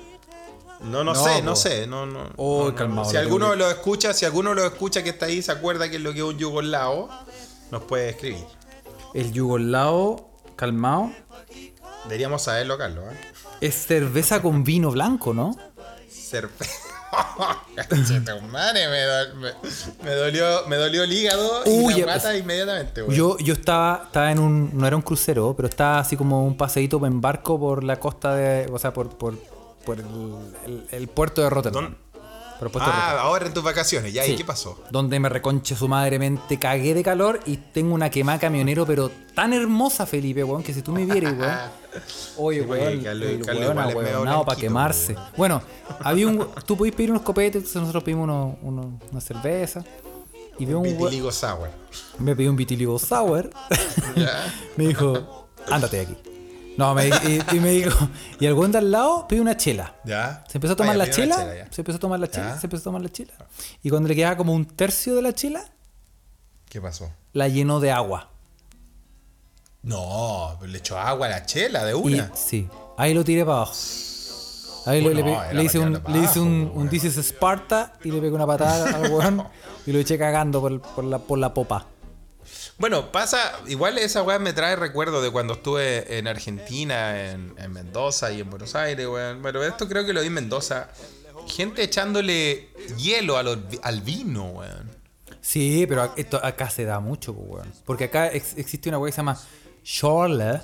No, 0.82 1.04
no, 1.04 1.14
No, 1.14 1.16
sé, 1.16 1.40
po. 1.40 1.44
no 1.44 1.56
sé, 1.56 1.88
no, 1.88 2.06
no. 2.06 2.30
Oh, 2.38 2.64
no, 2.64 2.70
no, 2.70 2.76
calmado, 2.76 3.10
Si 3.10 3.18
alguno 3.18 3.54
lo 3.56 3.70
escucha, 3.70 4.14
si 4.14 4.26
alguno 4.26 4.54
lo 4.54 4.66
escucha 4.66 5.04
que 5.04 5.10
está 5.10 5.26
ahí, 5.26 5.42
se 5.42 5.52
acuerda 5.52 5.90
que 5.90 5.98
es 5.98 6.02
lo 6.02 6.14
que 6.14 6.20
es 6.20 6.24
un 6.26 6.38
yugoslavo, 6.38 7.10
nos 7.70 7.84
puede 7.84 8.10
escribir. 8.10 8.46
El 9.14 9.34
yugoslavo, 9.34 10.30
calmado, 10.56 11.12
Deberíamos 12.06 12.44
saberlo, 12.44 12.78
Carlos. 12.78 13.04
¿eh? 13.12 13.18
es 13.62 13.76
cerveza 13.88 14.42
con 14.42 14.64
vino 14.64 14.90
blanco, 14.90 15.34
¿no? 15.34 15.56
Cerveza. 16.10 16.72
Madre, 18.52 18.88
me, 18.90 19.02
do- 19.04 19.36
me- 19.36 19.54
me 20.04 20.12
dolió, 20.16 20.68
me 20.68 20.76
dolió 20.76 21.04
el 21.04 21.12
hígado 21.14 21.64
Uy, 21.66 21.94
y 21.94 22.02
la 22.02 22.20
pues, 22.20 22.40
inmediatamente, 22.40 23.02
güey. 23.02 23.18
Yo, 23.18 23.38
yo 23.40 23.54
estaba, 23.54 24.04
estaba 24.06 24.32
en 24.32 24.40
un. 24.40 24.72
No 24.74 24.86
era 24.88 24.96
un 24.96 25.02
crucero, 25.02 25.54
pero 25.56 25.68
estaba 25.68 26.00
así 26.00 26.16
como 26.18 26.46
un 26.46 26.58
paseíto 26.58 27.04
en 27.06 27.22
barco 27.22 27.60
por 27.60 27.84
la 27.84 27.98
costa 28.00 28.36
de. 28.36 28.70
O 28.72 28.80
sea, 28.80 28.94
por, 28.94 29.10
por, 29.18 29.38
por 29.86 30.00
el, 30.00 30.06
el- 30.66 30.88
el 30.92 31.08
puerto 31.08 31.42
de 31.42 31.50
Rotterdam. 31.50 31.84
¿Dónde? 31.86 31.98
Rotterdam. 32.60 32.90
Ah, 32.92 33.20
ahora 33.22 33.46
en 33.48 33.54
tus 33.54 33.64
vacaciones, 33.64 34.12
ya, 34.14 34.26
¿y 34.26 34.32
Sí. 34.32 34.36
qué 34.36 34.46
pasó? 34.46 34.78
Donde 34.92 35.20
me 35.20 35.30
reconche 35.30 35.76
su 35.76 35.88
madremente 35.88 36.58
cagué 36.60 36.94
de 36.94 37.04
calor 37.04 37.40
y 37.46 37.58
tengo 37.58 37.94
una 37.94 38.10
quemada 38.10 38.38
camionero, 38.40 38.86
pero 38.86 39.10
tan 39.34 39.54
hermosa, 39.54 40.06
Felipe, 40.06 40.44
weón, 40.44 40.62
que 40.64 40.74
si 40.74 40.82
tú 40.82 40.92
me 40.92 41.06
vieras, 41.06 41.34
weón. 41.38 41.58
Oye, 42.38 42.62
Sí, 42.64 42.68
weón, 42.68 43.04
weón 43.06 44.46
para 44.46 44.60
quemarse. 44.60 45.14
weón. 45.14 45.28
Bueno, 45.38 45.62
había 46.02 46.28
un. 46.28 46.48
Tú 46.66 46.76
podías 46.78 46.96
pedir 46.96 47.12
unos 47.12 47.24
copetes, 47.24 47.56
entonces 47.58 47.82
nosotros 47.82 48.04
pedimos 48.04 48.24
uno, 48.26 48.58
uno- 48.62 49.00
una 49.12 49.22
cerveza. 49.22 49.84
Y 50.58 50.66
veo 50.66 50.80
un. 50.80 50.84
Vitiligo 50.84 51.32
sour. 51.32 51.70
Me 52.20 52.36
pidió 52.36 52.52
un 52.52 52.58
vitiligo 52.58 53.00
sour. 53.00 53.50
Me 54.76 54.88
dijo, 54.88 55.48
ándate 55.72 55.98
de 55.98 56.02
aquí. 56.04 56.18
No, 56.80 56.94
me, 56.96 57.08
y, 57.10 57.42
y 57.56 57.60
me 57.60 57.72
dijo, 57.72 58.08
y 58.40 58.46
el 58.46 58.54
weón 58.54 58.72
de 58.72 58.78
al 58.78 58.90
lado 58.90 59.28
pidió 59.28 59.42
una 59.42 59.58
chela. 59.58 59.96
¿Ya? 60.06 60.46
Se 60.48 60.58
empezó 60.58 60.74
a 60.74 60.76
tomar 60.78 60.96
Ah, 60.96 60.98
la 60.98 61.10
chela, 61.10 61.36
se 61.70 61.82
empezó 61.82 61.98
a 61.98 62.00
tomar 62.00 62.20
la 62.22 62.28
chela, 62.32 62.50
Ya. 62.54 62.60
se 62.60 62.66
empezó 62.68 62.82
a 62.82 62.84
tomar 62.86 63.02
la 63.02 63.10
chela. 63.10 63.34
Y 63.84 63.90
cuando 63.90 64.08
le 64.08 64.16
quedaba 64.16 64.38
como 64.38 64.54
un 64.54 64.66
tercio 64.66 65.14
de 65.16 65.22
la 65.22 65.34
chela, 65.34 65.64
¿Qué 66.70 66.80
pasó? 66.80 67.12
la 67.34 67.48
llenó 67.50 67.80
de 67.82 67.92
agua. 67.92 68.30
No, 69.82 70.58
le 70.66 70.78
echó 70.78 70.98
agua 70.98 71.28
a 71.28 71.30
la 71.30 71.46
chela 71.46 71.84
de 71.86 71.92
Y 71.92 71.96
una. 71.96 72.32
sí, 72.36 72.68
ahí 72.98 73.14
lo 73.14 73.24
tiré 73.24 73.44
para 73.46 73.58
abajo. 73.58 73.74
Ahí 74.86 75.02
le- 75.02 75.10
Bueno, 75.14 75.26
le, 75.26 75.32
era 75.34 75.50
pe- 75.50 75.54
le 75.56 75.64
hice 75.66 75.80
un, 75.80 76.02
le 76.08 76.20
hice 76.20 76.40
un, 76.40 76.72
un 76.74 76.90
is 76.92 77.04
Sparta 77.18 77.94
y 78.04 78.12
le 78.12 78.20
pegué 78.22 78.32
una 78.34 78.48
patada 78.48 78.96
al 78.96 79.12
weón 79.12 79.44
y 79.86 79.92
lo 79.92 80.00
eché 80.00 80.18
cagando 80.18 80.62
por, 80.62 80.82
por 80.82 81.04
la, 81.04 81.20
por 81.20 81.38
la 81.38 81.54
popa. 81.54 81.86
Bueno, 82.80 83.12
pasa, 83.12 83.40
igual 83.68 83.98
esa 83.98 84.24
weá 84.24 84.40
me 84.40 84.54
trae 84.54 84.76
recuerdo 84.78 85.22
de 85.22 85.30
cuando 85.32 85.54
estuve 85.56 86.18
en 86.18 86.28
Argentina, 86.28 87.30
en, 87.32 87.54
en 87.58 87.72
Mendoza 87.74 88.32
y 88.32 88.40
en 88.40 88.50
Buenos 88.50 88.74
Aires, 88.74 89.06
weón. 89.06 89.42
Pero 89.44 89.64
esto 89.64 89.88
creo 89.90 90.06
que 90.06 90.14
lo 90.14 90.22
vi 90.22 90.28
en 90.28 90.34
Mendoza. 90.34 90.90
Gente 91.48 91.84
echándole 91.84 92.70
hielo 92.98 93.36
a 93.38 93.44
los- 93.44 93.58
al 93.84 94.02
vino, 94.02 94.46
weón. 94.46 94.90
Sí, 95.42 95.86
pero 95.90 96.14
esto 96.16 96.40
acá 96.44 96.70
se 96.70 96.86
da 96.86 97.00
mucho, 97.02 97.34
pues, 97.34 97.50
weón. 97.50 97.74
Porque 97.86 98.06
acá 98.06 98.28
ex- 98.32 98.58
existe 98.58 98.88
una 98.88 98.98
weá 98.98 99.10
que 99.10 99.14
se 99.14 99.18
llama 99.18 99.38
Schorle, 99.86 100.62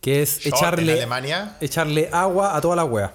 que 0.00 0.22
es 0.22 0.44
echarle, 0.46 0.94
Alemania. 0.94 1.56
echarle 1.60 2.08
agua 2.12 2.56
a 2.56 2.60
toda 2.60 2.74
la 2.74 2.84
weá. 2.84 3.14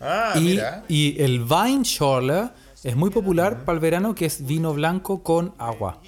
Ah, 0.00 0.34
y, 0.36 0.40
mira. 0.40 0.84
y 0.88 1.22
el 1.22 1.44
Weinschorle 1.50 2.50
es 2.82 2.94
muy 2.94 3.08
popular 3.08 3.64
para 3.64 3.74
el 3.76 3.80
verano, 3.80 4.14
que 4.14 4.26
es 4.26 4.44
vino 4.44 4.74
blanco 4.74 5.22
con 5.22 5.54
agua. 5.56 5.98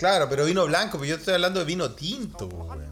Claro, 0.00 0.28
pero 0.30 0.46
vino 0.46 0.66
blanco, 0.66 0.98
pero 0.98 1.10
yo 1.10 1.16
estoy 1.16 1.34
hablando 1.34 1.60
de 1.60 1.66
vino 1.66 1.90
tinto, 1.92 2.46
weón. 2.46 2.84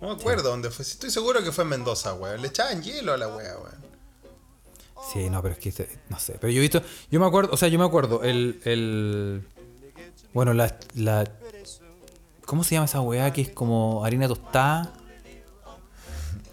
No 0.00 0.08
me 0.08 0.14
acuerdo 0.14 0.50
dónde 0.50 0.70
fue. 0.70 0.84
Estoy 0.84 1.10
seguro 1.10 1.42
que 1.42 1.50
fue 1.52 1.64
en 1.64 1.70
Mendoza, 1.70 2.14
weón. 2.14 2.40
Le 2.40 2.48
echaban 2.48 2.80
hielo 2.82 3.12
a 3.12 3.16
la 3.16 3.26
weá, 3.28 3.56
weón. 3.58 3.84
Sí, 5.12 5.28
no, 5.28 5.42
pero 5.42 5.54
es 5.54 5.60
que 5.60 6.00
no 6.08 6.18
sé. 6.18 6.36
Pero 6.40 6.52
yo 6.52 6.58
he 6.58 6.60
visto, 6.62 6.80
yo 7.10 7.18
me 7.20 7.26
acuerdo, 7.26 7.52
o 7.52 7.56
sea, 7.56 7.68
yo 7.68 7.78
me 7.78 7.84
acuerdo, 7.84 8.22
el, 8.22 8.60
el 8.64 9.46
bueno, 10.32 10.54
la, 10.54 10.76
la, 10.94 11.28
¿cómo 12.44 12.62
se 12.64 12.76
llama 12.76 12.84
esa 12.86 13.00
weá 13.00 13.32
que 13.32 13.40
es 13.42 13.50
como 13.50 14.04
harina 14.04 14.28
tostada? 14.28 14.92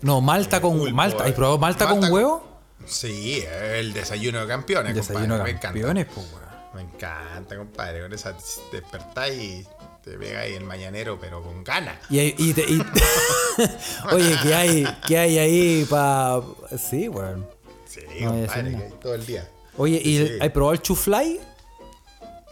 No, 0.01 0.19
malta 0.19 0.61
con 0.61 0.77
Pulpo, 0.79 0.95
malta. 0.95 1.23
¿Has 1.23 1.29
eh. 1.29 1.33
probado 1.33 1.57
malta, 1.59 1.85
Malta 1.85 1.93
con 2.01 2.01
con- 2.09 2.11
huevo? 2.11 2.47
Sí, 2.85 3.41
el 3.75 3.93
desayuno 3.93 4.41
de 4.41 4.47
campeones, 4.47 4.93
Desayuno 4.95 5.35
compadre. 5.35 5.53
de 5.53 5.59
campeones, 5.59 6.05
pues, 6.13 6.27
weón. 6.33 6.42
Me 6.73 6.81
encanta, 6.81 7.55
compadre. 7.55 8.01
Con 8.01 8.13
esa 8.13 8.35
despertáis 8.71 9.41
y 9.41 9.67
te 10.03 10.17
pegáis 10.17 10.57
el 10.57 10.63
mañanero, 10.63 11.17
pero 11.19 11.41
con 11.43 11.63
ganas. 11.63 11.97
Y, 12.09 12.19
hay- 12.19 12.35
y 12.37 12.53
te- 12.53 12.63
y- 12.63 12.81
Oye, 14.11 14.37
¿qué 14.41 14.53
hay, 14.55 14.87
qué 15.07 15.17
hay 15.17 15.37
ahí 15.37 15.85
para...? 15.89 16.41
Sí, 16.77 17.07
weón. 17.07 17.47
Sí, 17.85 18.01
No 18.21 18.31
compadre, 18.31 18.71
que 18.71 18.83
hay 18.85 18.91
todo 19.01 19.13
el 19.15 19.25
día. 19.25 19.49
Oye, 19.77 20.01
¿y 20.03 20.17
Sí. 20.27 20.37
has 20.41 20.49
probado 20.49 20.73
el 20.73 20.81
chuflay? 20.81 21.39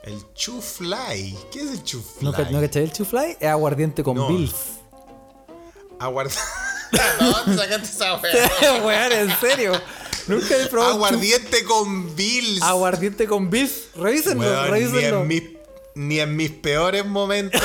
El 0.03 0.33
chuflay. 0.33 1.37
¿Qué 1.51 1.59
es 1.61 1.71
el 1.71 1.83
chuflay? 1.83 2.23
¿No, 2.31 2.31
¿no 2.51 2.61
cachai 2.61 2.83
el 2.83 2.91
chuflay? 2.91 3.37
Es 3.39 3.47
aguardiente 3.49 4.03
con 4.03 4.15
No. 4.17 4.27
bilf. 4.27 4.55
Aguarda. 5.99 6.31
no, 7.21 7.43
te 7.45 7.55
sacaste 7.55 7.85
esa 7.87 8.15
weá. 8.17 8.83
weón, 8.83 9.11
en 9.11 9.39
serio. 9.39 9.73
Nunca 10.27 10.55
he 10.57 10.67
probado 10.67 10.93
Aguardiente 10.93 11.63
con 11.63 12.15
Bills. 12.15 12.61
aguardiente 12.61 13.27
con 13.27 13.49
bis. 13.49 13.87
Revísenlo, 13.95 14.63
ni, 14.65 14.69
revísenlo. 14.69 15.21
en 15.21 15.27
mis, 15.27 15.43
ni 15.95 16.19
en 16.19 16.35
mis 16.35 16.51
peores 16.51 17.05
momentos 17.05 17.61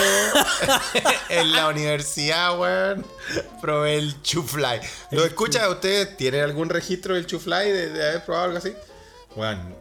en 1.28 1.52
la 1.52 1.68
universidad, 1.68 2.58
weón, 2.58 3.06
probé 3.60 3.96
el 3.98 4.22
chufly. 4.22 4.80
¿Lo 5.10 5.24
escucha? 5.24 5.68
¿Ustedes 5.68 6.16
tienen 6.16 6.42
algún 6.42 6.68
registro 6.68 7.14
del 7.14 7.26
chufly 7.26 7.70
de, 7.70 7.90
de 7.90 8.08
haber 8.08 8.24
probado 8.24 8.46
algo 8.46 8.58
así? 8.58 8.72
Weón, 9.34 9.74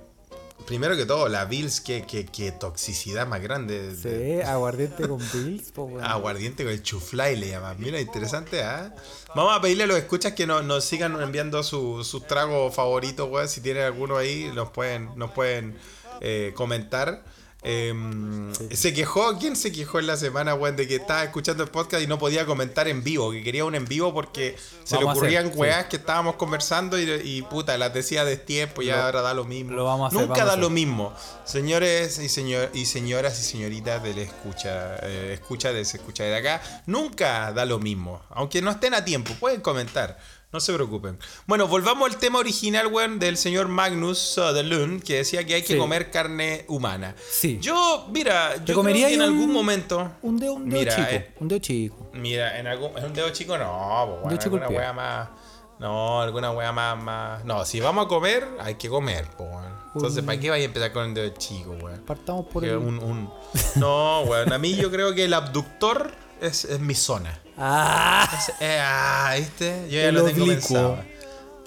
primero 0.66 0.96
que 0.96 1.06
todo, 1.06 1.28
la 1.30 1.46
Bills, 1.46 1.80
qué, 1.82 2.06
qué, 2.08 2.26
qué 2.26 2.52
toxicidad 2.52 3.28
más 3.28 3.42
grande. 3.42 3.94
de- 3.94 4.42
Sí, 4.42 4.42
aguardiente 4.48 5.08
con 5.08 5.20
bis. 5.34 5.72
po, 5.72 5.84
weón. 5.84 6.04
Aguardiente 6.04 6.64
con 6.64 6.74
el 6.74 6.82
chufly 6.84 7.36
le 7.36 7.50
llaman. 7.50 7.78
Mira, 7.80 8.00
interesante, 8.00 8.64
¿ah? 8.64 8.94
Vamos 9.36 9.56
a 9.58 9.62
pedirle 9.62 9.84
a 9.84 9.88
los 9.88 9.98
escuchas 9.98 10.34
que 10.34 10.48
nos, 10.48 10.64
nos 10.64 10.84
sigan 10.86 11.22
enviando 11.22 11.62
su- 11.64 12.04
sus 12.04 12.26
tragos 12.28 12.74
favoritos, 12.76 13.30
weón. 13.30 13.48
Si 13.48 13.62
tienen 13.62 13.84
alguno 13.84 14.18
ahí, 14.18 14.52
nos 14.56 14.70
pueden, 14.72 15.10
nos 15.16 15.32
pueden 15.32 15.78
eh, 16.22 16.54
comentar. 16.56 17.24
Em, 17.68 18.54
Se 18.70 18.94
quejó, 18.94 19.40
¿quién 19.40 19.56
se 19.56 19.72
quejó 19.72 19.98
en 19.98 20.06
la 20.06 20.18
semana, 20.18 20.54
weón? 20.54 20.76
De 20.76 20.88
que 20.88 20.98
estaba 20.98 21.24
escuchando 21.24 21.64
el 21.64 21.70
podcast 21.70 22.04
y 22.04 22.06
no 22.06 22.20
podía 22.20 22.46
comentar 22.46 22.88
en 22.88 23.04
vivo, 23.04 23.32
que 23.32 23.44
quería 23.44 23.66
un 23.66 23.74
en 23.74 23.86
vivo 23.86 24.14
porque 24.14 24.56
se 24.84 24.98
le 24.98 25.04
Vamos 25.04 25.18
ocurrían 25.18 25.48
hacer, 25.48 25.58
weas 25.58 25.86
que 25.88 25.96
estábamos 25.96 26.36
conversando 26.36 27.00
y, 27.00 27.10
y, 27.24 27.42
puta, 27.42 27.76
las 27.80 27.92
decía 27.92 28.24
de 28.24 28.38
tiempo 28.38 28.84
y 28.84 28.92
ahora 28.92 29.24
da 29.24 29.34
lo 29.34 29.46
mismo. 29.46 29.72
lo 29.72 29.86
vamos 29.86 30.06
a 30.06 30.08
hacer, 30.10 30.20
Nunca 30.20 30.42
vamos 30.42 30.56
da 30.56 30.62
lo 30.62 30.70
mismo. 30.70 31.14
Señores 31.44 32.20
y, 32.20 32.30
señor, 32.30 32.70
y 32.76 32.86
señoras 32.86 33.40
y 33.40 33.44
señoritas 33.44 34.04
del 34.04 34.20
escucha, 34.20 34.98
eh, 35.02 35.32
escucha 35.34 35.74
de 35.74 35.84
se 35.86 35.98
escucha 35.98 36.24
de 36.24 36.36
acá, 36.36 36.62
nunca 36.86 37.52
da 37.52 37.66
lo 37.66 37.80
mismo. 37.80 38.22
Aunque 38.30 38.62
no 38.62 38.70
estén 38.70 38.94
a 38.94 39.04
tiempo, 39.04 39.34
pueden 39.40 39.62
comentar. 39.62 40.20
No 40.54 40.60
se 40.62 40.72
preocupen. 40.74 41.18
Bueno, 41.48 41.68
volvamos 41.68 42.10
al 42.10 42.18
tema 42.18 42.40
original, 42.40 42.88
weón, 42.88 43.20
del 43.20 43.36
señor 43.36 43.68
Magnus 43.68 44.18
Söderlund, 44.20 45.04
que 45.04 45.16
decía 45.18 45.44
que 45.46 45.56
hay 45.56 45.62
que 45.64 45.74
Sí. 45.74 45.78
comer 45.80 46.12
carne 46.12 46.64
humana. 46.70 47.14
Sí. 47.30 47.58
Yo, 47.62 48.08
mira, 48.12 48.54
¿Te 48.54 48.60
yo 48.60 48.64
creo 48.66 48.78
comería 48.78 49.08
que 49.10 49.16
en 49.16 49.22
un- 49.22 49.28
algún 49.28 49.52
momento. 49.52 50.12
Un 50.22 50.38
dedo, 50.40 50.54
un 50.54 50.70
dedo 50.70 50.80
Mira, 50.80 50.96
chico. 50.96 51.08
eh, 51.12 51.34
Un 51.42 51.48
dedo 51.50 51.60
chico. 51.60 52.10
Mira, 52.14 52.58
en 52.58 52.68
algún. 52.68 52.98
¿Es 52.98 53.04
un 53.04 53.14
dedo 53.14 53.30
chico? 53.32 53.58
No, 53.58 54.20
bueno, 54.24 54.38
chico 54.38 54.56
alguna 54.56 54.70
wea 54.70 54.94
más. 54.94 55.30
No, 55.78 56.22
alguna 56.22 56.52
wea 56.52 56.72
más, 56.72 57.04
más. 57.04 57.44
No, 57.44 57.66
si 57.66 57.82
vamos 57.82 58.06
a 58.06 58.08
comer, 58.08 58.48
hay 58.62 58.76
que 58.76 58.88
comer, 58.88 59.28
weón. 59.38 59.76
Entonces, 59.94 60.24
¿para 60.24 60.40
qué 60.40 60.50
vais 60.50 60.62
a 60.62 60.66
empezar 60.66 60.94
con 60.94 61.06
el 61.08 61.14
dedo 61.14 61.34
chico, 61.38 61.72
weón? 61.82 62.02
Partamos 62.06 62.46
por 62.46 62.64
el. 62.64 62.78
un, 62.78 62.98
un- 63.00 63.30
No, 63.76 64.22
weón. 64.22 64.54
A 64.54 64.58
mí 64.58 64.74
yo 64.76 64.90
creo 64.90 65.14
que 65.14 65.26
el 65.26 65.34
abductor 65.34 66.14
es, 66.40 66.64
es 66.64 66.80
mi 66.80 66.96
zona. 66.96 67.42
¡Ah! 67.58 68.30
Es- 68.38 68.54
eh, 68.60 68.80
ah, 68.82 69.34
¿viste? 69.38 69.86
Yo 69.90 70.00
ya 70.02 70.10
El 70.10 70.16
lo 70.16 70.26
tengo 70.26 70.44
oblicuo. 70.44 70.56
pensado. 70.68 71.00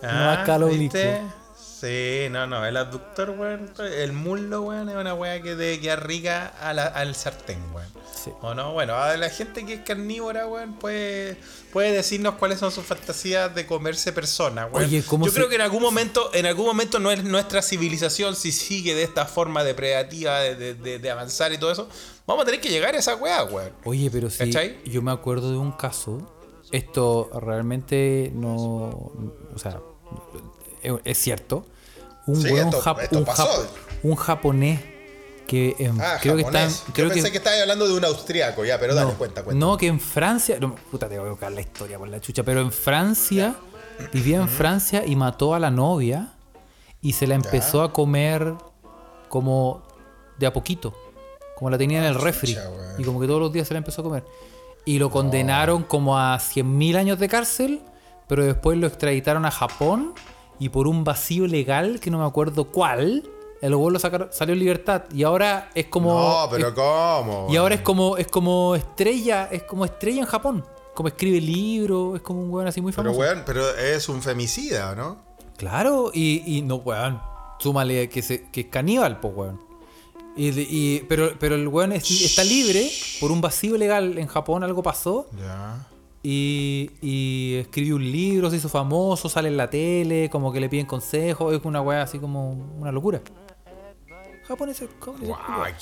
No, 0.03 0.30
acá 0.30 0.55
el 0.57 0.62
¿viste? 0.78 1.22
Sí, 1.81 2.26
no, 2.31 2.47
no. 2.47 2.64
El 2.66 2.76
abductor, 2.76 3.31
weón. 3.31 3.70
El 3.79 4.12
muslo, 4.12 4.62
weón, 4.62 4.89
es 4.89 4.97
una 4.97 5.14
wea 5.14 5.41
que 5.43 5.55
debe 5.55 5.81
quedar 5.81 6.07
rica 6.07 6.53
a 6.61 6.72
la- 6.72 6.87
al 6.87 7.14
sartén, 7.14 7.59
weón. 7.72 7.89
Sí. 8.12 8.33
¿O 8.41 8.53
no? 8.53 8.72
Bueno, 8.72 8.97
a 8.97 9.16
la 9.16 9.31
gente 9.31 9.64
que 9.64 9.74
es 9.74 9.81
carnívora, 9.83 10.47
weón, 10.49 10.74
puede, 10.74 11.37
puede 11.72 11.93
decirnos 11.93 12.35
cuáles 12.35 12.59
son 12.59 12.72
sus 12.72 12.85
fantasías 12.85 13.55
de 13.55 13.64
comerse 13.64 14.12
personas, 14.12 14.68
weón. 14.72 14.87
Oye, 14.87 15.05
¿cómo 15.07 15.24
Yo 15.24 15.31
se- 15.31 15.37
creo 15.37 15.49
que 15.49 15.55
en 15.55 15.61
algún 15.61 15.83
momento, 15.83 16.31
en 16.35 16.47
algún 16.47 16.66
momento 16.66 16.99
no 16.99 17.12
es 17.12 17.22
nuestra 17.22 17.62
civilización 17.62 18.35
si 18.35 18.51
sigue 18.51 18.95
de 18.97 19.05
esta 19.05 19.24
forma 19.26 19.62
depredativa 19.62 20.41
de, 20.41 20.57
de- 20.57 20.74
de- 20.74 20.99
de 20.99 21.11
avanzar 21.11 21.53
y 21.53 21.59
todo 21.59 21.70
eso. 21.70 21.89
Vamos 22.26 22.43
a 22.43 22.47
tener 22.47 22.61
que 22.61 22.70
llegar 22.70 22.97
a 22.97 22.99
esa 22.99 23.14
weá, 23.14 23.45
weón. 23.45 23.72
Oye, 23.85 24.11
pero 24.11 24.29
sí, 24.31 24.39
¿Cachai? 24.39 24.79
yo 24.85 25.01
me 25.01 25.12
acuerdo 25.12 25.51
de 25.53 25.59
un 25.59 25.70
caso. 25.72 26.35
Esto 26.72 27.31
realmente 27.41 28.31
no. 28.35 29.12
O 29.55 29.59
sea, 29.59 29.81
es, 30.83 30.93
es 31.05 31.18
cierto. 31.18 31.64
Un 32.26 32.37
Sí, 32.43 32.51
weón 32.53 32.68
esto- 32.68 32.83
jap- 32.83 33.03
esto 33.03 33.18
un, 33.18 33.24
pasó. 33.24 33.45
jap- 33.45 33.66
un 34.03 34.14
japonés 34.16 34.81
que 35.47 35.74
en- 35.79 35.99
Ah, 36.01 36.18
creo 36.20 36.37
que 36.37 36.43
está. 36.43 36.68
Yo 36.68 36.74
Creo 36.93 37.09
pensé 37.09 37.24
que, 37.24 37.31
que, 37.33 37.39
estabas 37.39 37.61
hablando 37.62 37.89
de 37.89 37.95
un 37.95 38.05
austriaco, 38.05 38.64
ya, 38.66 38.79
pero 38.79 38.95
dale, 38.95 39.12
no, 39.12 39.16
cuenta, 39.18 39.43
cuenta. 39.43 39.59
no, 39.66 39.76
que 39.79 39.87
en 39.87 39.99
Francia. 39.99 40.59
No, 40.61 40.74
puta, 40.91 41.09
te 41.09 41.18
voy 41.18 41.29
a 41.29 41.31
buscar 41.31 41.53
la 41.53 41.61
historia 41.62 41.99
por 41.99 42.09
la 42.09 42.20
chucha. 42.20 42.43
Pero 42.43 42.61
en 42.61 42.70
Francia, 42.70 43.55
vivía 44.12 44.37
en 44.37 44.49
Francia 44.49 45.05
y 45.07 45.16
mató 45.16 45.55
a 45.55 45.59
la 45.59 45.70
novia 45.70 46.35
y 47.01 47.12
se 47.14 47.26
la 47.26 47.35
empezó 47.35 47.83
a 47.83 47.93
comer 47.95 48.55
como 49.29 49.83
de 50.39 50.47
a 50.47 50.53
poquito. 50.53 50.95
Como 51.57 51.70
la 51.70 51.79
tenía 51.79 51.99
en 51.99 52.05
el 52.05 52.14
refri. 52.14 52.55
chucha. 52.55 52.68
Y 52.99 53.05
como 53.05 53.18
que 53.20 53.26
todos 53.26 53.41
los 53.41 53.53
días 53.53 53.66
se 53.66 53.74
la 53.74 53.79
empezó 53.79 54.03
a 54.03 54.05
comer. 54.05 54.24
Y 54.85 54.99
lo 54.99 55.11
condenaron 55.11 55.83
como 55.83 56.18
a 56.18 56.39
100.000 56.39 56.97
años 56.97 57.18
de 57.18 57.29
cárcel, 57.29 57.81
pero 58.29 58.45
después 58.45 58.79
lo 58.79 58.87
extraditaron 58.87 59.45
a 59.47 59.51
Japón 59.51 60.14
y 60.59 60.69
por 60.71 60.87
un 60.89 61.05
vacío 61.05 61.47
legal, 61.47 62.01
que 62.01 62.11
no 62.11 62.19
me 62.19 62.25
acuerdo 62.25 62.65
cuál, 62.67 63.29
el 63.61 63.75
weón 63.75 63.93
lo 63.93 63.99
sacaron, 63.99 64.29
salió 64.33 64.53
en 64.55 64.61
libertad. 64.61 65.05
Y 65.15 65.23
ahora 65.25 65.71
es 65.75 65.87
como... 65.87 66.13
no, 66.15 66.49
pero 66.51 66.69
es- 66.69 66.75
¿cómo? 66.75 67.47
y 67.51 67.57
ahora 67.57 67.75
es 67.77 67.81
como, 67.83 68.17
es 68.17 68.27
como 68.29 68.75
estrella, 68.75 69.49
es 69.51 69.63
como 69.65 69.85
estrella 69.85 70.21
en 70.21 70.27
Japón. 70.27 70.65
Como 70.95 71.09
escribe 71.09 71.41
libros, 71.41 72.17
es 72.17 72.23
como 72.23 72.41
un 72.43 72.51
weón 72.51 72.67
así 72.67 72.81
muy 72.81 72.93
Pero, 72.93 73.05
famoso. 73.05 73.21
weón, 73.21 73.43
pero 73.47 73.69
es 73.77 74.09
un 74.09 74.21
femicida, 74.21 74.91
¿o 74.91 74.95
¿no? 74.97 75.17
Claro, 75.57 76.11
y, 76.13 76.43
y 76.59 76.63
no, 76.63 76.77
weón. 76.77 77.21
Súmale 77.61 78.09
que, 78.09 78.23
se, 78.23 78.49
que 78.51 78.63
es 78.63 78.67
caníbal, 78.67 79.19
pues, 79.21 79.35
weón. 79.37 79.61
Y, 80.37 80.49
y- 80.61 81.01
pero, 81.09 81.33
pero 81.39 81.55
el 81.57 81.67
weón 81.69 81.93
es- 81.93 82.09
está 82.23 82.43
libre 82.45 82.91
por 83.21 83.31
un 83.33 83.41
vacío 83.41 83.77
legal 83.77 84.19
en 84.19 84.27
Japón, 84.29 84.63
algo 84.65 84.83
pasó. 84.83 85.27
Ya. 85.39 85.85
Y, 86.31 86.91
y 87.01 87.55
escribió 87.61 87.97
un 87.97 88.12
libro, 88.12 88.51
se 88.51 88.57
hizo 88.57 88.68
famoso, 88.68 89.31
sale 89.31 89.49
en 89.49 89.57
la 89.57 89.70
tele, 89.70 90.29
como 90.29 90.53
que 90.53 90.61
le 90.61 90.68
piden 90.68 90.85
consejos, 90.85 91.55
es 91.55 91.64
una 91.64 91.81
weá 91.81 92.03
así 92.03 92.18
como 92.18 92.51
una 92.79 92.93
locura. 92.93 93.22
Japoneses, 94.47 94.91
japoneses, 95.01 95.29
Wow, 95.29 95.39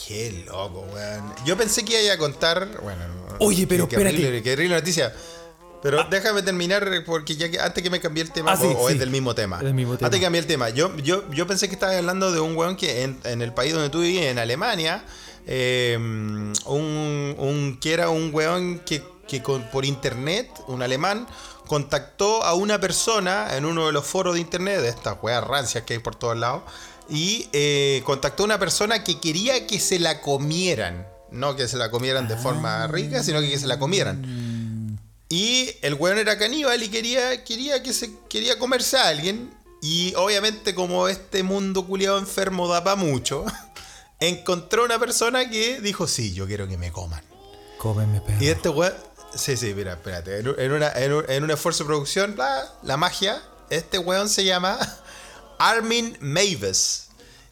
qué 0.06 0.44
loco, 0.46 0.86
weón. 0.94 1.32
Yo 1.44 1.56
pensé 1.56 1.84
que 1.84 2.04
iba 2.04 2.14
a 2.14 2.18
contar. 2.18 2.68
Bueno, 2.80 3.00
Oye, 3.40 3.66
pero 3.66 3.88
qué 3.88 3.96
espérate. 3.96 4.16
horrible, 4.18 4.42
qué 4.44 4.52
horrible 4.52 4.74
noticia. 4.76 5.12
Pero 5.82 6.04
déjame 6.10 6.42
terminar 6.42 6.88
porque 7.04 7.34
ya 7.34 7.50
que 7.50 7.58
antes 7.60 7.82
que 7.82 7.90
me 7.90 7.98
cambié 8.00 8.22
el 8.22 8.30
tema, 8.30 8.52
Ah, 8.52 8.56
sí, 8.56 8.66
o, 8.66 8.78
o 8.82 8.86
sí. 8.88 8.94
es 8.94 9.00
del 9.00 9.10
mismo 9.10 9.34
tema. 9.34 9.56
Es 9.58 9.64
del 9.64 9.74
mismo 9.74 9.96
tema. 9.96 10.06
Antes 10.06 10.20
que 10.20 10.26
cambié 10.26 10.40
el 10.40 10.46
tema. 10.46 10.68
Yo, 10.70 10.96
yo, 10.98 11.28
yo 11.32 11.46
pensé 11.48 11.66
que 11.68 11.74
estabas 11.74 11.96
hablando 11.96 12.30
de 12.30 12.38
un 12.40 12.56
weón 12.56 12.76
que 12.76 13.02
en, 13.02 13.18
en 13.24 13.42
el 13.42 13.52
país 13.52 13.72
donde 13.72 13.88
tú 13.90 14.00
vivías, 14.00 14.26
en 14.26 14.38
Alemania, 14.38 15.04
eh, 15.46 15.96
un, 15.98 16.52
un- 17.38 17.78
que 17.80 17.92
era 17.92 18.10
un 18.10 18.30
weón 18.32 18.80
que, 18.80 19.02
que 19.28 19.42
con- 19.42 19.62
por 19.70 19.84
internet, 19.84 20.48
un 20.68 20.82
alemán, 20.82 21.26
contactó 21.66 22.44
a 22.44 22.54
una 22.54 22.80
persona 22.80 23.56
en 23.56 23.64
uno 23.64 23.86
de 23.86 23.92
los 23.92 24.06
foros 24.06 24.34
de 24.34 24.40
internet, 24.40 24.80
de 24.80 24.88
estas 24.88 25.16
weas 25.22 25.42
rancias 25.44 25.84
que 25.84 25.94
hay 25.94 25.98
por 25.98 26.14
todos 26.14 26.36
lados, 26.36 26.62
y 27.08 27.48
eh, 27.52 28.02
contactó 28.04 28.42
a 28.44 28.46
una 28.46 28.58
persona 28.58 29.02
que 29.04 29.18
quería 29.20 29.66
que 29.66 29.78
se 29.80 29.98
la 29.98 30.20
comieran. 30.20 31.06
No 31.30 31.56
que 31.56 31.66
se 31.66 31.76
la 31.76 31.90
comieran 31.90 32.28
de 32.28 32.36
forma 32.36 32.86
rica, 32.86 33.22
sino 33.22 33.40
que, 33.40 33.50
que 33.50 33.58
se 33.58 33.66
la 33.66 33.78
comieran. 33.80 34.96
Y 35.28 35.70
el 35.82 35.94
weón 35.94 36.18
era 36.18 36.38
caníbal 36.38 36.80
y 36.82 36.88
quería, 36.88 37.42
quería 37.42 37.82
que 37.82 37.92
se 37.92 38.12
quería 38.28 38.58
comerse 38.60 38.96
a 38.96 39.08
alguien. 39.08 39.50
Y 39.82 40.14
obviamente, 40.14 40.74
como 40.74 41.08
este 41.08 41.42
mundo 41.42 41.84
culiado 41.86 42.18
enfermo 42.18 42.68
da 42.68 42.84
para 42.84 42.94
mucho, 42.96 43.44
encontró 44.20 44.84
una 44.84 44.98
persona 45.00 45.50
que 45.50 45.80
dijo: 45.80 46.06
Sí, 46.06 46.32
yo 46.32 46.46
quiero 46.46 46.68
que 46.68 46.78
me 46.78 46.92
coman. 46.92 47.22
Cómeme, 47.78 48.20
perro. 48.20 48.38
Y 48.42 48.48
este 48.48 48.68
weón. 48.68 48.94
Sí, 49.36 49.56
sí, 49.56 49.74
mira, 49.74 49.92
espérate. 49.94 50.38
En, 50.38 50.48
un- 50.48 50.58
en 50.60 50.72
una- 50.72 50.92
en 50.92 51.12
un, 51.12 51.24
en 51.30 51.44
un 51.44 51.50
esfuerzo 51.50 51.84
de 51.84 51.88
producción, 51.88 52.34
la, 52.36 52.64
la 52.82 52.96
magia, 52.96 53.42
este 53.70 53.98
weón 53.98 54.28
se 54.28 54.44
llama 54.44 54.78
Armin 55.58 56.16
Mavis. 56.20 57.08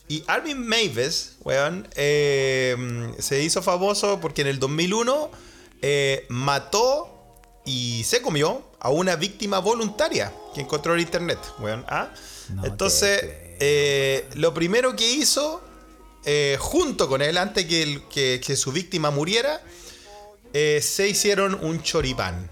Y 0.08 0.22
Armin 0.26 0.66
Mavis, 0.66 1.36
weón, 1.40 1.88
eh, 1.96 2.76
se 3.18 3.42
hizo 3.42 3.62
famoso 3.62 4.20
porque 4.20 4.42
en 4.42 4.48
el 4.48 4.58
2001 4.58 5.30
eh, 5.82 6.26
mató 6.28 7.10
y 7.64 8.04
se 8.04 8.20
comió 8.20 8.62
a 8.80 8.90
una 8.90 9.16
víctima 9.16 9.58
voluntaria 9.60 10.32
que 10.54 10.60
encontró 10.60 10.94
en 10.94 11.00
internet, 11.00 11.38
weón. 11.58 11.84
¿ah? 11.88 12.10
No 12.50 12.66
Entonces, 12.66 13.20
eh, 13.60 14.28
lo 14.34 14.52
primero 14.52 14.94
que 14.94 15.10
hizo, 15.10 15.62
eh, 16.26 16.58
junto 16.60 17.08
con 17.08 17.22
él, 17.22 17.38
antes 17.38 17.64
que, 17.64 17.82
el- 17.82 18.02
que- 18.08 18.40
que 18.44 18.56
su 18.56 18.72
víctima 18.72 19.10
muriera, 19.10 19.62
eh, 20.54 20.80
se 20.80 21.08
hicieron 21.08 21.58
un 21.62 21.82
choripán. 21.82 22.48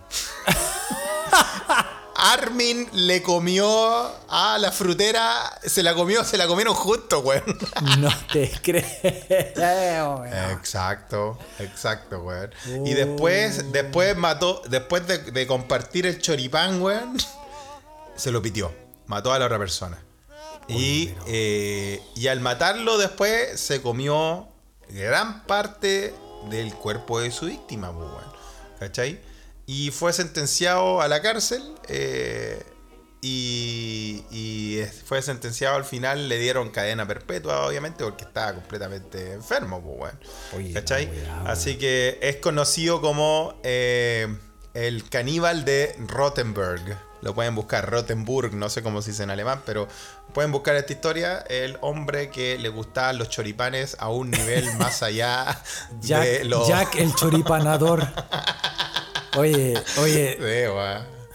Armin 2.15 2.89
le 2.93 3.23
comió 3.23 3.67
a 4.29 4.59
la 4.59 4.71
frutera, 4.71 5.59
se 5.65 5.83
la 5.83 5.95
comió, 5.95 6.25
se 6.25 6.37
la 6.37 6.47
comieron 6.47 6.75
juntos, 6.75 7.25
weón. 7.25 7.59
No 7.99 8.11
te 8.33 8.51
creo, 8.63 10.17
weón. 10.17 10.51
Exacto, 10.51 11.39
exacto, 11.59 12.21
weón. 12.21 12.51
Y 12.85 12.95
después, 12.95 13.73
después 13.73 14.17
mató, 14.17 14.63
después 14.69 15.07
de, 15.07 15.19
de 15.19 15.47
compartir 15.47 16.07
el 16.07 16.21
choripán, 16.21 16.83
weón, 16.83 17.17
se 18.15 18.31
lo 18.31 18.43
pitió. 18.43 18.73
Mató 19.07 19.33
a 19.33 19.39
la 19.39 19.47
otra 19.47 19.59
persona. 19.59 19.99
Y, 20.69 21.13
eh, 21.27 22.01
y 22.15 22.29
al 22.29 22.41
matarlo 22.41 22.99
después 22.99 23.61
se 23.61 23.83
comió 23.83 24.49
gran 24.89 25.45
parte 25.45 26.15
del 26.51 26.75
cuerpo 26.75 27.21
de 27.21 27.31
su 27.31 27.47
víctima, 27.47 27.93
pues, 27.93 28.09
weón. 28.09 28.33
¿Cachai? 28.79 29.21
Y 29.67 29.91
fue 29.91 30.13
sentenciado 30.13 31.01
a 31.01 31.09
la 31.09 31.23
cárcel. 31.23 31.63
eh, 31.89 32.63
y, 33.25 34.83
fue 35.05 35.23
sentenciado 35.23 35.77
al 35.77 35.85
final, 35.85 36.29
le 36.29 36.39
dieron 36.39 36.71
cadena 36.71 37.07
perpetua, 37.07 37.67
obviamente, 37.67 38.03
porque 38.03 38.25
estaba 38.25 38.55
completamente 38.55 39.33
enfermo, 39.33 39.81
pues, 39.81 39.97
weá, 39.99 40.19
weón. 40.53 40.67
Así 41.47 41.77
que 41.79 42.19
es 42.21 42.37
conocido 42.37 43.01
como 43.01 43.55
eh, 43.63 44.27
el 44.75 45.09
caníbal 45.09 45.65
de 45.65 45.95
Rottenberg. 46.09 46.99
Lo 47.23 47.35
pueden 47.35 47.55
buscar, 47.55 47.89
Rottenburg, 47.89 48.53
no 48.55 48.69
sé 48.69 48.83
cómo 48.83 49.01
se 49.01 49.13
dice 49.13 49.23
en 49.23 49.31
alemán, 49.31 49.63
pero 49.65 49.89
pueden 50.35 50.53
buscar 50.53 50.77
esta 50.77 50.93
historia. 50.93 51.39
El 51.49 51.79
hombre 51.81 52.31
que 52.31 52.59
le 52.59 52.69
gustaban 52.69 53.17
los 53.17 53.31
choripanes 53.31 53.97
a 54.01 54.09
un 54.09 54.31
nivel 54.31 54.75
más 54.79 55.03
allá 55.03 55.59
Jack, 56.01 56.25
de 56.25 56.45
los. 56.45 56.69
Jack 56.69 56.97
el 56.97 57.15
choripanador. 57.15 58.07
Oye, 59.35 59.83
oye, 59.99 60.37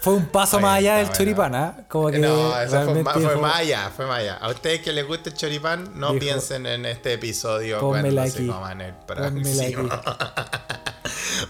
fue 0.00 0.14
un 0.14 0.26
paso 0.26 0.58
Oye, 0.58 0.66
más 0.66 0.78
allá 0.78 0.96
del 0.98 1.06
está 1.06 1.18
choripán, 1.18 1.54
¿ah? 1.56 1.76
Como 1.88 2.10
que 2.10 2.18
No, 2.18 2.60
eso 2.60 2.84
fue, 2.84 3.20
dijo, 3.20 3.40
más 3.40 3.56
allá, 3.56 3.90
fue 3.94 4.06
más 4.06 4.20
allá. 4.20 4.36
A 4.36 4.50
ustedes 4.50 4.82
que 4.82 4.92
les 4.92 5.04
gusta 5.04 5.30
el 5.30 5.36
choripán, 5.36 5.98
no 5.98 6.12
Dijo, 6.12 6.20
piensen 6.20 6.66
en 6.66 6.86
este 6.86 7.14
episodio 7.14 7.80
"Pónmela 7.80 8.22
aquí". 8.22 8.48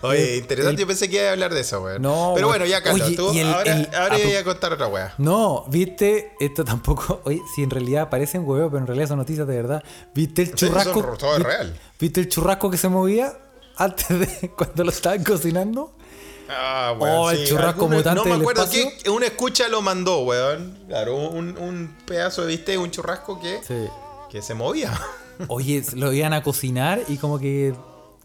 Oye, 0.02 0.36
interesante, 0.36 0.74
el- 0.74 0.78
yo 0.80 0.86
pensé 0.86 1.08
que 1.08 1.16
iba 1.16 1.28
a 1.28 1.32
hablar 1.32 1.52
de 1.54 1.60
eso, 1.60 1.80
weón. 1.82 2.02
No, 2.02 2.32
Pero 2.34 2.48
weón. 2.48 2.58
bueno, 2.60 2.66
ya 2.66 2.82
Carlos, 2.82 3.06
Oye, 3.06 3.16
tú 3.16 3.30
el- 3.30 3.46
ahora, 3.52 3.72
el- 3.76 3.94
ahora 3.94 4.14
a 4.16 4.18
tu- 4.18 4.24
voy 4.24 4.34
a 4.36 4.44
contar 4.44 4.72
otra 4.72 4.86
wea. 4.88 5.14
No, 5.18 5.64
viste, 5.68 6.32
esto 6.40 6.64
tampoco. 6.64 7.20
Oye, 7.24 7.40
si 7.54 7.62
en 7.62 7.70
realidad 7.70 8.08
parecen 8.10 8.42
huevos, 8.46 8.68
pero 8.70 8.80
en 8.80 8.86
realidad 8.86 9.08
son 9.08 9.18
noticias 9.18 9.46
de 9.46 9.56
verdad. 9.56 9.82
¿Viste 10.14 10.42
el 10.42 10.54
churrasco? 10.54 11.02
todo 11.18 11.36
vi- 11.38 11.42
real. 11.44 11.76
¿Viste 11.98 12.20
el 12.20 12.28
churrasco 12.28 12.70
que 12.70 12.76
se 12.78 12.88
movía 12.88 13.38
antes 13.76 14.08
de 14.08 14.50
cuando 14.56 14.84
lo 14.84 14.90
estaban 14.90 15.22
cocinando? 15.24 15.94
Ah, 16.50 16.94
Oh, 16.98 17.30
el 17.30 17.46
churrasco 17.46 17.88
mutante 17.88 18.14
No 18.14 18.24
me 18.24 18.30
del 18.32 18.40
acuerdo 18.40 18.62
espacio. 18.64 18.90
que 19.02 19.10
un 19.10 19.22
escucha 19.22 19.68
lo 19.68 19.82
mandó, 19.82 20.20
weón. 20.20 20.78
Claro, 20.88 21.14
un, 21.16 21.58
un 21.58 21.94
pedazo 22.06 22.42
de 22.42 22.48
viste, 22.48 22.78
un 22.78 22.90
churrasco 22.90 23.38
que, 23.38 23.60
Sí. 23.66 23.74
que 24.30 24.40
se 24.40 24.54
movía. 24.54 24.98
Oye, 25.48 25.84
lo 25.94 26.10
iban 26.12 26.32
a 26.32 26.42
cocinar 26.42 27.02
y 27.06 27.18
como 27.18 27.38
que 27.38 27.74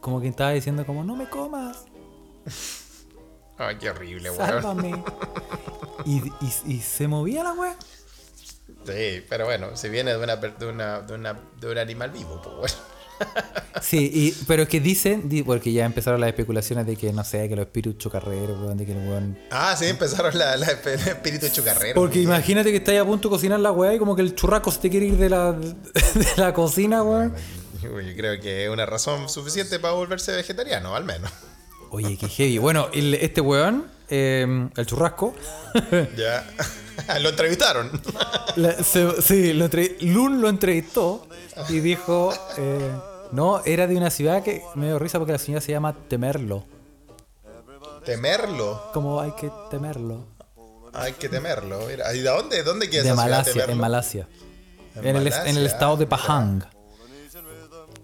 como 0.04 0.22
que 0.22 0.28
estaba 0.28 0.52
diciendo 0.52 0.86
como 0.86 1.04
no 1.04 1.16
me 1.16 1.28
comas, 1.30 1.86
Ay, 3.58 3.78
qué 3.80 3.90
horrible, 3.90 4.30
weón. 4.32 4.46
sálvame. 4.48 5.04
y, 6.06 6.18
y, 6.18 6.54
y 6.76 6.80
se 6.82 7.08
movía 7.08 7.44
la 7.44 7.54
wea. 7.54 7.76
Sí, 8.86 9.24
pero 9.30 9.46
bueno, 9.46 9.76
si 9.78 9.88
viene 9.90 10.12
de 10.12 10.18
una, 10.24 10.36
de 10.36 10.66
una, 10.68 11.00
de 11.02 11.14
una, 11.14 11.40
de 11.60 11.72
un 11.72 11.78
animal 11.78 12.12
vivo, 12.12 12.42
pues 12.44 12.56
bueno. 12.58 12.76
Sí, 13.82 14.10
y, 14.14 14.32
pero 14.48 14.64
es 14.64 14.70
que 14.70 14.80
dicen, 14.80 15.28
di- 15.30 15.44
porque 15.44 15.72
ya 15.74 15.86
empezaron 15.86 16.20
las 16.22 16.30
especulaciones 16.30 16.86
de 16.86 16.96
que 16.96 17.12
no 17.14 17.24
sé, 17.24 17.48
que 17.50 17.56
los 17.56 17.66
espíritus 17.66 17.98
chocarreros, 17.98 18.60
weón, 18.62 18.78
de 18.78 18.86
que 18.86 18.92
el 18.94 19.08
weón 19.08 19.38
Ah, 19.52 19.76
sí, 19.78 19.86
empezaron 19.86 20.38
la, 20.38 20.56
la 20.58 20.68
esp- 20.68 20.88
el 20.88 21.00
espíritu 21.08 21.48
chucarrero. 21.50 21.96
Porque 21.96 22.22
imagínate 22.22 22.72
que 22.72 22.78
estás 22.78 22.96
a 22.98 23.06
punto 23.06 23.30
de 23.30 23.34
cocinar 23.36 23.60
la 23.60 23.72
weá 23.72 23.94
y 23.94 24.00
como 24.00 24.16
que 24.16 24.22
el 24.22 24.36
churrasco 24.36 24.72
se 24.72 24.80
te 24.80 24.90
quiere 24.90 25.08
ir 25.08 25.18
de 25.18 25.30
la, 25.30 25.54
de 25.54 25.74
la 26.38 26.54
cocina, 26.54 27.04
weón. 27.04 27.34
Yo 27.84 28.16
creo 28.16 28.40
que 28.42 28.66
es 28.66 28.70
una 28.70 28.86
razón 28.86 29.30
suficiente 29.30 29.80
para 29.80 29.94
volverse 29.94 30.32
vegetariano, 30.32 30.96
al 30.96 31.04
menos. 31.06 31.32
Oye, 31.92 32.18
qué 32.18 32.28
heavy. 32.28 32.58
Bueno, 32.58 32.88
el- 32.94 33.14
este 33.16 33.40
weón, 33.42 33.86
eh, 34.10 34.70
el 34.76 34.86
churrasco, 34.86 35.34
Ya. 36.18 36.48
Lo 37.22 37.30
entrevistaron. 37.30 37.90
la- 38.56 38.84
se- 38.84 39.22
sí, 39.22 39.54
lo 39.54 39.66
entre- 39.66 39.98
Lun 40.02 40.42
lo 40.42 40.50
entrevistó 40.50 41.28
y 41.70 41.80
dijo, 41.80 42.34
eh, 42.58 42.92
no, 43.32 43.62
era 43.66 43.88
de 43.88 43.96
una 43.96 44.10
ciudad 44.12 44.44
que 44.44 44.62
me 44.76 44.88
dio 44.88 45.00
risa 45.00 45.18
porque 45.20 45.32
la 45.34 45.40
ciudad 45.40 45.60
se 45.62 45.72
llama 45.72 45.96
Temerlo. 46.08 46.66
Temerlo. 48.06 48.92
Como 48.94 49.20
hay 49.22 49.32
que 49.32 49.52
temerlo. 49.72 50.26
Hay 50.94 51.14
que 51.14 51.30
temerlo. 51.30 51.88
Mira, 51.88 52.14
¿y 52.14 52.20
de 52.20 52.30
dónde? 52.30 52.64
¿Dónde 52.64 52.90
queda 52.90 53.04
De 53.04 53.10
esa 53.10 53.16
ciudad, 53.16 53.30
Malasia, 53.30 53.54
Temerlo? 53.54 53.74
en 53.74 53.80
Malasia. 53.80 54.28
En 54.96 55.06
En, 55.08 55.16
el, 55.16 55.28
en 55.34 55.58
el 55.58 55.66
estado 55.66 55.98
de 55.98 56.06
mira. 56.06 56.18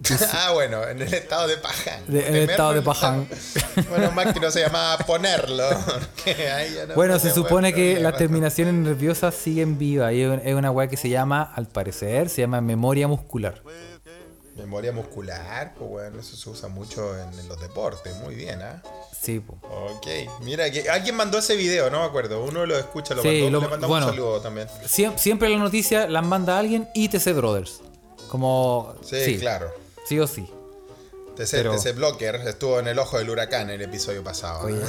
Ah, 0.34 0.52
bueno, 0.54 0.88
en 0.88 1.02
el 1.02 1.14
estado 1.14 1.48
de 1.48 1.58
Paján. 1.58 2.04
De- 2.08 2.28
en 2.28 2.36
el 2.36 2.50
estado 2.50 2.74
de 2.74 2.82
Paján. 2.82 3.28
estado- 3.32 3.88
Bueno, 3.90 4.12
más 4.12 4.34
que 4.34 4.40
no 4.40 4.50
se 4.52 4.62
llamaba 4.62 4.98
ponerlo. 5.06 5.70
no 6.88 6.96
Bueno, 6.96 7.20
se 7.20 7.32
supone 7.32 7.74
que 7.74 8.00
las 8.00 8.18
terminaciones 8.18 8.74
nerviosas 8.74 9.36
siguen 9.36 9.78
vivas. 9.78 10.14
Y 10.14 10.22
es 10.22 10.56
una 10.56 10.72
weá 10.72 10.88
que 10.88 10.98
se 10.98 11.10
llama, 11.10 11.52
al 11.56 11.68
parecer, 11.68 12.30
se 12.30 12.42
llama 12.42 12.62
memoria 12.62 13.08
muscular. 13.08 13.62
Memoria 14.56 14.92
muscular, 14.92 15.74
pues 15.78 15.90
bueno, 15.90 16.20
eso 16.20 16.36
se 16.36 16.50
usa 16.50 16.68
mucho 16.68 17.18
en, 17.18 17.40
en 17.40 17.48
los 17.48 17.62
deportes. 17.62 18.14
Muy 18.18 18.36
bien, 18.36 18.62
¿ah? 18.62 18.82
Sí, 19.18 19.40
po. 19.40 19.58
Ok, 19.64 20.06
mira, 20.42 20.70
que 20.70 20.90
alguien 20.90 21.16
mandó 21.16 21.38
ese 21.38 21.56
video, 21.56 21.90
no 21.90 22.00
me 22.02 22.06
acuerdo. 22.06 22.44
Uno 22.44 22.66
lo 22.66 22.78
escucha, 22.78 23.16
lo 23.16 23.22
Sí, 23.22 23.44
mandó. 23.44 23.50
lo- 23.52 23.62
Le 23.62 23.68
mandamos 23.70 23.90
bueno. 23.90 24.06
un 24.08 24.12
saludo 24.12 24.42
también. 24.42 24.68
Siem- 24.86 25.18
siempre 25.18 25.48
la 25.48 25.58
noticia 25.60 26.08
la 26.10 26.22
manda 26.22 26.60
alguien 26.60 26.90
y 26.94 27.08
TC 27.08 27.32
Brothers. 27.34 27.82
Como. 28.30 28.96
Sí, 29.02 29.38
claro. 29.40 29.72
Sí 30.10 30.20
o 30.20 30.26
sí. 30.26 30.50
TC, 31.36 31.52
Pero- 31.52 31.76
TC 31.76 31.92
Blocker 31.94 32.36
estuvo 32.48 32.80
en 32.80 32.88
el 32.88 32.98
ojo 32.98 33.20
del 33.20 33.30
huracán 33.30 33.70
en 33.70 33.76
el 33.76 33.82
episodio 33.84 34.24
pasado. 34.24 34.62
Bueno, 34.64 34.82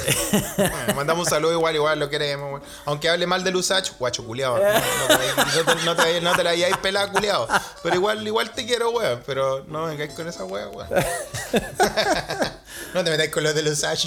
mandamos 0.95 1.27
un 1.27 1.29
saludo 1.29 1.53
igual, 1.53 1.75
igual 1.75 1.99
lo 1.99 2.09
queremos. 2.09 2.59
Aunque 2.85 3.07
hable 3.07 3.27
mal 3.27 3.43
de 3.43 3.51
Lusach, 3.51 3.87
guacho 3.99 4.25
culiado. 4.25 4.57
No, 5.85 5.95
te, 5.95 6.21
no 6.21 6.33
la 6.33 6.49
hayáis 6.49 6.75
pelado, 6.77 7.11
culiado. 7.11 7.47
Pero 7.83 7.95
igual, 7.97 8.25
igual 8.25 8.49
te 8.49 8.65
quiero, 8.65 8.89
weón. 8.89 9.21
Pero 9.27 9.63
no 9.67 9.85
vengáis 9.85 10.11
con 10.13 10.27
esa 10.27 10.43
weón, 10.43 10.75
weón. 10.75 10.89
no 12.95 13.03
te 13.03 13.11
metáis 13.11 13.29
con 13.29 13.43
los 13.43 13.53
de 13.53 13.61
Lusach. 13.61 14.03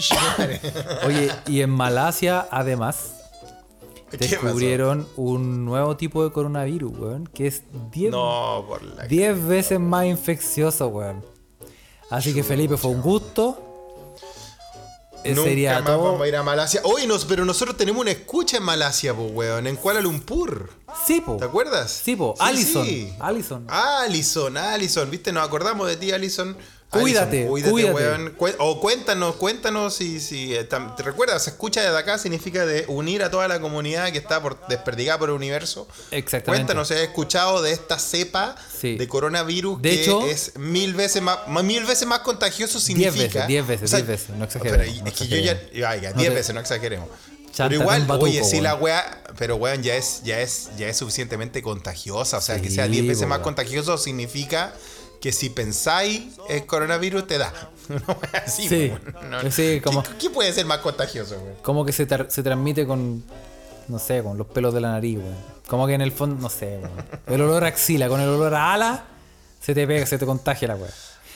Oye, 1.06 1.30
y 1.46 1.62
en 1.62 1.70
Malasia, 1.70 2.48
además. 2.50 3.13
Descubrieron 4.16 5.08
un 5.16 5.64
nuevo 5.64 5.96
tipo 5.96 6.24
de 6.24 6.30
coronavirus, 6.32 6.92
weón, 6.98 7.26
que 7.26 7.46
es 7.46 7.62
10 7.92 8.10
No, 8.12 8.64
por 8.68 8.82
la. 8.82 9.06
10 9.06 9.46
veces 9.46 9.80
más 9.80 10.06
infeccioso, 10.06 10.88
weón. 10.88 11.24
Así 12.10 12.32
que 12.34 12.42
Felipe, 12.42 12.76
fue 12.76 12.90
un 12.90 13.00
gusto. 13.02 13.60
Eh, 15.24 15.34
Nunca 15.34 15.48
Sería 15.48 15.74
más 15.76 15.84
todo. 15.84 16.04
vamos 16.04 16.20
a 16.20 16.28
ir 16.28 16.36
a 16.36 16.42
Malasia. 16.42 16.82
Oye, 16.84 17.06
nos, 17.06 17.24
pero 17.24 17.46
nosotros 17.46 17.78
tenemos 17.78 18.02
una 18.02 18.10
escucha 18.10 18.58
en 18.58 18.62
Malasia, 18.62 19.14
pues, 19.14 19.30
weón. 19.32 19.66
En 19.66 19.76
Kuala 19.76 20.00
Lumpur. 20.02 20.68
Sí, 21.06 21.22
po. 21.22 21.36
¿Te 21.38 21.46
acuerdas? 21.46 21.90
Sí, 22.04 22.14
po. 22.14 22.34
Allison. 22.38 22.86
Allison. 23.20 23.64
Allison, 23.68 24.56
Allison. 24.58 25.10
¿Viste? 25.10 25.32
Nos 25.32 25.46
acordamos 25.46 25.88
de 25.88 25.96
ti, 25.96 26.12
Allison. 26.12 26.54
Cuídate, 27.00 27.48
Allison, 27.48 27.70
cuídate. 27.70 27.92
weón. 27.94 28.34
O 28.58 28.80
cuéntanos, 28.80 29.36
cuéntanos 29.36 29.94
si, 29.94 30.20
si 30.20 30.54
eh, 30.54 30.64
¿te 30.64 31.02
recuerdas? 31.02 31.44
Se 31.44 31.50
escucha 31.50 31.82
desde 31.82 31.96
acá 31.98 32.18
significa 32.18 32.64
de 32.66 32.84
unir 32.88 33.22
a 33.22 33.30
toda 33.30 33.46
la 33.48 33.60
comunidad 33.60 34.10
que 34.12 34.18
está 34.18 34.40
por, 34.42 34.58
desperdigada 34.68 35.18
por 35.18 35.28
el 35.30 35.34
universo. 35.36 35.86
Exactamente. 36.10 36.64
Cuéntanos 36.64 36.88
si 36.88 36.94
has 36.94 37.00
escuchado 37.00 37.62
de 37.62 37.72
esta 37.72 37.98
cepa 37.98 38.56
Sí. 38.80 38.96
de 38.96 39.08
coronavirus 39.08 39.80
De 39.82 39.90
que 39.90 40.02
hecho- 40.02 40.26
es 40.26 40.52
mil 40.58 40.94
veces 40.94 41.22
más, 41.22 41.38
mil 41.62 41.84
veces 41.84 42.06
más 42.06 42.20
contagioso 42.20 42.74
Diez 42.78 42.84
significa. 42.84 43.22
veces, 43.40 43.46
diez 43.48 43.66
veces, 43.66 43.84
O 43.84 43.88
sea, 43.88 43.96
diez 43.98 44.08
veces, 44.08 44.36
no 44.36 44.44
exageremos, 44.44 44.86
pero 44.86 45.02
no 45.02 45.08
es 45.08 45.14
que 45.14 45.28
yo 45.28 45.36
ya, 45.38 45.52
exageremos. 45.52 45.88
ay, 45.90 46.00
ya, 46.00 46.10
No 46.12 46.16
diez 46.20 46.34
veces, 46.34 46.54
no 46.54 46.60
exageremos. 46.60 47.08
Pero 47.56 47.74
igual, 47.74 48.04
batuco, 48.04 48.24
oye, 48.26 48.42
si 48.42 48.60
la 48.60 48.74
weá, 48.74 49.22
pero 49.38 49.54
weón, 49.54 49.80
ya 49.84 49.94
es, 49.94 50.22
ya 50.24 50.40
es, 50.40 50.70
ya 50.76 50.88
es 50.88 50.96
suficientemente 50.96 51.62
contagiosa. 51.62 52.38
O 52.38 52.40
sea, 52.40 52.60
que 52.60 52.68
sea 52.68 52.86
Sí, 52.86 52.90
10 52.90 53.06
veces 53.06 53.28
más 53.28 53.38
contagioso 53.38 53.96
significa 53.96 54.74
que 55.20 55.32
si 55.32 55.50
pensáis 55.50 56.22
el 56.48 56.64
coronavirus 56.66 57.26
te 57.26 57.38
da. 57.38 57.52
Así, 58.44 58.68
Sí. 58.68 58.92
po, 58.94 58.98
weón. 59.20 59.52
Sí, 59.52 59.80
como- 59.82 60.02
¿Qué, 60.02 60.10
qué 60.18 60.30
puede 60.30 60.52
ser 60.52 60.66
más 60.66 60.78
contagioso, 60.78 61.36
weón? 61.38 61.54
Como 61.62 61.84
que 61.84 61.92
se, 61.92 62.06
se 62.28 62.42
transmite 62.42 62.86
con, 62.86 63.24
no 63.88 63.98
sé, 63.98 64.22
con 64.22 64.36
los 64.38 64.46
pelos 64.48 64.72
de 64.74 64.80
la 64.80 64.92
nariz, 64.92 65.18
weón. 65.18 65.36
Como 65.68 65.86
que 65.86 65.94
en 65.94 66.02
el 66.02 66.12
fondo, 66.12 66.40
no 66.40 66.48
sé, 66.50 66.78
weón. 66.78 66.92
El 67.26 67.40
olor 67.40 67.64
a 67.64 67.68
axila, 67.68 68.08
con 68.08 68.20
el 68.20 68.28
olor 68.28 68.54
a 68.54 68.72
ala, 68.74 69.04
se 69.60 69.74
te 69.74 69.86
pega, 69.86 70.04
se 70.06 70.18
te 70.18 70.26
contagia 70.26 70.68
la 70.68 70.76
weá. 70.76 70.90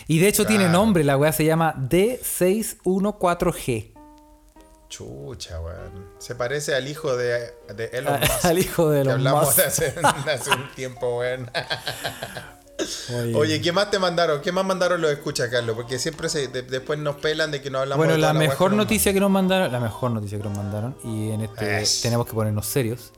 Y 0.07 0.19
de 0.21 0.29
hecho 0.29 0.47
tiene 0.47 0.69
nombre, 0.69 1.03
la 1.05 1.17
weá 1.17 1.33
se 1.33 1.45
llama 1.45 1.75
D614G. 1.77 3.93
Chucha, 4.89 5.61
weón. 5.61 6.07
Se 6.19 6.35
parece 6.35 6.75
al 6.75 6.89
hijo 6.89 7.15
de, 7.15 7.53
de 7.75 7.91
Elon 7.93 8.19
Musk. 8.21 8.45
Al 8.47 8.59
hijo 8.59 8.89
de 8.91 9.01
que 9.01 9.05
los 9.05 9.15
hablamos 9.15 9.57
más. 9.57 9.59
hace, 9.59 9.95
hace 10.33 10.51
un 10.51 10.71
tiempo, 10.75 11.19
weón. 11.19 11.51
Oye, 13.35 13.61
¿qué 13.61 13.73
más 13.73 13.91
te 13.91 13.99
mandaron? 13.99 14.41
¿Qué 14.41 14.53
más 14.53 14.65
mandaron 14.65 15.01
los 15.01 15.11
escuchas, 15.11 15.49
Carlos? 15.49 15.75
Porque 15.77 15.99
siempre 15.99 16.29
se, 16.29 16.49
de- 16.49 16.63
después 16.63 16.99
nos 16.99 17.17
pelan 17.17 17.51
de 17.51 17.61
que 17.61 17.71
no 17.71 17.79
hablamos 17.81 17.99
Bueno, 17.99 18.13
de 18.15 18.19
la 18.21 18.31
weá 18.31 18.39
mejor 18.39 18.73
noticia 18.73 19.13
que 19.13 19.21
nos 19.21 19.31
mandaron, 19.31 19.73
la 19.73 19.81
mejor 19.81 20.11
noticia 20.13 20.39
que 20.39 20.45
nos 20.45 20.57
mandaron, 20.57 20.97
y 21.05 21.31
en 21.31 21.41
este 21.43 21.83
Es. 21.83 22.03
tenemos 22.03 22.27
que 22.27 22.33
ponernos 22.35 22.67
serios, 22.67 23.13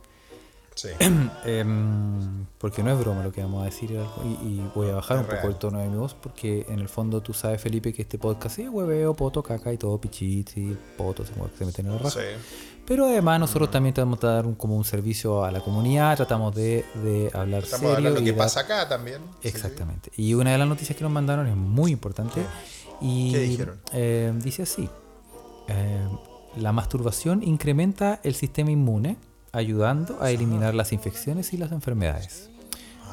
Sí. 0.74 0.88
em, 1.44 2.46
porque 2.56 2.82
no 2.82 2.90
es 2.92 2.98
broma 2.98 3.22
lo 3.22 3.32
que 3.32 3.42
vamos 3.42 3.60
a 3.62 3.64
decir, 3.66 3.90
y, 3.90 4.28
y 4.28 4.70
voy 4.74 4.88
a 4.88 4.94
bajar 4.94 5.18
Es 5.18 5.24
un 5.24 5.28
poco 5.36 5.48
el 5.48 5.56
tono 5.56 5.78
de 5.80 5.88
mi 5.88 5.96
voz, 5.96 6.14
porque 6.14 6.64
en 6.70 6.78
el 6.78 6.88
fondo 6.88 7.20
tú 7.20 7.34
sabes, 7.34 7.60
Felipe, 7.60 7.92
que 7.92 8.00
este 8.02 8.18
podcast 8.18 8.58
es 8.60 8.68
hueveo, 8.70 9.12
poto, 9.14 9.42
caca 9.42 9.72
y 9.72 9.76
todo, 9.76 10.00
pichiti, 10.00 10.74
poto, 10.96 11.26
se, 11.26 11.32
se 11.58 11.64
meten 11.66 11.86
en 11.86 11.92
la 11.92 11.98
raja. 11.98 12.18
Sí. 12.20 12.26
Pero 12.90 13.06
además 13.06 13.38
nosotros 13.38 13.70
también 13.70 13.94
tratamos 13.94 14.18
de 14.18 14.26
dar 14.26 14.46
un, 14.46 14.56
como 14.56 14.76
un 14.76 14.82
servicio 14.84 15.44
a 15.44 15.52
la 15.52 15.60
comunidad, 15.60 16.16
tratamos 16.16 16.52
de, 16.56 16.84
de 17.04 17.30
hablar 17.32 17.64
serio. 17.64 17.94
hablando 17.94 18.18
de 18.18 18.22
y 18.26 18.28
lo 18.28 18.32
que 18.32 18.36
pasa 18.36 18.60
acá 18.62 18.88
también. 18.88 19.18
Sí, 19.40 19.46
Exactamente. 19.46 20.10
Y 20.16 20.34
una 20.34 20.50
de 20.50 20.58
las 20.58 20.66
noticias 20.66 20.98
que 20.98 21.04
nos 21.04 21.12
mandaron 21.12 21.46
es 21.46 21.54
muy 21.54 21.92
importante. 21.92 22.44
Y 23.00 23.30
¿Qué 23.30 23.38
dijeron? 23.38 23.80
eh, 23.92 24.32
dice 24.42 24.64
así: 24.64 24.88
eh, 25.68 26.04
La 26.56 26.72
masturbación 26.72 27.44
incrementa 27.44 28.18
el 28.24 28.34
sistema 28.34 28.72
inmune 28.72 29.18
ayudando 29.52 30.18
a 30.20 30.32
eliminar 30.32 30.74
las 30.74 30.92
infecciones 30.92 31.52
y 31.52 31.58
las 31.58 31.70
enfermedades. 31.70 32.49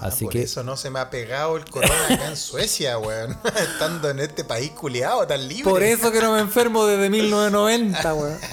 Así 0.02 0.26
Ah, 0.26 0.28
por 0.28 0.32
que 0.34 0.42
eso 0.44 0.64
no 0.64 0.78
se 0.78 0.90
me 0.90 1.00
ha 1.00 1.10
pegado 1.10 1.58
el 1.58 1.66
corona 1.66 2.06
acá 2.10 2.28
en 2.28 2.38
Suecia, 2.38 2.98
weón. 3.00 3.38
Estando 3.56 4.10
en 4.10 4.20
este 4.20 4.44
país 4.44 4.72
culiado 4.72 5.26
tan 5.28 5.48
libre. 5.48 5.64
por 5.64 5.82
eso 5.84 6.12
que 6.12 6.22
no 6.22 6.34
me 6.34 6.40
enfermo 6.42 6.86
desde 6.86 7.10
1990, 7.10 8.14
weón. 8.14 8.40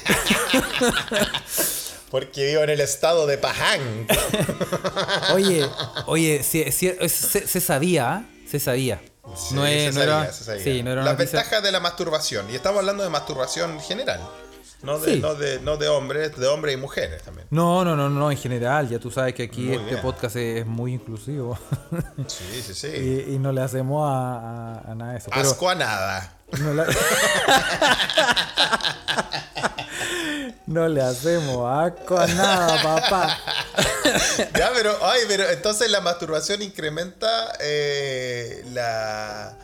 Porque 2.10 2.46
vivo 2.46 2.62
en 2.62 2.70
el 2.70 2.80
estado 2.80 3.26
de 3.26 3.38
Pajang. 3.38 4.06
Oye, 5.32 5.68
oye, 6.06 6.42
se, 6.44 6.70
se 6.70 7.60
sabía, 7.60 8.28
se 8.48 8.60
sabía. 8.60 9.02
Sí, 9.36 9.54
no, 9.54 9.66
es- 9.66 9.82
se 9.94 10.00
no 10.00 10.04
sabía, 10.04 10.20
era, 10.22 10.32
se 10.32 10.44
sabía. 10.44 10.62
sí, 10.64 10.82
no 10.84 10.92
era 10.92 11.02
Las 11.02 11.16
ventajas 11.16 11.62
de 11.62 11.72
la 11.72 11.80
masturbación. 11.80 12.48
Y 12.50 12.54
estamos 12.54 12.78
hablando 12.80 13.02
de 13.02 13.08
masturbación 13.10 13.80
general. 13.80 14.20
No 14.84 14.98
de, 14.98 15.14
Sí. 15.14 15.20
no 15.20 15.34
de, 15.34 15.60
no 15.60 15.76
de 15.76 15.88
hombres, 15.88 16.36
de 16.36 16.46
hombres 16.46 16.74
y 16.74 16.76
mujeres 16.76 17.22
también. 17.22 17.46
No, 17.50 17.84
no, 17.84 17.96
no, 17.96 18.08
no, 18.10 18.30
en 18.30 18.36
general, 18.38 18.88
ya 18.88 18.98
tú 18.98 19.10
sabes 19.10 19.34
que 19.34 19.44
aquí 19.44 19.62
Muy 19.62 19.72
este 19.76 19.84
bien. 19.90 20.00
podcast 20.02 20.36
es 20.36 20.66
muy 20.66 20.92
inclusivo 20.94 21.58
Sí, 22.26 22.62
sí, 22.62 22.74
sí. 22.74 22.88
y, 23.28 23.34
y 23.34 23.38
no 23.38 23.50
le 23.52 23.62
hacemos 23.62 24.08
a, 24.08 24.38
a- 24.84 24.92
a 24.92 24.94
nada 24.94 25.12
de 25.12 25.18
eso. 25.18 25.30
Pero 25.34 25.48
Asco 25.50 25.68
a 25.70 25.74
nada. 25.74 26.36
no, 26.60 26.74
la- 26.74 26.86
No 30.66 30.88
le 30.88 31.02
hacemos 31.02 31.70
asco 31.70 32.18
a 32.18 32.26
nada, 32.26 32.82
papá. 32.82 33.38
Ya, 34.58 34.70
pero, 34.74 34.96
ay, 35.02 35.22
pero 35.28 35.48
entonces 35.48 35.90
la 35.90 36.00
masturbación 36.00 36.60
incrementa 36.62 37.52
eh, 37.60 38.62
la, 38.72 39.56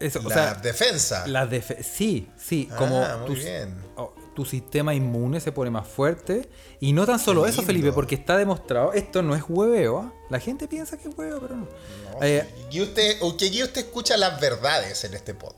Eso, 0.00 0.20
o 0.24 0.30
sea, 0.30 0.54
defensa. 0.54 1.26
la 1.26 1.46
defe- 1.48 1.82
sí, 1.82 2.28
sí, 2.36 2.68
Ah, 2.72 2.76
como 2.76 3.00
muy 3.26 3.36
bien. 3.36 3.74
oh, 3.96 4.12
tu 4.38 4.44
sistema 4.44 4.94
inmune 4.94 5.40
se 5.40 5.50
pone 5.50 5.68
más 5.68 5.88
fuerte. 5.88 6.48
Y 6.78 6.92
no 6.92 7.04
tan 7.06 7.18
solo 7.18 7.44
eso. 7.44 7.60
Felipe, 7.62 7.90
porque 7.90 8.14
está 8.14 8.36
demostrado, 8.36 8.92
esto 8.92 9.20
no 9.20 9.34
es 9.34 9.42
hueveo. 9.48 9.98
¿ah? 9.98 10.12
La 10.30 10.38
gente 10.38 10.68
piensa 10.68 10.96
que 10.96 11.08
es 11.08 11.18
hueveo, 11.18 11.40
pero 11.40 11.56
no. 11.56 11.62
No, 11.64 12.22
Eh, 12.22 12.44
y 12.70 12.80
usted, 12.80 13.16
o 13.20 13.36
que 13.36 13.46
usted 13.64 13.78
escucha 13.80 14.16
las 14.16 14.40
verdades 14.40 15.02
en 15.02 15.14
este 15.14 15.34
pod. 15.34 15.54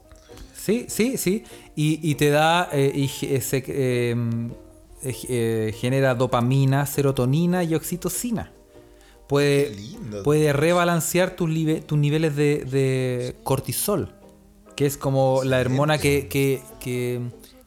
Sí, 0.54 0.86
sí, 0.88 1.18
sí. 1.18 1.44
Y, 1.76 2.00
y 2.10 2.14
te 2.14 2.30
da, 2.30 2.70
eh, 2.72 2.90
y 2.94 3.04
eh, 3.26 3.40
se- 3.42 3.64
eh, 3.68 4.16
eh, 5.02 5.14
eh, 5.28 5.74
genera 5.78 6.14
dopamina, 6.14 6.86
serotonina 6.86 7.62
y 7.62 7.74
oxitocina. 7.74 8.50
Puede, 9.28 9.76
puede 10.24 10.54
rebalancear 10.54 11.36
tus, 11.36 11.50
live- 11.50 11.82
tus 11.82 11.98
niveles 11.98 12.34
de, 12.34 12.64
de 12.64 13.36
cortisol, 13.44 14.14
que 14.74 14.86
es 14.86 14.96
como 14.96 15.42
la 15.44 15.60
hormona 15.60 15.98
que, 15.98 16.28
que, 16.28 16.62
que, 16.80 17.20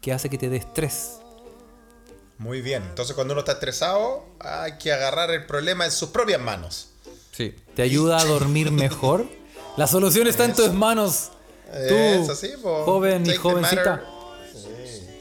que 0.04 0.14
hace 0.14 0.30
que 0.30 0.38
te 0.38 0.50
dé 0.50 0.58
estrés. 0.58 1.14
Muy 2.38 2.62
bien. 2.62 2.84
Entonces, 2.84 3.16
cuando 3.16 3.34
uno 3.34 3.40
está 3.40 3.54
estresado, 3.54 4.24
hay 4.40 4.74
que 4.78 4.92
agarrar 4.92 5.32
el 5.32 5.46
problema 5.48 5.86
en 5.86 5.92
sus 5.92 6.10
propias 6.10 6.40
manos. 6.42 6.90
Sí. 7.32 7.56
Te 7.76 7.82
ayuda 7.82 8.20
a 8.20 8.26
dormir 8.26 8.70
mejor. 8.72 9.26
La 9.78 9.88
solución 9.88 10.28
está 10.28 10.46
en 10.46 10.54
tus 10.54 10.72
manos. 10.74 11.32
Tú, 11.88 11.96
Eso 11.96 12.36
sí, 12.36 12.52
po. 12.62 12.84
joven 12.84 13.24
y 13.24 13.28
Take 13.30 13.40
jovencita. 13.40 14.04
Sí. 14.54 14.68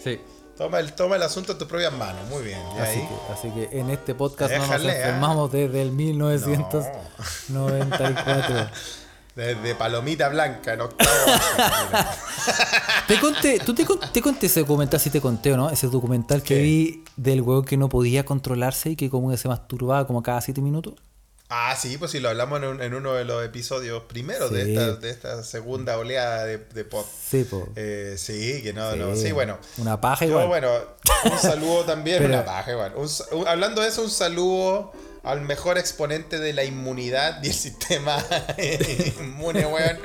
Sí. 0.04 0.20
Toma 0.58 0.80
el, 0.80 0.92
toma 0.92 1.16
el 1.16 1.22
asunto 1.22 1.52
en 1.52 1.58
tus 1.58 1.66
propias 1.68 1.92
manos. 1.94 2.28
Muy 2.28 2.42
bien. 2.42 2.60
Y 2.76 2.80
Así 2.80 2.98
ahí- 3.00 3.08
que, 3.08 3.14
así 3.32 3.48
que 3.50 3.70
en 3.78 3.88
este 3.88 4.14
podcast 4.14 4.52
no 4.52 4.60
Déjale, 4.62 4.84
nos 4.88 4.94
¿ah? 4.94 4.98
enfermamos 4.98 5.50
desde 5.52 5.80
el 5.80 5.92
1994. 5.92 8.68
Desde 9.34 9.74
Palomita 9.74 10.28
Blanca 10.28 10.74
en 10.74 10.80
octavo. 10.82 11.10
Te 13.08 13.18
conté, 13.20 13.58
tú 13.60 13.74
te, 13.74 13.84
con- 13.84 13.98
te 14.00 14.20
conté 14.22 14.46
ese 14.46 14.60
documental, 14.60 15.00
si 15.00 15.10
te 15.10 15.20
conté 15.20 15.52
o 15.52 15.56
no, 15.56 15.70
ese 15.70 15.86
documental 15.88 16.42
que 16.42 16.58
vi 16.60 17.04
del 17.16 17.40
huevo 17.42 17.62
que 17.62 17.76
no 17.76 17.88
podía 17.88 18.24
controlarse 18.24 18.90
y 18.90 18.96
que 18.96 19.10
como 19.10 19.30
que 19.30 19.36
se 19.36 19.48
masturbaba 19.48 20.06
como 20.06 20.22
cada 20.22 20.40
siete 20.40 20.60
minutos. 20.60 20.94
Ah, 21.48 21.76
sí, 21.78 21.98
pues 21.98 22.10
sí, 22.10 22.20
lo 22.20 22.30
hablamos 22.30 22.62
en, 22.62 22.68
un- 22.68 22.82
en 22.82 22.94
uno 22.94 23.12
de 23.12 23.24
los 23.24 23.44
episodios 23.44 24.04
primeros 24.04 24.50
de, 24.50 24.72
esta, 24.72 24.92
de 24.96 25.10
esta 25.10 25.42
segunda 25.42 25.98
oleada 25.98 26.44
de, 26.46 26.58
de 26.58 26.84
pod. 26.84 27.04
Sí, 27.30 27.44
po. 27.44 27.68
Eh, 27.76 28.14
sí, 28.16 28.62
que 28.62 28.72
no, 28.72 28.92
Sí. 28.92 28.98
no, 28.98 29.14
sí, 29.16 29.32
bueno. 29.32 29.58
Una 29.78 30.00
paja 30.00 30.24
Yo, 30.24 30.30
igual. 30.32 30.48
bueno, 30.48 30.70
un 31.30 31.38
saludo 31.38 31.84
también, 31.84 32.18
Pero- 32.22 32.34
una 32.34 32.44
paja 32.44 32.72
igual. 32.72 32.92
Un 32.96 33.08
sa- 33.08 33.26
un- 33.32 33.46
hablando 33.46 33.82
de 33.82 33.88
eso, 33.88 34.02
un 34.02 34.10
saludo 34.10 34.92
al 35.22 35.40
mejor 35.40 35.78
exponente 35.78 36.38
de 36.40 36.52
la 36.52 36.64
inmunidad 36.64 37.42
y 37.44 37.48
el 37.48 37.52
sistema 37.54 38.16
inmune, 39.20 39.66
weón. 39.66 39.98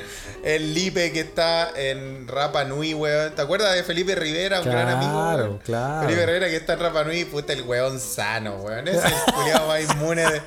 El 0.43 0.73
Lipe 0.73 1.11
que 1.11 1.21
está 1.21 1.71
en 1.75 2.27
Rapa 2.27 2.63
Nui, 2.63 2.93
weón. 2.93 3.33
¿Te 3.35 3.41
acuerdas 3.41 3.75
de 3.75 3.83
Felipe 3.83 4.13
Rivera, 4.15 4.61
un 4.61 4.65
gran 4.69 4.87
amigo? 4.89 5.11
Claro, 5.11 5.59
claro. 5.65 6.07
Felipe 6.07 6.25
Rivera 6.25 6.47
que 6.47 6.55
está 6.57 6.73
en 6.73 6.79
Rapa 6.79 7.03
Nui, 7.03 7.25
puta 7.25 7.53
el 7.53 7.63
weón 7.63 7.99
sano, 7.99 8.57
weón. 8.57 8.87
Ese 8.87 8.99
es 8.99 9.03
el 9.27 9.33
culiado 9.35 9.67
más 9.67 9.81
inmune 9.81 10.21
de. 10.21 10.41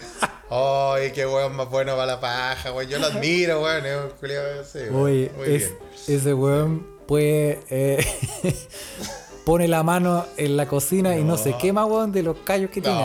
Ay, 0.53 1.13
qué 1.13 1.27
weón 1.27 1.55
más 1.57 1.69
bueno 1.69 1.93
para 1.95 2.07
la 2.07 2.21
paja, 2.21 2.73
weón. 2.73 2.89
Yo 2.89 2.99
lo 2.99 3.07
admiro, 3.07 3.63
weón. 3.63 3.85
Es 3.87 3.97
un 3.97 4.11
culiado 4.19 4.61
así, 4.61 4.79
weón. 4.79 4.97
Oye, 5.03 5.33
Muy 5.37 5.47
es- 5.55 5.69
bien. 6.07 6.19
ese 6.21 6.35
weón 6.35 6.87
puede. 7.07 7.61
eh, 7.71 8.07
pone 9.45 9.67
la 9.67 9.83
mano 9.83 10.27
en 10.37 10.57
la 10.57 10.67
cocina 10.67 11.17
y 11.17 11.25
no 11.25 11.37
se 11.37 11.57
quema, 11.57 11.85
weón, 11.87 12.13
de 12.13 12.23
los 12.23 12.37
callos 12.45 12.71
que 12.71 12.81
tiene. 12.81 12.99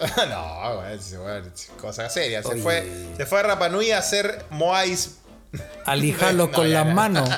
No, 0.16 0.26
no, 0.26 0.78
weón, 0.80 1.00
sí, 1.00 1.16
weón, 1.16 1.52
es 1.54 1.70
cosa 1.80 2.08
seria. 2.10 2.42
Se 2.42 2.48
Oye. 2.48 2.62
fue, 2.62 3.06
se 3.16 3.26
fue 3.26 3.40
a 3.40 3.42
Rapa 3.42 3.68
Nui 3.68 3.90
a 3.92 3.98
hacer 3.98 4.44
moais. 4.50 5.16
A 5.86 5.94
lijarlos 5.96 6.48
No, 6.50 6.54
con 6.56 6.70
las 6.72 6.86
no. 6.86 6.92
manos. 6.94 7.28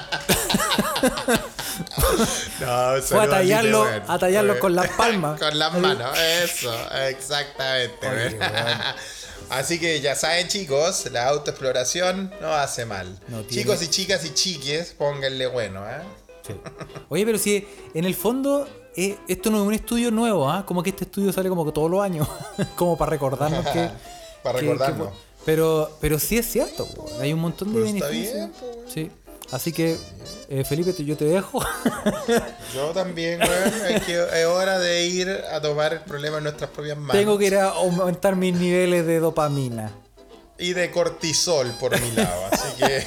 No, 2.60 3.02
Fue 3.02 3.22
a 3.24 3.28
tallarlo, 3.28 3.84
a 4.08 4.18
tallarlo 4.18 4.58
con 4.58 4.74
las 4.74 4.88
palmas. 4.90 5.38
Con 5.38 5.58
las 5.58 5.72
manos, 5.74 6.18
eso, 6.18 6.72
exactamente. 7.08 8.08
Oye. 8.08 8.38
Así 9.50 9.78
que 9.78 10.00
ya 10.00 10.14
saben, 10.14 10.48
chicos, 10.48 11.06
la 11.12 11.28
autoexploración 11.28 12.32
no 12.40 12.52
hace 12.54 12.84
mal. 12.84 13.18
No 13.28 13.42
tiene- 13.42 13.62
Chicos 13.62 13.82
y 13.82 13.88
chicas 13.88 14.24
y 14.24 14.34
chiques, 14.34 14.94
pónganle 14.98 15.46
bueno, 15.46 15.88
¿eh? 15.88 16.02
Sí. 16.46 16.54
Oye, 17.08 17.24
pero 17.24 17.38
si 17.38 17.66
en 17.94 18.04
el 18.04 18.14
fondo 18.14 18.68
eh, 19.04 19.18
esto 19.28 19.50
no 19.50 19.60
es 19.62 19.66
un 19.66 19.74
estudio 19.74 20.10
nuevo, 20.10 20.50
¿ah? 20.50 20.64
Como 20.66 20.82
que 20.82 20.90
este 20.90 21.04
estudio 21.04 21.32
sale 21.32 21.48
como 21.48 21.64
que 21.64 21.72
todos 21.72 21.90
los 21.90 22.02
años, 22.02 22.26
como 22.76 22.96
para 22.98 23.10
recordarnos 23.10 23.64
que... 23.66 23.88
Para 24.42 24.58
que- 24.60 24.66
recordarnos. 24.66 25.08
que- 25.08 25.14
pero, 25.44 25.90
pero 26.00 26.18
sí 26.18 26.36
es 26.38 26.46
cierto, 26.50 26.86
po, 26.94 27.08
hay 27.20 27.32
un 27.32 27.40
montón 27.40 27.68
de 27.72 27.80
Pero 27.80 27.86
está 27.86 28.06
beneficios. 28.08 28.34
bien, 28.34 28.52
po, 28.52 28.66
weón. 28.66 28.90
sí. 28.92 29.10
Así 29.50 29.72
que, 29.72 29.96
eh, 30.50 30.62
Felipe, 30.62 30.92
yo 31.02 31.16
te 31.16 31.24
dejo. 31.24 31.58
Yo 32.74 32.90
también, 32.92 33.40
weón. 33.40 33.72
Es, 33.96 34.02
que 34.04 34.22
es 34.40 34.46
hora 34.46 34.78
de 34.78 35.06
ir 35.06 35.30
a 35.50 35.58
tomar 35.62 35.94
el 35.94 36.00
problema 36.00 36.36
en 36.36 36.44
nuestras 36.44 36.68
propias 36.70 36.98
manos. 36.98 37.14
Tengo 37.16 37.38
que 37.38 37.46
ir 37.46 37.56
a 37.56 37.70
aumentar 37.70 38.36
mis 38.36 38.54
niveles 38.54 39.06
de 39.06 39.20
dopamina. 39.20 39.90
y 40.58 40.74
de 40.74 40.90
cortisol 40.90 41.70
por 41.80 41.98
mi 41.98 42.10
lado. 42.12 42.42
Así 42.52 42.68
que, 42.76 43.06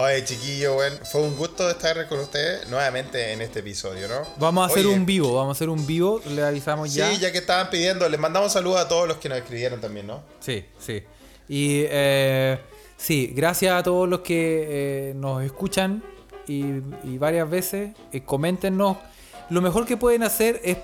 oye, 0.00 0.24
chiquillo, 0.24 0.74
bueno, 0.74 0.96
fue 1.04 1.22
un 1.22 1.36
gusto 1.36 1.68
estar 1.70 2.08
con 2.08 2.20
ustedes 2.20 2.68
nuevamente 2.68 3.32
en 3.32 3.40
este 3.40 3.60
episodio, 3.60 4.08
¿no? 4.08 4.22
Vamos 4.38 4.68
a 4.68 4.72
hacer 4.72 4.86
Oye, 4.86 4.94
un 4.94 5.06
vivo, 5.06 5.34
vamos 5.34 5.50
a 5.50 5.56
hacer 5.56 5.68
un 5.68 5.86
vivo, 5.86 6.20
le 6.26 6.42
avisamos 6.42 6.92
ya. 6.92 7.10
Sí, 7.10 7.18
ya 7.18 7.32
que 7.32 7.38
estaban 7.38 7.70
pidiendo, 7.70 8.08
les 8.08 8.20
mandamos 8.20 8.52
saludos 8.52 8.80
a 8.80 8.88
todos 8.88 9.08
los 9.08 9.18
que 9.18 9.28
nos 9.28 9.38
escribieron 9.38 9.80
también, 9.80 10.06
¿no? 10.06 10.22
Sí, 10.40 10.64
sí. 10.78 11.02
Y 11.48 11.84
eh, 11.88 12.58
sí, 12.96 13.32
gracias 13.34 13.74
a 13.74 13.82
todos 13.82 14.08
los 14.08 14.20
que 14.20 15.10
eh, 15.10 15.14
nos 15.16 15.42
escuchan 15.42 16.02
y, 16.46 16.64
y 17.04 17.18
varias 17.18 17.48
veces. 17.48 17.92
Eh, 18.12 18.22
coméntenos. 18.22 18.96
Lo 19.48 19.60
mejor 19.60 19.84
que 19.84 19.96
pueden 19.96 20.22
hacer 20.22 20.60
es, 20.62 20.76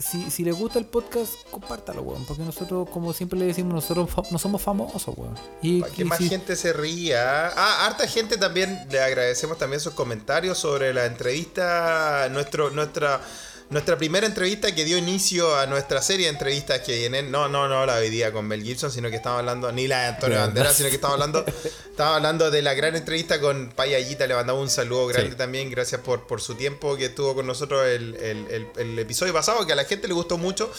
si, 0.00 0.30
si 0.30 0.44
les 0.44 0.54
gusta 0.54 0.78
el 0.78 0.84
podcast, 0.86 1.34
compártalo, 1.50 2.02
weón. 2.02 2.24
Porque 2.24 2.42
nosotros, 2.42 2.88
como 2.90 3.12
siempre 3.12 3.38
le 3.38 3.46
decimos, 3.46 3.74
nosotros 3.74 4.08
no 4.30 4.38
somos 4.38 4.62
famosos, 4.62 5.14
weón. 5.16 5.34
Y, 5.62 5.80
Para 5.80 5.92
que 5.92 6.02
y 6.02 6.04
más 6.04 6.18
si- 6.18 6.28
gente 6.28 6.56
se 6.56 6.72
ría. 6.72 7.48
Ah, 7.48 7.86
harta 7.86 8.06
gente 8.06 8.36
también, 8.36 8.86
le 8.90 9.00
agradecemos 9.00 9.58
también 9.58 9.80
sus 9.80 9.94
comentarios 9.94 10.58
sobre 10.58 10.92
la 10.94 11.06
entrevista, 11.06 12.28
nuestro, 12.30 12.70
nuestra, 12.70 13.20
nuestra 13.70 13.98
primera 13.98 14.26
entrevista 14.26 14.74
que 14.74 14.84
dio 14.86 14.96
inicio 14.96 15.54
a 15.56 15.66
nuestra 15.66 16.00
serie 16.00 16.26
de 16.26 16.32
entrevistas 16.32 16.80
que 16.80 16.96
vienen. 16.96 17.30
No, 17.30 17.48
no, 17.48 17.68
no 17.68 17.84
la 17.84 17.96
hoy 17.96 18.08
día 18.08 18.32
con 18.32 18.46
Mel 18.48 18.62
Gibson, 18.62 18.90
sino 18.90 19.10
que 19.10 19.16
estamos 19.16 19.40
hablando, 19.40 19.70
ni 19.72 19.86
la 19.86 20.00
de 20.00 20.06
Antonio 20.06 20.38
Banderas, 20.38 20.54
verdad. 20.68 20.76
sino 20.76 20.88
que 20.88 20.94
estamos 20.94 21.12
hablando, 21.14 21.44
estamos 21.90 22.16
hablando 22.16 22.50
de 22.50 22.62
la 22.62 22.72
gran 22.72 22.96
entrevista 22.96 23.38
con 23.40 23.68
Payallita. 23.76 24.26
Le 24.26 24.34
mandamos 24.34 24.62
un 24.62 24.70
saludo 24.70 25.06
grande 25.08 25.32
Sí. 25.32 25.36
también. 25.36 25.70
Gracias 25.70 26.00
por, 26.00 26.26
por 26.26 26.40
su 26.40 26.54
tiempo 26.54 26.96
que 26.96 27.06
estuvo 27.06 27.34
con 27.34 27.46
nosotros 27.46 27.84
el, 27.86 28.14
el- 28.16 28.46
el- 28.50 28.66
el 28.76 28.98
episodio 28.98 29.34
pasado, 29.34 29.66
que 29.66 29.74
a 29.74 29.76
la 29.76 29.84
gente 29.84 30.08
le 30.08 30.14
gustó 30.14 30.38
mucho. 30.38 30.72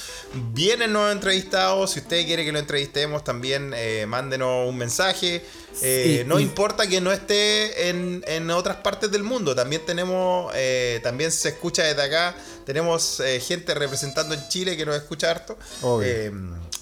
Vienen 0.53 0.91
nuevos 0.91 1.11
entrevistados. 1.11 1.91
Si 1.91 1.99
usted 1.99 2.25
quiere 2.25 2.43
que 2.43 2.51
lo 2.51 2.57
entrevistemos, 2.59 3.23
también 3.23 3.71
eh, 3.75 4.05
mándenos 4.07 4.67
un 4.67 4.77
mensaje. 4.77 5.45
Eh, 5.83 6.23
no 6.25 6.39
y- 6.39 6.43
importa 6.43 6.87
que 6.87 6.99
no 7.01 7.11
esté 7.11 7.89
en, 7.89 8.23
en 8.27 8.49
otras 8.49 8.77
partes 8.77 9.11
del 9.11 9.21
mundo. 9.21 9.53
También 9.53 9.85
tenemos, 9.85 10.51
eh, 10.55 10.99
también 11.03 11.31
se 11.31 11.49
escucha 11.49 11.83
desde 11.83 12.01
acá. 12.01 12.35
Tenemos 12.65 12.78
eh, 13.19 13.39
gente 13.39 13.73
representando 13.73 14.33
en 14.35 14.47
Chile 14.47 14.75
que 14.77 14.85
nos 14.85 14.95
escucha 14.95 15.31
harto. 15.31 15.57
Eh, 16.03 16.31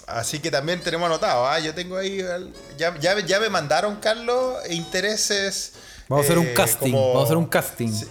así 0.08 0.40
que 0.40 0.52
también 0.52 0.82
tenemos 0.82 1.06
anotado. 1.08 1.46
ah, 1.48 1.60
Yo 1.60 1.74
tengo 1.74 1.98
ahí, 1.98 2.24
ya, 2.78 2.98
ya, 3.00 3.20
ya 3.26 3.40
me 3.40 3.50
mandaron, 3.50 3.98
Carlos, 3.98 4.58
intereses. 4.70 5.74
Vamos 6.08 6.24
a 6.24 6.28
hacer 6.28 6.38
un 6.38 6.48
eh, 6.48 6.54
casting, 6.54 6.92
como- 6.92 7.08
vamos 7.10 7.22
a 7.24 7.26
hacer 7.26 7.38
un 7.38 7.46
casting. 7.48 7.92
Sí, 7.92 8.06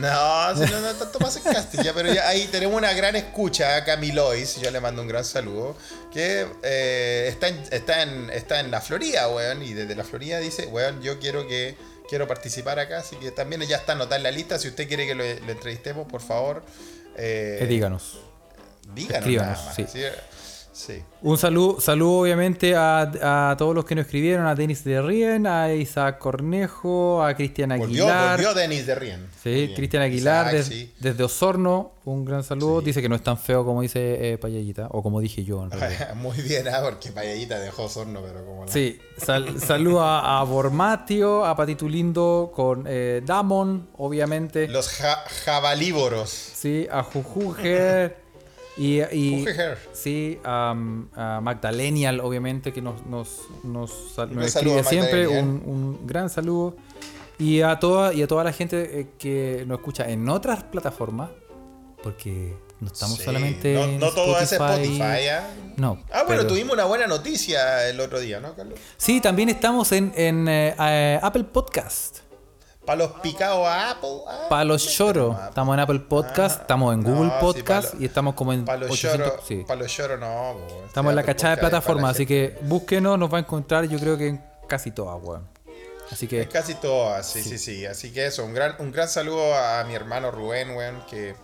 No, 0.00 0.54
si 0.56 0.72
no, 0.72 0.80
no 0.80 0.94
tanto 0.94 1.20
más 1.20 1.36
en 1.36 1.44
Castilla, 1.44 1.92
pero 1.94 2.12
ya 2.12 2.28
ahí 2.28 2.48
tenemos 2.50 2.76
una 2.76 2.92
gran 2.92 3.14
escucha, 3.14 3.84
Camilois, 3.84 4.56
yo 4.56 4.68
le 4.72 4.80
mando 4.80 5.00
un 5.02 5.06
gran 5.06 5.24
saludo, 5.24 5.76
que 6.12 6.44
eh, 6.64 7.28
está, 7.28 7.46
en, 7.46 7.62
está, 7.70 8.02
en, 8.02 8.30
está 8.30 8.58
en 8.58 8.72
la 8.72 8.80
Florida, 8.80 9.28
weón, 9.28 9.62
y 9.62 9.74
desde 9.74 9.94
la 9.94 10.02
Florida 10.02 10.40
dice, 10.40 10.66
weón, 10.66 11.00
yo 11.02 11.20
quiero 11.20 11.46
que 11.46 11.76
quiero 12.08 12.26
participar 12.26 12.80
acá, 12.80 12.98
así 12.98 13.14
que 13.14 13.30
también 13.30 13.62
ya 13.62 13.76
está 13.76 13.92
anotada 13.92 14.16
en 14.16 14.24
la 14.24 14.32
lista, 14.32 14.58
si 14.58 14.66
usted 14.66 14.88
quiere 14.88 15.06
que 15.06 15.14
lo, 15.14 15.22
lo 15.22 15.52
entrevistemos, 15.52 16.08
por 16.10 16.20
favor. 16.20 16.64
Eh, 17.16 17.58
Eh, 17.62 17.66
díganos. 17.66 18.18
díganos 18.94 19.18
escríbanos, 19.18 19.52
nada 19.58 19.66
más, 19.66 19.74
sí. 19.76 19.86
¿sí? 19.88 20.00
Sí. 20.76 21.02
Un 21.22 21.38
saludo, 21.38 21.80
saludo 21.80 22.20
obviamente 22.20 22.76
a, 22.76 23.50
a 23.50 23.56
todos 23.56 23.74
los 23.74 23.86
que 23.86 23.94
nos 23.94 24.04
escribieron, 24.04 24.46
a 24.46 24.54
Denis 24.54 24.84
de 24.84 25.00
Rien, 25.00 25.46
a 25.46 25.72
Isaac 25.72 26.18
Cornejo, 26.18 27.24
a 27.24 27.34
Cristian 27.34 27.70
Volvió, 27.78 28.04
Aguilar. 28.04 28.30
volvió 28.36 28.54
Denis 28.54 28.84
de 28.86 28.94
Rien. 28.94 29.26
Sí. 29.42 29.72
Cristian 29.74 30.02
Aguilar 30.02 30.48
Isaac, 30.48 30.52
des- 30.52 30.66
sí. 30.66 30.92
desde 31.00 31.24
Osorno, 31.24 31.92
un 32.04 32.26
gran 32.26 32.44
saludo. 32.44 32.80
Sí. 32.80 32.86
Dice 32.86 33.00
que 33.00 33.08
no 33.08 33.16
es 33.16 33.22
tan 33.22 33.38
feo 33.38 33.64
como 33.64 33.80
dice 33.80 34.32
eh, 34.34 34.36
Payallita, 34.38 34.88
o 34.90 35.02
como 35.02 35.20
dije 35.22 35.42
yo 35.44 35.64
en 35.64 35.70
realidad. 35.70 36.14
Muy 36.16 36.36
bien, 36.42 36.68
ah, 36.68 36.80
porque 36.84 37.10
Payallita 37.10 37.58
dejó 37.58 37.88
sorno, 37.88 38.20
pero 38.20 38.44
como 38.44 38.66
la- 38.66 38.70
Sí, 38.72 39.00
sal- 39.16 39.58
saludo 39.58 40.02
a, 40.02 40.44
Bormatio, 40.44 41.46
a 41.46 41.56
Patito 41.56 41.88
Lindo 41.88 42.52
con 42.54 42.84
eh, 42.86 43.22
Damon, 43.24 43.88
obviamente. 43.96 44.68
Los 44.68 44.90
ja- 44.90 45.24
jabalívoros. 45.44 46.28
Sí, 46.28 46.86
a 46.92 47.02
Jujuger. 47.02 48.25
Y, 48.76 49.00
y 49.00 49.46
sí, 49.92 50.38
a, 50.44 50.70
a 51.14 51.40
Magdalenial, 51.40 52.20
obviamente, 52.20 52.72
que 52.72 52.82
nos, 52.82 53.04
nos, 53.06 53.40
nos, 53.64 54.14
nos 54.30 54.46
escribe 54.46 54.84
siempre. 54.84 55.26
Un, 55.28 55.62
un 55.64 56.06
gran 56.06 56.28
saludo. 56.28 56.76
Y 57.38 57.60
a 57.62 57.78
toda, 57.78 58.12
y 58.14 58.22
a 58.22 58.26
toda 58.26 58.44
la 58.44 58.52
gente 58.52 59.00
eh, 59.00 59.06
que 59.18 59.64
nos 59.66 59.78
escucha 59.78 60.08
en 60.08 60.28
otras 60.28 60.64
plataformas, 60.64 61.30
porque 62.02 62.54
no 62.80 62.88
estamos 62.88 63.18
Sí, 63.18 63.24
solamente 63.24 63.74
No, 63.74 63.84
en 63.84 63.98
no 63.98 64.10
todo 64.10 64.38
es 64.38 64.52
Spotify, 64.52 65.28
¿ah? 65.32 65.46
No. 65.76 65.98
Ah, 66.10 66.22
bueno, 66.26 66.42
pero- 66.42 66.46
tuvimos 66.46 66.72
una 66.74 66.84
buena 66.84 67.06
noticia 67.06 67.88
el 67.88 68.00
otro 68.00 68.20
día, 68.20 68.40
¿no, 68.40 68.54
Carlos? 68.54 68.78
Sí, 68.96 69.20
también 69.20 69.48
estamos 69.50 69.92
en, 69.92 70.12
en, 70.16 70.48
eh, 70.48 70.74
eh, 70.78 71.18
Apple 71.22 71.44
Podcast. 71.44 72.18
Para 72.86 72.98
los 72.98 73.12
picados 73.20 73.66
a 73.66 73.90
Apple. 73.90 74.20
ah, 74.28 74.46
Para 74.48 74.64
los. 74.64 74.86
Estamos 74.86 75.74
en 75.74 75.80
Apple 75.80 75.98
Podcast, 76.00 76.58
Ah, 76.58 76.62
estamos 76.62 76.94
en 76.94 77.02
Google 77.02 77.30
sí, 77.30 77.36
Podcast 77.40 77.88
pa' 77.90 77.96
lo- 77.96 78.02
y 78.02 78.06
estamos 78.06 78.34
como 78.34 78.52
en 78.52 78.64
Para 78.64 78.78
los 78.78 78.90
800. 78.92 79.26
lloros, 79.28 79.44
sí. 79.46 79.64
para 79.66 79.80
los 79.80 79.96
lloros 79.96 80.20
no. 80.20 80.26
po. 80.68 80.82
Estamos 80.86 81.10
en 81.10 81.16
la 81.16 81.22
cachada 81.24 81.56
de 81.56 81.60
plataformas, 81.60 82.04
la 82.04 82.10
así 82.10 82.26
que 82.26 82.56
búsquenos, 82.62 83.18
nos 83.18 83.32
va 83.32 83.38
a 83.38 83.40
encontrar 83.40 83.84
yo 83.86 83.98
creo 83.98 84.16
que 84.16 84.28
en 84.28 84.44
casi 84.68 84.92
todas, 84.92 85.18
weón. 85.22 85.46
Así 86.10 86.28
que 86.28 86.46
casi 86.48 86.74
todas, 86.76 87.26
sí, 87.26 87.42
sí, 87.42 87.58
sí. 87.58 87.84
Así 87.84 88.12
que 88.12 88.26
eso, 88.26 88.44
un 88.44 88.54
gran, 88.54 88.76
un 88.78 88.92
gran 88.92 89.08
saludo 89.08 89.52
a 89.56 89.82
mi 89.84 89.94
hermano 89.96 90.30
Rubén, 90.30 90.70
weón, 90.76 91.02
que, 91.10 91.34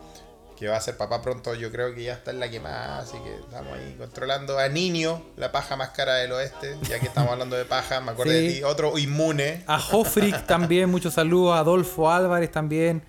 que 0.62 0.68
va 0.68 0.76
a 0.76 0.80
ser 0.80 0.97
papá 0.97 1.20
pronto. 1.22 1.55
Yo 1.55 1.70
creo 1.72 1.93
que 1.94 2.05
ya 2.05 2.12
está 2.14 2.30
en 2.30 2.39
la 2.40 2.48
quemada, 2.51 3.01
así 3.01 3.16
que 3.18 3.34
estamos 3.34 3.72
ahí 3.72 3.94
controlando 3.98 4.59
a 4.59 4.68
Niño, 4.68 5.20
la 5.36 5.51
paja 5.51 5.74
más 5.76 5.90
cara 5.90 6.14
del 6.14 6.30
oeste. 6.32 6.76
Ya 6.89 7.01
que 7.01 7.06
estamos 7.06 7.32
hablando 7.32 7.56
de 7.56 7.64
paja, 7.64 8.01
me 8.01 8.12
acordé 8.12 8.39
Sí. 8.40 8.47
de 8.47 8.52
ti. 8.55 8.62
Otro 8.64 8.97
inmune. 8.97 9.64
a 9.66 9.78
Jofric 9.80 10.47
también, 10.47 10.89
muchos 10.90 11.14
saludos, 11.14 11.55
a 11.56 11.59
Adolfo 11.59 12.10
Álvarez 12.10 12.51
también. 12.52 13.02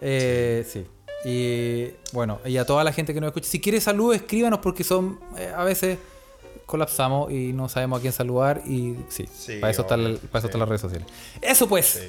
Eh, 0.00 0.64
sí. 0.70 0.86
Y 1.24 1.92
bueno, 2.12 2.40
y 2.44 2.56
a 2.56 2.64
toda 2.64 2.82
la 2.84 2.92
gente 2.92 3.12
que 3.14 3.20
nos 3.20 3.28
escucha. 3.28 3.48
Si 3.48 3.60
quiere 3.60 3.80
saludos, 3.80 4.16
escríbanos 4.16 4.60
porque 4.60 4.84
son 4.84 5.18
eh, 5.38 5.52
a 5.56 5.64
veces 5.64 5.98
colapsamos 6.66 7.30
y 7.32 7.52
no 7.52 7.68
sabemos 7.68 7.98
a 7.98 8.00
quién 8.00 8.12
saludar 8.12 8.62
y 8.66 8.96
sí, 9.08 9.28
Sí, 9.32 9.58
para 9.58 9.70
eso, 9.70 9.82
está 9.82 9.96
la- 9.96 10.16
para 10.18 10.38
eso 10.38 10.40
sí. 10.40 10.46
están 10.46 10.60
las 10.60 10.68
redes 10.68 10.80
sociales. 10.80 11.06
Eso 11.40 11.68
pues. 11.68 12.00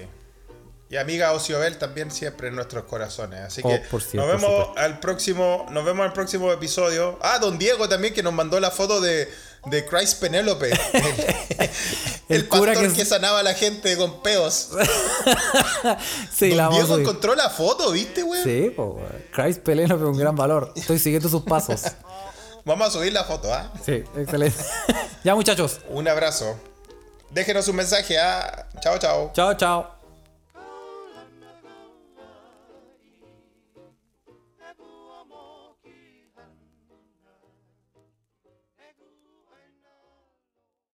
Y 0.93 0.97
amiga 0.97 1.31
Ociobel 1.31 1.79
también 1.79 2.11
siempre 2.11 2.49
en 2.49 2.55
nuestros 2.55 2.83
corazones. 2.83 3.39
Así 3.39 3.61
Oh, 3.63 3.67
que 3.69 3.79
cierto, 3.99 4.27
nos 4.27 4.27
vemos 4.27 4.77
al 4.77 4.99
próximo, 4.99 5.65
nos 5.71 5.83
vemos 5.83 6.05
al 6.05 6.13
próximo 6.13 6.51
episodio. 6.51 7.17
Ah, 7.23 7.39
don 7.39 7.57
Diego 7.57 7.89
también 7.89 8.13
que 8.13 8.21
nos 8.21 8.31
mandó 8.31 8.59
la 8.59 8.69
foto 8.69 9.01
de, 9.01 9.27
de 9.65 9.85
Christ 9.87 10.19
Penélope. 10.19 10.69
El, 10.69 10.77
El 12.29 12.41
el 12.41 12.47
cura 12.47 12.73
pastor 12.73 12.93
que 12.93 13.05
sanaba 13.05 13.39
a 13.39 13.43
la 13.43 13.55
gente 13.55 13.97
con 13.97 14.21
peos. 14.21 14.69
Sí, 16.31 16.49
don 16.49 16.57
la 16.57 16.69
Diego 16.69 16.99
encontró 16.99 17.33
la 17.33 17.49
foto, 17.49 17.89
¿viste, 17.91 18.21
güey? 18.21 18.43
Sí, 18.43 18.71
weón. 18.77 19.01
Christ 19.31 19.61
Pelélope 19.63 20.03
un 20.03 20.17
gran 20.17 20.35
valor. 20.35 20.73
Estoy 20.75 20.99
siguiendo 20.99 21.27
sus 21.27 21.41
pasos. 21.41 21.85
Vamos 22.65 22.89
a 22.89 22.91
subir 22.91 23.11
la 23.11 23.23
foto, 23.23 23.51
¿ah? 23.51 23.73
Sí, 23.83 24.03
excelente. 24.15 24.63
ya, 25.23 25.33
muchachos. 25.33 25.79
Un 25.89 26.07
abrazo. 26.07 26.55
Déjenos 27.31 27.67
un 27.67 27.77
mensaje, 27.77 28.19
¿ah? 28.19 28.67
Chao, 28.79 28.99
chao. 28.99 29.31
Chao, 29.33 29.55
chao. 29.55 30.02